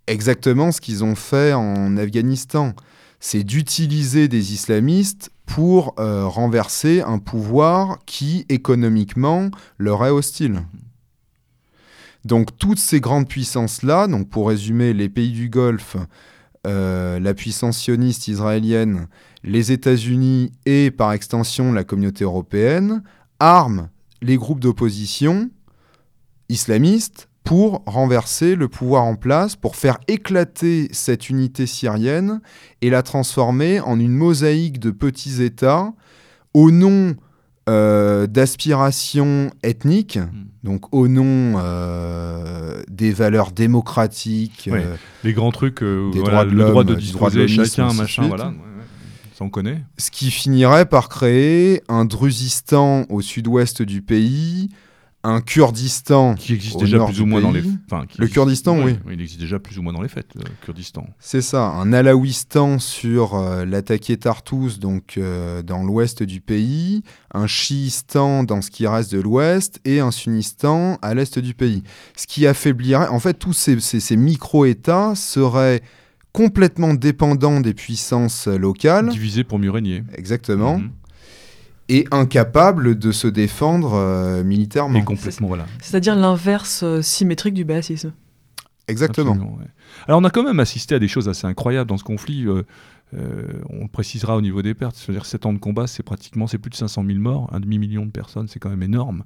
exactement 0.06 0.72
ce 0.72 0.80
qu'ils 0.80 1.04
ont 1.04 1.14
fait 1.14 1.52
en 1.52 1.96
Afghanistan. 1.96 2.72
C'est 3.20 3.44
d'utiliser 3.44 4.28
des 4.28 4.52
islamistes 4.52 5.30
pour 5.46 5.94
euh, 5.98 6.26
renverser 6.26 7.02
un 7.02 7.18
pouvoir 7.18 7.98
qui, 8.06 8.46
économiquement, 8.48 9.50
leur 9.78 10.04
est 10.04 10.10
hostile. 10.10 10.62
Donc 12.24 12.56
toutes 12.56 12.78
ces 12.78 13.00
grandes 13.00 13.28
puissances-là, 13.28 14.06
donc 14.06 14.28
pour 14.28 14.48
résumer, 14.48 14.92
les 14.92 15.08
pays 15.08 15.32
du 15.32 15.48
Golfe, 15.48 15.96
euh, 16.66 17.18
la 17.18 17.34
puissance 17.34 17.78
sioniste 17.78 18.28
israélienne, 18.28 19.08
les 19.42 19.72
États-Unis 19.72 20.52
et 20.64 20.90
par 20.92 21.12
extension 21.12 21.72
la 21.72 21.82
communauté 21.82 22.22
européenne, 22.24 23.02
arment 23.40 23.88
les 24.20 24.36
groupes 24.36 24.60
d'opposition 24.60 25.50
islamistes 26.48 27.28
pour 27.42 27.82
renverser 27.86 28.54
le 28.54 28.68
pouvoir 28.68 29.02
en 29.02 29.16
place, 29.16 29.56
pour 29.56 29.74
faire 29.74 29.98
éclater 30.06 30.88
cette 30.92 31.28
unité 31.28 31.66
syrienne 31.66 32.40
et 32.80 32.90
la 32.90 33.02
transformer 33.02 33.80
en 33.80 33.98
une 33.98 34.12
mosaïque 34.12 34.78
de 34.78 34.92
petits 34.92 35.42
États 35.42 35.92
au 36.54 36.70
nom 36.70 37.16
euh, 37.68 38.26
d'aspiration 38.26 39.50
ethnique, 39.62 40.18
Hmm. 40.18 40.44
donc 40.64 40.92
au 40.94 41.08
nom 41.08 41.54
euh, 41.58 42.82
des 42.90 43.12
valeurs 43.12 43.52
démocratiques. 43.52 44.68
Ouais. 44.70 44.82
euh, 44.84 44.96
Les 45.24 45.32
grands 45.32 45.52
trucs, 45.52 45.80
Des 45.82 46.18
voilà, 46.18 46.44
droits 46.44 46.44
de 46.44 46.50
le 46.50 46.64
droit 46.64 46.84
de 46.84 46.94
disposer 46.94 47.48
chacun, 47.48 47.92
machin, 47.92 48.26
voilà. 48.28 48.46
ouais, 48.46 48.50
ouais. 48.50 48.56
Ça 49.38 49.44
on 49.44 49.48
connaît. 49.50 49.82
ce 49.98 50.10
qui 50.10 50.30
finirait 50.30 50.86
par 50.86 51.08
créer 51.08 51.82
un 51.88 52.04
Druzistan 52.04 53.04
au 53.08 53.20
sud-ouest 53.22 53.82
du 53.82 54.02
pays, 54.02 54.68
un 55.24 55.40
Kurdistan. 55.40 56.34
Qui 56.34 56.52
existe 56.54 56.78
déjà 56.80 57.04
plus 57.04 57.20
ou 57.20 57.26
moins 57.26 57.40
dans 57.40 57.52
les. 57.52 57.62
Enfin, 57.86 58.00
Le 58.18 58.24
existe- 58.24 58.32
Kurdistan, 58.32 58.78
ouais, 58.84 58.98
oui. 59.06 59.12
Il 59.14 59.20
existe 59.20 59.40
déjà 59.40 59.58
plus 59.60 59.78
ou 59.78 59.82
moins 59.82 59.92
dans 59.92 60.02
les 60.02 60.08
fêtes, 60.08 60.30
le 60.34 60.42
Kurdistan. 60.64 61.06
C'est 61.20 61.42
ça, 61.42 61.66
un 61.68 61.92
Alaouistan 61.92 62.78
sur 62.80 63.34
euh, 63.34 63.64
l'attaqué 63.64 64.16
Tartous, 64.16 64.78
donc 64.80 65.14
euh, 65.18 65.62
dans 65.62 65.84
l'ouest 65.84 66.22
du 66.24 66.40
pays, 66.40 67.02
un 67.34 67.46
Chiistan 67.46 68.42
dans 68.44 68.60
ce 68.62 68.70
qui 68.70 68.86
reste 68.86 69.12
de 69.12 69.20
l'ouest 69.20 69.80
et 69.84 70.00
un 70.00 70.10
Sunnistan 70.10 70.98
à 71.02 71.14
l'est 71.14 71.38
du 71.38 71.54
pays. 71.54 71.82
Ce 72.16 72.26
qui 72.26 72.46
affaiblirait, 72.46 73.08
en 73.08 73.20
fait, 73.20 73.34
tous 73.34 73.52
ces, 73.52 73.78
ces- 73.80 74.00
ces 74.00 74.16
micro-États 74.16 75.14
seraient 75.14 75.82
complètement 76.32 76.94
dépendants 76.94 77.60
des 77.60 77.74
puissances 77.74 78.46
locales, 78.48 79.10
Divisé 79.10 79.44
pour 79.44 79.58
mieux 79.58 79.70
régner. 79.70 80.02
exactement, 80.16 80.78
Mhm. 80.78 80.90
Et 81.88 82.06
incapables 82.10 82.98
de 82.98 83.12
se 83.12 83.26
défendre 83.26 83.94
euh, 83.94 84.44
militairement. 84.44 84.98
Et 84.98 85.04
complètement, 85.04 85.48
voilà. 85.48 85.66
C'est-à-dire 85.80 86.16
l'inverse 86.16 86.82
euh, 86.82 87.02
symétrique 87.02 87.54
du 87.54 87.64
bassisme. 87.64 88.12
Exactement. 88.88 89.32
Ouais. 89.34 89.66
Alors 90.06 90.20
on 90.20 90.24
a 90.24 90.30
quand 90.30 90.42
même 90.42 90.60
assisté 90.60 90.94
à 90.94 90.98
des 90.98 91.08
choses 91.08 91.28
assez 91.28 91.46
incroyables 91.46 91.88
dans 91.88 91.96
ce 91.96 92.04
conflit. 92.04 92.46
euh, 92.46 92.64
on 93.14 93.82
le 93.82 93.88
précisera 93.88 94.36
au 94.36 94.40
niveau 94.40 94.62
des 94.62 94.74
pertes. 94.74 94.96
C'est-à-dire 94.96 95.26
7 95.26 95.46
ans 95.46 95.52
de 95.52 95.58
combat, 95.58 95.86
c'est 95.86 96.02
pratiquement 96.02 96.46
c'est 96.46 96.58
plus 96.58 96.70
de 96.70 96.74
500 96.76 97.04
000 97.06 97.18
morts, 97.18 97.48
un 97.52 97.60
demi-million 97.60 98.06
de 98.06 98.10
personnes, 98.10 98.48
c'est 98.48 98.58
quand 98.58 98.70
même 98.70 98.82
énorme. 98.82 99.22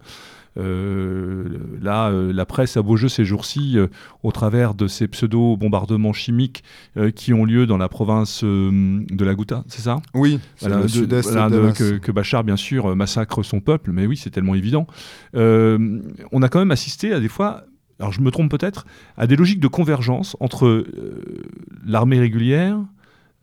Euh, 0.58 1.44
là, 1.80 2.08
euh, 2.08 2.32
la 2.32 2.46
presse 2.46 2.76
a 2.76 2.82
beau 2.82 2.96
jeu 2.96 3.08
ces 3.08 3.24
jours-ci 3.24 3.76
euh, 3.78 3.88
au 4.22 4.32
travers 4.32 4.74
de 4.74 4.88
ces 4.88 5.06
pseudo-bombardements 5.06 6.12
chimiques 6.14 6.64
euh, 6.96 7.10
qui 7.10 7.34
ont 7.34 7.44
lieu 7.44 7.66
dans 7.66 7.76
la 7.76 7.88
province 7.88 8.42
euh, 8.42 9.04
de 9.10 9.24
la 9.24 9.34
Ghouta, 9.34 9.64
c'est 9.68 9.82
ça? 9.82 10.00
Oui, 10.14 10.40
c'est 10.56 10.68
voilà, 10.68 10.82
le 10.84 11.06
de- 11.06 11.20
voilà, 11.20 11.50
de 11.50 11.72
que, 11.72 11.98
que 11.98 12.10
Bachar, 12.12 12.42
bien 12.42 12.56
sûr, 12.56 12.86
euh, 12.90 12.94
massacre 12.94 13.42
son 13.42 13.60
peuple, 13.60 13.90
mais 13.92 14.06
oui, 14.06 14.16
c'est 14.16 14.30
tellement 14.30 14.54
évident. 14.54 14.86
Euh, 15.34 16.00
on 16.32 16.42
a 16.42 16.48
quand 16.48 16.58
même 16.58 16.70
assisté 16.70 17.12
à 17.12 17.20
des 17.20 17.28
fois, 17.28 17.64
alors 18.00 18.12
je 18.12 18.20
me 18.22 18.30
trompe 18.30 18.50
peut-être, 18.50 18.86
à 19.18 19.26
des 19.26 19.36
logiques 19.36 19.60
de 19.60 19.68
convergence 19.68 20.36
entre 20.40 20.66
euh, 20.66 21.42
l'armée 21.86 22.18
régulière, 22.18 22.78
euh, 22.78 22.82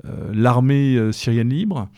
l'armée 0.04 0.96
euh, 0.96 1.12
syrienne 1.12 1.50
libre, 1.50 1.90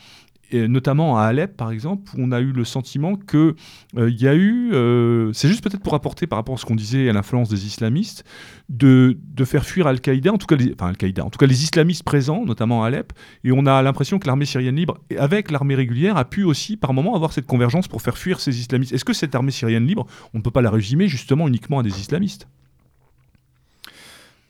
et 0.50 0.68
notamment 0.68 1.18
à 1.18 1.24
Alep, 1.24 1.56
par 1.56 1.70
exemple, 1.70 2.10
où 2.16 2.20
on 2.20 2.30
a 2.30 2.40
eu 2.40 2.52
le 2.52 2.64
sentiment 2.64 3.16
que 3.16 3.56
euh, 3.96 4.10
il 4.10 4.20
y 4.20 4.28
a 4.28 4.34
eu, 4.34 4.72
euh, 4.72 5.32
c'est 5.32 5.48
juste 5.48 5.62
peut-être 5.62 5.82
pour 5.82 5.94
apporter 5.94 6.26
par 6.26 6.38
rapport 6.38 6.54
à 6.54 6.58
ce 6.58 6.64
qu'on 6.64 6.76
disait 6.76 7.08
à 7.08 7.12
l'influence 7.12 7.48
des 7.48 7.66
islamistes, 7.66 8.24
de, 8.68 9.16
faire 9.44 9.64
fuir 9.64 9.86
Al-Qaïda, 9.86 10.32
en 10.32 10.38
tout 10.38 10.46
cas, 10.46 10.56
les, 10.56 10.72
enfin 10.72 10.88
Al-Qaïda, 10.88 11.24
en 11.24 11.30
tout 11.30 11.38
cas 11.38 11.46
les 11.46 11.64
islamistes 11.64 12.04
présents, 12.04 12.44
notamment 12.44 12.84
à 12.84 12.88
Alep, 12.88 13.12
et 13.44 13.52
on 13.52 13.66
a 13.66 13.82
l'impression 13.82 14.18
que 14.18 14.26
l'armée 14.26 14.44
syrienne 14.44 14.76
libre, 14.76 14.98
avec 15.18 15.50
l'armée 15.50 15.74
régulière, 15.74 16.16
a 16.16 16.24
pu 16.24 16.44
aussi, 16.44 16.76
par 16.76 16.92
moment, 16.92 17.16
avoir 17.16 17.32
cette 17.32 17.46
convergence 17.46 17.88
pour 17.88 18.02
faire 18.02 18.16
fuir 18.16 18.38
ces 18.38 18.58
islamistes. 18.60 18.92
Est-ce 18.92 19.04
que 19.04 19.12
cette 19.12 19.34
armée 19.34 19.50
syrienne 19.50 19.86
libre, 19.86 20.06
on 20.32 20.38
ne 20.38 20.42
peut 20.42 20.50
pas 20.50 20.62
la 20.62 20.70
régimer 20.70 21.08
justement 21.08 21.48
uniquement 21.48 21.80
à 21.80 21.82
des 21.82 21.98
islamistes? 21.98 22.46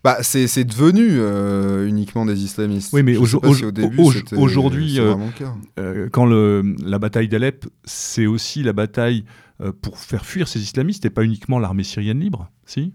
Bah, 0.06 0.18
c'est 0.22 0.46
c'est 0.46 0.62
devenu 0.64 1.04
euh, 1.10 1.88
uniquement 1.88 2.24
des 2.24 2.44
islamistes. 2.44 2.92
Oui, 2.92 3.02
mais 3.02 3.14
Je 3.14 3.18
au- 3.18 3.26
sais 3.26 3.38
pas 3.40 3.48
au- 3.48 3.54
si 3.54 3.64
au 3.64 3.72
début, 3.72 4.00
au- 4.00 4.12
c'était- 4.12 4.36
aujourd'hui, 4.36 5.00
euh. 5.00 5.14
Euh, 5.80 6.08
Quand 6.12 6.26
le- 6.26 6.76
la 6.84 7.00
bataille 7.00 7.26
d'Alep, 7.28 7.66
c'est 7.84 8.26
aussi 8.26 8.62
la 8.62 8.72
bataille 8.72 9.24
pour 9.82 9.98
faire 9.98 10.24
fuir 10.24 10.46
ces 10.46 10.60
islamistes, 10.62 11.04
et 11.06 11.10
pas 11.10 11.24
uniquement 11.24 11.58
l'armée 11.58 11.82
syrienne 11.82 12.20
libre, 12.20 12.50
si? 12.66 12.92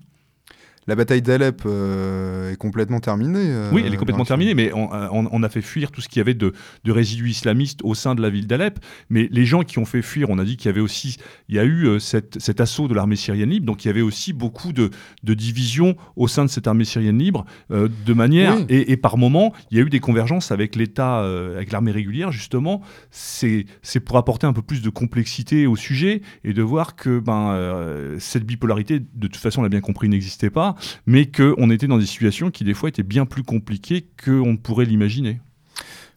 La 0.87 0.95
bataille 0.95 1.21
d'Alep 1.21 1.61
euh, 1.67 2.51
est 2.51 2.55
complètement 2.55 2.99
terminée. 2.99 3.37
euh, 3.39 3.69
Oui, 3.71 3.83
elle 3.85 3.93
est 3.93 3.97
complètement 3.97 4.25
terminée, 4.25 4.55
mais 4.55 4.73
on, 4.73 4.89
on- 4.91 5.29
on 5.31 5.43
a 5.43 5.49
fait 5.49 5.61
fuir 5.61 5.91
tout 5.91 6.01
ce 6.01 6.09
qu'il 6.09 6.17
y 6.17 6.21
avait 6.21 6.33
de, 6.33 6.53
de 6.83 6.91
résidus 6.91 7.29
islamistes 7.29 7.81
au 7.83 7.93
sein 7.93 8.15
de 8.15 8.21
la 8.21 8.31
ville 8.31 8.47
d'Alep. 8.47 8.79
Mais 9.09 9.29
les 9.31 9.45
gens 9.45 9.61
qui 9.61 9.77
ont 9.77 9.85
fait 9.85 10.01
fuir, 10.01 10.31
on 10.31 10.39
a 10.39 10.43
dit 10.43 10.57
qu'il 10.57 10.65
y 10.65 10.69
avait 10.69 10.81
aussi, 10.81 11.17
il 11.49 11.55
y 11.55 11.59
a 11.59 11.63
eu 11.65 11.85
euh, 11.85 11.99
cette- 11.99 12.39
cet 12.41 12.61
assaut 12.61 12.87
de 12.87 12.95
l'armée 12.95 13.15
syrienne 13.15 13.51
libre, 13.51 13.67
donc 13.67 13.85
il 13.85 13.89
y 13.89 13.91
avait 13.91 14.01
aussi 14.01 14.33
beaucoup 14.33 14.73
de, 14.73 14.89
de 15.23 15.33
divisions 15.35 15.95
au 16.15 16.27
sein 16.27 16.45
de 16.45 16.49
cette 16.49 16.65
armée 16.65 16.83
syrienne 16.85 17.19
libre, 17.19 17.45
de 17.69 18.13
manière, 18.13 18.55
Oui. 18.57 18.65
et, 18.69 18.91
et 18.91 18.97
par 18.97 19.17
moment, 19.17 19.53
il 19.69 19.77
y 19.77 19.81
a 19.81 19.83
eu 19.83 19.89
des 19.89 19.99
convergences 19.99 20.51
avec 20.51 20.75
l'État, 20.75 21.19
avec 21.55 21.71
l'armée 21.71 21.91
régulière, 21.91 22.31
justement. 22.31 22.81
C'est 23.11 23.65
pour 24.03 24.17
apporter 24.17 24.47
un 24.47 24.53
peu 24.53 24.61
plus 24.63 24.81
de 24.81 24.89
complexité 24.89 25.67
au 25.67 25.75
sujet 25.75 26.21
et 26.43 26.53
de 26.53 26.61
voir 26.63 26.95
que 26.95 27.19
ben, 27.19 28.15
cette 28.19 28.45
bipolarité, 28.45 28.99
de 28.99 29.27
toute 29.27 29.35
façon, 29.37 29.59
on 29.61 29.63
l'a 29.63 29.69
bien 29.69 29.81
compris, 29.81 30.09
n'existait 30.09 30.49
pas 30.49 30.70
mais 31.05 31.29
qu'on 31.31 31.69
était 31.69 31.87
dans 31.87 31.97
des 31.97 32.05
situations 32.05 32.51
qui 32.51 32.63
des 32.63 32.73
fois 32.73 32.89
étaient 32.89 33.03
bien 33.03 33.25
plus 33.25 33.43
compliquées 33.43 34.07
qu'on 34.23 34.53
ne 34.53 34.57
pourrait 34.57 34.85
l'imaginer. 34.85 35.39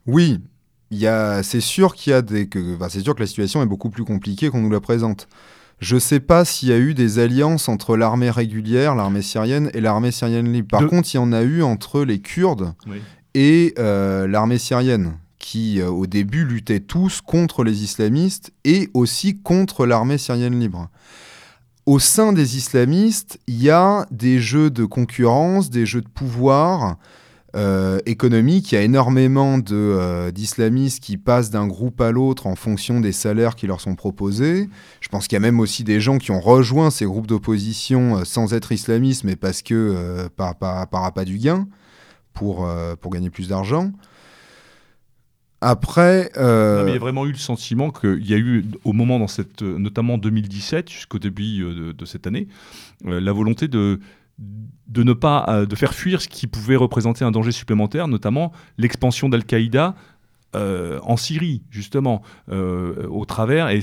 Oui, 0.07 0.41
c'est 1.43 1.61
sûr 1.61 1.95
qu'il 1.95 2.11
y 2.13 2.15
a 2.15 2.23
des, 2.23 2.49
que, 2.49 2.77
enfin, 2.77 2.89
c'est 2.89 3.01
sûr 3.01 3.15
que 3.15 3.21
la 3.21 3.27
situation 3.27 3.63
est 3.63 3.67
beaucoup 3.67 3.91
plus 3.91 4.05
compliquée 4.05 4.49
qu'on 4.51 4.61
nous 4.61 4.71
la 4.71 4.81
présente. 4.81 5.29
Je 5.81 5.99
sais 5.99 6.21
pas 6.21 6.45
s'il 6.45 6.69
y 6.69 6.73
a 6.73 6.79
eu 6.79 6.95
des 6.95 7.19
alliances 7.19 7.69
entre 7.69 7.97
l'armée 7.97 8.31
régulière, 8.31 8.95
l'armée 8.95 9.23
syrienne 9.23 9.71
et 9.75 9.81
l'armée 9.81 10.13
syrienne 10.13 10.53
libre. 10.53 10.69
Par 10.69 10.83
De- 10.83 10.87
contre, 10.87 11.13
il 11.13 11.17
y 11.17 11.21
en 11.21 11.33
a 11.33 11.43
eu 11.43 11.63
entre 11.63 12.05
les 12.05 12.21
Kurdes 12.21 12.75
et 13.35 13.75
euh, 13.79 14.29
l'armée 14.29 14.59
syrienne, 14.59 15.19
qui 15.41 15.81
euh, 15.81 15.89
au 15.89 16.07
début 16.07 16.45
luttaient 16.45 16.81
tous 16.81 17.21
contre 17.21 17.65
les 17.65 17.83
islamistes 17.83 18.53
et 18.65 18.89
aussi 18.95 19.41
contre 19.43 19.85
l'armée 19.85 20.17
syrienne 20.17 20.59
libre. 20.61 20.89
Au 21.87 21.99
sein 21.99 22.33
des 22.33 22.57
islamistes, 22.57 23.39
il 23.47 23.63
y 23.63 23.69
a 23.69 24.07
des 24.11 24.39
jeux 24.39 24.71
de 24.71 24.87
concurrence, 24.87 25.69
des 25.69 25.85
jeux 25.85 26.01
de 26.01 26.09
pouvoir 26.09 26.97
euh, 27.55 28.01
économique. 28.07 28.73
Il 28.73 28.75
y 28.77 28.79
a 28.79 28.83
énormément 28.83 29.59
euh, 29.71 30.31
d'islamistes 30.31 31.01
qui 31.01 31.19
passent 31.19 31.51
d'un 31.51 31.67
groupe 31.67 32.01
à 32.01 32.11
l'autre 32.11 32.47
en 32.47 32.57
fonction 32.57 33.01
des 33.01 33.13
salaires 33.13 33.55
qui 33.55 33.67
leur 33.67 33.83
sont 33.83 33.97
proposés. 33.97 34.71
Je 35.03 35.09
pense 35.11 35.29
qu'il 35.29 35.37
y 35.37 35.37
a 35.37 35.41
même 35.41 35.61
aussi 35.61 35.85
des 35.85 36.01
gens 36.01 36.17
qui 36.17 36.31
ont 36.31 36.41
rejoint 36.41 36.91
ces 36.91 37.05
groupes 37.05 37.27
d'opposition 37.27 38.17
euh, 38.17 38.25
sans 38.25 38.55
être 38.55 38.73
islamistes, 38.73 39.25
mais 39.25 39.37
parce 39.37 39.61
que 39.61 40.27
par, 40.37 40.57
par, 40.57 40.89
par 40.89 41.05
appât 41.05 41.27
du 41.27 41.37
gain 41.37 41.69
pour, 42.33 42.69
pour 43.01 43.13
gagner 43.13 43.31
plus 43.31 43.49
d'argent. 43.49 43.93
Après, 45.67 46.31
euh, 46.37 46.85
il 46.87 46.93
y 46.93 46.97
a 46.97 46.99
vraiment 46.99 47.25
eu 47.25 47.33
le 47.33 47.39
sentiment 47.39 47.91
qu'il 47.91 48.29
y 48.29 48.35
a 48.35 48.37
eu, 48.37 48.67
au 48.85 48.93
moment, 48.93 49.19
dans 49.19 49.29
cette, 49.29 49.63
notamment 49.63 50.15
en 50.15 50.19
2017, 50.19 50.91
jusqu'au 50.91 51.19
début 51.19 51.63
euh, 51.63 51.95
de, 51.95 52.05
cette 52.05 52.27
année, 52.27 52.49
euh, 53.07 53.19
la 53.19 53.33
volonté 53.33 53.67
de, 53.67 53.99
ne 54.95 55.13
pas 55.15 55.65
de 55.67 55.75
faire 55.75 55.95
fuir 55.95 56.21
ce 56.21 56.29
qui 56.29 56.47
pouvait 56.47 56.77
représenter 56.77 57.25
un 57.25 57.31
danger 57.31 57.51
supplémentaire, 57.51 58.09
notamment 58.09 58.53
l'expansion 58.77 59.31
d'Al-Qaïda 59.31 59.95
euh, 60.55 60.99
en 61.03 61.17
Syrie, 61.17 61.63
justement, 61.71 62.23
euh, 62.51 63.07
au 63.09 63.25
travers, 63.25 63.69
et 63.69 63.81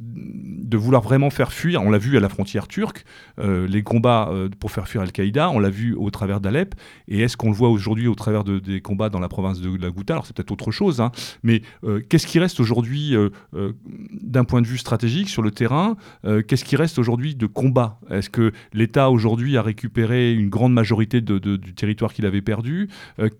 de 0.00 0.76
vouloir 0.76 1.02
vraiment 1.02 1.30
faire 1.30 1.52
fuir, 1.52 1.82
on 1.82 1.90
l'a 1.90 1.98
vu 1.98 2.16
à 2.16 2.20
la 2.20 2.28
frontière 2.28 2.68
turque, 2.68 3.04
euh, 3.38 3.66
les 3.66 3.82
combats 3.82 4.30
pour 4.60 4.70
faire 4.70 4.88
fuir 4.88 5.02
Al-Qaïda, 5.02 5.50
on 5.50 5.58
l'a 5.58 5.70
vu 5.70 5.94
au 5.94 6.10
travers 6.10 6.40
d'Alep, 6.40 6.74
et 7.08 7.20
est-ce 7.20 7.36
qu'on 7.36 7.50
le 7.50 7.56
voit 7.56 7.68
aujourd'hui 7.70 8.06
au 8.08 8.14
travers 8.14 8.44
de- 8.44 8.58
des 8.58 8.80
combats 8.80 9.08
dans 9.08 9.20
la 9.20 9.28
province 9.28 9.60
de 9.60 9.76
la 9.76 9.90
Ghouta? 9.90 10.14
Alors 10.14 10.26
c'est 10.26 10.34
peut-être 10.36 10.52
autre 10.52 10.70
chose, 10.70 11.00
hein, 11.00 11.10
mais 11.42 11.62
qu'est-ce 12.08 12.26
qui 12.26 12.38
reste 12.38 12.60
aujourd'hui 12.60 13.14
d'un 13.52 14.44
point 14.44 14.62
de 14.62 14.66
vue 14.66 14.78
stratégique 14.78 15.28
sur 15.28 15.42
le 15.42 15.50
terrain 15.50 15.96
Qu'est-ce 16.48 16.64
qui 16.64 16.76
reste 16.76 16.98
aujourd'hui 16.98 17.34
de 17.34 17.46
combat? 17.46 17.98
Est-ce 18.10 18.30
que 18.30 18.52
l'État 18.72 19.10
aujourd'hui 19.10 19.56
a 19.56 19.62
récupéré 19.62 20.32
une 20.32 20.48
grande 20.48 20.72
majorité 20.72 21.20
du 21.20 21.74
territoire 21.74 22.12
qu'il 22.12 22.26
avait 22.26 22.42
perdu? 22.42 22.88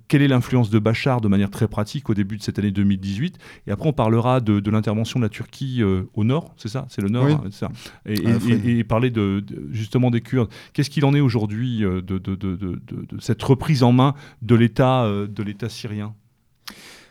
Quelle 0.09 0.23
est 0.23 0.29
l'influence 0.29 0.71
de 0.71 0.79
Bachar 0.79 1.21
de 1.21 1.29
manière 1.29 1.51
très 1.51 1.69
pratique 1.69 2.11
au 2.11 2.15
début 2.15 2.37
de 2.37 2.43
cette 2.43 2.59
année 2.59 2.72
2018 2.73 3.39
Et 3.67 3.71
après 3.71 3.89
on 3.89 3.93
parlera 3.93 4.41
de, 4.41 4.61
de 4.61 4.71
l'intervention 4.71 5.21
de 5.21 5.25
la 5.25 5.29
Turquie 5.29 5.83
euh, 5.83 6.03
au 6.15 6.25
nord, 6.25 6.55
c'est 6.57 6.69
ça? 6.69 6.87
C'est 6.89 7.01
le 7.03 7.09
nord, 7.09 7.27
Oui. 7.27 7.33
hein, 7.33 7.45
ça. 7.51 7.69
Et, 8.07 8.27
À 8.27 8.31
et- 8.31 8.33
Afrin. 8.35 8.51
et- 8.65 8.79
et 8.79 8.85
parler 8.85 9.11
de, 9.11 9.41
de- 9.47 9.69
justement 9.71 10.11
des 10.11 10.21
Kurdes. 10.21 10.51
Qu'est-ce 10.73 10.91
qu'il 10.91 11.05
en 11.05 11.15
est 11.15 11.21
aujourd'hui 11.21 11.85
euh, 11.85 12.01
de, 12.03 12.21
cette 13.21 13.43
reprise 13.43 13.83
en 13.83 13.93
main 13.93 14.15
de 14.43 14.55
l'État 14.55 15.05
euh, 15.05 15.27
de 15.27 15.43
l'État 15.43 15.69
syrien? 15.69 16.15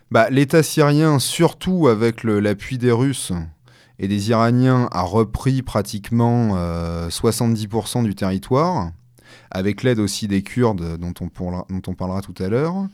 Bah, 0.10 0.30
l'État 0.30 0.62
syrien, 0.64 1.20
surtout 1.20 1.88
avec 1.88 2.24
l'appui 2.26 2.78
des 2.78 2.92
Russes 2.92 3.32
et 4.00 4.08
des 4.08 4.30
Iraniens, 4.30 4.90
a 4.92 5.04
repris 5.04 5.62
pratiquement 5.62 6.56
euh, 6.58 7.08
70% 7.10 8.04
du 8.04 8.14
territoire, 8.16 8.92
avec 9.52 9.84
l'aide 9.84 10.00
aussi 10.00 10.28
des 10.28 10.42
Kurdes 10.42 10.98
dont 10.98 11.14
on, 11.22 11.30
pourra- 11.30 11.66
dont 11.70 11.82
on 11.88 11.94
parlera 11.94 12.22
tout 12.22 12.34
à 12.44 12.50
l'heure. 12.50 12.88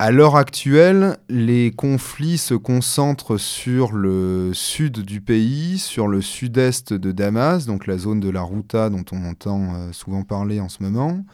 À 0.00 0.12
l'heure 0.12 0.36
actuelle, 0.36 1.18
les 1.28 1.72
conflits 1.72 2.38
se 2.38 2.54
concentrent 2.54 3.36
sur 3.36 3.90
le 3.90 4.52
sud 4.54 5.00
du 5.00 5.20
pays, 5.20 5.80
sur 5.80 6.06
le 6.06 6.22
sud-est 6.22 6.92
de 6.92 7.10
Damas, 7.10 7.66
donc 7.66 7.88
la 7.88 7.98
zone 7.98 8.20
de 8.20 8.30
la 8.30 8.42
Routa 8.42 8.90
dont 8.90 9.04
on 9.10 9.24
entend 9.24 9.74
euh, 9.74 9.92
souvent 9.92 10.22
parler 10.22 10.60
en 10.60 10.68
ce 10.68 10.84
moment. 10.84 11.24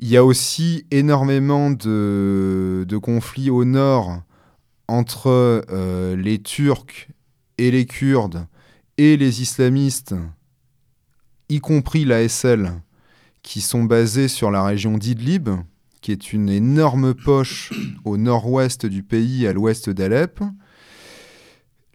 Il 0.00 0.08
y 0.08 0.16
a 0.16 0.24
aussi 0.24 0.86
énormément 0.90 1.70
de, 1.70 2.98
conflits 3.00 3.48
au 3.48 3.64
nord 3.64 4.22
entre 4.88 5.28
euh, 5.70 6.16
les 6.16 6.42
Turcs 6.42 7.06
et 7.58 7.70
les 7.70 7.86
Kurdes 7.86 8.48
et 8.96 9.16
les 9.16 9.40
islamistes, 9.40 10.16
y 11.48 11.60
compris 11.60 12.04
l'ASL, 12.04 12.72
qui 13.42 13.60
sont 13.60 13.84
basés 13.84 14.26
sur 14.26 14.50
la 14.50 14.64
région 14.64 14.98
d'Idlib, 14.98 15.50
qui 16.00 16.12
est 16.12 16.32
une 16.32 16.48
énorme 16.48 17.14
poche 17.14 17.72
au 18.04 18.16
nord-ouest 18.16 18.86
du 18.86 19.02
pays, 19.02 19.46
à 19.46 19.52
l'ouest 19.52 19.90
d'Alep. 19.90 20.40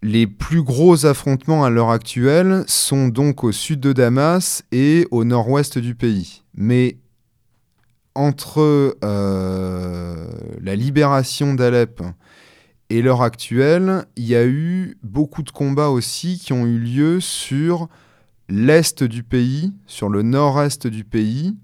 Les 0.02 0.28
plus 0.28 0.64
gros 0.64 1.06
affrontements 1.06 1.64
à 1.64 1.70
l'heure 1.70 1.90
actuelle 1.90 2.64
sont 2.68 3.08
donc 3.08 3.44
au 3.44 3.52
sud 3.52 3.80
de 3.80 3.94
Damas 3.94 4.64
et 4.72 5.08
au 5.12 5.24
nord-ouest 5.24 5.78
du 5.78 5.96
pays. 5.96 6.44
Mais 6.56 6.98
entre 8.16 8.98
euh, 9.04 10.28
la 10.62 10.76
libération 10.76 11.54
d'Alep 11.54 12.02
et 12.90 13.02
l'heure 13.02 13.22
actuelle, 13.22 14.06
il 14.18 14.26
y 14.26 14.36
a 14.36 14.46
eu 14.46 14.98
beaucoup 15.04 15.42
de 15.42 15.52
combats 15.52 15.90
aussi 15.90 16.38
qui 16.38 16.54
ont 16.54 16.66
eu 16.66 16.80
lieu 16.80 17.20
sur 17.20 17.88
l'est 18.50 19.04
du 19.04 19.24
pays, 19.24 19.74
sur 19.88 20.10
le 20.10 20.22
nord-est 20.22 20.86
du 20.86 21.04
pays. 21.04 21.56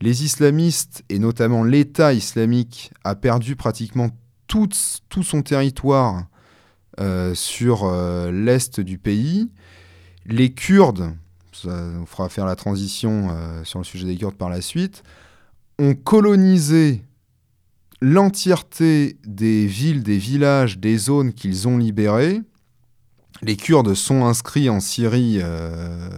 Les 0.00 0.24
islamistes, 0.24 1.04
et 1.08 1.18
notamment 1.18 1.64
l'État 1.64 2.12
islamique, 2.12 2.92
a 3.04 3.14
perdu 3.14 3.56
pratiquement 3.56 4.10
tout, 4.46 4.68
son 4.72 5.42
territoire 5.42 6.26
euh, 7.00 7.34
sur 7.34 7.84
euh, 7.84 8.30
l'est 8.30 8.80
du 8.80 8.98
pays. 8.98 9.50
Les 10.24 10.52
Kurdes, 10.52 11.14
ça 11.52 11.82
nous 11.82 12.06
fera 12.06 12.28
faire 12.28 12.46
la 12.46 12.56
transition 12.56 13.34
sur 13.64 13.80
le 13.80 13.84
sujet 13.84 14.06
des 14.06 14.16
Kurdes 14.16 14.36
par 14.36 14.50
la 14.50 14.60
suite, 14.60 15.02
ont 15.78 15.94
colonisé 15.94 17.02
l'entièreté 18.00 19.18
des 19.24 19.66
villes, 19.66 20.02
des 20.02 20.18
villages, 20.18 20.78
des 20.78 20.96
zones 20.96 21.32
qu'ils 21.32 21.68
ont 21.68 21.78
libérées. 21.78 22.42
Les 23.42 23.56
Kurdes 23.56 23.94
sont 23.94 24.24
inscrits 24.24 24.68
en 24.68 24.80
Syrie 24.80 25.38
euh, 25.40 26.08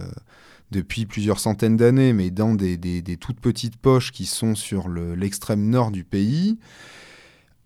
depuis 0.71 1.05
plusieurs 1.05 1.39
centaines 1.39 1.77
d'années, 1.77 2.13
mais 2.13 2.31
dans 2.31 2.55
des, 2.55 2.77
toutes 3.19 3.39
petites 3.39 3.77
poches 3.77 4.11
qui 4.11 4.25
sont 4.25 4.55
sur 4.55 4.87
l'extrême 4.89 5.69
nord 5.69 5.91
du 5.91 6.03
pays. 6.03 6.57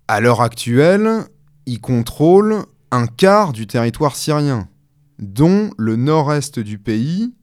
À 0.07 0.19
l'heure 0.21 0.41
actuelle, 0.41 1.25
ils 1.65 1.81
contrôlent 1.81 2.63
un 2.91 3.07
quart 3.07 3.53
du 3.53 3.67
territoire 3.67 4.15
syrien, 4.15 4.67
dont 5.19 5.69
le 5.77 5.95
nord-est 5.95 6.59
du 6.59 6.77
pays, 6.77 7.33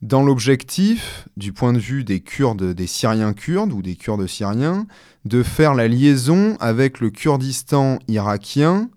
dans 0.00 0.22
l'objectif, 0.22 1.28
du 1.36 1.52
point 1.52 1.72
de 1.72 1.78
vue 1.78 2.04
des 2.04 2.20
Kurdes, 2.20 2.72
des 2.72 2.86
Syriens 2.86 3.32
kurdes 3.32 3.72
ou 3.72 3.82
des 3.82 3.96
Kurdes 3.96 4.28
syriens, 4.28 4.86
de 5.24 5.42
faire 5.42 5.74
la 5.74 5.88
liaison 5.88 6.56
avec 6.60 7.00
le 7.00 7.10
Kurdistan 7.10 7.98
irakien 8.06 8.90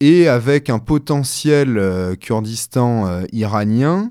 et 0.00 0.28
avec 0.28 0.70
un 0.70 0.78
potentiel 0.78 1.76
euh, 1.76 2.16
Kurdistan 2.16 3.06
euh, 3.06 3.24
iranien 3.32 4.10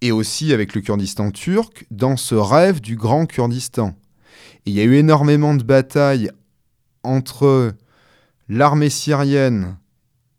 et 0.00 0.12
aussi 0.12 0.52
avec 0.52 0.74
le 0.74 0.80
Kurdistan 0.80 1.30
turc 1.30 1.86
dans 1.90 2.16
ce 2.16 2.34
rêve 2.34 2.80
du 2.80 2.96
grand 2.96 3.26
Kurdistan. 3.26 3.94
il 4.66 4.74
y 4.74 4.80
a 4.80 4.84
eu 4.84 4.94
énormément 4.94 5.54
de 5.54 5.62
batailles 5.62 6.30
entre 7.02 7.72
l'armée 8.48 8.90
syrienne 8.90 9.76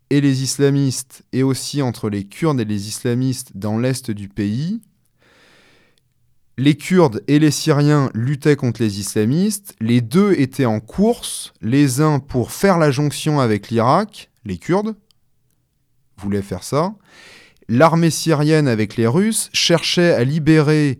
et 0.09 0.19
les 0.19 0.43
islamistes, 0.43 1.23
et 1.31 1.41
aussi 1.41 1.81
entre 1.81 2.09
les 2.09 2.25
Kurdes 2.25 2.59
et 2.59 2.65
les 2.65 2.87
islamistes 2.87 3.51
dans 3.55 3.77
l'est 3.77 4.11
du 4.11 4.27
pays, 4.27 4.81
les 6.57 6.75
Kurdes 6.75 7.23
et 7.27 7.39
les 7.39 7.49
Syriens 7.49 8.11
luttaient 8.13 8.55
contre 8.55 8.83
les 8.83 8.99
islamistes. 8.99 9.73
Les 9.79 10.01
deux 10.01 10.33
étaient 10.33 10.65
en 10.65 10.79
course, 10.79 11.53
les 11.61 12.01
uns 12.01 12.19
pour 12.19 12.51
faire 12.51 12.77
la 12.77 12.91
jonction 12.91 13.39
avec 13.39 13.69
l'Irak, 13.69 14.29
les 14.45 14.57
Kurdes 14.57 14.95
voulaient 16.17 16.41
faire 16.41 16.63
ça. 16.63 16.93
L'armée 17.73 18.09
syrienne 18.09 18.67
avec 18.67 18.97
les 18.97 19.07
Russes 19.07 19.49
cherchait 19.53 20.13
à 20.13 20.25
libérer 20.25 20.99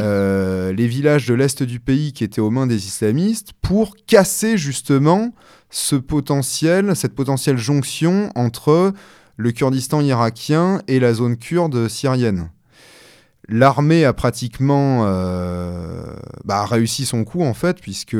euh, 0.00 0.72
les 0.72 0.88
villages 0.88 1.28
de 1.28 1.34
l'est 1.34 1.62
du 1.62 1.78
pays 1.78 2.12
qui 2.12 2.24
étaient 2.24 2.40
aux 2.40 2.50
mains 2.50 2.66
des 2.66 2.86
islamistes 2.86 3.52
pour 3.62 3.94
casser 4.08 4.58
justement 4.58 5.32
ce 5.70 5.94
potentiel, 5.94 6.96
cette 6.96 7.14
potentielle 7.14 7.56
jonction 7.56 8.32
entre 8.34 8.92
le 9.36 9.52
Kurdistan 9.52 10.00
irakien 10.00 10.82
et 10.88 10.98
la 10.98 11.14
zone 11.14 11.36
kurde 11.36 11.86
syrienne. 11.86 12.50
L'armée 13.48 14.04
a 14.04 14.12
pratiquement 14.12 15.04
euh, 15.06 16.02
bah, 16.44 16.66
réussi 16.66 17.06
son 17.06 17.22
coup 17.22 17.44
en 17.44 17.54
fait, 17.54 17.80
puisque 17.80 18.16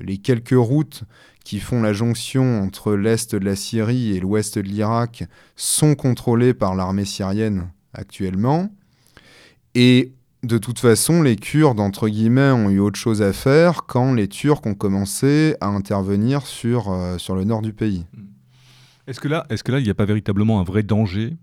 les 0.00 0.18
quelques 0.18 0.54
routes 0.54 1.02
qui 1.46 1.60
font 1.60 1.80
la 1.80 1.92
jonction 1.92 2.60
entre 2.60 2.94
l'est 2.94 3.36
de 3.36 3.44
la 3.44 3.54
Syrie 3.54 4.16
et 4.16 4.18
l'ouest 4.18 4.58
de 4.58 4.62
l'Irak 4.62 5.22
sont 5.54 5.94
contrôlées 5.94 6.54
par 6.54 6.74
l'armée 6.74 7.04
syrienne 7.04 7.70
actuellement. 7.94 8.68
Et 9.76 10.10
de 10.42 10.58
toute 10.58 10.80
façon, 10.80 11.22
les 11.22 11.36
Kurdes, 11.36 11.78
entre 11.78 12.08
guillemets, 12.08 12.50
ont 12.50 12.68
eu 12.68 12.80
autre 12.80 12.98
chose 12.98 13.22
à 13.22 13.32
faire 13.32 13.84
quand 13.86 14.12
les 14.12 14.26
Turcs 14.26 14.66
ont 14.66 14.74
commencé 14.74 15.54
à 15.60 15.68
intervenir 15.68 16.44
sur, 16.48 16.90
euh, 16.90 17.16
sur 17.16 17.36
le 17.36 17.44
nord 17.44 17.62
du 17.62 17.72
pays. 17.72 18.06
Est-ce 19.06 19.20
que 19.20 19.28
là, 19.28 19.46
est-ce 19.48 19.62
que 19.62 19.70
là, 19.70 19.78
il 19.78 19.84
n'y 19.84 19.90
a 19.90 19.94
pas 19.94 20.04
véritablement 20.04 20.58
un 20.58 20.64
vrai 20.64 20.82
danger 20.82 21.36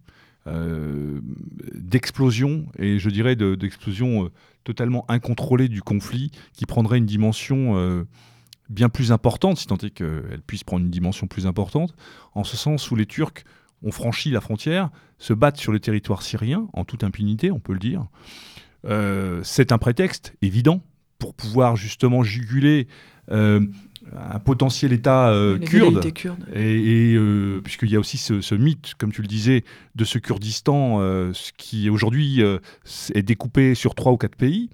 euh, 0.48 1.22
d'explosion, 1.76 2.66
et 2.78 3.00
je 3.00 3.10
dirais 3.10 3.38
d'explosion 3.38 4.26
euh, 4.26 4.32
totalement 4.66 5.06
incontrôlée 5.08 5.70
du 5.70 5.82
conflit, 5.82 6.30
qui 6.52 6.66
prendrait 6.66 6.98
une 6.98 7.06
dimension 7.06 8.06
bien 8.70 8.90
plus 8.90 9.12
importante, 9.12 9.58
si 9.58 9.68
tant 9.68 9.78
est 9.78 9.90
qu'elle 9.90 10.42
puisse 10.46 10.64
prendre 10.64 10.84
une 10.86 10.92
dimension 10.92 11.28
plus 11.28 11.46
importante, 11.48 11.96
en 12.34 12.44
ce 12.44 12.58
sens 12.58 12.90
où 12.92 12.96
les 12.96 13.06
Turcs 13.06 13.44
ont 13.84 13.92
franchi 13.92 14.32
la 14.32 14.42
frontière, 14.42 14.90
se 15.18 15.34
battent 15.34 15.58
sur 15.58 15.72
le 15.72 15.80
territoire 15.80 16.22
syrien, 16.22 16.68
en 16.74 16.86
toute 16.86 17.04
impunité, 17.04 17.52
on 17.52 17.60
peut 17.60 17.74
le 17.74 17.80
dire. 17.80 18.06
c'est 19.44 19.72
un 19.72 19.78
prétexte 19.78 20.34
évident 20.42 20.82
pour 21.20 21.34
pouvoir 21.34 21.76
justement 21.76 22.24
juguler 22.24 22.88
un 24.12 24.40
potentiel 24.40 24.94
État 24.94 25.30
euh, 25.30 25.58
kurde, 25.58 26.06
et, 26.54 27.14
euh, 27.16 27.62
puisqu'il 27.64 27.90
y 27.90 27.96
a 27.96 28.00
aussi 28.00 28.18
ce, 28.18 28.56
mythe, 28.56 28.94
comme 28.98 29.12
tu 29.12 29.22
le 29.22 29.28
disais, 29.28 29.64
de 29.96 30.06
ce 30.06 30.18
Kurdistan 30.18 30.98
euh, 31.00 31.32
qui 31.58 31.90
aujourd'hui 31.90 32.42
est 32.42 33.24
découpé 33.24 33.76
sur 33.76 33.96
trois 33.96 34.12
ou 34.12 34.18
quatre 34.18 34.36
pays. 34.36 34.70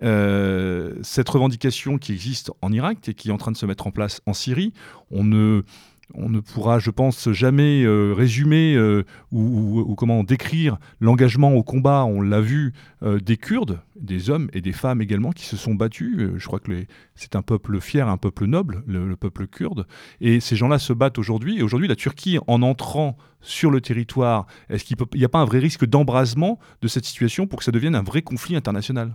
Cette 0.00 1.28
revendication 1.28 1.98
qui 1.98 2.12
existe 2.12 2.50
en 2.62 2.72
Irak 2.72 3.08
et 3.08 3.14
qui 3.14 3.28
est 3.28 3.32
en 3.32 3.38
train 3.38 3.52
de 3.52 3.56
se 3.56 3.66
mettre 3.66 3.86
en 3.86 3.90
place 3.90 4.20
en 4.26 4.32
Syrie, 4.32 4.72
on 5.10 5.24
ne 5.24 6.40
pourra, 6.40 6.78
je 6.78 6.90
pense, 6.90 7.30
jamais 7.30 7.82
euh, 7.82 8.12
résumer 8.12 8.74
euh, 8.74 9.04
ou, 9.32 9.94
comment 9.96 10.24
décrire 10.24 10.78
l'engagement 11.00 11.54
au 11.54 11.62
combat, 11.62 12.04
on 12.04 12.20
l'a 12.20 12.40
vu, 12.40 12.72
euh, 13.02 13.20
des 13.20 13.36
Kurdes, 13.36 13.80
des 13.96 14.30
hommes 14.30 14.48
et 14.52 14.60
des 14.60 14.72
femmes 14.72 15.00
également 15.02 15.32
qui 15.32 15.44
se 15.44 15.56
sont 15.56 15.74
battus. 15.74 16.30
je 16.36 16.46
crois 16.46 16.60
que 16.60 16.72
c'est 17.14 17.36
un 17.36 17.42
peuple 17.42 17.80
fier, 17.80 18.08
un 18.08 18.16
peuple 18.16 18.46
noble, 18.46 18.82
le, 18.86 19.16
peuple 19.16 19.46
kurde. 19.46 19.86
Et 20.20 20.40
ces 20.40 20.56
gens-là 20.56 20.78
se 20.78 20.92
battent 20.92 21.18
aujourd'hui. 21.18 21.58
Et 21.58 21.62
aujourd'hui, 21.62 21.88
la 21.88 21.96
Turquie, 21.96 22.38
en 22.46 22.62
entrant 22.62 23.16
sur 23.42 23.70
le 23.70 23.80
territoire, 23.80 24.46
est-ce 24.68 24.84
qu'il 24.84 24.96
n'y 25.14 25.24
a 25.24 25.28
pas 25.28 25.40
un 25.40 25.44
vrai 25.44 25.58
risque 25.58 25.84
d'embrasement 25.84 26.58
de 26.80 26.88
cette 26.88 27.04
situation 27.04 27.46
pour 27.46 27.58
que 27.58 27.64
ça 27.64 27.72
devienne 27.72 27.94
un 27.94 28.02
vrai 28.02 28.22
conflit 28.22 28.56
international? 28.56 29.14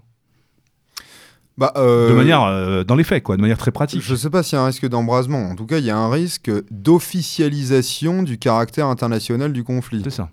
Bah, 1.57 1.71
euh, 1.77 2.09
de 2.09 2.15
manière 2.15 2.43
euh, 2.43 2.83
dans 2.83 2.95
les 2.95 3.05
faits, 3.05 3.23
quoi, 3.23 3.37
de 3.37 3.41
manière 3.41 3.57
très 3.57 3.71
pratique. 3.71 4.01
Je 4.01 4.11
ne 4.11 4.17
sais 4.17 4.29
pas 4.29 4.43
s'il 4.43 4.57
y 4.57 4.59
a 4.59 4.63
un 4.63 4.65
risque 4.65 4.87
d'embrasement. 4.87 5.49
En 5.49 5.55
tout 5.55 5.65
cas, 5.65 5.77
il 5.77 5.85
y 5.85 5.89
a 5.89 5.97
un 5.97 6.09
risque 6.09 6.51
d'officialisation 6.69 8.23
du 8.23 8.37
caractère 8.37 8.87
international 8.87 9.53
du 9.53 9.63
conflit. 9.63 10.01
C'est 10.03 10.09
ça. 10.09 10.29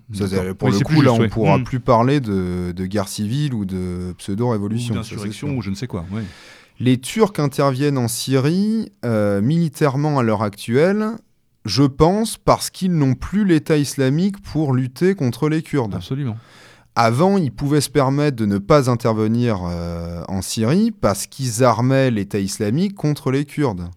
pour 0.57 0.69
le 0.69 0.79
coup, 0.79 1.01
là, 1.01 1.13
on 1.13 1.19
ne 1.19 1.27
pourra 1.27 1.57
hmm. 1.57 1.63
plus 1.63 1.79
parler 1.79 2.19
de, 2.19 2.85
guerre 2.85 3.07
civile 3.07 3.53
ou 3.53 3.63
de 3.63 4.13
pseudo-révolution. 4.17 4.95
Ou 4.95 4.97
d'insurrection 4.97 5.55
ou 5.55 5.61
je 5.61 5.69
ne 5.69 5.75
sais 5.75 5.87
quoi. 5.87 6.05
Les 6.79 6.97
Turcs 6.97 7.39
interviennent 7.39 7.97
en 7.97 8.07
Syrie 8.07 8.91
euh, 9.05 9.41
militairement 9.41 10.19
à 10.19 10.23
l'heure 10.23 10.43
actuelle. 10.43 11.11
Je 11.65 11.83
pense 11.83 12.37
parce 12.37 12.69
qu'ils 12.69 12.93
n'ont 12.93 13.13
plus 13.13 13.45
l'État 13.45 13.77
islamique 13.77 14.41
pour 14.41 14.73
lutter 14.73 15.15
contre 15.15 15.47
les 15.47 15.61
Kurdes. 15.61 15.95
Absolument. 15.95 16.35
Avant, 16.95 17.37
ils 17.37 17.51
pouvaient 17.51 17.81
se 17.81 17.89
permettre 17.89 18.37
de 18.37 18.45
ne 18.45 18.59
pas 18.59 18.89
intervenir 18.89 19.61
euh, 19.65 20.23
en 20.27 20.41
Syrie 20.43 20.91
parce 20.91 21.25
qu'ils 21.25 21.63
armaient 21.63 22.11
l'État 22.11 22.39
islamique 22.39 22.93
contre 22.93 23.31
les 23.31 23.45
Kurdes. 23.45 23.89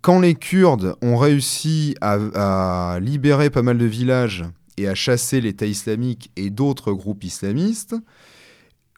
Quand 0.00 0.20
les 0.20 0.34
Kurdes 0.34 0.96
ont 1.02 1.16
réussi 1.16 1.96
à, 2.00 2.98
libérer 3.00 3.50
pas 3.50 3.62
mal 3.62 3.78
de 3.78 3.84
villages 3.84 4.44
et 4.76 4.88
à 4.88 4.94
chasser 4.94 5.40
l'État 5.40 5.66
islamique 5.66 6.30
et 6.36 6.50
d'autres 6.50 6.92
groupes 6.92 7.24
islamistes, 7.24 7.96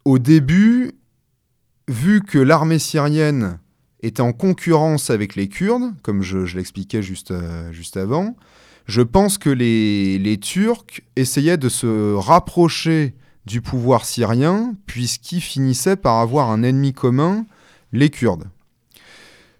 au 0.04 0.18
début, 0.18 0.92
vu 1.88 2.22
que 2.22 2.38
l'armée 2.38 2.78
syrienne 2.78 3.58
était 4.02 4.20
en 4.20 4.32
concurrence 4.32 5.08
avec 5.08 5.36
les 5.36 5.48
Kurdes, 5.48 5.94
comme 6.02 6.22
je, 6.22 6.38
l'expliquais 6.54 7.02
juste, 7.02 7.30
euh, 7.30 7.72
juste 7.72 7.96
avant, 7.96 8.36
je 8.86 9.02
pense 9.02 9.38
que 9.38 9.50
les, 9.50 10.38
Turcs 10.40 11.00
essayaient 11.16 11.56
de 11.56 11.68
se 11.68 12.14
rapprocher 12.14 13.14
du 13.46 13.60
pouvoir 13.60 14.04
syrien, 14.04 14.74
puisqu'ils 14.86 15.40
finissaient 15.40 15.96
par 15.96 16.18
avoir 16.20 16.50
un 16.50 16.62
ennemi 16.62 16.92
commun, 16.92 17.46
les 17.92 18.10
Kurdes. 18.10 18.44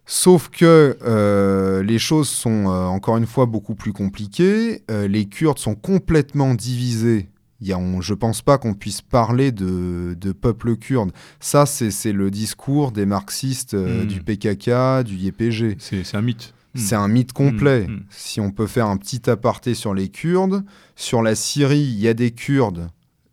Sauf 0.07 0.51
que 0.51 0.99
euh, 1.03 1.83
les 1.83 1.99
choses 1.99 2.29
sont 2.29 2.67
euh, 2.69 2.85
encore 2.87 3.17
une 3.17 3.27
fois 3.27 3.47
beaucoup 3.47 3.75
plus 3.75 3.93
compliquées. 3.95 4.83
Euh, 4.91 5.09
les 5.09 5.25
Kurdes 5.25 5.59
sont 5.59 5.75
complètement 5.75 6.55
divisés. 6.55 7.29
Il 7.63 7.69
y 7.69 7.73
a, 7.73 7.79
on- 7.79 8.03
je 8.03 8.13
ne 8.13 8.19
pense 8.19 8.43
pas 8.43 8.59
qu'on 8.59 8.75
puisse 8.75 9.01
parler 9.01 9.51
de, 9.51 10.15
de 10.21 10.33
peuple 10.33 10.77
kurde. 10.77 11.11
Ça, 11.41 11.65
c'est 11.65 11.91
c'est 11.91 12.13
le 12.13 12.31
discours 12.31 12.93
des 12.93 13.07
marxistes 13.07 13.73
euh, 13.73 14.05
Mm. 14.05 14.07
du 14.07 14.21
PKK, 14.21 15.05
du 15.05 15.15
YPG. 15.17 15.77
C'est 15.79 16.05
c'est 16.05 16.17
un 16.19 16.23
mythe. 16.23 16.53
Hmm. 16.75 16.79
C'est 16.79 16.95
un 16.95 17.09
mythe 17.09 17.33
complet. 17.33 17.87
Mm, 17.87 17.93
mm. 17.93 18.05
Si 18.11 18.41
on 18.41 18.51
peut 18.51 18.67
faire 18.67 18.87
un 18.87 18.97
petit 18.97 19.29
aparté 19.31 19.75
sur 19.75 19.95
les 19.95 20.09
Kurdes, 20.09 20.65
sur 20.97 21.23
la 21.23 21.35
Syrie, 21.35 21.81
il 21.81 22.01
y 22.01 22.09
a 22.09 22.15
des 22.15 22.33
Kurdes 22.33 22.89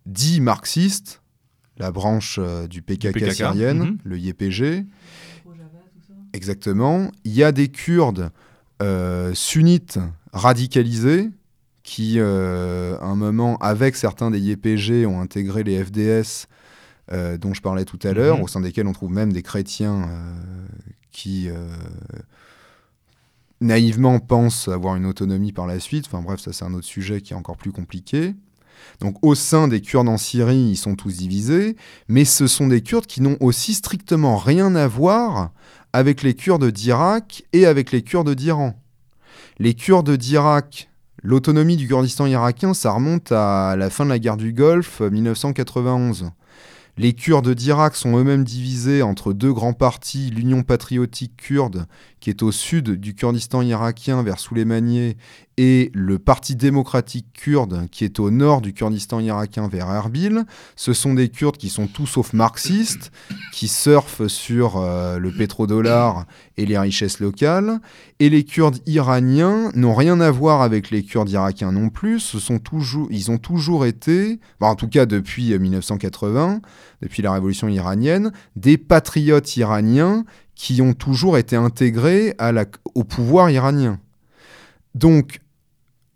dits 0.05 0.41
marxistes, 0.41 1.21
la 1.77 1.91
branche 1.91 2.37
euh, 2.39 2.67
du 2.67 2.81
PKK, 2.81 3.13
PKK, 3.13 3.33
syrienne, 3.33 3.97
le 4.03 4.17
YPG. 4.17 4.85
Exactement. 6.33 7.11
Il 7.23 7.33
y 7.33 7.43
a 7.43 7.51
des 7.51 7.67
Kurdes 7.67 8.31
euh, 8.81 9.33
sunnites 9.33 9.99
radicalisés 10.33 11.29
qui, 11.83 12.15
euh, 12.17 12.97
à 12.99 13.05
un 13.05 13.15
moment, 13.15 13.57
avec 13.57 13.95
certains 13.95 14.31
des 14.31 14.39
YPG, 14.39 15.05
ont 15.05 15.19
intégré 15.19 15.63
les 15.63 15.83
FDS 15.83 16.47
euh, 17.11 17.37
dont 17.37 17.53
je 17.53 17.61
parlais 17.61 17.83
tout 17.83 17.99
à 18.03 18.13
l'heure, 18.13 18.41
au 18.41 18.47
sein 18.47 18.61
desquels 18.61 18.87
on 18.87 18.93
trouve 18.93 19.11
même 19.11 19.33
des 19.33 19.41
chrétiens 19.41 20.03
euh, 20.03 20.65
qui 21.11 21.49
euh, 21.49 21.67
naïvement 23.61 24.19
pensent 24.19 24.67
avoir 24.67 24.95
une 24.95 25.05
autonomie 25.05 25.53
par 25.53 25.67
la 25.67 25.79
suite. 25.79 26.05
Enfin 26.07 26.21
bref, 26.21 26.39
ça 26.41 26.51
c'est 26.51 26.65
un 26.65 26.73
autre 26.73 26.87
sujet 26.87 27.21
qui 27.21 27.33
est 27.33 27.37
encore 27.37 27.57
plus 27.57 27.71
compliqué. 27.71 28.35
Donc 28.99 29.17
au 29.21 29.35
sein 29.35 29.67
des 29.67 29.81
Kurdes 29.81 30.09
en 30.09 30.17
Syrie, 30.17 30.69
ils 30.71 30.77
sont 30.77 30.95
tous 30.95 31.17
divisés, 31.17 31.75
mais 32.07 32.25
ce 32.25 32.47
sont 32.47 32.67
des 32.67 32.81
Kurdes 32.81 33.05
qui 33.05 33.21
n'ont 33.21 33.37
aussi 33.39 33.73
strictement 33.73 34.37
rien 34.37 34.75
à 34.75 34.87
voir 34.87 35.51
avec 35.93 36.23
les 36.23 36.33
Kurdes 36.33 36.71
d'Irak 36.71 37.43
et 37.53 37.65
avec 37.65 37.91
les 37.91 38.01
Kurdes 38.01 38.33
d'Iran. 38.33 38.75
Les 39.59 39.73
Kurdes 39.73 40.17
d'Irak, 40.17 40.89
l'autonomie 41.21 41.77
du 41.77 41.87
Kurdistan 41.87 42.25
irakien, 42.25 42.73
ça 42.73 42.91
remonte 42.91 43.31
à 43.31 43.75
la 43.77 43.89
fin 43.89 44.05
de 44.05 44.09
la 44.09 44.19
guerre 44.19 44.37
du 44.37 44.53
Golfe, 44.53 45.01
euh, 45.01 45.09
1991. 45.09 46.31
Les 46.97 47.13
Kurdes 47.13 47.53
d'Irak 47.53 47.95
sont 47.95 48.17
eux-mêmes 48.17 48.43
divisés 48.43 49.01
entre 49.01 49.33
deux 49.33 49.53
grands 49.53 49.73
partis, 49.73 50.29
l'Union 50.29 50.63
patriotique 50.63 51.37
kurde, 51.37 51.85
qui 52.21 52.29
est 52.29 52.43
au 52.43 52.53
sud 52.53 52.91
du 52.91 53.15
Kurdistan 53.15 53.61
irakien 53.63 54.23
vers 54.23 54.39
Souleymaniye, 54.39 55.17
et 55.57 55.91
le 55.93 56.17
Parti 56.17 56.55
démocratique 56.55 57.27
kurde, 57.33 57.87
qui 57.91 58.03
est 58.03 58.19
au 58.19 58.31
nord 58.31 58.61
du 58.61 58.73
Kurdistan 58.73 59.19
irakien 59.19 59.67
vers 59.67 59.91
Erbil. 59.91 60.45
Ce 60.75 60.93
sont 60.93 61.13
des 61.13 61.29
Kurdes 61.29 61.57
qui 61.57 61.69
sont 61.69 61.87
tout 61.87 62.07
sauf 62.07 62.33
marxistes, 62.33 63.11
qui 63.51 63.67
surfent 63.67 64.27
sur 64.27 64.77
euh, 64.77 65.19
le 65.19 65.31
pétrodollar 65.31 66.25
et 66.57 66.65
les 66.65 66.77
richesses 66.77 67.19
locales. 67.19 67.79
Et 68.19 68.29
les 68.29 68.43
Kurdes 68.43 68.79
iraniens 68.85 69.71
n'ont 69.75 69.93
rien 69.93 70.19
à 70.21 70.31
voir 70.31 70.61
avec 70.61 70.89
les 70.89 71.03
Kurdes 71.03 71.29
irakiens 71.29 71.71
non 71.71 71.89
plus. 71.89 72.19
Ce 72.19 72.39
sont 72.39 72.59
toujours, 72.59 73.07
ils 73.11 73.29
ont 73.29 73.37
toujours 73.37 73.85
été, 73.85 74.39
bah, 74.59 74.67
en 74.67 74.75
tout 74.75 74.87
cas 74.87 75.05
depuis 75.05 75.53
euh, 75.53 75.59
1980, 75.59 76.61
depuis 77.01 77.21
la 77.21 77.33
révolution 77.33 77.67
iranienne, 77.67 78.31
des 78.55 78.77
patriotes 78.77 79.57
iraniens 79.57 80.23
qui 80.61 80.79
ont 80.79 80.93
toujours 80.93 81.39
été 81.39 81.55
intégrés 81.55 82.35
au 82.93 83.03
pouvoir 83.03 83.49
iranien. 83.49 83.99
Donc, 84.93 85.39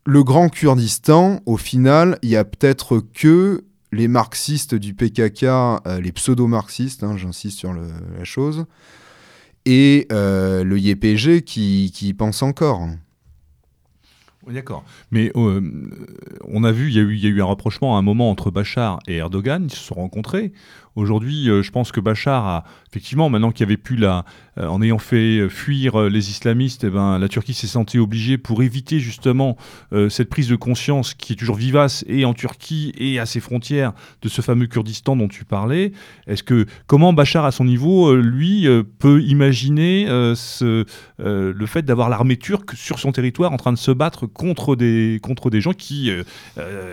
le 0.06 0.24
Grand 0.24 0.50
Kurdistan, 0.50 1.40
au 1.48 1.58
final, 1.58 2.20
il 2.22 2.30
y 2.30 2.36
a 2.36 2.44
peut-être 2.44 3.00
que 3.00 3.64
les 3.92 4.08
marxistes 4.08 4.76
du 4.76 4.94
PKK, 4.94 5.46
euh, 5.46 6.00
les 6.00 6.12
pseudo-marxistes, 6.12 7.04
hein, 7.04 7.18
j'insiste 7.18 7.58
sur 7.58 7.74
la 7.74 8.24
chose, 8.24 8.68
et 9.66 10.06
euh, 10.12 10.64
le 10.64 10.78
YPG 10.78 11.42
qui, 11.42 11.88
y 11.88 12.14
pense 12.14 12.44
encore. 12.44 12.88
D'accord. 14.48 14.84
Mais 15.10 15.32
euh, 15.36 15.60
on 16.48 16.64
a 16.64 16.72
vu, 16.72 16.90
il 16.90 16.96
y 16.96 17.26
a 17.26 17.30
eu 17.30 17.42
un 17.42 17.48
rapprochement 17.48 17.96
à 17.96 18.00
un 18.00 18.04
moment 18.04 18.30
entre 18.30 18.52
Bachar 18.52 19.00
et 19.08 19.16
Erdogan, 19.16 19.64
ils 19.64 19.72
se 19.74 19.84
sont 19.86 19.96
rencontrés. 19.96 20.54
Aujourd'hui, 20.96 21.50
euh, 21.50 21.62
je 21.62 21.72
pense 21.72 21.92
que 21.92 22.00
Bachar 22.00 22.48
a, 22.48 22.64
effectivement, 22.90 23.30
maintenant 23.30 23.52
qu'il 23.52 23.66
n'y 23.66 23.74
avait 23.74 23.82
plus 23.82 23.98
la. 23.98 24.24
euh, 24.58 24.68
en 24.68 24.82
ayant 24.82 25.00
fait 25.00 25.40
euh, 25.40 25.50
fuir 25.50 26.00
les 26.10 26.30
islamistes, 26.30 26.86
eh 26.86 26.90
ben, 26.90 27.20
la 27.20 27.28
Turquie 27.28 27.54
s'est 27.54 27.68
sentie 27.68 28.00
obligée 28.00 28.38
pour 28.38 28.64
éviter 28.64 29.00
justement 29.00 29.58
cette 30.10 30.30
prise 30.30 30.48
de 30.48 30.56
conscience 30.56 31.14
qui 31.14 31.34
est 31.34 31.36
toujours 31.36 31.56
vivace 31.56 32.04
et 32.08 32.26
en 32.26 32.34
Turquie 32.34 32.94
et 32.98 33.20
à 33.20 33.26
ses 33.26 33.40
frontières 33.40 33.94
de 34.22 34.30
ce 34.30 34.42
fameux 34.42 34.68
Kurdistan 34.68 35.16
dont 35.16 35.28
tu 35.28 35.46
parlais. 35.46 35.92
Est-ce 36.28 36.44
que 36.44 36.66
comment 36.88 37.14
Bachar 37.14 37.46
à 37.46 37.52
son 37.52 37.66
niveau, 37.66 38.16
lui, 38.16 38.68
peut 39.00 39.22
imaginer 39.22 40.06
ce, 40.36 40.86
le 41.18 41.66
fait 41.66 41.84
d'avoir 41.84 42.10
l'armée 42.10 42.38
turque 42.38 42.74
sur 42.76 43.00
son 43.00 43.12
territoire 43.12 43.54
en 43.54 43.58
train 43.58 43.72
de 43.72 43.78
se 43.78 43.92
battre 43.92 44.26
contre 44.26 44.76
des, 44.76 45.20
contre 45.22 45.50
des 45.50 45.62
gens 45.62 45.74
qui 45.74 46.12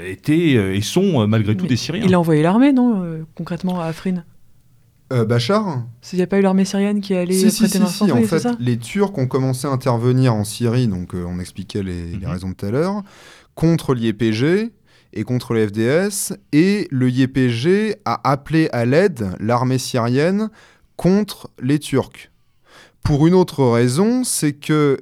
étaient 0.06 0.76
et 0.76 0.80
sont 0.80 1.26
malgré 1.26 1.56
tout 1.56 1.64
Mais 1.64 1.70
des 1.70 1.76
Syriens? 1.76 2.04
Il 2.04 2.14
a 2.14 2.20
envoyé 2.20 2.42
l'armée, 2.42 2.72
non, 2.72 3.04
concrètement, 3.34 3.80
à 3.80 3.91
Afrin 3.92 4.24
Euh, 5.12 5.24
Bachar 5.26 5.84
Il 6.12 6.16
n'y 6.16 6.22
a 6.22 6.26
pas 6.26 6.38
eu 6.38 6.42
l'armée 6.42 6.64
syrienne 6.64 7.00
qui 7.02 7.14
allait 7.14 7.34
Si, 7.34 7.50
si, 7.50 7.58
prêter 7.60 7.72
si, 7.74 7.80
main 7.80 7.86
si, 7.88 7.98
forte, 7.98 8.12
En 8.12 8.22
fait, 8.24 8.48
les 8.58 8.78
Turcs 8.78 9.16
ont 9.18 9.26
commencé 9.26 9.66
à 9.66 9.70
intervenir 9.70 10.34
en 10.34 10.44
Syrie, 10.44 10.88
donc 10.88 11.14
euh, 11.14 11.24
on 11.28 11.38
expliquait 11.38 11.82
les, 11.82 12.12
les 12.12 12.26
Mhm. 12.26 12.32
raisons 12.32 12.48
de 12.50 12.54
tout 12.54 12.66
à 12.66 12.70
l'heure, 12.70 13.02
contre 13.54 13.94
l'IEPG 13.94 14.72
et 15.12 15.24
contre 15.24 15.52
les 15.52 15.66
FDS, 15.68 16.32
et 16.52 16.88
le 16.90 17.10
YPG 17.10 17.96
a 18.06 18.30
appelé 18.30 18.70
à 18.72 18.86
l'aide 18.86 19.28
l'armée 19.40 19.76
syrienne 19.78 20.48
contre 20.96 21.50
les 21.60 21.78
Turcs. 21.78 22.30
Pour 23.04 23.26
une 23.26 23.34
autre 23.34 23.64
raison, 23.66 24.24
c'est 24.24 24.52
que 24.54 24.96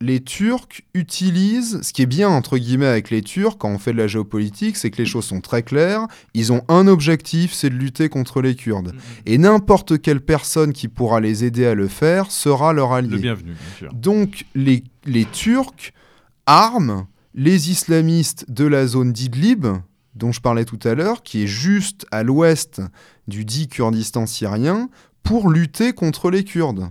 les 0.00 0.20
Turcs 0.20 0.82
utilisent, 0.94 1.80
ce 1.82 1.92
qui 1.92 2.02
est 2.02 2.06
bien 2.06 2.28
entre 2.28 2.58
guillemets 2.58 2.86
avec 2.86 3.10
les 3.10 3.22
Turcs 3.22 3.56
quand 3.58 3.70
on 3.70 3.78
fait 3.78 3.92
de 3.92 3.98
la 3.98 4.06
géopolitique, 4.06 4.76
c'est 4.76 4.90
que 4.90 4.98
les 4.98 5.06
choses 5.06 5.24
sont 5.24 5.40
très 5.40 5.62
claires. 5.62 6.06
Ils 6.34 6.52
ont 6.52 6.62
un 6.68 6.86
objectif, 6.86 7.52
c'est 7.52 7.70
de 7.70 7.74
lutter 7.74 8.08
contre 8.08 8.42
les 8.42 8.54
Kurdes. 8.54 8.94
Et 9.24 9.38
n'importe 9.38 10.00
quelle 10.00 10.20
personne 10.20 10.72
qui 10.72 10.88
pourra 10.88 11.20
les 11.20 11.44
aider 11.44 11.66
à 11.66 11.74
le 11.74 11.88
faire 11.88 12.30
sera 12.30 12.72
leur 12.72 12.90
Le 12.90 12.96
allié. 12.96 13.18
bienvenu, 13.18 13.52
bien 13.52 13.78
sûr. 13.78 13.94
Donc 13.94 14.44
les, 14.54 14.84
les 15.06 15.24
Turcs 15.24 15.92
arment 16.44 17.06
les 17.34 17.70
islamistes 17.70 18.50
de 18.50 18.64
la 18.66 18.86
zone 18.86 19.12
d'Idlib, 19.12 19.66
dont 20.14 20.32
je 20.32 20.40
parlais 20.40 20.64
tout 20.64 20.78
à 20.84 20.94
l'heure, 20.94 21.22
qui 21.22 21.42
est 21.42 21.46
juste 21.46 22.06
à 22.10 22.22
l'ouest 22.22 22.80
du 23.28 23.44
dit 23.44 23.68
Kurdistan 23.68 24.26
syrien, 24.26 24.88
pour 25.22 25.50
lutter 25.50 25.92
contre 25.92 26.30
les 26.30 26.44
Kurdes. 26.44 26.90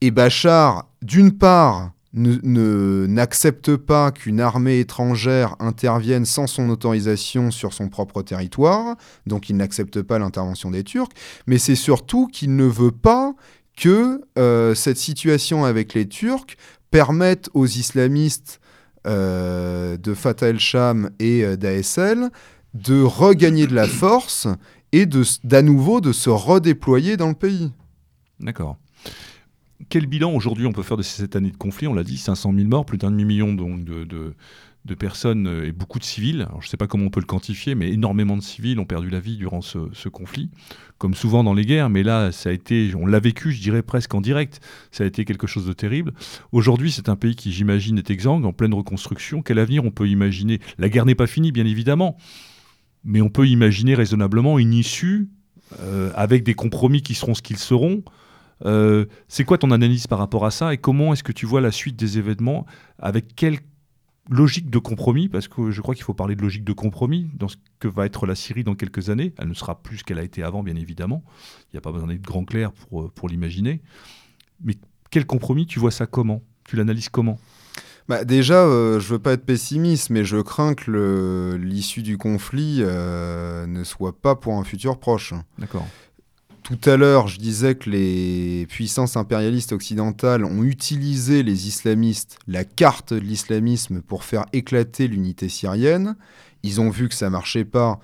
Et 0.00 0.10
Bachar, 0.10 0.88
d'une 1.02 1.32
part, 1.32 1.92
n'accepte 2.12 3.76
pas 3.76 4.10
qu'une 4.10 4.40
armée 4.40 4.80
étrangère 4.80 5.54
intervienne 5.60 6.24
sans 6.24 6.46
son 6.46 6.68
autorisation 6.68 7.50
sur 7.50 7.72
son 7.72 7.88
propre 7.88 8.22
territoire, 8.22 8.96
donc 9.26 9.48
il 9.48 9.56
n'accepte 9.56 10.02
pas 10.02 10.18
l'intervention 10.18 10.70
des 10.70 10.82
Turcs, 10.82 11.12
mais 11.46 11.58
c'est 11.58 11.76
surtout 11.76 12.26
qu'il 12.26 12.56
ne 12.56 12.64
veut 12.64 12.90
pas 12.90 13.34
que 13.76 14.22
euh, 14.38 14.74
cette 14.74 14.98
situation 14.98 15.64
avec 15.64 15.94
les 15.94 16.08
Turcs 16.08 16.56
permette 16.90 17.48
aux 17.54 17.66
islamistes 17.66 18.60
euh, 19.06 19.96
de 19.96 20.12
Fatah 20.12 20.48
el-Sham 20.48 21.10
et 21.18 21.44
euh, 21.44 21.56
d'ASL 21.56 22.30
de 22.74 23.02
regagner 23.02 23.66
de 23.66 23.74
la 23.74 23.86
force 23.86 24.46
et 24.92 25.06
d'à 25.44 25.62
nouveau 25.62 26.00
de 26.00 26.12
se 26.12 26.30
redéployer 26.30 27.16
dans 27.16 27.28
le 27.28 27.34
pays. 27.34 27.72
D'accord. 28.40 28.76
Quel 29.90 30.06
bilan 30.06 30.32
aujourd'hui 30.32 30.66
on 30.66 30.72
peut 30.72 30.84
faire 30.84 30.96
de 30.96 31.02
ces 31.02 31.22
sept 31.22 31.34
années 31.34 31.50
de 31.50 31.56
conflit? 31.56 31.88
On 31.88 31.94
l'a 31.94 32.04
dit, 32.04 32.16
500 32.16 32.52
000 32.54 32.68
morts, 32.68 32.86
plus 32.86 32.96
d'un 32.96 33.10
demi-million 33.10 33.54
de, 33.54 34.94
personnes 34.94 35.48
euh, 35.48 35.66
et 35.66 35.72
beaucoup 35.72 35.98
de 35.98 36.04
civils. 36.04 36.46
Je 36.60 36.66
ne 36.66 36.68
sais 36.68 36.76
pas 36.76 36.86
comment 36.86 37.06
on 37.06 37.10
peut 37.10 37.18
le 37.18 37.26
quantifier, 37.26 37.74
mais 37.74 37.90
énormément 37.90 38.36
de 38.36 38.42
civils 38.42 38.78
ont 38.78 38.84
perdu 38.84 39.10
la 39.10 39.18
vie 39.18 39.36
durant 39.36 39.62
ce, 39.62 39.78
ce 39.92 40.08
conflit, 40.08 40.48
comme 40.98 41.14
souvent 41.14 41.42
dans 41.42 41.54
les 41.54 41.66
guerres. 41.66 41.90
Mais 41.90 42.04
là, 42.04 42.30
ça 42.30 42.50
a 42.50 42.52
été, 42.52 42.92
on 42.94 43.04
l'a 43.04 43.18
vécu, 43.18 43.50
je 43.50 43.60
dirais 43.60 43.82
presque 43.82 44.14
en 44.14 44.20
direct. 44.20 44.60
Ça 44.92 45.02
a 45.02 45.08
été 45.08 45.24
quelque 45.24 45.48
chose 45.48 45.66
de 45.66 45.72
terrible. 45.72 46.12
Aujourd'hui, 46.52 46.92
c'est 46.92 47.08
un 47.08 47.16
pays 47.16 47.34
qui, 47.34 47.50
j'imagine, 47.50 47.98
est 47.98 48.10
exsangue, 48.10 48.44
en 48.44 48.52
pleine 48.52 48.74
reconstruction. 48.74 49.42
Quel 49.42 49.58
avenir 49.58 49.84
on 49.84 49.90
peut 49.90 50.08
imaginer? 50.08 50.60
La 50.78 50.88
guerre 50.88 51.04
n'est 51.04 51.16
pas 51.16 51.26
finie, 51.26 51.50
bien 51.50 51.66
évidemment, 51.66 52.16
mais 53.02 53.22
on 53.22 53.28
peut 53.28 53.48
imaginer 53.48 53.96
raisonnablement 53.96 54.60
une 54.60 54.72
issue 54.72 55.30
euh, 55.80 56.12
avec 56.14 56.44
des 56.44 56.54
compromis 56.54 57.02
qui 57.02 57.14
seront 57.14 57.34
ce 57.34 57.42
qu'ils 57.42 57.58
seront. 57.58 58.04
Euh, 58.64 59.06
c'est 59.28 59.44
quoi 59.44 59.58
ton 59.58 59.70
analyse 59.70 60.06
par 60.06 60.18
rapport 60.18 60.44
à 60.44 60.50
ça 60.50 60.74
et 60.74 60.78
comment 60.78 61.12
est-ce 61.12 61.22
que 61.22 61.32
tu 61.32 61.46
vois 61.46 61.60
la 61.60 61.70
suite 61.70 61.96
des 61.96 62.18
événements 62.18 62.66
Avec 62.98 63.34
quelle 63.34 63.58
logique 64.28 64.70
de 64.70 64.78
compromis? 64.78 65.28
Parce 65.28 65.48
que 65.48 65.70
je 65.70 65.80
crois 65.80 65.94
qu'il 65.94 66.04
faut 66.04 66.14
parler 66.14 66.36
de 66.36 66.42
logique 66.42 66.64
de 66.64 66.72
compromis 66.72 67.30
dans 67.34 67.48
ce 67.48 67.56
que 67.78 67.88
va 67.88 68.06
être 68.06 68.26
la 68.26 68.34
Syrie 68.34 68.64
dans 68.64 68.74
quelques 68.74 69.10
années. 69.10 69.34
Elle 69.38 69.48
ne 69.48 69.54
sera 69.54 69.82
plus 69.82 69.98
ce 69.98 70.04
qu'elle 70.04 70.18
a 70.18 70.22
été 70.22 70.42
avant, 70.42 70.62
bien 70.62 70.76
évidemment. 70.76 71.24
Il 71.64 71.76
n'y 71.76 71.78
a 71.78 71.82
pas 71.82 71.92
besoin 71.92 72.08
d'être 72.08 72.22
grand 72.22 72.44
clair 72.44 72.72
pour, 72.72 73.02
euh, 73.02 73.08
pour 73.14 73.28
l'imaginer. 73.28 73.80
Mais 74.62 74.76
quel 75.10 75.26
compromis 75.26 75.66
Tu 75.66 75.78
vois 75.78 75.90
ça 75.90 76.06
comment? 76.06 76.42
Tu 76.64 76.76
l'analyses 76.76 77.08
comment? 77.08 77.38
Bah, 78.10 78.24
déjà, 78.24 78.64
euh, 78.64 78.98
je 78.98 79.06
veux 79.06 79.20
pas 79.20 79.34
être 79.34 79.46
pessimiste, 79.46 80.10
mais 80.10 80.24
je 80.24 80.38
crains 80.38 80.74
que 80.74 81.56
l'issue 81.62 82.02
du 82.02 82.18
conflit 82.18 82.78
euh, 82.80 83.68
ne 83.68 83.84
soit 83.84 84.20
pas 84.20 84.34
pour 84.34 84.54
un 84.54 84.64
futur 84.64 84.98
proche. 84.98 85.32
D'accord. 85.58 85.86
Tout 86.70 86.90
à 86.90 86.96
l'heure, 86.96 87.28
je 87.28 87.38
disais 87.38 87.74
que 87.74 87.90
les 87.90 88.66
puissances 88.68 89.16
impérialistes 89.16 89.72
occidentales 89.72 90.44
ont 90.44 90.62
utilisé 90.62 91.42
les 91.42 91.66
islamistes, 91.68 92.38
la 92.46 92.64
carte 92.64 93.12
de 93.12 93.18
l'islamisme, 93.20 94.00
pour 94.02 94.24
faire 94.24 94.46
éclater 94.52 95.08
l'unité 95.08 95.48
syrienne. 95.48 96.16
Ils 96.62 96.80
ont 96.80 96.90
vu 96.90 97.08
que 97.08 97.14
ça 97.14 97.30
marchait 97.30 97.64
pas. 97.64 97.98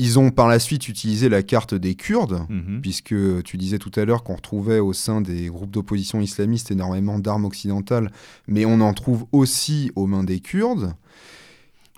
Ils 0.00 0.18
ont 0.18 0.30
par 0.30 0.46
la 0.46 0.60
suite 0.60 0.88
utilisé 0.88 1.28
la 1.28 1.42
carte 1.42 1.74
des 1.74 1.96
Kurdes, 1.96 2.46
Mhm. 2.48 2.80
puisque 2.82 3.14
tu 3.42 3.56
disais 3.56 3.78
tout 3.78 3.90
à 3.96 4.04
l'heure 4.04 4.22
qu'on 4.22 4.36
retrouvait 4.36 4.78
au 4.78 4.92
sein 4.92 5.20
des 5.20 5.46
groupes 5.48 5.72
d'opposition 5.72 6.20
islamistes 6.20 6.70
énormément 6.70 7.18
d'armes 7.18 7.46
occidentales, 7.46 8.12
mais 8.46 8.64
on 8.64 8.80
en 8.80 8.94
trouve 8.94 9.26
aussi 9.32 9.90
aux 9.96 10.06
mains 10.06 10.22
des 10.22 10.38
Kurdes. 10.38 10.94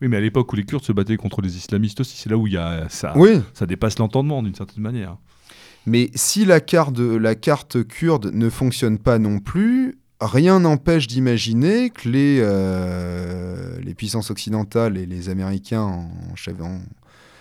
Oui, 0.00 0.08
mais 0.08 0.16
à 0.16 0.20
l'époque 0.20 0.50
où 0.50 0.56
les 0.56 0.64
Kurdes 0.64 0.84
se 0.84 0.92
battaient 0.92 1.18
contre 1.18 1.42
les 1.42 1.58
islamistes 1.58 2.00
aussi, 2.00 2.16
c'est 2.16 2.30
là 2.30 2.38
où 2.38 2.46
il 2.46 2.54
y 2.54 2.56
a 2.56 2.88
ça, 2.88 3.12
Oui, 3.18 3.32
ça 3.52 3.66
dépasse 3.66 3.98
l'entendement 3.98 4.42
d'une 4.42 4.54
certaine 4.54 4.82
manière. 4.82 5.18
Mais 5.90 6.10
si 6.14 6.44
la 6.44 6.60
carte, 6.60 6.92
de- 6.94 7.16
la 7.16 7.34
carte 7.34 7.82
kurde 7.86 8.30
ne 8.32 8.48
fonctionne 8.48 8.98
pas 8.98 9.18
non 9.18 9.40
plus, 9.40 9.98
rien 10.20 10.60
n'empêche 10.60 11.06
d'imaginer 11.06 11.90
que 11.90 12.08
les, 12.08 12.38
euh, 12.40 13.78
les 13.82 13.94
puissances 13.94 14.30
occidentales 14.30 14.96
et 14.96 15.06
les 15.06 15.28
Américains 15.28 15.82
en 15.82 16.08
chef, 16.36 16.60
en 16.60 16.80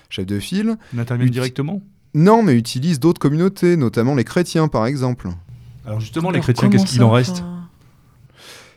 chef 0.09 0.26
de 0.26 0.39
file, 0.39 0.77
Uti- 0.93 1.30
directement? 1.30 1.81
Non, 2.15 2.41
mais 2.41 2.55
utilisent 2.55 2.99
d'autres 2.99 3.19
communautés, 3.21 3.77
notamment 3.77 4.15
les 4.15 4.23
chrétiens 4.23 4.67
par 4.67 4.85
exemple. 4.88 5.30
Alors 5.85 5.99
justement, 5.99 6.31
les 6.31 6.35
Alors, 6.38 6.43
chrétiens, 6.45 6.69
qu'est-ce 6.69 6.85
qu'il 6.85 7.03
en 7.03 7.11
reste? 7.11 7.43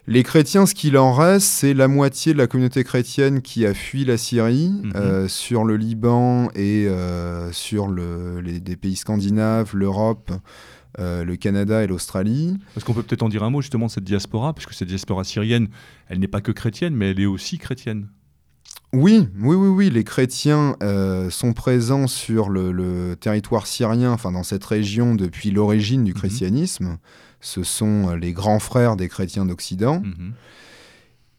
Les 0.08 0.24
chrétiens, 0.24 0.66
ce 0.66 0.74
qu'il 0.74 0.98
en 0.98 1.12
reste, 1.12 1.46
c'est 1.46 1.74
la 1.74 1.86
moitié 1.86 2.32
de 2.32 2.38
la 2.38 2.48
communauté 2.48 2.82
chrétienne 2.82 3.40
qui 3.40 3.64
a 3.64 3.72
fui 3.72 4.04
la 4.04 4.16
Syrie 4.16 4.70
Mhm. 4.82 4.92
euh, 4.96 5.28
sur 5.28 5.62
le 5.64 5.76
Liban 5.76 6.48
et 6.56 6.86
euh, 6.88 7.52
sur 7.52 7.86
le, 7.86 8.40
les, 8.40 8.58
des 8.58 8.74
pays 8.76 8.96
scandinaves, 8.96 9.70
l'Europe, 9.76 10.32
euh, 10.98 11.24
le 11.24 11.36
Canada 11.36 11.84
et 11.84 11.86
l'Australie. 11.86 12.58
Parce 12.74 12.82
qu'on 12.84 12.94
peut 12.94 13.04
peut-être 13.04 13.22
en 13.22 13.28
dire 13.28 13.44
un 13.44 13.50
mot 13.50 13.62
justement 13.62 13.86
de 13.86 13.92
cette 13.92 14.02
diaspora, 14.04 14.52
parce 14.52 14.66
que 14.66 14.74
cette 14.74 14.88
diaspora 14.88 15.22
syrienne, 15.22 15.68
elle 16.08 16.18
n'est 16.18 16.28
pas 16.28 16.40
que 16.40 16.52
chrétienne, 16.52 16.94
mais 16.96 17.12
elle 17.12 17.20
est 17.20 17.26
aussi 17.26 17.58
chrétienne. 17.58 18.08
Oui, 18.92 19.28
oui, 19.40 19.54
oui, 19.54 19.68
oui, 19.68 19.88
les 19.90 20.04
chrétiens 20.04 20.76
euh, 20.82 21.30
sont 21.30 21.52
présents 21.54 22.08
sur 22.08 22.50
le, 22.50 22.72
le 22.72 23.16
territoire 23.16 23.66
syrien, 23.66 24.10
enfin 24.12 24.32
dans 24.32 24.42
cette 24.42 24.64
région 24.64 25.14
depuis 25.14 25.50
l'origine 25.52 26.02
du 26.04 26.10
Mhm. 26.12 26.18
christianisme. 26.18 26.98
Ce 27.42 27.62
sont 27.64 28.08
euh, 28.08 28.16
les 28.16 28.32
grands 28.32 28.60
frères 28.60 28.96
des 28.96 29.08
chrétiens 29.08 29.44
d'Occident. 29.44 30.00
Mhm. 30.00 30.32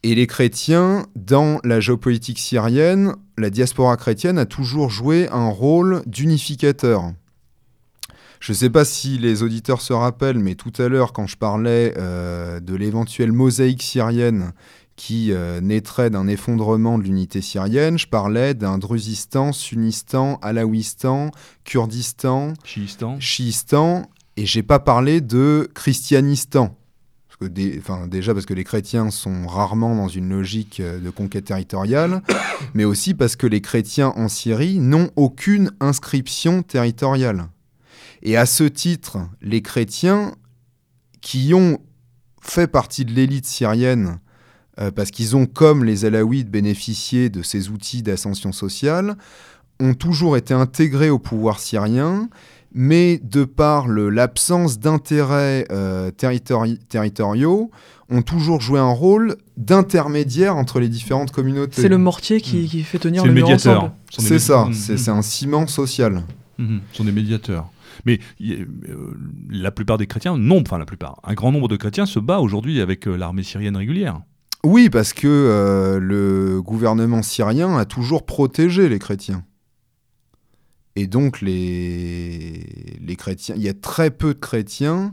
Et 0.04 0.14
les 0.14 0.26
chrétiens, 0.26 1.06
dans 1.16 1.58
la 1.64 1.80
géopolitique 1.80 2.38
syrienne, 2.38 3.14
la 3.38 3.48
diaspora 3.48 3.96
chrétienne 3.96 4.38
a 4.38 4.44
toujours 4.44 4.90
joué 4.90 5.28
un 5.30 5.48
rôle 5.48 6.02
d'unificateur. 6.06 7.14
Je 8.38 8.52
ne 8.52 8.56
sais 8.56 8.68
pas 8.68 8.84
si 8.84 9.16
les 9.16 9.42
auditeurs 9.42 9.80
se 9.80 9.94
rappellent, 9.94 10.38
mais 10.38 10.54
tout 10.54 10.72
à 10.76 10.88
l'heure, 10.88 11.14
quand 11.14 11.26
je 11.26 11.38
parlais 11.38 11.94
euh, 11.96 12.60
de 12.60 12.74
l'éventuelle 12.74 13.32
mosaïque 13.32 13.82
syrienne 13.82 14.52
qui 14.96 15.32
euh, 15.32 15.62
naîtrait 15.62 16.10
d'un 16.10 16.28
effondrement 16.28 16.98
de 16.98 17.04
l'unité 17.04 17.40
syrienne, 17.40 17.98
je 17.98 18.06
parlais 18.06 18.52
d'un 18.52 18.76
Druzistan, 18.76 19.52
Sunnistan, 19.52 20.38
Alaouistan, 20.42 21.30
Kurdistan, 21.64 22.52
Chiistan. 22.62 23.18
chiistan, 23.18 24.02
et 24.36 24.46
j'ai 24.46 24.62
pas 24.62 24.78
parlé 24.78 25.20
de 25.20 25.70
christianistan. 25.74 26.76
Parce 27.28 27.50
que 27.50 28.06
déjà 28.06 28.32
parce 28.32 28.46
que 28.46 28.54
les 28.54 28.64
chrétiens 28.64 29.10
sont 29.10 29.46
rarement 29.46 29.96
dans 29.96 30.08
une 30.08 30.28
logique 30.28 30.78
euh, 30.78 31.00
de 31.00 31.10
conquête 31.10 31.46
territoriale, 31.46 32.22
mais 32.74 32.84
aussi 32.84 33.14
parce 33.14 33.34
que 33.34 33.46
les 33.46 33.60
chrétiens 33.60 34.12
en 34.16 34.28
Syrie 34.28 34.78
n'ont 34.78 35.10
aucune 35.16 35.72
inscription 35.80 36.62
territoriale. 36.62 37.48
Et 38.22 38.36
à 38.36 38.46
ce 38.46 38.64
titre, 38.64 39.18
les 39.42 39.62
chrétiens 39.62 40.34
qui 41.20 41.54
ont 41.54 41.78
fait 42.40 42.68
partie 42.68 43.04
de 43.04 43.12
l'élite 43.12 43.46
syrienne, 43.46 44.18
euh, 44.80 44.90
parce 44.90 45.10
qu'ils 45.10 45.36
ont, 45.36 45.46
comme 45.46 45.84
les 45.84 46.04
Alaouites, 46.04 46.50
bénéficié 46.50 47.30
de 47.30 47.42
ces 47.42 47.68
outils 47.68 48.02
d'ascension 48.02 48.52
sociale, 48.52 49.16
ont 49.80 49.94
toujours 49.94 50.36
été 50.36 50.54
intégrés 50.54 51.10
au 51.10 51.18
pouvoir 51.18 51.58
syrien, 51.58 52.28
mais 52.74 53.20
de 53.22 53.44
par 53.44 53.86
le- 53.88 54.10
l'absence 54.10 54.78
d'intérêts 54.78 55.66
euh, 55.70 56.10
territori- 56.10 56.78
territoriaux, 56.88 57.70
ont 58.10 58.22
toujours 58.22 58.60
joué 58.60 58.78
un 58.78 58.90
rôle 58.90 59.36
d'intermédiaire 59.56 60.56
entre 60.56 60.78
les 60.80 60.88
différentes 60.88 61.30
communautés. 61.30 61.80
C'est 61.80 61.88
le 61.88 61.98
mortier 61.98 62.40
qui, 62.40 62.66
qui 62.68 62.82
fait 62.82 62.98
tenir 62.98 63.22
C'est 63.22 63.28
le 63.28 63.34
le 63.34 63.40
mur 63.40 63.48
médiateur. 63.48 63.92
C'est 64.18 64.38
ça, 64.38 64.66
Mhm. 64.66 64.72
c'est 64.74 64.96
c'est 64.98 65.10
un 65.10 65.22
ciment 65.22 65.66
social. 65.66 66.22
Ce 66.58 66.64
sont 66.92 67.04
des 67.04 67.12
médiateurs. 67.12 67.68
Mais 68.06 68.18
y- 68.40 68.52
euh, 68.54 68.66
la 69.50 69.70
plupart 69.70 69.98
des 69.98 70.06
chrétiens, 70.06 70.36
non, 70.36 70.60
enfin 70.60 70.78
la 70.78 70.84
plupart, 70.84 71.20
un 71.24 71.34
grand 71.34 71.50
nombre 71.52 71.68
de 71.68 71.76
chrétiens 71.76 72.06
se 72.06 72.18
bat 72.18 72.40
aujourd'hui 72.40 72.80
avec 72.80 73.06
euh, 73.08 73.16
l'armée 73.16 73.42
syrienne 73.42 73.76
régulière. 73.76 74.20
Oui, 74.64 74.88
parce 74.90 75.12
que 75.12 75.26
euh, 75.28 75.98
le 76.00 76.60
gouvernement 76.62 77.22
syrien 77.22 77.76
a 77.76 77.84
toujours 77.84 78.24
protégé 78.26 78.88
les 78.88 78.98
chrétiens. 78.98 79.44
Et 80.96 81.06
donc 81.06 81.40
les, 81.40 82.60
les 83.04 83.16
chrétiens, 83.16 83.54
il 83.56 83.62
y 83.62 83.68
a 83.68 83.74
très 83.74 84.10
peu 84.10 84.34
de 84.34 84.38
chrétiens 84.38 85.12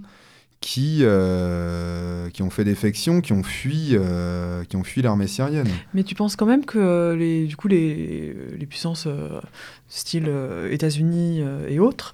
qui, 0.59 0.99
euh, 1.01 2.29
qui 2.29 2.43
ont 2.43 2.51
fait 2.51 2.63
défection, 2.63 3.19
qui 3.21 3.33
ont 3.33 3.41
fui, 3.41 3.93
euh, 3.93 4.63
qui 4.65 4.75
ont 4.75 4.83
fui 4.83 5.01
l'armée 5.01 5.25
syrienne. 5.25 5.67
Mais 5.95 6.03
tu 6.03 6.13
penses 6.13 6.35
quand 6.35 6.45
même 6.45 6.65
que 6.65 7.15
les, 7.17 7.47
du 7.47 7.55
coup, 7.55 7.67
les, 7.67 8.35
les 8.59 8.65
puissances 8.67 9.05
euh, 9.07 9.41
style 9.87 10.31
États-Unis 10.69 11.41
et 11.67 11.79
autres 11.79 12.13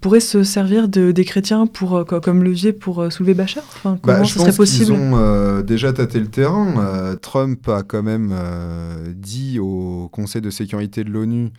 pourraient 0.00 0.18
se 0.18 0.42
servir 0.42 0.88
de, 0.88 1.12
des 1.12 1.24
chrétiens 1.24 1.68
pour, 1.68 2.04
co- 2.06 2.20
comme 2.20 2.42
levier 2.42 2.72
pour 2.72 3.12
soulever 3.12 3.34
Bachar? 3.34 3.62
Enfin, 3.68 4.00
Comment 4.02 4.18
Bah, 4.18 4.24
je 4.24 4.32
serait 4.32 4.46
pense 4.46 4.54
qu'ils 4.56 4.56
possible? 4.56 4.92
ont 4.94 5.12
euh, 5.16 5.62
déjà 5.62 5.92
tâté 5.92 6.18
le 6.18 6.26
terrain. 6.26 7.14
Trump 7.22 7.68
a 7.68 7.84
quand 7.84 8.02
même 8.02 8.34
dit 9.14 9.60
au 9.60 10.08
Conseil 10.10 10.42
de 10.42 10.50
sécurité 10.50 11.04
de 11.04 11.10
l'ONU 11.10 11.50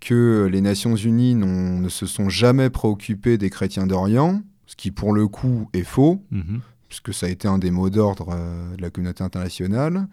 que 0.00 0.48
les 0.50 0.60
Nations 0.60 0.94
Unies 0.96 1.34
ne 1.34 1.88
se 1.88 2.06
sont 2.06 2.28
jamais 2.28 2.70
préoccupées 2.70 3.38
des 3.38 3.50
chrétiens 3.50 3.86
d'Orient, 3.86 4.42
ce 4.66 4.76
qui 4.76 4.90
pour 4.90 5.12
le 5.12 5.26
coup 5.28 5.68
est 5.72 5.82
faux, 5.82 6.22
Mhm. 6.30 6.60
puisque 6.88 7.12
ça 7.12 7.26
a 7.26 7.28
été 7.28 7.48
un 7.48 7.58
des 7.58 7.70
mots 7.70 7.90
d'ordre 7.90 8.28
euh, 8.32 8.76
de 8.76 8.82
la 8.82 8.90
communauté 8.90 9.22
internationale. 9.24 10.06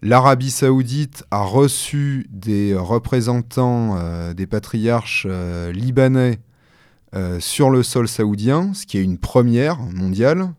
L'Arabie 0.00 0.50
saoudite 0.50 1.24
a 1.32 1.42
reçu 1.42 2.26
des 2.30 2.74
représentants 2.76 3.96
euh, 3.98 4.32
des 4.34 4.46
patriarches 4.46 5.26
euh, 5.28 5.72
libanais 5.72 6.38
sur 7.40 7.70
le 7.70 7.82
sol 7.82 8.06
saoudien, 8.06 8.74
ce 8.74 8.84
qui 8.84 8.98
est 8.98 9.02
une 9.02 9.16
première 9.16 9.78
mondiale. 9.78 10.52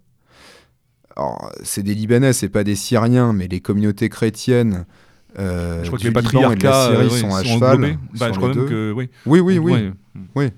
Alors, 1.15 1.51
c'est 1.63 1.83
des 1.83 1.93
Libanais, 1.93 2.33
c'est 2.33 2.49
pas 2.49 2.63
des 2.63 2.75
Syriens, 2.75 3.33
mais 3.33 3.47
les 3.47 3.59
communautés 3.59 4.09
chrétiennes 4.09 4.85
euh, 5.39 5.81
je 5.83 5.87
crois 5.87 5.99
que 5.99 6.03
les 6.03 6.09
Liban 6.09 6.19
et 6.21 6.23
de 6.23 6.63
la 6.63 6.71
patriarcats 6.71 6.87
Syrie 6.91 7.05
euh, 7.05 7.09
sont 7.09 7.35
à 7.35 7.43
sont 7.43 7.53
cheval. 7.55 7.79
Bah, 8.13 8.25
sur 8.25 8.33
je 8.33 8.39
crois 8.39 8.49
les 8.49 8.55
même 8.55 8.63
deux. 8.65 8.69
que 8.69 8.91
oui. 8.95 9.09
Oui, 9.25 9.39
oui, 9.39 9.57
oui. 9.57 9.91
Ouais. 10.35 10.53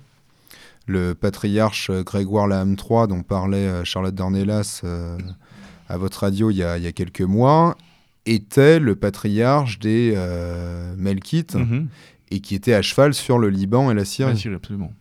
Le 0.88 1.14
patriarche 1.14 1.90
euh, 1.90 2.04
Grégoire 2.04 2.48
Laham 2.48 2.72
III, 2.72 3.08
dont 3.08 3.22
parlait 3.24 3.86
Charlotte 3.86 4.16
Dornelas 4.16 4.82
euh, 4.84 5.18
à 5.88 5.98
votre 5.98 6.22
radio 6.22 6.50
il 6.50 6.58
y, 6.58 6.64
a, 6.64 6.78
il 6.78 6.84
y 6.84 6.88
a 6.88 6.92
quelques 6.92 7.22
mois, 7.22 7.78
était 8.26 8.80
le 8.80 8.96
patriarche 8.96 9.80
des 9.80 10.14
euh, 10.16 10.94
Melkites 10.98 11.56
Mhm. 11.56 11.88
et 12.32 12.40
qui 12.40 12.56
était 12.56 12.74
à 12.74 12.82
cheval 12.82 13.14
sur 13.14 13.38
le 13.38 13.50
Liban 13.50 13.92
et 13.92 13.94
la 13.94 14.06
Syrie, 14.06 14.32
Ouais, 14.32 14.38
Syrie, 14.38 14.56
absolument. 14.56 14.92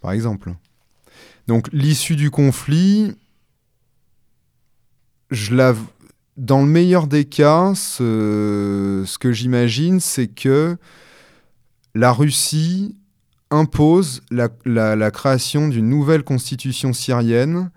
par 0.00 0.12
exemple. 0.12 0.54
Donc 1.48 1.68
l'issue 1.72 2.14
du 2.16 2.30
conflit, 2.30 3.14
je 5.30 5.54
la... 5.54 5.74
dans 6.40 6.62
le 6.62 6.66
meilleur 6.66 7.06
des 7.06 7.26
cas, 7.26 7.74
ce, 7.74 9.04
ce 9.06 9.18
que 9.18 9.30
j'imagine, 9.30 10.00
c'est 10.00 10.28
que 10.28 10.78
la 11.94 12.12
Russie 12.12 12.96
impose 13.50 14.22
la, 14.30 15.10
création 15.10 15.68
d'une 15.68 15.88
nouvelle 15.88 16.22
constitution 16.22 16.94
syrienne 16.94 17.70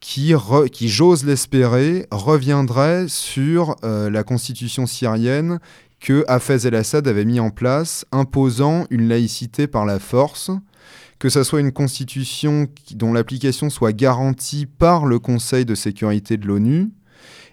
qui, 0.00 0.34
j'ose 0.80 1.24
l'espérer, 1.24 2.06
reviendrait 2.10 3.06
sur 3.06 3.76
euh, 3.84 4.10
la 4.10 4.24
constitution 4.24 4.86
syrienne 4.86 5.60
que 6.00 6.24
Hafez 6.26 6.66
el-Assad 6.66 7.06
avait 7.06 7.24
mis 7.24 7.38
en 7.38 7.50
place, 7.50 8.04
imposant 8.10 8.86
une 8.90 9.08
laïcité 9.08 9.68
par 9.68 9.86
la 9.86 10.00
force, 10.00 10.50
que 11.20 11.28
ça 11.28 11.44
soit 11.44 11.60
une 11.60 11.72
constitution 11.72 12.66
dont 12.94 13.12
l'application 13.12 13.70
soit 13.70 13.92
garantie 13.92 14.66
par 14.66 15.06
le 15.06 15.20
Conseil 15.20 15.64
de 15.64 15.74
sécurité 15.76 16.36
de 16.36 16.46
l'ONU, 16.46 16.90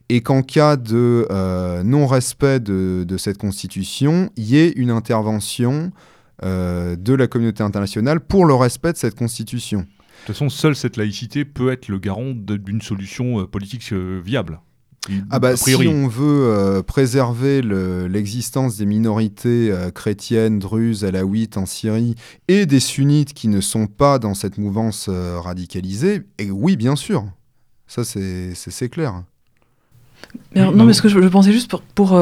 et 0.09 0.21
qu'en 0.21 0.41
cas 0.41 0.75
de 0.77 1.27
euh, 1.31 1.83
non-respect 1.83 2.59
de, 2.59 3.05
de 3.07 3.17
cette 3.17 3.37
constitution, 3.37 4.29
il 4.35 4.45
y 4.45 4.57
ait 4.57 4.71
une 4.71 4.91
intervention 4.91 5.91
euh, 6.43 6.95
de 6.95 7.13
la 7.13 7.27
communauté 7.27 7.63
internationale 7.63 8.19
pour 8.19 8.45
le 8.45 8.53
respect 8.53 8.93
de 8.93 8.97
cette 8.97 9.15
constitution. 9.15 9.79
De 9.79 9.85
toute 10.27 10.35
façon, 10.35 10.49
seule 10.49 10.75
cette 10.75 10.97
laïcité 10.97 11.45
peut 11.45 11.71
être 11.71 11.87
le 11.87 11.99
garant 11.99 12.31
d'une 12.31 12.81
solution 12.81 13.41
euh, 13.41 13.45
politique 13.45 13.91
viable. 13.91 14.59
ah 15.29 15.39
bah, 15.39 15.55
Si 15.55 15.75
on 15.87 16.07
veut 16.07 16.81
préserver 16.85 17.61
l'existence 17.61 18.77
des 18.77 18.85
minorités 18.85 19.71
chrétiennes, 19.93 20.57
druzes, 20.59 21.03
alaouites 21.03 21.57
en 21.57 21.65
Syrie 21.65 22.15
et 22.47 22.65
des 22.65 22.79
sunnites 22.79 23.33
qui 23.33 23.47
ne 23.47 23.61
sont 23.61 23.85
pas 23.85 24.17
dans 24.17 24.33
cette 24.33 24.57
mouvance 24.57 25.09
radicalisée, 25.09 26.23
et 26.39 26.49
oui, 26.49 26.75
bien 26.75 26.95
sûr. 26.95 27.25
Ça, 27.85 28.03
c'est 28.03 28.89
clair. 28.89 29.23
Non, 30.55 30.85
mais 30.85 30.93
ce 30.93 31.01
que 31.01 31.09
je, 31.09 31.19
pensais 31.19 31.51
juste 31.51 31.69
pour, 31.69 31.81
pour 31.81 32.13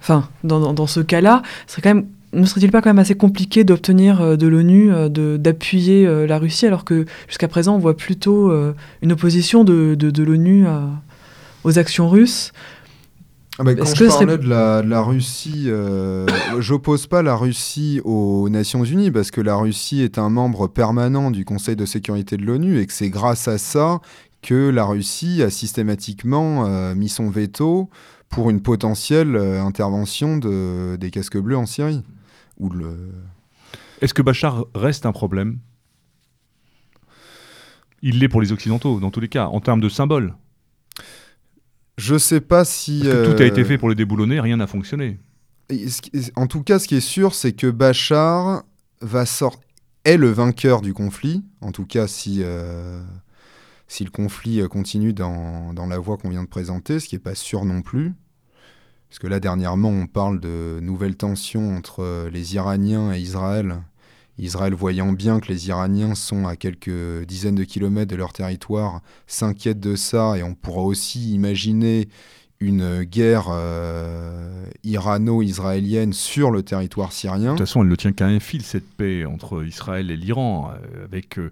enfin, 0.00 0.28
dans, 0.44 0.72
dans, 0.72 0.86
ce 0.86 1.00
cas-là, 1.00 1.42
serait 1.66 1.82
quand 1.82 1.94
même 1.94 2.06
ne 2.32 2.44
serait-il 2.44 2.70
pas 2.70 2.82
quand 2.82 2.90
même 2.90 2.98
assez 2.98 3.14
compliqué 3.14 3.64
d'obtenir 3.64 4.20
euh, 4.20 4.36
de 4.36 4.46
l'ONU 4.46 4.92
euh, 4.92 5.08
d'appuyer 5.38 6.06
euh, 6.06 6.26
la 6.26 6.38
Russie 6.38 6.66
alors 6.66 6.84
que 6.84 7.06
jusqu'à 7.26 7.48
présent 7.48 7.76
on 7.76 7.78
voit 7.78 7.96
plutôt 7.96 8.52
une 9.02 9.12
opposition 9.12 9.64
de, 9.64 9.94
de, 9.94 10.22
l'ONU 10.22 10.66
aux 11.64 11.78
actions 11.78 12.08
russes. 12.08 12.52
Ah 13.58 13.64
bah, 13.64 13.74
quand 13.74 13.84
je 13.84 14.04
parlais 14.04 14.38
de, 14.38 14.48
la, 14.48 14.82
de, 14.82 14.88
la, 14.88 15.00
Russie, 15.00 15.68
j'oppose 16.58 17.06
pas 17.06 17.22
la 17.22 17.34
Russie 17.34 18.00
aux 18.04 18.48
Nations 18.48 18.84
Unies 18.84 19.10
parce 19.10 19.30
que 19.30 19.40
la 19.40 19.56
Russie 19.56 20.02
est 20.02 20.18
un 20.18 20.28
membre 20.28 20.68
permanent 20.68 21.30
du 21.30 21.44
Conseil 21.44 21.76
de 21.76 21.84
sécurité 21.84 22.36
de 22.36 22.44
l'ONU 22.44 22.78
et 22.80 22.86
que 22.86 22.92
c'est 22.92 23.10
grâce 23.10 23.48
à 23.48 23.58
ça 23.58 24.00
que 24.48 24.70
la 24.70 24.86
Russie 24.86 25.42
a 25.42 25.50
systématiquement 25.50 26.94
mis 26.94 27.10
son 27.10 27.28
veto 27.28 27.90
pour 28.30 28.48
une 28.48 28.62
potentielle 28.62 29.36
intervention 29.36 30.38
de, 30.38 30.96
des 30.96 31.10
casques 31.10 31.36
bleus 31.36 31.58
en 31.58 31.66
Syrie. 31.66 32.02
Est-ce 34.00 34.14
que 34.14 34.22
Bachar 34.22 34.64
reste 34.74 35.04
un 35.04 35.12
problème? 35.12 35.58
Il 38.00 38.20
l'est 38.20 38.28
pour 38.30 38.40
les 38.40 38.50
Occidentaux, 38.50 39.00
dans 39.00 39.10
tous 39.10 39.20
les 39.20 39.28
cas, 39.28 39.48
en 39.48 39.60
termes 39.60 39.82
de 39.82 39.90
symbole. 39.90 40.34
Je 41.98 42.16
sais 42.16 42.40
pas 42.40 42.64
si. 42.64 43.02
Parce 43.04 43.14
que 43.14 43.36
tout 43.36 43.42
a 43.42 43.46
été 43.46 43.60
euh, 43.60 43.64
fait 43.66 43.76
pour 43.76 43.90
le 43.90 43.94
déboulonner, 43.94 44.40
rien 44.40 44.56
n'a 44.56 44.66
fonctionné. 44.66 45.18
En 46.36 46.46
tout 46.46 46.62
cas, 46.62 46.78
ce 46.78 46.88
qui 46.88 46.94
est 46.94 47.00
sûr, 47.00 47.34
c'est 47.34 47.52
que 47.52 47.66
Bachar 47.66 48.62
va 49.02 49.24
est 50.04 50.16
le 50.16 50.30
vainqueur 50.30 50.80
du 50.80 50.94
conflit. 50.94 51.44
En 51.60 51.70
tout 51.70 51.84
cas, 51.84 52.06
si, 52.06 52.38
euh, 52.42 53.02
si 53.88 54.04
le 54.04 54.10
conflit 54.10 54.62
continue 54.68 55.12
dans, 55.12 55.72
dans 55.72 55.86
la 55.86 55.98
voie 55.98 56.16
qu'on 56.16 56.30
vient 56.30 56.44
de 56.44 56.48
présenter, 56.48 57.00
ce 57.00 57.08
qui 57.08 57.14
n'est 57.14 57.20
pas 57.20 57.34
sûr 57.34 57.64
non 57.64 57.82
plus. 57.82 58.14
Parce 59.08 59.18
que 59.18 59.26
là, 59.26 59.40
dernièrement, 59.40 59.88
on 59.88 60.06
parle 60.06 60.38
de 60.38 60.78
nouvelles 60.82 61.16
tensions 61.16 61.74
entre 61.74 62.02
euh, 62.02 62.30
les 62.30 62.54
Iraniens 62.54 63.12
et 63.14 63.18
Israël. 63.18 63.80
Israël, 64.36 64.74
voyant 64.74 65.12
bien 65.12 65.40
que 65.40 65.48
les 65.48 65.68
Iraniens 65.68 66.14
sont 66.14 66.46
à 66.46 66.54
quelques 66.54 67.24
dizaines 67.26 67.56
de 67.56 67.64
kilomètres 67.64 68.10
de 68.10 68.16
leur 68.16 68.32
territoire, 68.32 69.00
s'inquiète 69.26 69.80
de 69.80 69.96
ça 69.96 70.36
et 70.36 70.44
on 70.44 70.54
pourra 70.54 70.82
aussi 70.82 71.34
imaginer 71.34 72.08
une 72.60 73.02
guerre 73.02 73.48
euh, 73.50 74.64
irano-israélienne 74.84 76.12
sur 76.12 76.50
le 76.50 76.62
territoire 76.62 77.12
syrien. 77.12 77.54
De 77.54 77.58
toute 77.58 77.66
façon, 77.66 77.82
elle 77.82 77.88
ne 77.88 77.96
tient 77.96 78.12
qu'à 78.12 78.26
un 78.26 78.38
fil, 78.40 78.62
cette 78.62 78.88
paix 78.88 79.24
entre 79.24 79.64
Israël 79.64 80.10
et 80.10 80.16
l'Iran, 80.16 80.70
euh, 80.70 81.04
avec 81.04 81.38
euh, 81.38 81.50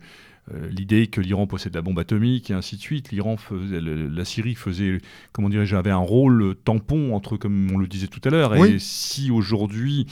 l'idée 0.70 1.08
que 1.08 1.20
l'Iran 1.20 1.46
possède 1.46 1.74
la 1.74 1.82
bombe 1.82 1.98
atomique 1.98 2.50
et 2.50 2.54
ainsi 2.54 2.76
de 2.76 2.80
suite. 2.80 3.10
L'Iran 3.10 3.36
la 3.50 4.24
Syrie 4.24 4.54
faisait, 4.54 5.00
comment 5.32 5.48
dirais-je, 5.48 5.74
avait 5.76 5.90
un 5.90 5.96
rôle 5.96 6.54
tampon 6.64 7.14
entre, 7.14 7.36
comme 7.36 7.68
on 7.72 7.78
le 7.78 7.86
disait 7.86 8.06
tout 8.06 8.20
à 8.24 8.30
l'heure. 8.30 8.54
Et 8.54 8.78
si 8.78 9.30
aujourd'hui 9.30 10.06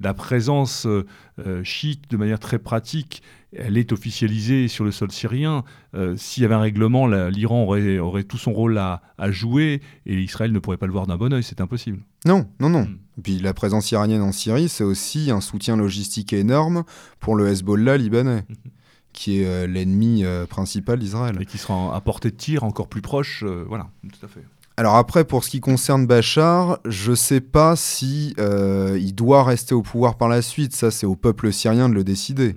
la 0.00 0.14
présence 0.14 0.86
euh, 0.86 1.64
chiite, 1.64 2.10
de 2.10 2.16
manière 2.16 2.38
très 2.38 2.58
pratique, 2.58 3.22
elle 3.52 3.76
est 3.76 3.92
officialisée 3.92 4.68
sur 4.68 4.84
le 4.84 4.92
sol 4.92 5.10
syrien. 5.10 5.64
Euh, 5.94 6.16
s'il 6.16 6.42
y 6.42 6.46
avait 6.46 6.54
un 6.54 6.60
règlement, 6.60 7.06
l'Iran 7.06 7.64
aurait, 7.64 7.98
aurait, 7.98 8.24
tout 8.24 8.38
son 8.38 8.52
rôle 8.52 8.78
à, 8.78 9.02
jouer 9.30 9.82
et 10.06 10.18
Israël 10.18 10.52
ne 10.52 10.58
pourrait 10.58 10.78
pas 10.78 10.86
le 10.86 10.92
voir 10.92 11.06
d'un 11.06 11.16
bon 11.16 11.32
oeil. 11.32 11.42
C'est 11.42 11.60
impossible. 11.60 12.00
Non, 12.24 12.48
non, 12.60 12.70
non. 12.70 12.82
Hmm. 12.84 12.98
Puis 13.22 13.38
la 13.38 13.52
présence 13.52 13.90
iranienne 13.90 14.22
en 14.22 14.32
Syrie, 14.32 14.68
c'est 14.68 14.84
aussi 14.84 15.30
un 15.30 15.40
soutien 15.40 15.76
logistique 15.76 16.32
énorme 16.32 16.84
pour 17.18 17.36
le 17.36 17.48
Hezbollah 17.48 17.98
libanais. 17.98 18.44
Hmm 18.48 18.70
qui 19.12 19.40
est 19.40 19.46
euh, 19.46 19.66
l'ennemi 19.66 20.24
euh, 20.24 20.46
principal 20.46 20.98
d'Israël. 20.98 21.36
Et 21.40 21.46
qui 21.46 21.58
sera 21.58 21.94
à 21.94 22.00
portée 22.00 22.30
de 22.30 22.36
tir 22.36 22.64
encore 22.64 22.88
plus 22.88 23.02
proche, 23.02 23.44
euh, 23.46 23.64
voilà, 23.68 23.88
tout 24.02 24.24
à 24.24 24.28
fait. 24.28 24.40
Alors 24.76 24.96
après, 24.96 25.24
pour 25.24 25.44
ce 25.44 25.50
qui 25.50 25.60
concerne 25.60 26.06
Bachar, 26.06 26.78
je 26.86 27.10
ne 27.10 27.16
sais 27.16 27.40
pas 27.40 27.76
si 27.76 28.34
il 28.38 29.14
doit 29.14 29.44
rester 29.44 29.74
au 29.74 29.82
pouvoir 29.82 30.16
par 30.16 30.28
la 30.28 30.40
suite. 30.40 30.74
Ça, 30.74 30.90
c'est 30.90 31.04
au 31.04 31.16
peuple 31.16 31.52
syrien 31.52 31.90
de 31.90 31.94
le 31.94 32.02
décider. 32.02 32.56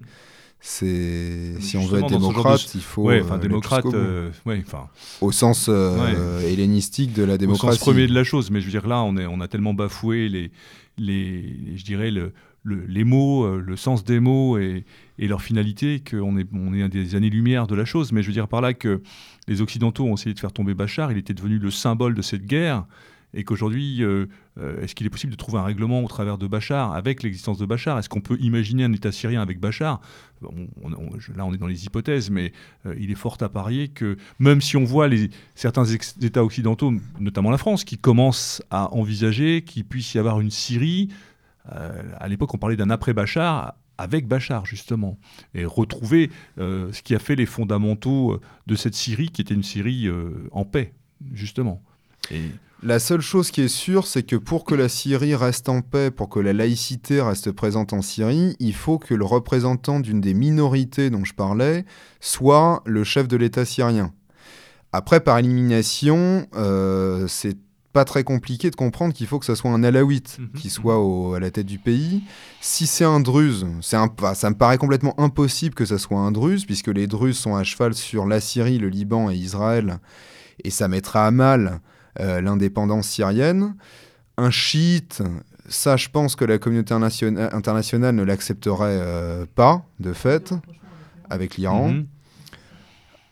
C'est 0.62 1.56
si 1.60 1.76
on 1.76 1.86
veut 1.86 2.00
être 2.00 2.08
démocrate, 2.08 2.74
il 2.76 2.82
faut. 2.82 3.04
Ouais, 3.04 3.22
enfin 3.22 3.38
démocrate, 3.38 3.84
ouais, 4.46 4.64
au 5.20 5.34
sens 5.34 5.68
hellénistique 5.68 7.12
de 7.12 7.24
la 7.24 7.38
démocratie. 7.38 7.68
Au 7.68 7.72
sens 7.72 7.80
premier 7.80 8.08
de 8.08 8.14
la 8.14 8.24
chose, 8.24 8.52
mais 8.52 8.62
je 8.62 8.66
veux 8.68 8.72
dire 8.72 8.88
là, 8.88 9.04
on, 9.04 9.18
est, 9.18 9.26
on 9.26 9.42
a 9.42 9.50
tellement 9.50 9.74
bafoué 9.74 10.30
les, 10.30 10.52
les, 10.98 11.76
je 11.76 11.84
dirais 11.84 12.10
le, 12.10 12.32
les 12.66 13.04
mots, 13.04 13.44
euh, 13.44 13.62
le 13.66 13.76
sens 13.76 14.04
des 14.04 14.20
mots 14.20 14.58
et, 14.58 14.86
leur 15.20 15.42
finalité, 15.42 16.02
qu'on 16.02 16.38
est, 16.38 16.48
on 16.54 16.74
est 16.74 16.84
à 16.84 16.90
des 16.90 17.16
années-lumière 17.16 17.68
de 17.68 17.76
la 17.76 17.86
chose. 17.86 18.12
Mais 18.12 18.22
je 18.22 18.28
veux 18.28 18.34
dire 18.34 18.48
par 18.48 18.62
là 18.62 18.74
que 18.74 19.02
les 19.48 19.62
Occidentaux 19.62 20.06
ont 20.06 20.16
essayé 20.16 20.34
de 20.34 20.40
faire 20.40 20.54
tomber 20.54 20.74
Bachar, 20.74 21.12
il 21.12 21.18
était 21.18 21.34
devenu 21.34 21.60
le 21.60 21.72
symbole 21.72 22.16
de 22.16 22.22
cette 22.22 22.46
guerre, 22.46 22.86
et 23.36 23.44
qu'aujourd'hui, 23.44 24.04
euh, 24.04 24.28
euh, 24.60 24.82
est-ce 24.82 24.94
qu'il 24.94 25.08
est 25.08 25.10
possible 25.10 25.32
de 25.32 25.38
trouver 25.38 25.58
un 25.58 25.64
règlement 25.64 26.04
au 26.04 26.08
travers 26.08 26.38
de 26.38 26.46
Bachar, 26.46 26.94
avec 26.94 27.24
l'existence 27.24 27.58
de 27.58 27.66
Bachar? 27.66 27.98
Est-ce 27.98 28.08
qu'on 28.08 28.22
peut 28.22 28.38
imaginer 28.40 28.84
un 28.84 28.94
État 28.94 29.12
syrien 29.12 29.42
avec 29.42 29.60
Bachar? 29.60 30.02
Là, 30.42 30.50
on 31.40 31.54
est 31.54 31.58
dans 31.58 31.66
les 31.66 31.86
hypothèses, 31.86 32.30
mais 32.30 32.54
il 33.00 33.10
est 33.10 33.16
fort 33.16 33.38
à 33.42 33.50
parier 33.50 33.88
que 33.88 34.18
même 34.38 34.62
si 34.62 34.78
on 34.78 34.84
voit 34.84 35.08
les, 35.08 35.32
certains 35.56 35.86
États 35.86 36.44
occidentaux, 36.44 36.94
notamment 37.20 37.50
la 37.50 37.58
France, 37.58 37.84
qui 37.84 37.98
commencent 37.98 38.62
à 38.70 38.94
envisager 38.94 39.64
qu'il 39.64 39.86
puisse 39.86 40.14
y 40.14 40.20
avoir 40.20 40.40
une 40.40 40.52
Syrie 40.52 41.10
euh, 41.72 42.04
à 42.20 42.28
l'époque, 42.28 42.54
on 42.54 42.58
parlait 42.58 42.76
d'un 42.76 42.90
après-Bachar 42.90 43.76
avec 43.98 44.28
Bachar, 44.28 44.66
justement, 44.66 45.18
et 45.54 45.66
retrouver 45.66 46.32
euh, 46.60 46.92
ce 46.92 47.02
qui 47.02 47.16
a 47.16 47.20
fait 47.20 47.36
les 47.36 47.46
fondamentaux 47.46 48.34
euh, 48.34 48.42
de 48.68 48.76
cette 48.76 48.96
Syrie, 48.96 49.30
qui 49.30 49.42
était 49.42 49.54
une 49.54 49.64
Syrie 49.64 50.10
en 50.52 50.66
paix, 50.66 50.94
justement. 51.34 51.82
La 52.82 53.00
seule 53.00 53.22
chose 53.22 53.52
qui 53.52 53.62
est 53.62 53.68
sûre, 53.68 54.08
c'est 54.08 54.24
que 54.24 54.36
pour 54.36 54.66
que 54.66 54.76
la 54.76 54.90
Syrie 54.90 55.36
reste 55.36 55.70
en 55.70 55.82
paix, 55.82 56.12
pour 56.12 56.30
que 56.30 56.40
la 56.40 56.54
laïcité 56.54 57.22
reste 57.22 57.52
présente 57.52 57.94
en 57.94 58.02
Syrie, 58.02 58.56
il 58.60 58.74
faut 58.74 58.98
que 58.98 59.14
le 59.14 59.26
représentant 59.26 60.00
d'une 60.00 60.22
des 60.22 60.34
minorités 60.34 61.10
dont 61.10 61.24
je 61.24 61.34
parlais 61.34 61.86
soit 62.20 62.82
le 62.86 63.04
chef 63.04 63.28
de 63.28 63.38
l'État 63.38 63.66
syrien. 63.66 64.14
Après, 64.92 65.22
par 65.22 65.38
élimination, 65.38 66.48
c'est 67.28 67.58
pas 67.94 68.06
très 68.06 68.24
compliqué 68.24 68.72
de 68.72 68.76
comprendre 68.76 69.14
qu'il 69.14 69.28
faut 69.28 69.38
que 69.38 69.46
ce 69.46 69.54
soit 69.54 69.72
un 69.72 69.84
alaouite 69.84 70.38
mhm. 70.40 70.60
qui 70.60 70.70
soit 70.72 70.98
à 71.36 71.40
la 71.40 71.52
tête 71.52 71.68
du 71.68 71.78
pays. 71.78 72.24
Si 72.60 72.88
c'est 72.88 73.06
un 73.06 73.20
druze, 73.20 73.66
un, 73.94 74.34
ça 74.34 74.50
me 74.50 74.56
paraît 74.56 74.80
complètement 74.80 75.18
impossible 75.20 75.76
que 75.76 75.86
ce 75.86 76.00
soit 76.00 76.18
un 76.20 76.32
druze, 76.32 76.66
puisque 76.66 76.88
les 76.88 77.06
druzes 77.06 77.38
sont 77.38 77.56
à 77.56 77.64
cheval 77.64 77.94
sur 77.94 78.26
la 78.26 78.42
Syrie, 78.42 78.80
le 78.80 78.90
Liban 78.90 79.30
et 79.30 79.36
Israël, 79.36 80.00
et 80.64 80.72
ça 80.72 80.88
mettra 80.88 81.28
à 81.28 81.32
mal 81.32 81.80
euh, 82.20 82.42
l'indépendance 82.42 83.08
syrienne. 83.08 83.76
Un 84.38 84.50
chiite, 84.50 85.22
ça 85.70 85.96
je 85.96 86.10
pense 86.10 86.36
que 86.36 86.46
la 86.46 86.58
communauté 86.58 86.96
internationale 86.96 88.16
ne 88.16 88.24
l'accepterait 88.24 89.00
euh, 89.00 89.46
pas, 89.54 89.86
de 90.00 90.14
fait, 90.14 90.54
avec 91.30 91.58
l'Iran. 91.58 91.90
Mhm. 91.90 92.08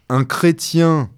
Un 0.10 0.24
chrétien... 0.24 1.10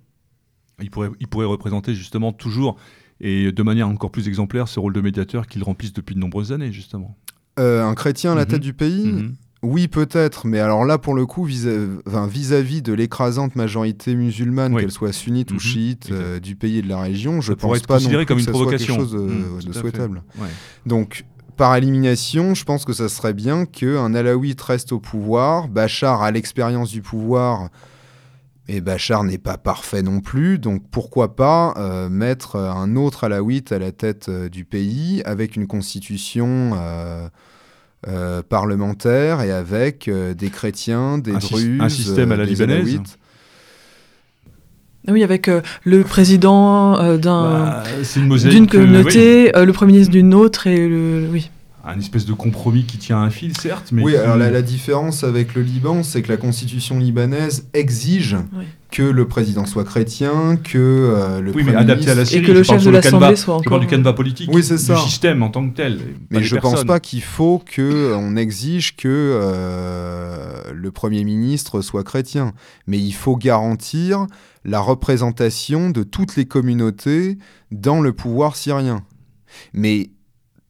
Il 0.81 0.89
pourrait, 0.89 1.09
il 1.19 1.27
pourrait 1.27 1.45
représenter 1.45 1.93
justement 1.93 2.33
toujours 2.33 2.77
et 3.19 3.51
de 3.51 3.63
manière 3.63 3.87
encore 3.87 4.11
plus 4.11 4.27
exemplaire 4.27 4.67
ce 4.67 4.79
rôle 4.79 4.93
de 4.93 5.01
médiateur 5.01 5.47
qu'ils 5.47 5.63
remplissent 5.63 5.93
depuis 5.93 6.15
de 6.15 6.19
nombreuses 6.19 6.51
années, 6.51 6.71
justement. 6.71 7.17
Euh, 7.59 7.83
un 7.83 7.93
chrétien 7.93 8.33
à 8.33 8.35
la 8.35 8.43
mhm. 8.43 8.47
tête 8.47 8.61
du 8.61 8.73
pays? 8.73 9.07
Mhm. 9.07 9.35
Oui, 9.61 9.87
peut-être, 9.87 10.45
mais 10.45 10.59
alors 10.59 10.83
là, 10.83 10.97
pour 10.97 11.13
le 11.13 11.25
coup, 11.25 11.45
vis-à-vis 11.45 12.81
de 12.81 12.91
l'écrasante 12.91 13.55
majorité 13.55 14.13
musulmane, 14.13 14.75
qu'elle 14.75 14.91
soit 14.91 15.13
sunnite 15.13 15.51
ou 15.51 15.55
mhm. 15.55 15.59
chiite, 15.61 16.09
euh, 16.11 16.41
du 16.41 16.57
pays 16.57 16.79
et 16.79 16.81
de 16.81 16.89
la 16.89 16.99
région, 16.99 17.39
je 17.39 17.51
ne 17.51 17.55
pense 17.55 17.79
pas 17.81 17.99
non 17.99 18.09
plus 18.09 18.25
comme 18.25 18.39
une 18.39 18.45
que 18.45 18.51
provocation. 18.51 18.95
soit 18.95 19.17
quelque 19.17 19.59
chose 19.59 19.65
de 19.65 19.73
souhaitable. 19.73 20.23
Donc, 20.85 21.23
par 21.55 21.75
élimination, 21.75 22.55
je 22.55 22.65
pense 22.65 22.83
que 22.83 22.93
ça 22.93 23.07
serait 23.07 23.33
bien 23.33 23.65
qu'un 23.65 24.13
alaouite 24.15 24.61
reste 24.61 24.91
au 24.91 24.99
pouvoir. 24.99 25.69
Bachar 25.69 26.23
a 26.23 26.31
l'expérience 26.31 26.89
du 26.89 27.01
pouvoir 27.01 27.69
et 28.69 28.79
Bachar 28.79 29.23
n'est 29.23 29.37
pas 29.37 29.57
parfait 29.57 30.01
non 30.01 30.21
plus, 30.21 30.57
donc 30.57 30.83
pourquoi 30.89 31.35
pas 31.35 31.73
euh, 31.77 32.07
mettre 32.07 32.55
un 32.55 32.95
autre 32.95 33.25
alaouite 33.25 33.73
à 33.73 33.79
la 33.79 33.91
tête 33.91 34.29
euh, 34.29 34.47
du 34.47 34.63
pays 34.63 35.21
avec 35.25 35.57
une 35.57 35.67
constitution 35.67 36.71
euh, 38.07 38.41
parlementaire 38.43 39.41
et 39.41 39.51
avec 39.51 40.09
des 40.09 40.49
chrétiens, 40.49 41.17
des 41.17 41.33
druzes, 41.33 41.79
un 41.79 41.89
système 41.89 42.31
à 42.31 42.37
la 42.37 42.45
libanaise. 42.45 42.99
Oui, 45.09 45.23
avec 45.23 45.49
le 45.83 46.03
président 46.03 47.17
d'un 47.17 47.43
bah, 47.43 47.83
d'une 48.15 48.67
communauté, 48.67 49.51
le 49.53 49.71
premier 49.71 49.93
ministre 49.93 50.13
d'une 50.13 50.33
autre 50.33 50.67
et 50.67 50.87
le 50.87 51.27
oui. 51.29 51.49
Un 51.85 51.99
espèce 51.99 52.25
de 52.25 52.31
compromis 52.31 52.85
qui 52.85 52.97
tient 52.97 53.21
un 53.21 53.29
fil, 53.29 53.57
certes. 53.57 53.91
Mais 53.91 54.03
oui, 54.03 54.15
alors 54.15 54.37
la, 54.37 54.61
différence 54.61 55.25
avec 55.25 55.53
le 55.53 55.61
Liban, 55.61 56.01
c'est 56.01 56.21
que 56.21 56.31
la 56.31 56.37
constitution 56.37 56.97
libanaise 56.97 57.67
exige 57.73 58.37
que 58.89 59.03
le 59.03 59.27
président 59.27 59.65
soit 59.65 59.83
chrétien, 59.83 60.55
que 60.55 60.77
euh, 60.77 61.41
le 61.41 61.51
oui, 61.51 61.63
mais 61.65 61.75
adapté 61.75 62.11
à 62.11 62.15
la 62.15 62.23
Syrie, 62.23 62.43
et 62.43 62.47
que 62.47 62.51
le 62.53 62.63
chef 62.63 62.85
de 62.85 62.89
l'Assemblée 62.89 63.35
soit 63.35 63.55
encore. 63.55 63.63
Je 63.63 63.69
parle 63.69 63.81
du 63.81 63.87
canevas 63.87 64.13
politique, 64.13 64.49
oui, 64.53 64.63
c'est 64.63 64.77
ça. 64.77 64.95
du 64.95 65.01
système 65.01 65.43
en 65.43 65.49
tant 65.49 65.67
que 65.67 65.75
tel. 65.75 65.99
Mais 66.29 66.41
je 66.41 66.55
ne 66.55 66.61
pense 66.61 66.85
pas 66.85 67.01
qu'il 67.01 67.23
faut 67.23 67.61
que 67.65 68.13
on 68.15 68.37
exige 68.37 68.95
que 68.95 69.07
euh, 69.09 70.61
le 70.73 70.91
premier 70.91 71.25
ministre 71.25 71.81
soit 71.81 72.03
chrétien, 72.03 72.53
mais 72.87 72.99
il 72.99 73.13
faut 73.13 73.35
garantir 73.35 74.27
la 74.63 74.79
représentation 74.79 75.89
de 75.89 76.03
toutes 76.03 76.37
les 76.37 76.45
communautés 76.45 77.37
dans 77.71 77.99
le 77.99 78.13
pouvoir 78.13 78.55
syrien. 78.55 79.03
Mais 79.73 80.11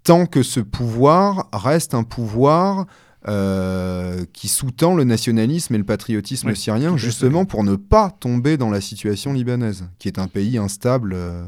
tant 0.03 0.25
que 0.25 0.43
ce 0.43 0.59
pouvoir 0.59 1.49
reste 1.53 1.93
un 1.93 2.03
pouvoir 2.03 2.85
euh, 3.27 4.25
qui 4.33 4.49
sous-tend 4.49 4.95
le 4.95 5.05
nationalisme 5.05 5.73
et 5.75 5.77
le 5.77 5.85
patriotisme 5.85 6.53
syrien, 6.55 6.97
justement 6.97 7.45
pour 7.45 7.63
ne 7.63 7.77
pas 7.77 8.09
tomber 8.11 8.57
dans 8.57 8.69
la 8.69 8.81
situation 8.81 9.31
libanaise, 9.31 9.87
qui 9.97 10.09
est 10.09 10.19
un 10.19 10.27
pays 10.27 10.57
instable. 10.57 11.13
Euh, 11.15 11.45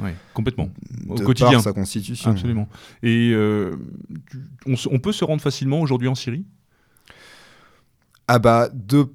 oui, 0.00 0.10
complètement. 0.32 0.70
Au 1.06 1.16
de 1.16 1.24
quotidien. 1.24 1.52
Par 1.54 1.62
sa 1.62 1.72
constitution. 1.74 2.30
Absolument. 2.30 2.66
Et 3.02 3.32
euh, 3.34 3.76
on, 4.66 4.98
peut 4.98 5.12
se 5.12 5.22
rendre 5.22 5.42
facilement 5.42 5.82
aujourd'hui 5.82 6.08
en 6.08 6.14
Syrie? 6.14 6.46
Ah 8.26 8.38
bah, 8.38 8.70
de... 8.72 9.06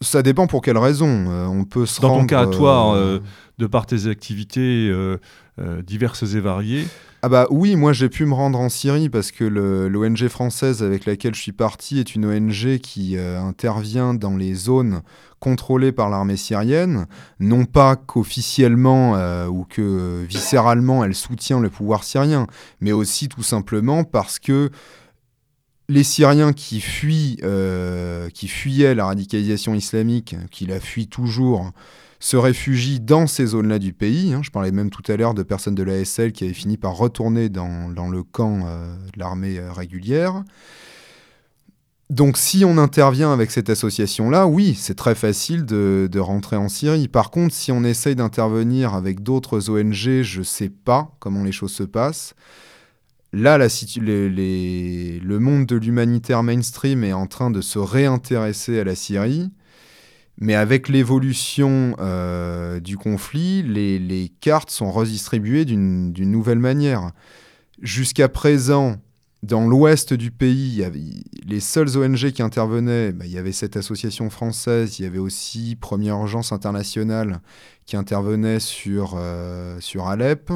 ça 0.00 0.22
dépend 0.22 0.48
pour 0.48 0.60
quelles 0.60 0.78
raisons. 0.78 1.28
on 1.28 1.64
peut 1.64 1.86
se 1.86 2.00
Dans 2.00 2.08
rendre... 2.08 2.22
ton 2.22 2.26
cas, 2.26 2.46
toi, 2.46 3.20
de 3.58 3.66
par 3.68 3.86
tes 3.86 4.08
activités 4.08 4.92
diverses 5.84 6.34
et 6.34 6.40
variées, 6.40 6.88
ah 7.24 7.28
bah 7.28 7.46
oui, 7.50 7.76
moi 7.76 7.92
j'ai 7.92 8.08
pu 8.08 8.26
me 8.26 8.34
rendre 8.34 8.58
en 8.58 8.68
Syrie 8.68 9.08
parce 9.08 9.30
que 9.30 9.44
l'ONG 9.44 10.26
française 10.26 10.82
avec 10.82 11.06
laquelle 11.06 11.36
je 11.36 11.40
suis 11.40 11.52
parti 11.52 12.00
est 12.00 12.16
une 12.16 12.26
ONG 12.26 12.78
qui 12.78 13.16
euh, 13.16 13.40
intervient 13.40 14.12
dans 14.12 14.36
les 14.36 14.54
zones 14.54 15.02
contrôlées 15.38 15.92
par 15.92 16.10
l'armée 16.10 16.36
syrienne, 16.36 17.06
non 17.38 17.64
pas 17.64 17.94
qu'officiellement 17.94 19.14
euh, 19.14 19.46
ou 19.46 19.64
que 19.64 20.24
viscéralement 20.28 21.04
elle 21.04 21.14
soutient 21.14 21.60
le 21.60 21.70
pouvoir 21.70 22.02
syrien, 22.02 22.48
mais 22.80 22.90
aussi 22.90 23.28
tout 23.28 23.44
simplement 23.44 24.02
parce 24.02 24.40
que 24.40 24.70
les 25.88 26.02
Syriens 26.02 26.52
qui 26.52 26.82
euh, 27.44 28.30
qui 28.30 28.48
fuyaient 28.48 28.96
la 28.96 29.06
radicalisation 29.06 29.74
islamique, 29.74 30.34
qui 30.50 30.66
la 30.66 30.80
fuient 30.80 31.08
toujours, 31.08 31.70
se 32.22 32.36
réfugient 32.36 33.00
dans 33.00 33.26
ces 33.26 33.46
zones-là 33.46 33.80
du 33.80 33.92
pays. 33.92 34.32
Hein. 34.32 34.42
Je 34.44 34.52
parlais 34.52 34.70
même 34.70 34.90
tout 34.90 35.02
à 35.10 35.16
l'heure 35.16 35.34
de 35.34 35.42
personnes 35.42 35.74
de 35.74 35.82
l'ASL 35.82 36.30
qui 36.30 36.44
avaient 36.44 36.52
fini 36.52 36.76
par 36.76 36.96
retourner 36.96 37.48
dans, 37.48 37.88
le 37.88 38.22
camp 38.22 38.60
euh, 38.64 38.94
de 39.12 39.18
l'armée 39.18 39.58
euh, 39.58 39.72
régulière. 39.72 40.44
Donc 42.10 42.36
si 42.36 42.64
on 42.64 42.78
intervient 42.78 43.32
avec 43.32 43.50
cette 43.50 43.70
association-là, 43.70 44.46
oui, 44.46 44.78
c'est 44.78 44.94
très 44.94 45.16
facile 45.16 45.64
de, 45.64 46.18
rentrer 46.20 46.54
en 46.54 46.68
Syrie. 46.68 47.08
Par 47.08 47.32
contre, 47.32 47.56
si 47.56 47.72
on 47.72 47.82
essaye 47.82 48.14
d'intervenir 48.14 48.94
avec 48.94 49.24
d'autres 49.24 49.68
ONG, 49.68 50.22
je 50.22 50.38
ne 50.38 50.44
sais 50.44 50.68
pas 50.68 51.10
comment 51.18 51.42
les 51.42 51.50
choses 51.50 51.72
se 51.72 51.82
passent. 51.82 52.34
Là, 53.32 53.58
la, 53.58 53.66
le 53.66 55.38
monde 55.40 55.66
de 55.66 55.74
l'humanitaire 55.74 56.44
mainstream 56.44 57.02
est 57.02 57.14
en 57.14 57.26
train 57.26 57.50
de 57.50 57.60
se 57.60 57.80
réintéresser 57.80 58.78
à 58.78 58.84
la 58.84 58.94
Syrie. 58.94 59.50
Mais 60.40 60.54
avec 60.54 60.88
l'évolution 60.88 61.94
euh, 62.00 62.80
du 62.80 62.96
conflit, 62.96 63.62
les, 63.62 64.32
cartes 64.40 64.70
sont 64.70 64.90
redistribuées 64.90 65.64
d'une 65.64 66.12
nouvelle 66.12 66.58
manière. 66.58 67.12
Jusqu'à 67.80 68.28
présent, 68.28 68.96
dans 69.42 69.66
l'ouest 69.66 70.14
du 70.14 70.30
pays, 70.30 70.84
les 71.44 71.60
seules 71.60 71.98
ONG 71.98 72.30
qui 72.30 72.42
intervenaient, 72.42 73.12
bah, 73.12 73.26
il 73.26 73.32
y 73.32 73.38
avait 73.38 73.52
cette 73.52 73.76
association 73.76 74.30
française, 74.30 74.98
il 74.98 75.02
y 75.02 75.06
avait 75.06 75.18
aussi 75.18 75.76
Première 75.80 76.16
Urgence 76.16 76.52
Internationale 76.52 77.40
qui 77.84 77.96
intervenait 77.96 78.60
sur, 78.60 79.14
euh, 79.16 79.78
sur 79.80 80.06
Alep. 80.06 80.52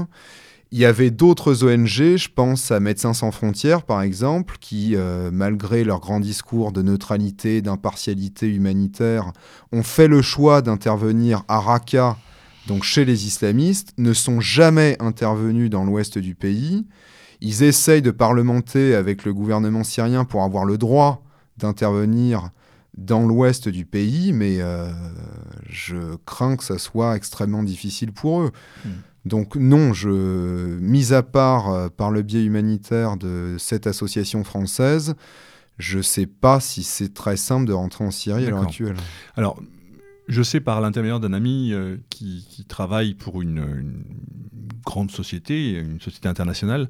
Il 0.72 0.78
y 0.78 0.84
avait 0.84 1.12
d'autres 1.12 1.64
ONG, 1.64 2.16
je 2.16 2.28
pense 2.28 2.72
à 2.72 2.80
Médecins 2.80 3.14
sans 3.14 3.30
frontières 3.30 3.82
par 3.82 4.02
exemple, 4.02 4.56
qui, 4.60 4.96
euh, 4.96 5.30
malgré 5.32 5.84
leur 5.84 6.00
grand 6.00 6.18
discours 6.18 6.72
de 6.72 6.82
neutralité, 6.82 7.62
d'impartialité 7.62 8.48
humanitaire, 8.48 9.32
ont 9.72 9.84
fait 9.84 10.08
le 10.08 10.22
choix 10.22 10.62
d'intervenir 10.62 11.44
à 11.46 11.60
Raqqa, 11.60 12.16
donc 12.66 12.82
chez 12.82 13.04
les 13.04 13.26
islamistes, 13.26 13.92
ne 13.96 14.12
sont 14.12 14.40
jamais 14.40 14.96
intervenus 14.98 15.70
dans 15.70 15.84
l'ouest 15.84 16.18
du 16.18 16.34
pays. 16.34 16.84
Ils 17.40 17.62
essayent 17.62 18.02
de 18.02 18.10
parlementer 18.10 18.94
avec 18.94 19.24
le 19.24 19.32
gouvernement 19.32 19.84
syrien 19.84 20.24
pour 20.24 20.42
avoir 20.42 20.64
le 20.64 20.78
droit 20.78 21.22
d'intervenir 21.58 22.50
dans 22.96 23.26
l'ouest 23.26 23.68
du 23.68 23.84
pays, 23.84 24.32
mais 24.32 24.56
euh, 24.60 24.90
je 25.68 26.16
crains 26.24 26.56
que 26.56 26.64
ça 26.64 26.78
soit 26.78 27.14
extrêmement 27.14 27.62
difficile 27.62 28.12
pour 28.12 28.40
eux. 28.40 28.52
Hmm. 28.84 28.90
Donc 29.26 29.56
non, 29.56 29.92
je, 29.92 30.08
mis 30.78 31.12
à 31.12 31.24
part 31.24 31.68
euh, 31.70 31.88
par 31.88 32.12
le 32.12 32.22
biais 32.22 32.44
humanitaire 32.44 33.16
de 33.16 33.56
cette 33.58 33.88
association 33.88 34.44
française, 34.44 35.16
je 35.78 35.98
ne 35.98 36.02
sais 36.02 36.26
pas 36.26 36.60
si 36.60 36.84
c'est 36.84 37.12
très 37.12 37.36
simple 37.36 37.66
de 37.66 37.72
rentrer 37.72 38.04
en 38.04 38.12
Syrie 38.12 38.46
à 38.46 38.50
l'heure 38.50 38.62
actuelle. 38.62 38.94
Alors, 39.34 39.60
je 40.28 40.42
sais 40.42 40.60
par 40.60 40.80
l'intermédiaire 40.80 41.18
d'un 41.18 41.32
ami 41.32 41.72
euh, 41.72 41.96
qui, 42.08 42.64
travaille 42.68 43.14
pour 43.14 43.42
une, 43.42 44.04
grande 44.84 45.10
société, 45.10 45.72
une 45.72 46.00
société 46.00 46.28
internationale, 46.28 46.88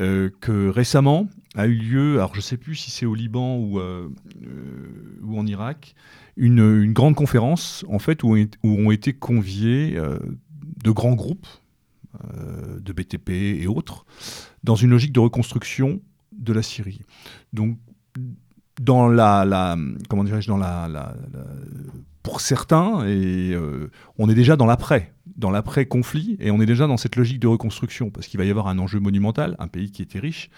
euh, 0.00 0.30
que 0.40 0.68
récemment 0.68 1.28
a 1.54 1.66
eu 1.66 1.74
lieu, 1.74 2.14
alors 2.14 2.32
je 2.32 2.38
ne 2.38 2.42
sais 2.42 2.56
plus 2.56 2.74
si 2.74 2.90
c'est 2.90 3.06
au 3.06 3.14
Liban 3.14 3.56
ou, 3.56 3.78
ou 3.78 5.38
en 5.38 5.46
Irak, 5.46 5.94
une, 6.36 6.92
grande 6.92 7.14
conférence 7.14 7.84
en 7.88 8.00
fait 8.00 8.24
où, 8.24 8.36
où 8.64 8.68
ont 8.68 8.90
été 8.90 9.12
conviés 9.12 9.96
de 10.82 10.90
grands 10.90 11.14
groupes 11.14 11.46
euh, 12.24 12.78
de 12.80 12.92
BTP 12.92 13.30
et 13.30 13.66
autres 13.66 14.04
dans 14.64 14.74
une 14.74 14.90
logique 14.90 15.12
de 15.12 15.20
reconstruction 15.20 16.00
de 16.32 16.52
la 16.52 16.62
Syrie. 16.62 17.00
Donc, 17.52 17.78
dans 18.80 19.08
la, 19.08 19.76
comment 20.08 20.24
dirais-je, 20.24 20.48
dans 20.48 20.56
la, 20.56 21.14
pour 22.22 22.40
certains, 22.40 23.02
euh, 23.04 23.88
on 24.18 24.28
est 24.28 24.34
déjà 24.34 24.56
dans 24.56 24.66
l'après, 24.66 25.12
dans 25.36 25.50
l'après-conflit, 25.50 26.36
et 26.40 26.50
on 26.50 26.60
est 26.60 26.66
déjà 26.66 26.86
dans 26.86 26.96
cette 26.96 27.16
logique 27.16 27.40
de 27.40 27.46
reconstruction, 27.46 28.10
parce 28.10 28.26
qu'il 28.26 28.38
va 28.38 28.44
y 28.44 28.50
avoir 28.50 28.68
un 28.68 28.78
enjeu 28.78 29.00
monumental, 29.00 29.56
un 29.58 29.68
pays 29.68 29.90
qui 29.90 30.02
était 30.02 30.18
riche, 30.18 30.50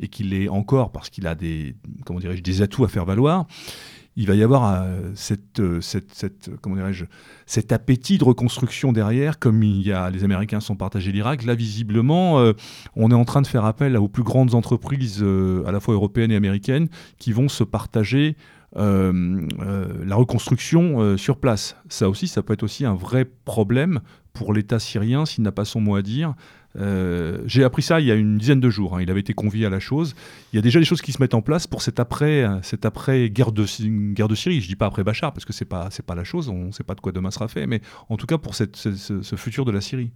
et 0.00 0.08
qui 0.08 0.22
l'est 0.24 0.48
encore 0.48 0.92
parce 0.92 1.10
qu'il 1.10 1.26
a 1.26 1.34
des, 1.34 1.74
comment 2.04 2.20
dirais-je, 2.20 2.42
des 2.42 2.62
atouts 2.62 2.84
à 2.84 2.88
faire 2.88 3.04
valoir 3.04 3.46
il 4.16 4.26
va 4.26 4.34
y 4.34 4.42
avoir 4.42 4.72
euh, 4.72 5.12
euh, 5.60 5.80
cette, 5.80 6.12
cette, 6.12 6.50
comment 6.60 6.76
dirais-je, 6.76 7.04
cet 7.46 7.72
appétit 7.72 8.18
de 8.18 8.24
reconstruction 8.24 8.92
derrière, 8.92 9.38
comme 9.38 9.62
il 9.62 9.82
y 9.82 9.92
a, 9.92 10.10
les 10.10 10.24
Américains 10.24 10.60
sont 10.60 10.76
partagés 10.76 11.12
l'Irak. 11.12 11.44
Là, 11.44 11.54
visiblement, 11.54 12.38
euh, 12.38 12.52
on 12.96 13.10
est 13.10 13.14
en 13.14 13.24
train 13.24 13.42
de 13.42 13.46
faire 13.46 13.64
appel 13.64 13.96
aux 13.96 14.08
plus 14.08 14.22
grandes 14.22 14.54
entreprises, 14.54 15.24
à 15.66 15.72
la 15.72 15.80
fois 15.80 15.94
européennes 15.94 16.32
et 16.32 16.36
américaines, 16.36 16.88
qui 17.18 17.32
vont 17.32 17.48
se 17.48 17.64
partager 17.64 18.36
la 18.76 20.14
reconstruction 20.14 21.16
sur 21.16 21.38
place. 21.38 21.76
Ça 21.88 22.08
aussi, 22.08 22.28
ça 22.28 22.42
peut 22.42 22.52
être 22.52 22.62
aussi 22.62 22.84
un 22.84 22.94
vrai 22.94 23.24
problème 23.24 24.00
pour 24.32 24.52
l'État 24.52 24.78
syrien 24.78 25.26
s'il 25.26 25.44
n'a 25.44 25.52
pas 25.52 25.64
son 25.64 25.80
mot 25.80 25.96
à 25.96 26.02
dire. 26.02 26.34
Euh, 26.76 27.42
j'ai 27.46 27.64
appris 27.64 27.82
ça 27.82 28.00
il 28.00 28.06
y 28.06 28.12
a 28.12 28.14
une 28.14 28.38
dizaine 28.38 28.60
de 28.60 28.70
jours. 28.70 28.96
Hein. 28.96 29.02
Il 29.02 29.10
avait 29.10 29.20
été 29.20 29.32
convié 29.32 29.66
à 29.66 29.70
la 29.70 29.80
chose. 29.80 30.14
Il 30.52 30.56
y 30.56 30.58
a 30.58 30.62
déjà 30.62 30.78
des 30.78 30.84
choses 30.84 31.02
qui 31.02 31.12
se 31.12 31.20
mettent 31.20 31.34
en 31.34 31.42
place 31.42 31.66
pour 31.66 31.82
cette 31.82 31.98
après, 31.98 32.46
cette 32.62 32.84
après 32.84 33.28
guerre 33.28 33.52
de 33.52 33.66
Syrie. 33.66 34.60
Je 34.60 34.68
dis 34.68 34.76
pas 34.76 34.86
après 34.86 35.02
Bachar 35.02 35.32
parce 35.32 35.44
que 35.44 35.52
c'est 35.52 35.64
pas 35.64 35.88
c'est 35.90 36.04
pas 36.04 36.14
la 36.14 36.24
chose. 36.24 36.48
On 36.48 36.66
ne 36.66 36.72
sait 36.72 36.84
pas 36.84 36.94
de 36.94 37.00
quoi 37.00 37.12
demain 37.12 37.30
sera 37.30 37.48
fait, 37.48 37.66
mais 37.66 37.80
en 38.08 38.16
tout 38.16 38.26
cas 38.26 38.38
pour 38.38 38.54
cette, 38.54 38.76
ce, 38.76 39.36
futur 39.36 39.64
de 39.64 39.72
la 39.72 39.80
Syrie. 39.80 40.12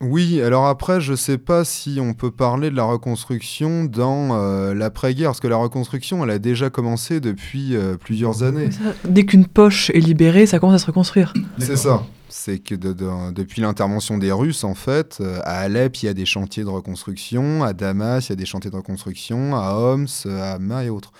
Oui, 0.00 0.40
alors 0.40 0.66
après, 0.66 1.00
je 1.00 1.12
ne 1.12 1.16
sais 1.16 1.38
pas 1.38 1.64
si 1.64 1.98
on 2.00 2.14
peut 2.14 2.30
parler 2.30 2.70
de 2.70 2.76
la 2.76 2.84
reconstruction 2.84 3.84
dans 3.84 4.28
euh, 4.30 4.72
l'après-guerre, 4.72 5.30
parce 5.30 5.40
que 5.40 5.48
la 5.48 5.56
reconstruction, 5.56 6.22
elle 6.22 6.30
a 6.30 6.38
déjà 6.38 6.70
commencé 6.70 7.18
depuis 7.18 7.74
euh, 7.74 7.96
plusieurs 7.96 8.44
années. 8.44 8.70
dès 9.04 9.24
qu'une 9.24 9.46
poche 9.46 9.90
est 9.90 10.00
libérée, 10.00 10.46
ça 10.46 10.60
commence 10.60 10.76
à 10.76 10.78
se 10.78 10.86
reconstruire. 10.86 11.34
C'est 11.58 11.76
ça. 11.76 12.04
C'est 12.28 12.60
que 12.60 12.76
depuis 12.76 13.62
l'intervention 13.62 14.18
des 14.18 14.30
Russes, 14.30 14.62
en 14.62 14.74
fait, 14.74 15.18
euh, 15.20 15.40
à 15.42 15.60
Alep, 15.60 15.96
il 15.96 16.06
y 16.06 16.08
a 16.08 16.14
des 16.14 16.26
chantiers 16.26 16.62
de 16.62 16.68
reconstruction, 16.68 17.64
à 17.64 17.72
Damas, 17.72 18.28
il 18.28 18.30
y 18.30 18.32
a 18.34 18.36
des 18.36 18.46
chantiers 18.46 18.70
de 18.70 18.76
reconstruction, 18.76 19.56
à 19.56 19.74
Homs, 19.74 20.06
à 20.26 20.52
Hama 20.52 20.84
et 20.84 20.90
autres, 20.90 21.12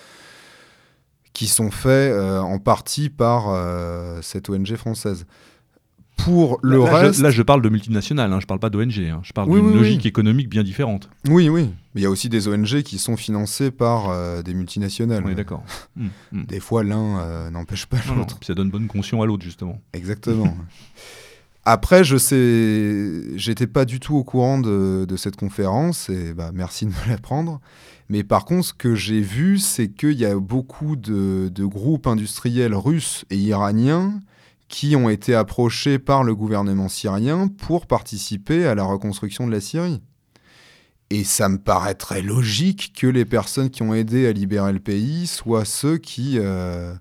qui 1.33 1.47
sont 1.47 1.71
faits 1.71 2.13
en 2.17 2.59
partie 2.59 3.09
par 3.09 3.55
cette 4.21 4.49
ONG 4.49 4.75
française. 4.75 5.25
Pour 6.23 6.59
le 6.61 6.79
là, 6.79 6.97
reste. 6.97 7.19
Je, 7.19 7.23
là, 7.23 7.31
je 7.31 7.41
parle 7.41 7.61
de 7.61 7.69
multinationales, 7.69 8.31
hein, 8.31 8.39
je 8.39 8.45
parle 8.45 8.59
pas 8.59 8.69
d'ONG. 8.69 8.99
Hein. 8.99 9.21
je 9.23 9.33
parle 9.33 9.49
d'une 9.49 9.73
logique 9.73 10.05
économique 10.05 10.49
bien 10.49 10.63
différente. 10.63 11.09
Oui, 11.27 11.49
oui. 11.49 11.69
Mais 11.95 12.01
il 12.01 12.03
y 12.03 12.07
a 12.07 12.09
aussi 12.09 12.29
des 12.29 12.47
ONG 12.47 12.81
qui 12.83 12.97
sont 12.97 13.17
financées 13.17 13.71
par 13.71 14.09
euh, 14.09 14.41
des 14.41 14.53
multinationales. 14.53 15.23
Oui, 15.25 15.35
d'accord. 15.35 15.63
Hmm, 15.95 16.07
hmm. 16.31 16.45
Des 16.45 16.59
fois, 16.59 16.83
l'un 16.83 17.19
euh, 17.19 17.49
n'empêche 17.49 17.85
pas 17.85 17.97
l'autre. 18.15 18.37
Ça 18.41 18.53
donne 18.53 18.69
bonne 18.69 18.87
conscience 18.87 19.23
à 19.23 19.25
l'autre, 19.25 19.43
justement. 19.43 19.81
Exactement. 19.93 20.55
Après, 21.65 22.03
je 22.03 22.17
sais, 22.17 23.37
j'étais 23.37 23.67
pas 23.67 23.85
du 23.85 23.99
tout 23.99 24.15
au 24.15 24.23
courant 24.23 24.59
de, 24.59 25.05
de 25.07 25.17
cette 25.17 25.35
conférence 25.35 26.09
et 26.09 26.33
bah, 26.33 26.51
merci 26.53 26.85
de 26.85 26.91
me 26.91 27.09
l'apprendre. 27.09 27.59
Mais 28.09 28.23
par 28.23 28.45
contre, 28.45 28.67
ce 28.67 28.73
que 28.73 28.95
j'ai 28.95 29.21
vu, 29.21 29.59
c'est 29.59 29.89
qu'il 29.89 30.13
y 30.13 30.25
a 30.25 30.35
beaucoup 30.35 30.95
de, 30.95 31.51
de, 31.53 31.65
groupes 31.65 32.07
industriels 32.07 32.73
russes 32.73 33.23
et 33.29 33.37
iraniens 33.37 34.19
qui 34.69 34.95
ont 34.95 35.09
été 35.09 35.35
approchés 35.35 35.99
par 35.99 36.23
le 36.23 36.35
gouvernement 36.35 36.87
syrien 36.87 37.47
pour 37.47 37.87
participer 37.87 38.65
à 38.65 38.75
la 38.75 38.83
reconstruction 38.83 39.45
de 39.47 39.51
la 39.51 39.59
Syrie. 39.59 40.01
Et 41.09 41.23
ça 41.23 41.49
me 41.49 41.57
paraît 41.57 41.95
très 41.95 42.21
logique 42.21 42.93
que 42.95 43.07
les 43.07 43.25
personnes 43.25 43.71
qui 43.71 43.81
ont 43.81 43.95
aidé 43.95 44.27
à 44.27 44.31
libérer 44.31 44.71
le 44.71 44.79
pays 44.79 45.25
soient 45.25 45.65
ceux 45.65 45.97
qui, 45.97 46.35
euh, 46.37 46.93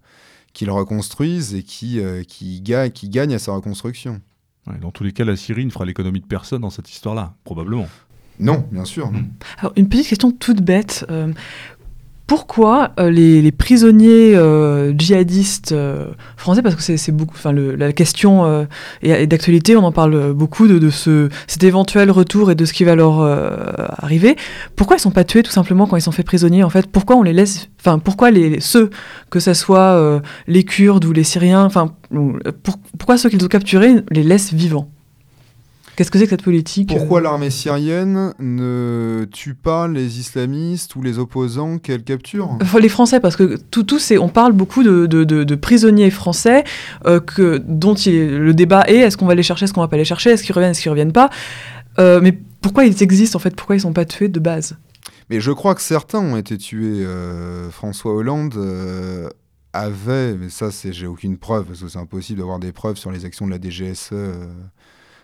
qui 0.54 0.64
le 0.64 0.72
reconstruisent 0.72 1.54
et 1.54 1.62
qui, 1.62 2.00
euh, 2.00 2.22
qui, 2.24 2.62
ga 2.62 2.88
qui 2.88 3.10
gagnent 3.10 3.34
à 3.34 3.38
sa 3.38 3.52
reconstruction. 3.52 4.22
Ouais, 4.66 4.78
dans 4.78 4.90
tous 4.90 5.04
les 5.04 5.12
cas, 5.12 5.24
la 5.24 5.36
Syrie 5.36 5.66
ne 5.66 5.70
fera 5.70 5.84
l'économie 5.84 6.20
de 6.20 6.26
personne 6.26 6.62
dans 6.62 6.70
cette 6.70 6.90
histoire-là, 6.90 7.34
probablement. 7.44 7.86
Non, 8.40 8.66
bien 8.72 8.84
sûr. 8.84 9.10
Mmh. 9.10 9.30
Alors, 9.58 9.72
une 9.76 9.88
petite 9.88 10.08
question 10.08 10.30
toute 10.30 10.62
bête. 10.62 11.04
Euh, 11.10 11.32
pourquoi 12.28 12.90
euh, 13.00 13.10
les, 13.10 13.40
les, 13.40 13.52
prisonniers 13.52 14.36
euh, 14.36 14.92
djihadistes 14.96 15.72
euh, 15.72 16.08
français, 16.36 16.60
parce 16.60 16.74
que 16.74 16.82
c'est 16.82 17.10
beaucoup, 17.10 17.34
enfin 17.34 17.52
la 17.54 17.92
question 17.94 18.44
euh, 18.44 18.64
est, 19.02 19.26
d'actualité, 19.26 19.76
on 19.76 19.82
en 19.82 19.92
parle 19.92 20.34
beaucoup 20.34 20.68
de, 20.68 20.78
de, 20.78 20.90
ce, 20.90 21.30
cet 21.46 21.64
éventuel 21.64 22.10
retour 22.10 22.50
et 22.50 22.54
de 22.54 22.66
ce 22.66 22.74
qui 22.74 22.84
va 22.84 22.94
leur 22.94 23.20
euh, 23.20 23.48
arriver. 23.96 24.36
Pourquoi 24.76 24.96
ils 24.96 25.00
sont 25.00 25.10
pas 25.10 25.24
tués 25.24 25.42
tout 25.42 25.50
simplement 25.50 25.86
quand 25.86 25.96
ils 25.96 26.02
sont 26.02 26.12
faits 26.12 26.26
prisonniers 26.26 26.62
en 26.62 26.70
fait? 26.70 26.86
Pourquoi 26.86 27.16
on 27.16 27.22
les 27.22 27.32
laisse, 27.32 27.70
enfin 27.80 27.98
pourquoi 27.98 28.30
les, 28.30 28.60
ceux, 28.60 28.90
que 29.30 29.40
ce 29.40 29.54
soit 29.54 29.78
euh, 29.78 30.20
les 30.46 30.64
Kurdes 30.64 31.06
ou 31.06 31.12
les 31.12 31.24
Syriens, 31.24 31.64
enfin 31.64 31.94
pour, 32.62 32.76
pourquoi 32.98 33.16
ceux 33.16 33.30
qu'ils 33.30 33.42
ont 33.42 33.48
capturés 33.48 33.94
les 34.10 34.22
laissent 34.22 34.52
vivants? 34.52 34.90
Qu'est-ce 35.98 36.12
que 36.12 36.18
c'est 36.20 36.26
que 36.26 36.30
cette 36.30 36.44
politique 36.44 36.90
Pourquoi 36.90 37.20
l'armée 37.20 37.50
syrienne 37.50 38.32
ne 38.38 39.26
tue 39.32 39.54
pas 39.54 39.88
les 39.88 40.20
islamistes 40.20 40.94
ou 40.94 41.02
les 41.02 41.18
opposants 41.18 41.78
qu'elle 41.78 42.04
capture? 42.04 42.50
Enfin, 42.62 42.78
Les 42.78 42.88
Français, 42.88 43.18
parce 43.18 43.34
que 43.34 43.56
tout, 43.56 43.82
tout 43.82 43.98
c'est, 43.98 44.16
on 44.16 44.28
parle 44.28 44.52
beaucoup 44.52 44.84
de, 44.84 45.06
de, 45.06 45.24
de, 45.24 45.42
de 45.42 45.54
prisonniers 45.56 46.12
français 46.12 46.62
euh, 47.06 47.18
que, 47.18 47.60
dont 47.66 47.94
il, 47.94 48.36
le 48.36 48.54
débat 48.54 48.84
est 48.86 48.98
est-ce 48.98 49.16
qu'on 49.16 49.26
va 49.26 49.34
les 49.34 49.42
chercher, 49.42 49.64
est-ce 49.64 49.72
qu'on 49.72 49.80
va 49.80 49.88
pas 49.88 49.96
les 49.96 50.04
chercher, 50.04 50.30
est-ce 50.30 50.44
qu'ils 50.44 50.54
reviennent, 50.54 50.70
est-ce 50.70 50.82
qu'ils 50.82 50.92
reviennent 50.92 51.10
pas? 51.10 51.30
Euh, 51.98 52.20
Mais 52.22 52.30
pourquoi 52.60 52.84
ils 52.84 53.02
existent 53.02 53.36
en 53.36 53.40
fait? 53.40 53.56
Pourquoi 53.56 53.74
ils 53.74 53.80
sont 53.80 53.92
pas 53.92 54.04
tués 54.04 54.28
de 54.28 54.38
base? 54.38 54.76
Mais 55.30 55.40
je 55.40 55.50
crois 55.50 55.74
que 55.74 55.82
certains 55.82 56.20
ont 56.20 56.36
été 56.36 56.58
tués. 56.58 57.04
Euh, 57.04 57.70
François 57.70 58.14
Hollande 58.14 58.54
euh, 58.56 59.28
avait, 59.72 60.36
mais 60.36 60.48
ça 60.48 60.70
c'est, 60.70 60.92
j'ai 60.92 61.08
aucune 61.08 61.38
preuve, 61.38 61.64
parce 61.64 61.80
que 61.80 61.88
c'est 61.88 61.98
impossible 61.98 62.38
d'avoir 62.38 62.60
des 62.60 62.70
preuves 62.70 62.98
sur 62.98 63.10
les 63.10 63.24
actions 63.24 63.48
de 63.48 63.50
la 63.50 63.58
DGSE 63.60 64.12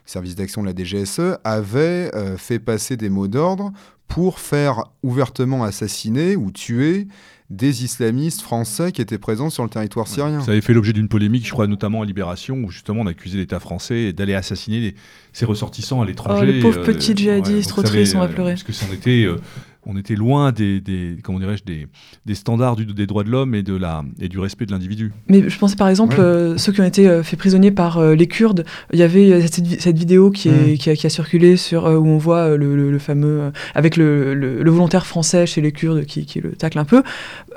service 0.04 0.34
d'action 0.34 0.62
de 0.62 0.66
la 0.66 0.74
DGSE, 0.74 1.38
avait 1.44 2.14
euh, 2.14 2.36
fait 2.36 2.58
passer 2.58 2.96
des 2.96 3.08
mots 3.08 3.28
d'ordre 3.28 3.72
pour 4.08 4.38
faire 4.38 4.84
ouvertement 5.02 5.64
assassiner 5.64 6.36
ou 6.36 6.50
tuer 6.50 7.08
des 7.50 7.84
islamistes 7.84 8.40
français 8.40 8.90
qui 8.90 9.02
étaient 9.02 9.18
présents 9.18 9.50
sur 9.50 9.62
le 9.62 9.68
territoire 9.68 10.08
syrien. 10.08 10.40
Ça 10.40 10.52
avait 10.52 10.60
fait 10.60 10.72
l'objet 10.72 10.92
d'une 10.92 11.08
polémique, 11.08 11.46
je 11.46 11.52
crois, 11.52 11.66
notamment 11.66 12.02
à 12.02 12.04
Libération, 12.04 12.56
où 12.56 12.70
justement 12.70 13.02
on 13.02 13.06
accusait 13.06 13.38
l'État 13.38 13.60
français 13.60 14.12
d'aller 14.12 14.34
assassiner 14.34 14.80
les, 14.80 14.94
ses 15.32 15.44
ressortissants 15.44 16.00
à 16.00 16.06
l'étranger. 16.06 16.42
Oh, 16.42 16.44
les 16.44 16.60
pauvres 16.60 16.80
euh, 16.80 16.84
petits 16.84 17.14
djihadistes, 17.14 17.70
ouais, 17.70 17.82
trop 17.82 17.82
tristes, 17.82 18.14
on 18.14 18.20
va 18.20 18.28
pleurer. 18.28 18.52
Parce 18.52 18.62
que 18.62 18.72
c'en 18.72 18.92
était... 18.92 19.24
Euh, 19.24 19.36
on 19.86 19.96
était 19.96 20.14
loin 20.14 20.52
des, 20.52 20.80
des 20.80 21.16
comment 21.22 21.38
dirais-je 21.38 21.64
des, 21.64 21.86
des 22.26 22.34
standards 22.34 22.76
du, 22.76 22.86
des 22.86 23.06
droits 23.06 23.24
de 23.24 23.30
l'homme 23.30 23.54
et 23.54 23.62
de 23.62 23.74
la 23.74 24.04
et 24.20 24.28
du 24.28 24.38
respect 24.38 24.66
de 24.66 24.72
l'individu. 24.72 25.12
Mais 25.28 25.48
je 25.48 25.58
pensais 25.58 25.76
par 25.76 25.88
exemple 25.88 26.16
ouais. 26.16 26.24
euh, 26.24 26.56
ceux 26.56 26.72
qui 26.72 26.80
ont 26.80 26.84
été 26.84 27.08
euh, 27.08 27.22
faits 27.22 27.38
prisonniers 27.38 27.70
par 27.70 27.98
euh, 27.98 28.14
les 28.14 28.26
Kurdes. 28.26 28.64
Il 28.92 28.98
y 28.98 29.02
avait 29.02 29.46
cette, 29.46 29.80
cette 29.80 29.98
vidéo 29.98 30.30
qui, 30.30 30.48
est, 30.48 30.74
mmh. 30.74 30.78
qui, 30.78 30.90
a, 30.90 30.96
qui, 30.96 31.06
a, 31.06 31.10
circulé 31.10 31.56
sur 31.56 31.86
euh, 31.86 31.96
où 31.96 32.06
on 32.06 32.18
voit 32.18 32.56
le, 32.56 32.76
le, 32.76 32.90
le 32.90 32.98
fameux 32.98 33.52
avec 33.74 33.96
le, 33.96 34.34
le, 34.34 34.70
volontaire 34.70 35.06
français 35.06 35.46
chez 35.46 35.60
les 35.60 35.72
Kurdes 35.72 36.04
qui, 36.04 36.26
qui 36.26 36.40
le 36.40 36.52
tacle 36.52 36.78
un 36.78 36.84
peu. 36.84 37.02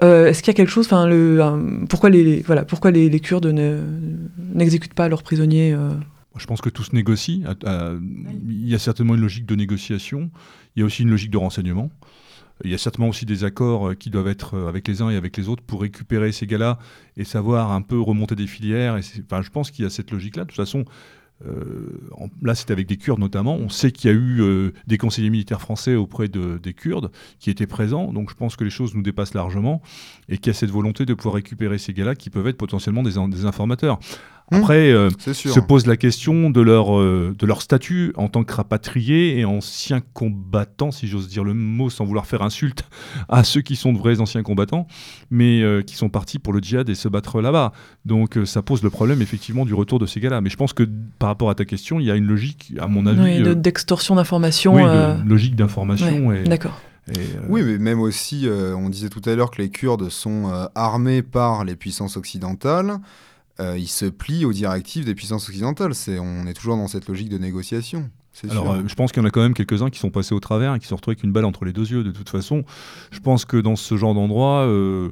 Est-ce 0.01 0.41
qu'il 0.41 0.47
y 0.47 0.55
a 0.55 0.57
quelque 0.57 0.69
chose, 0.69 0.85
enfin 0.85 1.07
le 1.07 1.85
pourquoi 1.89 2.09
les 2.09 2.41
voilà 2.41 2.65
pourquoi 2.65 2.91
les, 2.91 3.09
les 3.09 3.19
Kurdes 3.19 3.53
n'exécutent 4.53 4.93
pas 4.93 5.09
leurs 5.09 5.23
prisonniers 5.23 5.75
je 6.39 6.45
pense 6.45 6.61
que 6.61 6.69
tout 6.69 6.83
se 6.83 6.95
négocie. 6.95 7.43
Il 8.47 8.67
y 8.67 8.75
a 8.75 8.79
certainement 8.79 9.15
une 9.15 9.21
logique 9.21 9.45
de 9.45 9.55
négociation. 9.55 10.29
Il 10.77 10.81
y 10.81 10.83
a 10.83 10.85
aussi 10.85 11.01
une 11.01 11.09
logique 11.09 11.31
de 11.31 11.37
renseignement. 11.37 11.89
Il 12.63 12.71
y 12.71 12.73
a 12.73 12.77
certainement 12.77 13.09
aussi 13.09 13.25
des 13.25 13.43
accords 13.43 13.97
qui 13.97 14.09
doivent 14.09 14.27
être 14.27 14.57
avec 14.57 14.87
les 14.87 15.01
uns 15.01 15.09
et 15.09 15.15
avec 15.15 15.35
les 15.35 15.49
autres 15.49 15.63
pour 15.63 15.81
récupérer 15.81 16.31
ces 16.31 16.47
gars-là 16.47 16.77
et 17.17 17.23
savoir 17.23 17.71
un 17.71 17.81
peu 17.81 17.99
remonter 17.99 18.35
des 18.35 18.47
filières. 18.47 18.99
Enfin, 19.25 19.41
je 19.41 19.49
pense 19.49 19.71
qu'il 19.71 19.83
y 19.83 19.87
a 19.87 19.89
cette 19.89 20.11
logique-là. 20.11 20.43
De 20.43 20.49
toute 20.49 20.55
façon, 20.55 20.85
euh, 21.45 21.99
là, 22.41 22.55
c'était 22.55 22.73
avec 22.73 22.87
des 22.87 22.97
Kurdes 22.97 23.19
notamment. 23.19 23.55
On 23.55 23.69
sait 23.69 23.91
qu'il 23.91 24.09
y 24.09 24.13
a 24.13 24.15
eu 24.15 24.41
euh, 24.41 24.71
des 24.87 24.97
conseillers 24.97 25.29
militaires 25.29 25.61
français 25.61 25.95
auprès 25.95 26.27
de, 26.27 26.57
des 26.57 26.73
Kurdes 26.73 27.11
qui 27.39 27.49
étaient 27.49 27.67
présents. 27.67 28.11
Donc, 28.11 28.29
je 28.29 28.35
pense 28.35 28.55
que 28.55 28.63
les 28.63 28.69
choses 28.69 28.95
nous 28.95 29.03
dépassent 29.03 29.33
largement 29.33 29.81
et 30.29 30.37
qu'il 30.37 30.47
y 30.47 30.55
a 30.55 30.59
cette 30.59 30.71
volonté 30.71 31.05
de 31.05 31.13
pouvoir 31.13 31.35
récupérer 31.35 31.77
ces 31.77 31.93
gars-là 31.93 32.15
qui 32.15 32.29
peuvent 32.29 32.47
être 32.47 32.57
potentiellement 32.57 33.03
des 33.03 33.45
informateurs. 33.45 33.99
Après, 34.51 34.91
euh, 34.91 35.09
se 35.19 35.59
pose 35.59 35.87
la 35.87 35.97
question 35.97 36.49
de 36.49 36.61
leur, 36.61 36.97
euh, 36.97 37.35
de 37.37 37.45
leur 37.45 37.61
statut 37.61 38.13
en 38.15 38.29
tant 38.29 38.43
que 38.43 38.53
rapatriés 38.53 39.39
et 39.39 39.45
anciens 39.45 40.01
combattants, 40.13 40.91
si 40.91 41.07
j'ose 41.07 41.27
dire 41.27 41.43
le 41.43 41.53
mot 41.53 41.89
sans 41.89 42.05
vouloir 42.05 42.25
faire 42.25 42.41
insulte 42.41 42.83
à 43.29 43.43
ceux 43.43 43.61
qui 43.61 43.75
sont 43.75 43.91
de 43.91 43.97
vrais 43.97 44.21
anciens 44.21 44.43
combattants, 44.43 44.87
mais 45.31 45.61
euh, 45.61 45.81
qui 45.81 45.95
sont 45.95 46.09
partis 46.09 46.39
pour 46.39 46.53
le 46.53 46.59
djihad 46.59 46.87
et 46.87 46.95
se 46.95 47.09
battre 47.09 47.41
là-bas. 47.41 47.73
Donc 48.05 48.39
ça 48.45 48.61
pose 48.61 48.83
le 48.83 48.89
problème 48.89 49.21
effectivement 49.21 49.65
du 49.65 49.73
retour 49.73 49.99
de 49.99 50.05
ces 50.05 50.21
gars-là. 50.21 50.39
Mais 50.39 50.49
je 50.49 50.57
pense 50.57 50.73
que 50.73 50.83
par 51.19 51.27
rapport 51.29 51.49
à 51.49 51.55
ta 51.55 51.65
question, 51.65 51.99
il 51.99 52.05
y 52.05 52.11
a 52.11 52.15
une 52.15 52.27
logique, 52.27 52.73
à 52.79 52.87
mon 52.87 53.05
avis... 53.05 53.43
Oui, 53.43 53.55
d'extorsion 53.55 54.15
d'informations. 54.15 54.75
Oui, 54.75 54.83
de, 54.83 55.27
logique 55.27 55.55
d'information. 55.55 56.27
Ouais, 56.27 56.43
D'accord. 56.43 56.79
Et 57.09 57.19
euh... 57.19 57.45
Oui, 57.47 57.63
mais 57.63 57.77
même 57.77 58.01
aussi, 58.01 58.47
euh, 58.47 58.75
on 58.75 58.89
disait 58.89 59.09
tout 59.09 59.21
à 59.25 59.35
l'heure 59.35 59.51
que 59.51 59.61
les 59.61 59.69
Kurdes 59.69 60.09
sont 60.09 60.51
euh, 60.51 60.65
armés 60.75 61.21
par 61.21 61.63
les 61.63 61.75
puissances 61.75 62.17
occidentales 62.17 62.99
euh, 63.59 63.77
il 63.77 63.87
se 63.87 64.05
plie 64.05 64.45
aux 64.45 64.53
directives 64.53 65.05
des 65.05 65.15
puissances 65.15 65.49
occidentales. 65.49 65.95
C'est, 65.95 66.19
on 66.19 66.45
est 66.45 66.53
toujours 66.53 66.77
dans 66.77 66.87
cette 66.87 67.07
logique 67.07 67.29
de 67.29 67.37
négociation. 67.37 68.09
Alors, 68.49 68.71
euh, 68.71 68.81
je 68.85 68.95
pense 68.95 69.11
qu'il 69.11 69.21
y 69.21 69.25
en 69.25 69.27
a 69.27 69.31
quand 69.31 69.41
même 69.41 69.53
quelques-uns 69.53 69.89
qui 69.89 69.99
sont 69.99 70.09
passés 70.09 70.35
au 70.35 70.39
travers 70.39 70.75
et 70.75 70.79
qui 70.79 70.85
se 70.85 70.89
sont 70.89 70.95
retrouvés 70.95 71.15
avec 71.15 71.23
une 71.23 71.31
balle 71.31 71.45
entre 71.45 71.65
les 71.65 71.73
deux 71.73 71.89
yeux. 71.89 72.03
De 72.03 72.11
toute 72.11 72.29
façon, 72.29 72.63
je 73.11 73.19
pense 73.19 73.45
que 73.45 73.57
dans 73.57 73.75
ce 73.75 73.97
genre 73.97 74.13
d'endroit, 74.13 74.65
euh, 74.65 75.09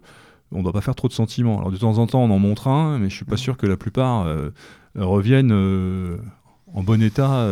on 0.52 0.60
ne 0.60 0.64
doit 0.64 0.74
pas 0.74 0.82
faire 0.82 0.96
trop 0.96 1.08
de 1.08 1.14
sentiments. 1.14 1.60
Alors, 1.60 1.72
de 1.72 1.78
temps 1.78 1.98
en 1.98 2.08
temps, 2.08 2.24
on 2.24 2.30
en 2.30 2.40
montre 2.40 2.68
un, 2.68 3.00
mais 3.00 3.10
je 3.10 3.16
suis 3.16 3.26
pas 3.26 3.38
sûr 3.38 3.58
que 3.58 3.66
la 3.66 3.78
plupart 3.78 4.28
euh, 4.28 4.52
reviennent 4.96 5.54
euh, 5.54 6.18
en 6.74 6.84
bon 6.84 7.02
état. 7.02 7.48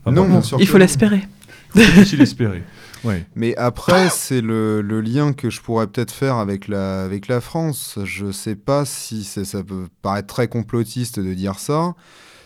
Enfin, 0.00 0.12
non, 0.12 0.28
bon, 0.28 0.40
il 0.58 0.66
faut 0.66 0.78
l'espérer. 0.78 1.26
Il 1.74 1.82
faut 1.82 2.00
aussi 2.02 2.16
l'espérer. 2.16 2.62
Ouais. 3.04 3.24
Mais 3.34 3.56
après, 3.56 4.08
c'est 4.10 4.40
le, 4.40 4.82
le, 4.82 5.00
lien 5.00 5.32
que 5.32 5.50
je 5.50 5.60
pourrais 5.60 5.86
peut-être 5.86 6.12
faire 6.12 6.36
avec 6.36 6.68
la, 6.68 7.02
avec 7.02 7.28
la 7.28 7.40
France. 7.40 7.98
Je 8.04 8.32
sais 8.32 8.56
pas 8.56 8.84
si 8.84 9.24
ça 9.24 9.62
peut 9.62 9.88
paraître 10.02 10.28
très 10.28 10.48
complotiste 10.48 11.20
de 11.20 11.34
dire 11.34 11.58
ça. 11.58 11.94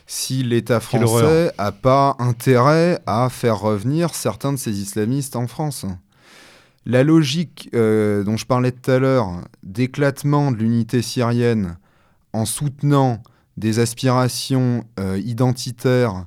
Si 0.06 0.42
l'État 0.42 0.80
français 0.80 1.52
n'a 1.58 1.72
pas 1.72 2.16
intérêt 2.18 3.00
à 3.06 3.28
faire 3.30 3.60
revenir 3.60 4.14
certains 4.14 4.52
de 4.52 4.58
ces 4.58 4.80
islamistes 4.80 5.36
en 5.36 5.46
France. 5.46 5.86
La 6.84 7.04
logique 7.04 7.70
euh, 7.74 8.24
dont 8.24 8.36
je 8.36 8.44
parlais 8.44 8.72
tout 8.72 8.90
à 8.90 8.98
l'heure, 8.98 9.40
d'éclatement 9.62 10.50
de 10.50 10.56
l'unité 10.56 11.00
syrienne 11.00 11.76
en 12.32 12.44
soutenant 12.44 13.22
des 13.56 13.78
aspirations 13.78 14.84
euh, 14.98 15.20
identitaires 15.24 16.24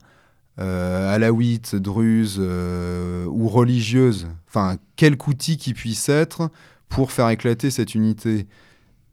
euh, 0.60 1.14
alaouite, 1.14 1.76
druze 1.76 2.38
euh, 2.40 3.26
ou 3.26 3.48
religieuse, 3.48 4.28
enfin, 4.48 4.78
quelque 4.96 5.28
outil 5.28 5.58
qui 5.58 5.74
puisse 5.74 6.10
être 6.10 6.50
pour 6.90 7.12
faire 7.12 7.30
éclater 7.30 7.72
cette 7.72 7.96
unité? 7.96 8.48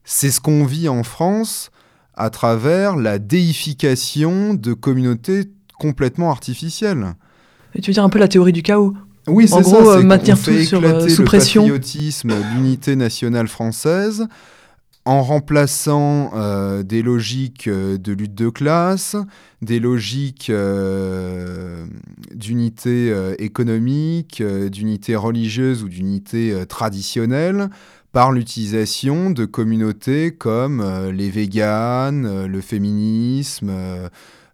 C'est 0.04 0.30
ce 0.30 0.40
qu'on 0.40 0.64
vit 0.64 0.88
en 0.88 1.02
France 1.02 1.70
à 2.14 2.30
travers 2.30 2.96
la 2.96 3.18
déification 3.18 4.54
de 4.54 4.72
communautés 4.74 5.50
complètement 5.78 6.30
artificielles. 6.30 7.14
Et 7.74 7.80
tu 7.80 7.90
veux 7.90 7.94
dire 7.94 8.04
un 8.04 8.10
peu 8.10 8.18
la 8.18 8.28
théorie 8.28 8.52
du 8.52 8.62
chaos? 8.62 8.94
Oui, 9.26 9.46
c'est 9.46 9.62
ça. 9.62 9.76
En 9.76 9.82
gros, 9.82 9.90
euh, 9.90 10.02
maintenir 10.02 10.40
tout 10.40 10.58
sur, 10.62 10.84
euh, 10.84 11.08
sous 11.08 11.22
le 11.22 11.24
pression. 11.24 11.62
patriotisme, 11.62 12.32
l'unité 12.54 12.96
nationale 12.96 13.48
française, 13.48 14.26
en 15.04 15.22
remplaçant 15.22 16.30
euh, 16.34 16.82
des 16.82 17.02
logiques 17.02 17.66
euh, 17.66 17.98
de 17.98 18.12
lutte 18.12 18.34
de 18.34 18.50
classe, 18.50 19.16
des 19.60 19.80
logiques 19.80 20.48
euh, 20.50 21.86
d'unité 22.32 23.12
économique, 23.38 24.42
d'unité 24.42 25.16
religieuse 25.16 25.82
ou 25.82 25.88
d'unité 25.88 26.64
traditionnelle, 26.68 27.68
par 28.12 28.32
l'utilisation 28.32 29.30
de 29.30 29.44
communautés 29.44 30.32
comme 30.32 30.84
les 31.12 31.30
véganes, 31.30 32.46
le 32.46 32.60
féminisme, 32.60 33.72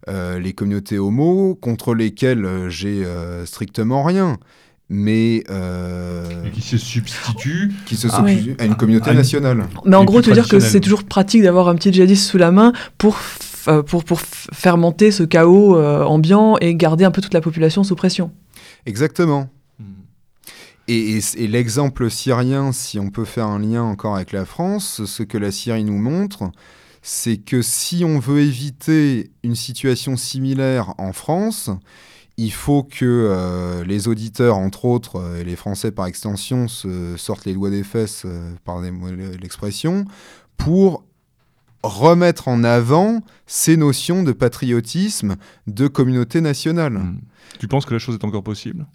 les 0.07 0.53
communautés 0.53 0.99
homo, 0.99 1.55
contre 1.55 1.95
lesquelles 1.95 2.69
j'ai 2.69 3.03
strictement 3.45 4.03
rien 4.03 4.37
mais 4.89 5.43
euh... 5.49 6.23
qui 6.53 6.61
se 6.61 6.77
substitue 6.77 7.71
qui 7.85 7.95
se 7.95 8.07
ah, 8.11 8.21
oui. 8.23 8.55
à 8.57 8.65
une 8.65 8.75
communauté 8.75 9.13
nationale 9.13 9.67
mais 9.85 9.95
en 9.95 10.03
gros 10.03 10.21
tu 10.21 10.29
veux 10.29 10.35
dire 10.35 10.47
que 10.47 10.59
c'est 10.59 10.79
toujours 10.79 11.03
pratique 11.03 11.43
d'avoir 11.43 11.67
un 11.67 11.75
petit 11.75 11.93
djihadiste 11.93 12.25
sous 12.25 12.37
la 12.37 12.51
main 12.51 12.73
pour 12.97 13.17
pour, 13.85 14.03
pour 14.03 14.19
faire 14.21 14.77
monter 14.77 15.11
ce 15.11 15.23
chaos 15.23 15.77
ambiant 15.77 16.57
et 16.59 16.75
garder 16.75 17.03
un 17.05 17.11
peu 17.11 17.21
toute 17.21 17.33
la 17.33 17.41
population 17.41 17.83
sous 17.83 17.95
pression. 17.95 18.31
Exactement. 18.85 19.49
Hmm. 19.79 19.83
Et, 20.87 21.19
et 21.37 21.47
l'exemple 21.47 22.09
syrien, 22.09 22.71
si 22.71 22.99
on 22.99 23.09
peut 23.09 23.25
faire 23.25 23.47
un 23.47 23.59
lien 23.59 23.83
encore 23.83 24.15
avec 24.15 24.31
la 24.31 24.45
France, 24.45 25.05
ce 25.05 25.23
que 25.23 25.37
la 25.37 25.51
Syrie 25.51 25.83
nous 25.83 25.97
montre, 25.97 26.51
c'est 27.01 27.37
que 27.37 27.61
si 27.61 28.03
on 28.03 28.19
veut 28.19 28.41
éviter 28.41 29.31
une 29.43 29.55
situation 29.55 30.17
similaire 30.17 30.93
en 30.97 31.13
France, 31.13 31.69
il 32.39 32.53
faut 32.53 32.83
que 32.83 33.03
euh, 33.03 33.83
les 33.83 34.07
auditeurs, 34.07 34.55
entre 34.55 34.85
autres, 34.85 35.17
euh, 35.17 35.41
et 35.41 35.43
les 35.43 35.57
Français 35.57 35.91
par 35.91 36.05
extension, 36.05 36.69
se 36.69 37.17
sortent 37.17 37.43
les 37.43 37.53
doigts 37.53 37.69
des 37.69 37.83
fesses, 37.83 38.23
euh, 38.25 38.53
par 38.63 38.79
l'expression, 38.79 40.05
pour 40.55 41.03
remettre 41.83 42.47
en 42.47 42.63
avant 42.63 43.21
ces 43.45 43.75
notions 43.75 44.23
de 44.23 44.31
patriotisme, 44.31 45.35
de 45.67 45.87
communauté 45.87 46.39
nationale. 46.39 46.93
Hmm. 46.93 47.19
Tu 47.59 47.67
penses 47.67 47.85
que 47.85 47.93
la 47.93 47.99
chose 47.99 48.15
est 48.15 48.23
encore 48.23 48.43
possible? 48.43 48.87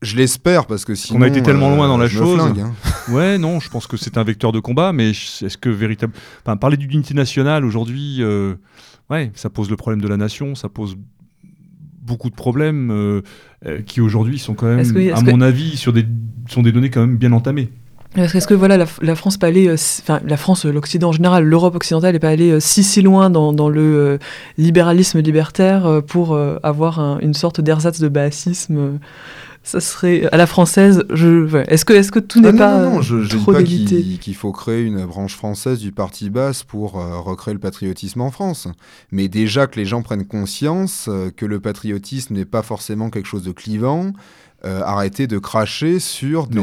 Je 0.00 0.16
l'espère 0.16 0.66
parce 0.66 0.84
que 0.84 0.94
sinon. 0.94 1.18
On 1.18 1.22
a 1.22 1.28
été 1.28 1.42
tellement 1.42 1.74
loin 1.74 1.88
dans 1.88 1.98
la 1.98 2.08
chose. 2.08 2.38
Hein. 2.40 2.72
Ouais, 3.08 3.38
non, 3.38 3.60
je 3.60 3.70
pense 3.70 3.86
que 3.86 3.96
c'est 3.96 4.18
un 4.18 4.24
vecteur 4.24 4.50
de 4.50 4.58
combat, 4.58 4.92
mais 4.92 5.10
est-ce 5.10 5.56
que 5.56 5.68
véritable. 5.68 6.12
Enfin, 6.44 6.56
parler 6.56 6.76
d'unité 6.76 7.14
nationale 7.14 7.64
aujourd'hui, 7.64 8.20
ouais, 9.10 9.32
ça 9.34 9.48
pose 9.48 9.70
le 9.70 9.76
problème 9.76 10.00
de 10.00 10.08
la 10.08 10.16
nation, 10.16 10.56
ça 10.56 10.68
pose 10.68 10.96
beaucoup 12.06 12.30
de 12.30 12.34
problèmes 12.34 12.90
euh, 12.90 13.22
euh, 13.66 13.80
qui 13.82 14.00
aujourd'hui 14.00 14.38
sont 14.38 14.54
quand 14.54 14.66
même, 14.66 15.12
à 15.14 15.20
mon 15.22 15.40
avis, 15.40 15.76
sur 15.76 15.92
des, 15.92 16.06
sont 16.48 16.62
des 16.62 16.72
données 16.72 16.90
quand 16.90 17.00
même 17.00 17.16
bien 17.16 17.32
entamées. 17.32 17.70
Est-ce 18.14 18.46
que 18.46 18.54
voilà, 18.54 18.78
la, 18.78 19.14
France 19.14 19.36
pas 19.36 19.48
aller, 19.48 19.68
euh, 19.68 19.74
enfin 19.74 20.20
la 20.26 20.38
France, 20.38 20.64
l'Occident 20.64 21.10
en 21.10 21.12
général, 21.12 21.44
l'Europe 21.44 21.74
occidentale 21.74 22.14
n'est 22.14 22.18
pas 22.18 22.30
allée 22.30 22.60
si 22.60 22.82
si 22.82 23.02
loin 23.02 23.28
dans, 23.28 23.52
dans 23.52 23.68
le 23.68 24.18
libéralisme 24.56 25.20
libertaire 25.20 26.00
pour 26.06 26.38
avoir 26.62 27.18
une 27.20 27.34
sorte 27.34 27.60
d'ersatz 27.60 28.00
de 28.00 28.08
bassisme 28.08 28.98
ça 29.66 29.80
serait 29.80 30.28
à 30.30 30.36
la 30.36 30.46
française. 30.46 31.04
Je... 31.10 31.64
Est-ce 31.68 31.84
que, 31.84 31.92
est 31.92 32.08
que 32.08 32.20
tout 32.20 32.40
n'est 32.40 32.50
ah 32.50 32.52
pas 32.52 32.78
non, 32.78 32.90
non, 32.96 33.02
je, 33.02 33.36
trop 33.36 33.52
pas 33.52 33.64
qu'il 33.64 34.34
faut 34.36 34.52
créer 34.52 34.82
une 34.82 35.04
branche 35.04 35.34
française 35.34 35.80
du 35.80 35.90
parti 35.90 36.30
basse 36.30 36.62
pour 36.62 37.00
euh, 37.00 37.18
recréer 37.18 37.52
le 37.52 37.58
patriotisme 37.58 38.20
en 38.20 38.30
France. 38.30 38.68
Mais 39.10 39.26
déjà 39.26 39.66
que 39.66 39.80
les 39.80 39.84
gens 39.84 40.02
prennent 40.02 40.24
conscience 40.24 41.06
euh, 41.08 41.30
que 41.36 41.44
le 41.44 41.58
patriotisme 41.58 42.34
n'est 42.34 42.44
pas 42.44 42.62
forcément 42.62 43.10
quelque 43.10 43.26
chose 43.26 43.42
de 43.42 43.50
clivant, 43.50 44.12
euh, 44.64 44.80
arrêter 44.82 45.26
de 45.26 45.38
cracher 45.38 45.98
sur 46.00 46.46
des, 46.46 46.58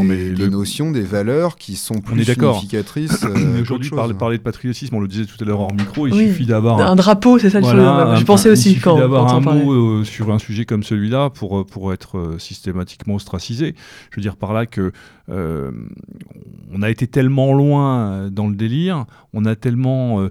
notions, 0.49 0.89
des 0.89 1.03
valeurs 1.03 1.55
qui 1.57 1.75
sont 1.75 2.01
plus 2.01 2.25
significatrices. 2.25 3.23
Euh, 3.33 3.61
Aujourd'hui, 3.61 3.89
parler, 3.89 4.13
parler, 4.13 4.37
de 4.37 4.43
patriotisme, 4.43 4.95
on 4.95 4.99
le 4.99 5.07
disait 5.07 5.25
tout 5.25 5.41
à 5.41 5.45
l'heure 5.45 5.59
hors 5.59 5.73
micro, 5.73 6.07
il 6.07 6.13
suffit 6.13 6.45
d'avoir 6.45 6.79
un, 6.81 6.95
drapeau, 6.95 7.39
c'est 7.39 7.49
ça 7.49 7.59
le 7.59 7.65
voilà, 7.65 8.15
Je 8.15 8.25
pensais 8.25 8.49
aussi 8.49 8.71
il 8.71 8.73
suffit 8.75 8.95
d'avoir 8.95 9.33
un 9.33 9.39
mot 9.39 9.71
euh, 9.71 10.03
sur 10.03 10.31
un 10.31 10.39
sujet 10.39 10.65
comme 10.65 10.83
celui-là 10.83 11.29
pour, 11.29 11.65
pour 11.65 11.93
être 11.93 12.35
systématiquement 12.37 13.15
ostracisé. 13.15 13.75
Je 14.11 14.17
veux 14.17 14.21
dire 14.21 14.35
par 14.35 14.53
là 14.53 14.65
que 14.65 14.91
on 15.29 16.81
a 16.81 16.89
été 16.89 17.07
tellement 17.07 17.53
loin 17.53 18.29
dans 18.29 18.47
le 18.47 18.55
délire, 18.55 19.05
on 19.33 19.45
a 19.45 19.55
tellement 19.55 20.27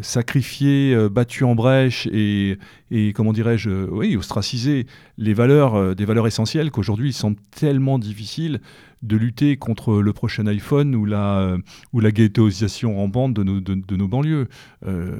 sacrifié, 0.00 0.96
battu 1.10 1.44
en 1.44 1.54
brèche 1.54 2.06
et, 2.06 2.58
et 2.94 3.12
comment 3.12 3.32
dirais-je, 3.32 3.70
oui, 3.90 4.16
ostracisé 4.16 4.86
les 5.16 5.34
valeurs, 5.34 5.96
des 5.96 6.04
valeurs 6.04 6.26
essentielles 6.26 6.70
qu'aujourd'hui 6.70 7.10
il 7.10 7.14
semble 7.14 7.36
tellement 7.50 7.98
difficile 7.98 8.60
de 9.02 9.16
lutter 9.16 9.56
contre 9.56 10.00
le 10.00 10.12
prochain 10.12 10.46
iPhone 10.46 10.94
ou 10.94 11.04
la, 11.04 11.56
ou 11.92 12.00
la 12.00 12.10
ghettoisation 12.12 12.96
rampante 12.96 13.34
de 13.34 13.42
nos, 13.42 13.60
de, 13.60 13.96
nos 13.96 14.08
banlieues. 14.08 14.48
Euh, 14.86 15.10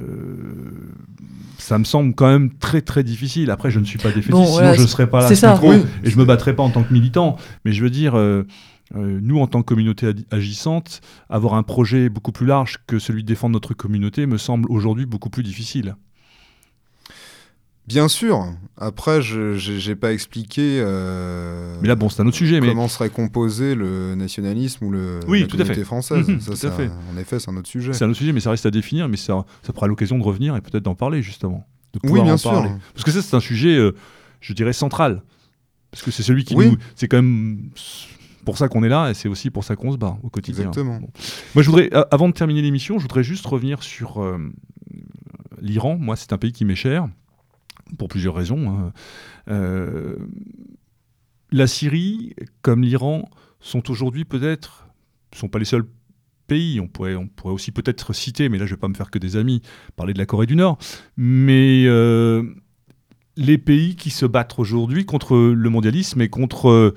ça 1.57 1.77
me 1.77 1.83
semble 1.83 2.15
quand 2.15 2.27
même 2.27 2.53
très 2.53 2.81
très 2.81 3.03
difficile. 3.03 3.51
Après, 3.51 3.71
je 3.71 3.79
ne 3.79 3.85
suis 3.85 3.99
pas 3.99 4.09
défaitiste, 4.09 4.45
sinon 4.45 4.73
je 4.73 4.81
ne 4.81 4.87
serais 4.87 5.09
pas 5.09 5.21
là 5.21 5.35
ça, 5.35 5.59
et 6.03 6.09
je 6.09 6.15
ne 6.15 6.21
me 6.21 6.25
battrais 6.25 6.55
pas 6.55 6.63
en 6.63 6.69
tant 6.69 6.83
que 6.83 6.93
militant. 6.93 7.37
Mais 7.65 7.73
je 7.73 7.83
veux 7.83 7.89
dire, 7.89 8.15
euh, 8.15 8.43
euh, 8.95 9.19
nous, 9.21 9.39
en 9.39 9.47
tant 9.47 9.61
que 9.61 9.67
communauté 9.67 10.11
agissante, 10.31 11.01
avoir 11.29 11.55
un 11.55 11.63
projet 11.63 12.09
beaucoup 12.09 12.31
plus 12.31 12.45
large 12.45 12.77
que 12.87 12.99
celui 12.99 13.23
de 13.23 13.27
défendre 13.27 13.53
notre 13.53 13.73
communauté 13.73 14.25
me 14.25 14.37
semble 14.37 14.69
aujourd'hui 14.71 15.05
beaucoup 15.05 15.29
plus 15.29 15.43
difficile. 15.43 15.95
Bien 17.87 18.07
sûr. 18.07 18.47
Après, 18.77 19.21
je 19.21 19.89
n'ai 19.89 19.95
pas 19.95 20.13
expliqué. 20.13 20.79
Euh, 20.81 21.77
mais 21.81 21.87
là, 21.87 21.95
bon, 21.95 22.09
c'est 22.09 22.21
un 22.21 22.27
autre 22.27 22.37
sujet. 22.37 22.59
Comment 22.59 22.87
serait 22.87 23.09
composé 23.09 23.75
le 23.75 24.15
nationalisme 24.15 24.85
ou 24.85 24.91
le, 24.91 25.19
oui, 25.27 25.41
la 25.41 25.47
tout 25.47 25.57
à 25.59 25.65
fait. 25.65 25.83
française 25.83 26.25
ça, 26.39 26.71
fait. 26.71 26.89
En 27.13 27.17
effet, 27.17 27.39
c'est 27.39 27.51
un 27.51 27.57
autre 27.57 27.67
sujet. 27.67 27.93
C'est 27.93 28.05
un 28.05 28.09
autre 28.09 28.17
sujet, 28.17 28.31
mais 28.31 28.39
ça 28.39 28.51
reste 28.51 28.65
à 28.65 28.71
définir. 28.71 29.09
Mais 29.09 29.17
ça, 29.17 29.45
ça 29.63 29.73
fera 29.73 29.87
l'occasion 29.87 30.17
de 30.17 30.23
revenir 30.23 30.55
et 30.55 30.61
peut-être 30.61 30.83
d'en 30.83 30.95
parler, 30.95 31.21
justement. 31.21 31.67
De 31.93 31.99
oui, 32.09 32.21
bien 32.21 32.37
sûr. 32.37 32.51
Parce 32.93 33.03
que 33.03 33.11
ça, 33.11 33.21
c'est 33.21 33.35
un 33.35 33.41
sujet, 33.41 33.75
euh, 33.75 33.93
je 34.39 34.53
dirais, 34.53 34.73
central. 34.73 35.21
Parce 35.91 36.03
que 36.03 36.11
c'est 36.11 36.23
celui 36.23 36.45
qui 36.45 36.55
nous. 36.55 36.77
C'est 36.95 37.07
quand 37.07 37.17
même 37.17 37.69
pour 38.45 38.57
ça 38.57 38.67
qu'on 38.67 38.83
est 38.83 38.89
là 38.89 39.09
et 39.09 39.13
c'est 39.13 39.29
aussi 39.29 39.49
pour 39.49 39.63
ça 39.63 39.75
qu'on 39.75 39.91
se 39.91 39.97
bat 39.97 40.17
au 40.21 40.29
quotidien. 40.29 40.67
Exactement. 40.67 40.99
Moi, 41.55 41.63
je 41.63 41.69
voudrais, 41.69 41.89
avant 42.11 42.27
de 42.27 42.33
terminer 42.33 42.61
l'émission, 42.61 42.97
je 42.97 43.03
voudrais 43.03 43.23
juste 43.23 43.45
revenir 43.45 43.83
sur 43.83 44.21
euh, 44.21 44.37
l'Iran. 45.61 45.97
Moi, 45.97 46.15
c'est 46.15 46.33
un 46.33 46.37
pays 46.37 46.51
qui 46.51 46.65
m'est 46.65 46.75
cher 46.75 47.07
pour 47.97 48.07
plusieurs 48.07 48.35
raisons. 48.35 48.69
Hein. 48.69 48.93
Euh, 49.49 50.15
la 51.51 51.67
Syrie, 51.67 52.35
comme 52.61 52.81
l'Iran, 52.81 53.29
sont 53.59 53.89
aujourd'hui 53.89 54.25
peut-être, 54.25 54.87
sont 55.33 55.49
pas 55.49 55.59
les 55.59 55.65
seuls 55.65 55.85
pays. 56.47 56.79
On 56.79 56.87
pourrait, 56.87 57.15
on 57.15 57.27
pourrait 57.27 57.53
aussi 57.53 57.71
peut-être 57.71 58.13
citer, 58.13 58.49
mais 58.49 58.57
là 58.57 58.65
je 58.65 58.71
vais 58.71 58.79
pas 58.79 58.87
me 58.87 58.95
faire 58.95 59.11
que 59.11 59.19
des 59.19 59.37
amis, 59.37 59.61
parler 59.95 60.13
de 60.13 60.19
la 60.19 60.25
Corée 60.25 60.45
du 60.45 60.55
Nord. 60.55 60.77
Mais 61.15 61.85
euh, 61.85 62.43
les 63.37 63.57
pays 63.57 63.95
qui 63.95 64.09
se 64.09 64.25
battent 64.25 64.57
aujourd'hui 64.57 65.05
contre 65.05 65.35
le 65.37 65.69
mondialisme 65.69 66.21
et 66.21 66.29
contre 66.29 66.93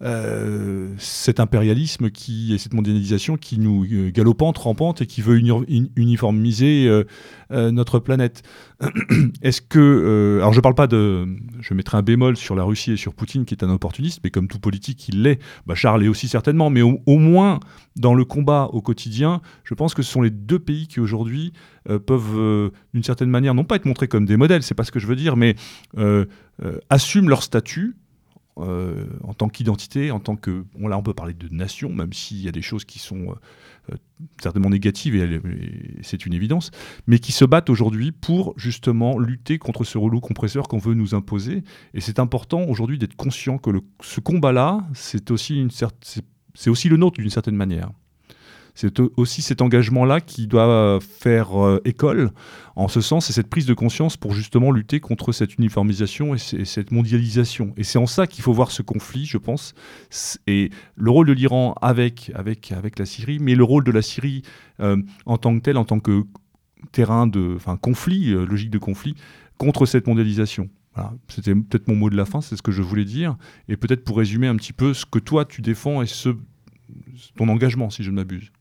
euh, 0.00 0.94
cet 0.98 1.40
impérialisme 1.40 2.10
qui, 2.10 2.54
et 2.54 2.58
cette 2.58 2.72
mondialisation 2.72 3.36
qui 3.36 3.58
nous 3.58 3.84
euh, 3.84 4.12
galopante, 4.12 4.56
rampante 4.56 5.02
et 5.02 5.06
qui 5.06 5.22
veut 5.22 5.40
uniformiser 5.96 6.86
euh, 6.88 7.70
notre 7.72 7.98
planète. 7.98 8.44
Est-ce 9.42 9.60
que. 9.60 10.38
alors, 10.38 10.52
je 10.52 10.60
parle 10.60 10.76
pas 10.76 10.86
de. 10.86 11.26
Je 11.60 11.74
mettrai 11.74 11.96
un 11.96 12.02
bémol 12.02 12.36
sur 12.36 12.54
la 12.54 12.62
Russie 12.62 12.92
et 12.92 12.96
sur 12.96 13.12
Poutine, 13.12 13.44
qui 13.44 13.54
est 13.54 13.64
un 13.64 13.70
opportuniste, 13.70 14.20
mais 14.22 14.30
comme 14.30 14.46
tout 14.46 14.60
politique, 14.60 15.08
il 15.08 15.22
l'est. 15.22 15.40
Bah, 15.66 15.74
Charles 15.74 16.04
est 16.04 16.08
aussi 16.08 16.28
certainement, 16.28 16.70
mais 16.70 16.82
au, 16.82 17.00
moins 17.06 17.58
dans 17.96 18.14
le 18.14 18.24
combat 18.24 18.68
au 18.72 18.80
quotidien, 18.80 19.40
je 19.64 19.74
pense 19.74 19.94
que 19.94 20.02
ce 20.02 20.12
sont 20.12 20.22
les 20.22 20.30
deux 20.30 20.60
pays 20.60 20.86
qui 20.86 21.00
aujourd'hui 21.00 21.52
peuvent, 22.06 22.70
d'une 22.94 23.02
certaine 23.02 23.30
manière, 23.30 23.54
non 23.54 23.64
pas 23.64 23.76
être 23.76 23.86
montrés 23.86 24.06
comme 24.06 24.26
des 24.26 24.36
modèles, 24.36 24.62
c'est 24.62 24.74
pas 24.74 24.84
ce 24.84 24.92
que 24.92 25.00
je 25.00 25.08
veux 25.08 25.16
dire, 25.16 25.36
mais 25.36 25.56
assument 26.88 27.28
leur 27.28 27.42
statut 27.42 27.96
euh, 28.60 29.06
en 29.24 29.34
tant 29.34 29.48
qu'identité, 29.48 30.10
en 30.10 30.20
tant 30.20 30.36
que... 30.36 30.64
Là, 30.78 30.98
on 30.98 31.02
peut 31.02 31.14
parler 31.14 31.34
de 31.34 31.48
nation, 31.48 31.92
même 31.92 32.12
s'il 32.12 32.40
y 32.42 32.48
a 32.48 32.52
des 32.52 32.62
choses 32.62 32.84
qui 32.84 32.98
sont 32.98 33.34
euh, 33.90 33.94
certainement 34.40 34.70
négatives, 34.70 35.16
et, 35.16 35.40
c'est 36.02 36.26
une 36.26 36.34
évidence, 36.34 36.70
mais 37.06 37.18
qui 37.18 37.32
se 37.32 37.44
battent 37.44 37.70
aujourd'hui 37.70 38.12
pour 38.12 38.54
justement 38.56 39.18
lutter 39.18 39.58
contre 39.58 39.84
ce 39.84 39.98
relou 39.98 40.20
compresseur 40.20 40.68
qu'on 40.68 40.78
veut 40.78 40.94
nous 40.94 41.14
imposer. 41.14 41.62
Et 41.94 42.00
c'est 42.00 42.18
important 42.18 42.64
aujourd'hui 42.64 42.98
d'être 42.98 43.16
conscient 43.16 43.58
que 43.58 43.70
ce 44.02 44.20
combat-là, 44.20 44.86
c'est 44.94 45.30
aussi, 45.30 45.66
c'est 46.54 46.70
aussi 46.70 46.88
le 46.88 46.96
nôtre 46.96 47.20
d'une 47.20 47.30
certaine 47.30 47.56
manière. 47.56 47.90
C'est 48.80 49.00
aussi 49.16 49.42
cet 49.42 49.60
engagement-là 49.60 50.20
qui 50.20 50.46
doit 50.46 51.00
faire 51.00 51.60
euh, 51.60 51.80
école 51.84 52.30
en 52.76 52.86
ce 52.86 53.00
sens, 53.00 53.28
et 53.28 53.32
cette 53.32 53.48
prise 53.48 53.66
de 53.66 53.74
conscience 53.74 54.16
pour 54.16 54.34
justement 54.34 54.70
lutter 54.70 55.00
contre 55.00 55.32
cette 55.32 55.56
uniformisation 55.56 56.36
et, 56.36 56.38
cette 56.38 56.92
mondialisation. 56.92 57.72
Et 57.76 57.82
c'est 57.82 57.98
en 57.98 58.06
ça 58.06 58.28
qu'il 58.28 58.44
faut 58.44 58.52
voir 58.52 58.70
ce 58.70 58.82
conflit, 58.82 59.26
je 59.26 59.36
pense, 59.36 59.74
et 60.46 60.70
le 60.94 61.10
rôle 61.10 61.26
de 61.26 61.32
l'Iran 61.32 61.74
avec, 61.82 62.30
la 62.96 63.04
Syrie, 63.04 63.40
mais 63.40 63.56
le 63.56 63.64
rôle 63.64 63.82
de 63.82 63.90
la 63.90 64.00
Syrie 64.00 64.42
euh, 64.78 65.02
en 65.26 65.38
tant 65.38 65.58
que 65.58 65.62
tel, 65.64 65.76
en 65.76 65.84
tant 65.84 65.98
que 65.98 66.22
terrain 66.92 67.26
de 67.26 67.56
conflit, 67.82 68.30
euh, 68.30 68.44
logique 68.44 68.70
de 68.70 68.78
conflit, 68.78 69.16
contre 69.56 69.86
cette 69.86 70.06
mondialisation. 70.06 70.70
C'était 71.26 71.56
peut-être 71.56 71.88
mon 71.88 71.96
mot 71.96 72.10
de 72.10 72.16
la 72.16 72.26
fin, 72.26 72.40
c'est 72.40 72.54
ce 72.54 72.62
que 72.62 72.70
je 72.70 72.82
voulais 72.82 73.04
dire. 73.04 73.36
Et 73.68 73.76
peut-être 73.76 74.04
pour 74.04 74.18
résumer 74.18 74.46
un 74.46 74.54
petit 74.54 74.72
peu 74.72 74.94
ce 74.94 75.04
que 75.04 75.18
toi 75.18 75.44
tu 75.44 75.62
défends 75.62 76.00
et 76.00 76.06
ton 77.36 77.48
engagement, 77.48 77.90
si 77.90 78.04
je 78.04 78.12
ne 78.12 78.16
m'abuse. 78.16 78.52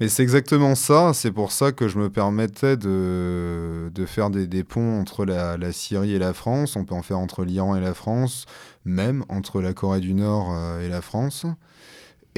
Mais 0.00 0.08
c'est 0.08 0.22
exactement 0.22 0.76
ça. 0.76 1.12
C'est 1.12 1.32
pour 1.32 1.50
ça 1.50 1.72
que 1.72 1.88
je 1.88 1.98
me 1.98 2.08
permettais 2.08 2.76
de, 2.76 3.90
de 3.92 4.06
faire 4.06 4.30
des, 4.30 4.46
des 4.46 4.62
ponts 4.62 5.00
entre 5.00 5.24
la, 5.24 5.56
la, 5.56 5.72
Syrie 5.72 6.14
et 6.14 6.18
la 6.20 6.32
France. 6.32 6.76
On 6.76 6.84
peut 6.84 6.94
en 6.94 7.02
faire 7.02 7.18
entre 7.18 7.44
l'Iran 7.44 7.74
et 7.74 7.80
la 7.80 7.94
France, 7.94 8.46
même 8.84 9.24
entre 9.28 9.60
la 9.60 9.72
Corée 9.72 10.00
du 10.00 10.14
Nord 10.14 10.52
euh, 10.52 10.80
et 10.82 10.88
la 10.88 11.02
France. 11.02 11.46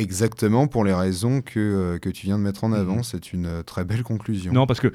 Exactement 0.00 0.66
pour 0.66 0.84
les 0.84 0.94
raisons 0.94 1.42
que, 1.42 1.60
euh, 1.60 1.98
que 1.98 2.08
tu 2.08 2.26
viens 2.26 2.38
de 2.38 2.42
mettre 2.42 2.64
en 2.64 2.72
avant. 2.72 2.96
Mhm. 2.96 3.02
C'est 3.02 3.32
une 3.32 3.46
euh, 3.46 3.62
très 3.62 3.84
belle 3.84 4.02
conclusion. 4.02 4.52
Non, 4.52 4.66
parce 4.66 4.80
que 4.80 4.92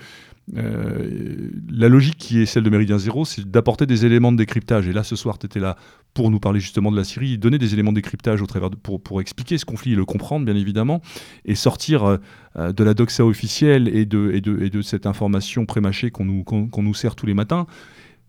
euh, 0.57 1.49
la 1.69 1.90
logique 1.90 2.18
qui 2.18 2.41
est 2.41 2.45
celle 2.45 2.64
de 2.64 2.69
Méridien 2.69 2.98
Zéro, 2.98 3.23
c'est 3.23 3.49
d'apporter 3.49 3.86
des 3.86 4.06
éléments 4.06 4.32
de 4.32 4.38
décryptage. 4.38 4.88
Et 4.88 4.94
là, 4.94 5.03
ce 5.03 5.15
soir, 5.15 5.38
tu 5.38 5.45
étais 5.45 5.60
là 5.60 5.76
pour 6.15 6.32
nous 6.32 6.40
parler 6.40 6.60
justement 6.60 6.91
de 6.91 6.98
la 6.98 7.03
Syrie, 7.03 7.38
donner 7.38 7.60
des 7.60 7.73
éléments 7.73 7.91
de 7.91 7.98
décryptage 7.98 8.41
au 8.41 8.48
travers 8.48 8.72
pour, 8.72 9.02
pour 9.02 9.22
expliquer 9.22 9.57
ce 9.57 9.65
conflit 9.65 9.94
et 9.94 9.95
le 9.95 10.06
comprendre, 10.06 10.45
bien 10.45 10.56
évidemment, 10.56 11.02
et 11.45 11.56
sortir 11.56 12.19
de 12.57 12.84
la 12.84 12.94
doxa 12.94 13.26
officielle 13.26 13.90
et 13.90 14.06
de, 14.06 14.32
et 14.34 14.40
de, 14.40 14.61
et 14.61 14.69
de 14.69 14.82
cette 14.82 15.07
information 15.07 15.65
prémâchée 15.65 16.11
qu'on 16.11 16.26
nous, 16.26 16.44
qu'on 16.44 16.84
nous 16.84 16.94
sert 16.94 17.15
tous 17.15 17.26
les 17.26 17.34
matins 17.34 17.68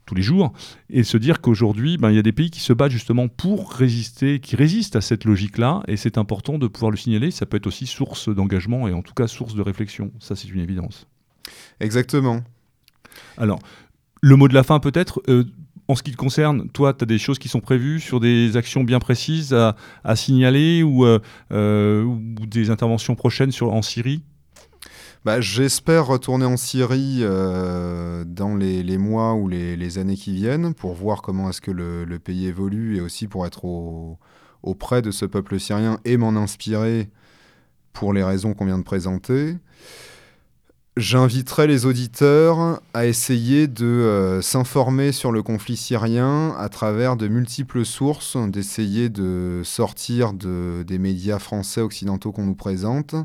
tous 0.07 0.15
les 0.15 0.23
jours, 0.23 0.53
et 0.89 1.03
se 1.03 1.17
dire 1.17 1.41
qu'aujourd'hui, 1.41 1.99
ben, 1.99 2.11
il 2.11 2.17
y 2.17 2.19
a 2.19 2.23
des 2.23 2.33
pays 2.33 2.51
qui 2.51 2.61
se 2.61 2.73
battent 2.73 2.93
justement 2.93 3.29
pour 3.29 3.73
résister, 3.73 4.41
qui 4.41 4.57
résistent 4.57 4.97
à 4.97 5.01
cette 5.01 5.25
logique-là, 5.25 5.83
et 5.89 5.97
c'est 5.97 6.17
important 6.17 6.59
de 6.59 6.67
pouvoir 6.69 6.91
le 6.91 6.97
signaler. 6.97 7.31
Ça 7.31 7.45
peut 7.45 7.57
être 7.57 7.67
aussi 7.67 7.87
source 7.87 8.29
d'engagement 8.29 8.89
et 8.89 8.93
en 8.93 9.03
tout 9.03 9.15
cas 9.15 9.27
source 9.27 9.55
de 9.55 9.63
réflexion. 9.63 10.13
Ça, 10.21 10.37
c'est 10.37 10.49
une 10.49 10.61
évidence. 10.61 11.07
Exactement. 11.81 12.43
Alors, 13.37 13.59
le 14.23 14.37
mot 14.37 14.49
de 14.49 14.55
la 14.55 14.63
fin 14.63 14.81
peut-être. 14.81 15.21
Euh, 15.29 15.45
en 15.89 15.95
ce 15.95 16.03
qui 16.03 16.11
te 16.11 16.17
concerne, 16.17 16.69
toi, 16.71 16.93
tu 16.93 17.05
as 17.05 17.07
des 17.07 17.19
choses 17.19 17.39
qui 17.39 17.49
sont 17.49 17.61
prévues 17.61 18.01
sur 18.01 18.19
des 18.19 18.57
actions 18.57 18.83
bien 18.83 18.99
précises 18.99 19.55
à, 19.55 20.17
signaler 20.17 20.83
ou, 20.83 21.07
euh, 21.07 21.21
euh, 21.53 22.03
ou, 22.03 22.19
des 22.47 22.71
interventions 22.71 23.15
prochaines 23.15 23.53
sur, 23.53 23.73
en 23.73 23.83
Syrie? 23.83 24.23
Bah, 25.27 25.41
j'espère 25.41 26.07
retourner 26.07 26.45
en 26.45 26.57
Syrie 26.57 27.19
euh, 27.23 28.23
dans 28.25 28.55
les, 28.55 28.97
mois 28.97 29.35
ou 29.35 29.49
les, 29.49 29.99
années 29.99 30.15
qui 30.15 30.33
viennent 30.33 30.73
pour 30.73 30.95
voir 30.95 31.21
comment 31.21 31.51
est-ce 31.51 31.61
que 31.61 31.73
le, 31.73 32.19
pays 32.21 32.47
évolue 32.47 32.97
et 32.97 33.01
aussi 33.01 33.27
pour 33.27 33.45
être 33.45 33.65
auprès 34.63 35.03
de 35.03 35.11
ce 35.11 35.25
peuple 35.25 35.59
syrien 35.59 35.99
et 36.05 36.17
m'en 36.17 36.37
inspirer 36.37 37.11
pour 37.93 38.13
les 38.13 38.23
raisons 38.23 38.55
qu'on 38.55 38.67
vient 38.67 38.79
de 38.79 38.85
présenter. 38.85 39.57
J'inviterai 40.97 41.67
les 41.67 41.87
auditeurs 41.87 42.81
à 42.95 43.07
essayer 43.07 43.67
de 43.67 43.85
euh, 43.85 44.41
s'informer 44.43 45.11
sur 45.11 45.33
le 45.33 45.43
conflit 45.43 45.77
syrien 45.77 46.55
à 46.57 46.69
travers 46.69 47.17
de 47.17 47.27
multiples 47.27 47.85
sources, 47.85 48.37
d'essayer 48.37 49.09
de 49.09 49.63
sortir 49.65 50.35
des 50.35 50.99
médias 51.01 51.41
français 51.41 51.81
occidentaux 51.81 52.31
qu'on 52.31 52.47
nous 52.47 52.55
présente 52.55 53.17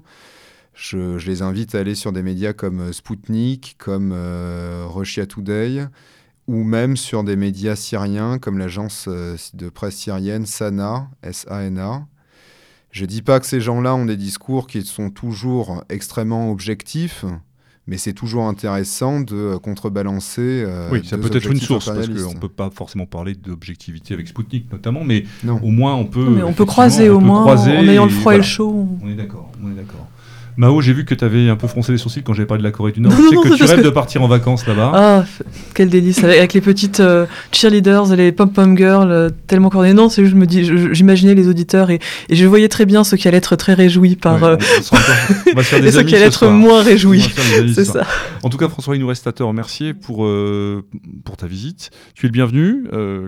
je, 0.73 1.17
les 1.25 1.41
invite 1.41 1.75
à 1.75 1.79
aller 1.79 1.95
sur 1.95 2.11
des 2.11 2.23
médias 2.23 2.53
comme 2.53 2.79
euh, 2.79 2.91
Sputnik, 2.91 3.75
comme 3.77 4.11
euh, 4.13 4.85
Russia 4.87 5.25
Today, 5.25 5.85
ou 6.47 6.63
même 6.63 6.97
sur 6.97 7.23
des 7.23 7.35
médias 7.35 7.75
syriens 7.75 8.39
comme 8.39 8.57
l'agence 8.57 9.05
euh, 9.07 9.35
de 9.53 9.69
presse 9.69 9.95
syrienne 9.95 10.45
Sana, 10.45 11.09
S-A-N-A. 11.23 12.05
Je 12.91 13.03
ne 13.03 13.07
dis 13.07 13.21
pas 13.21 13.39
que 13.39 13.45
ces 13.45 13.61
gens-là 13.61 13.95
ont 13.95 14.05
des 14.05 14.17
discours 14.17 14.67
qui 14.67 14.81
sont 14.81 15.09
toujours 15.09 15.83
extrêmement 15.87 16.51
objectifs, 16.51 17.23
mais 17.87 17.97
c'est 17.97 18.11
toujours 18.11 18.47
intéressant 18.47 19.21
de 19.21 19.55
contrebalancer. 19.55 20.65
oui, 20.91 21.05
ça 21.05 21.17
peut 21.17 21.33
être 21.33 21.49
une 21.49 21.61
source, 21.61 21.85
parce 21.85 22.07
qu'on 22.07 22.33
ne 22.33 22.39
peut 22.39 22.49
pas 22.49 22.69
forcément 22.69 23.05
parler 23.05 23.33
d'objectivité 23.33 24.13
avec 24.13 24.27
Sputnik 24.27 24.69
notamment, 24.73 25.05
mais 25.05 25.23
au 25.61 25.69
moins 25.69 25.95
on 25.95 26.05
peut. 26.05 26.29
mais 26.29 26.43
on 26.43 26.51
peut 26.51 26.65
croiser 26.65 27.07
au 27.07 27.21
moins 27.21 27.45
en 27.45 27.87
ayant 27.87 28.05
le 28.05 28.11
froid 28.11 28.33
et 28.33 28.37
le 28.37 28.43
chaud. 28.43 28.89
On 29.01 29.09
est 29.09 29.15
d'accord, 29.15 29.49
on 29.63 29.71
est 29.71 29.75
d'accord. 29.75 30.09
Mao, 30.57 30.81
j'ai 30.81 30.93
vu 30.93 31.05
que 31.05 31.15
tu 31.15 31.23
avais 31.23 31.49
un 31.49 31.55
peu 31.55 31.67
froncé 31.67 31.91
les 31.91 31.97
sourcils 31.97 32.23
quand 32.23 32.33
j'avais 32.33 32.45
parlé 32.45 32.61
de 32.61 32.67
la 32.67 32.71
Corée 32.71 32.91
du 32.91 33.01
Nord. 33.01 33.13
Je 33.17 33.29
sais 33.29 33.49
que 33.49 33.55
tu 33.55 33.63
rêves 33.63 33.83
de 33.83 33.89
partir 33.89 34.21
en 34.21 34.27
vacances 34.27 34.67
là-bas. 34.67 34.91
Ah, 34.93 35.25
quel 35.73 35.89
délice 35.89 36.23
avec 36.23 36.53
les 36.53 36.61
petites 36.61 36.99
euh, 36.99 37.25
cheerleaders, 37.51 38.15
les 38.15 38.31
pom-pom 38.31 38.77
girls, 38.77 39.11
euh, 39.11 39.29
tellement 39.47 39.69
coordonnées. 39.69 39.93
Non, 39.93 40.09
c'est 40.09 40.25
je 40.25 40.35
me 40.35 40.45
dis, 40.45 40.63
j'imaginais 40.93 41.35
les 41.35 41.47
auditeurs 41.47 41.89
et, 41.89 41.99
je 42.29 42.45
voyais 42.45 42.69
très 42.69 42.85
bien 42.85 43.03
ceux 43.03 43.17
qui 43.17 43.27
allaient 43.27 43.37
être 43.37 43.55
très 43.55 43.73
réjouis 43.73 44.15
par. 44.15 44.43
Euh, 44.43 44.57
et 44.57 45.91
ceux 45.91 46.03
qui 46.03 46.15
allaient 46.15 46.25
être 46.25 46.47
moins 46.47 46.83
réjouis. 46.83 47.27
C'est 47.73 47.85
ça. 47.85 48.05
En 48.43 48.49
tout 48.49 48.57
cas, 48.57 48.67
François, 48.69 48.95
il 48.95 49.01
nous 49.01 49.07
reste 49.07 49.27
à 49.27 49.31
te 49.31 49.43
remercier 49.43 49.93
pour 49.93 50.27
pour 51.23 51.37
ta 51.37 51.47
visite. 51.47 51.91
Tu 52.15 52.25
es 52.25 52.29
le 52.29 52.33
bienvenu 52.33 52.83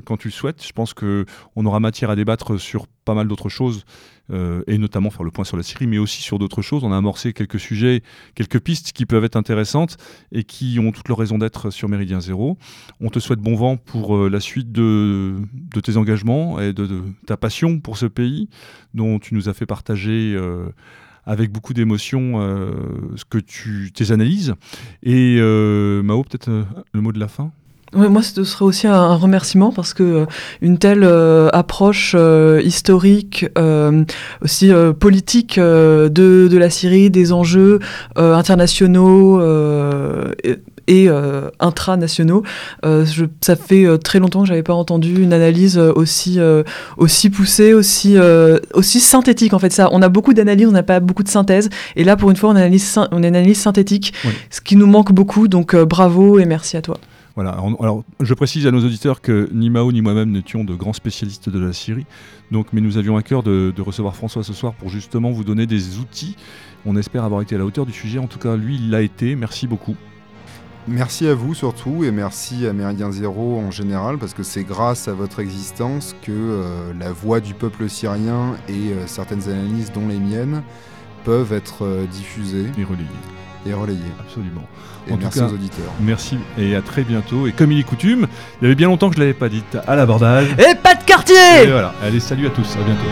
quand 0.05 0.17
tu 0.17 0.27
le 0.27 0.33
souhaites. 0.33 0.63
Je 0.65 0.71
pense 0.71 0.93
que 0.93 1.25
on 1.55 1.65
aura 1.65 1.79
matière 1.79 2.09
à 2.09 2.15
débattre 2.15 2.59
sur 2.59 2.87
pas 3.05 3.13
mal 3.13 3.27
d'autres 3.27 3.49
choses 3.49 3.85
euh, 4.31 4.63
et 4.67 4.77
notamment 4.77 5.09
faire 5.09 5.23
le 5.23 5.31
point 5.31 5.43
sur 5.43 5.57
la 5.57 5.63
Syrie, 5.63 5.85
mais 5.85 5.97
aussi 5.97 6.21
sur 6.21 6.39
d'autres 6.39 6.61
choses. 6.61 6.83
On 6.83 6.91
a 6.91 6.97
amorcé 6.97 7.33
quelques 7.33 7.59
sujets, 7.59 8.03
quelques 8.35 8.59
pistes 8.59 8.93
qui 8.93 9.05
peuvent 9.05 9.25
être 9.25 9.35
intéressantes 9.35 9.97
et 10.31 10.43
qui 10.43 10.79
ont 10.79 10.91
toute 10.91 11.09
leur 11.09 11.17
raison 11.17 11.37
d'être 11.37 11.71
sur 11.71 11.89
Méridien 11.89 12.21
Zéro. 12.21 12.57
On 13.01 13.09
te 13.09 13.19
souhaite 13.19 13.39
bon 13.39 13.55
vent 13.55 13.75
pour 13.75 14.15
euh, 14.15 14.29
la 14.29 14.39
suite 14.39 14.71
de, 14.71 15.35
tes 15.83 15.97
engagements 15.97 16.59
et 16.59 16.71
de, 16.71 17.01
ta 17.25 17.35
passion 17.35 17.79
pour 17.79 17.97
ce 17.97 18.05
pays 18.05 18.47
dont 18.93 19.19
tu 19.19 19.33
nous 19.33 19.49
as 19.49 19.53
fait 19.53 19.65
partager. 19.65 20.33
Euh, 20.35 20.69
avec 21.25 21.53
beaucoup 21.53 21.73
d'émotion 21.73 22.33
ce 23.15 23.23
que 23.23 23.37
tu 23.37 23.93
tes 23.93 24.11
analyses 24.11 24.55
et 25.03 25.39
Mao 26.03 26.21
peut-être 26.23 26.49
le 26.93 26.99
mot 26.99 27.13
de 27.13 27.19
la 27.19 27.29
fin? 27.29 27.53
Moi, 27.95 28.21
ce 28.21 28.43
serait 28.43 28.65
aussi 28.65 28.87
un, 28.87 29.15
remerciement 29.15 29.71
parce 29.71 29.93
que 29.93 30.03
euh, 30.03 30.25
une 30.61 30.77
telle 30.77 31.03
euh, 31.03 31.49
approche 31.53 32.15
euh, 32.17 32.61
historique, 32.63 33.45
aussi 34.41 34.71
politique 34.99 35.59
de, 35.59 36.09
de, 36.09 36.57
la 36.57 36.69
Syrie, 36.69 37.09
des 37.09 37.31
enjeux 37.31 37.79
internationaux 38.15 39.41
et, 40.43 40.57
et 40.87 41.09
intranationaux. 41.59 42.43
Je, 42.83 43.25
ça 43.41 43.55
fait 43.55 43.97
très 43.99 44.19
longtemps 44.19 44.41
que 44.41 44.47
j'avais 44.47 44.63
pas 44.63 44.73
entendu 44.73 45.21
une 45.21 45.33
analyse 45.33 45.77
aussi 45.77 46.39
aussi 46.97 47.29
poussée, 47.29 47.73
aussi 47.73 48.15
aussi 48.73 48.99
synthétique. 48.99 49.53
En 49.53 49.59
fait, 49.59 49.71
ça, 49.71 49.89
on 49.91 50.01
a 50.01 50.09
beaucoup 50.09 50.33
d'analyses, 50.33 50.67
on 50.67 50.71
n'a 50.71 50.83
pas 50.83 50.99
beaucoup 50.99 51.23
de 51.23 51.29
synthèse. 51.29 51.69
Et 51.95 52.03
là, 52.03 52.15
pour 52.15 52.29
une 52.31 52.37
fois, 52.37 52.49
on 52.49 52.55
analyse, 52.55 52.99
on 53.11 53.23
analyse 53.23 53.59
synthétique, 53.59 54.13
ce 54.49 54.61
qui 54.61 54.75
nous 54.75 54.87
manque 54.87 55.11
beaucoup. 55.11 55.47
Donc, 55.47 55.75
bravo 55.75 56.39
et 56.39 56.45
merci 56.45 56.77
à 56.77 56.81
toi. 56.81 56.97
Voilà. 57.35 57.57
Alors, 57.79 58.03
je 58.19 58.33
précise 58.35 58.67
à 58.67 58.71
nos 58.71 58.85
auditeurs 58.85 59.19
que 59.21 59.49
ni 59.51 59.71
Mao 59.71 59.91
ni 59.91 60.01
moi-même 60.01 60.29
n'étions 60.29 60.63
de 60.63 60.75
grands 60.75 60.93
spécialistes 60.93 61.49
de 61.49 61.59
la 61.59 61.73
Syrie. 61.73 62.05
Donc, 62.51 62.67
mais 62.73 62.81
nous 62.81 62.97
avions 62.97 63.17
à 63.17 63.23
cœur 63.23 63.41
de, 63.41 63.73
recevoir 63.79 64.15
François 64.15 64.43
ce 64.43 64.53
soir 64.53 64.73
pour 64.73 64.89
justement 64.89 65.31
vous 65.31 65.43
donner 65.43 65.65
des 65.65 65.97
outils. 65.97 66.35
On 66.85 66.95
espère 66.95 67.23
avoir 67.23 67.41
été 67.41 67.55
à 67.55 67.57
la 67.57 67.65
hauteur 67.65 67.85
du 67.85 67.93
sujet. 67.93 68.19
En 68.19 68.27
tout 68.27 68.39
cas, 68.39 68.55
lui, 68.55 68.75
il 68.75 68.91
l'a 68.91 69.01
été. 69.01 69.35
Merci 69.35 69.65
beaucoup. 69.67 69.95
Merci 70.85 71.27
à 71.27 71.33
vous 71.33 71.53
surtout 71.53 72.03
et 72.03 72.11
merci 72.11 72.67
à 72.67 72.73
Méridien 72.73 73.09
Zéro 73.09 73.57
en 73.57 73.71
général 73.71 74.17
parce 74.17 74.33
que 74.33 74.43
c'est 74.43 74.65
grâce 74.65 75.07
à 75.07 75.13
votre 75.13 75.39
existence 75.39 76.13
que 76.23 76.31
euh, 76.33 76.91
la 76.99 77.13
voix 77.13 77.39
du 77.39 77.53
peuple 77.53 77.87
syrien 77.87 78.57
et 78.67 78.91
euh, 78.91 79.07
certaines 79.07 79.47
analyses 79.47 79.93
dont 79.93 80.09
les 80.09 80.19
miennes 80.19 80.61
peuvent 81.23 81.53
être 81.53 81.85
euh, 81.85 82.05
diffusées 82.05 82.65
et 82.77 82.83
relayées 82.83 83.07
et 83.65 83.73
relayé. 83.73 83.99
Absolument. 84.19 84.63
Et 85.07 85.13
merci 85.15 85.41
aux 85.41 85.53
auditeurs. 85.53 85.91
Merci 85.99 86.37
et 86.57 86.75
à 86.75 86.81
très 86.81 87.03
bientôt. 87.03 87.47
Et 87.47 87.51
comme 87.51 87.71
il 87.71 87.79
est 87.79 87.83
coutume, 87.83 88.27
il 88.61 88.65
y 88.65 88.67
avait 88.67 88.75
bien 88.75 88.87
longtemps 88.87 89.09
que 89.09 89.15
je 89.15 89.19
ne 89.19 89.25
l'avais 89.25 89.37
pas 89.37 89.49
dite, 89.49 89.77
à 89.85 89.95
l'abordage. 89.95 90.47
Et 90.57 90.75
pas 90.75 90.95
de 90.95 91.03
quartier 91.03 91.35
Et 91.63 91.71
voilà, 91.71 91.93
allez, 92.01 92.19
salut 92.19 92.47
à 92.47 92.51
tous, 92.51 92.77
à 92.77 92.83
bientôt. 92.83 93.09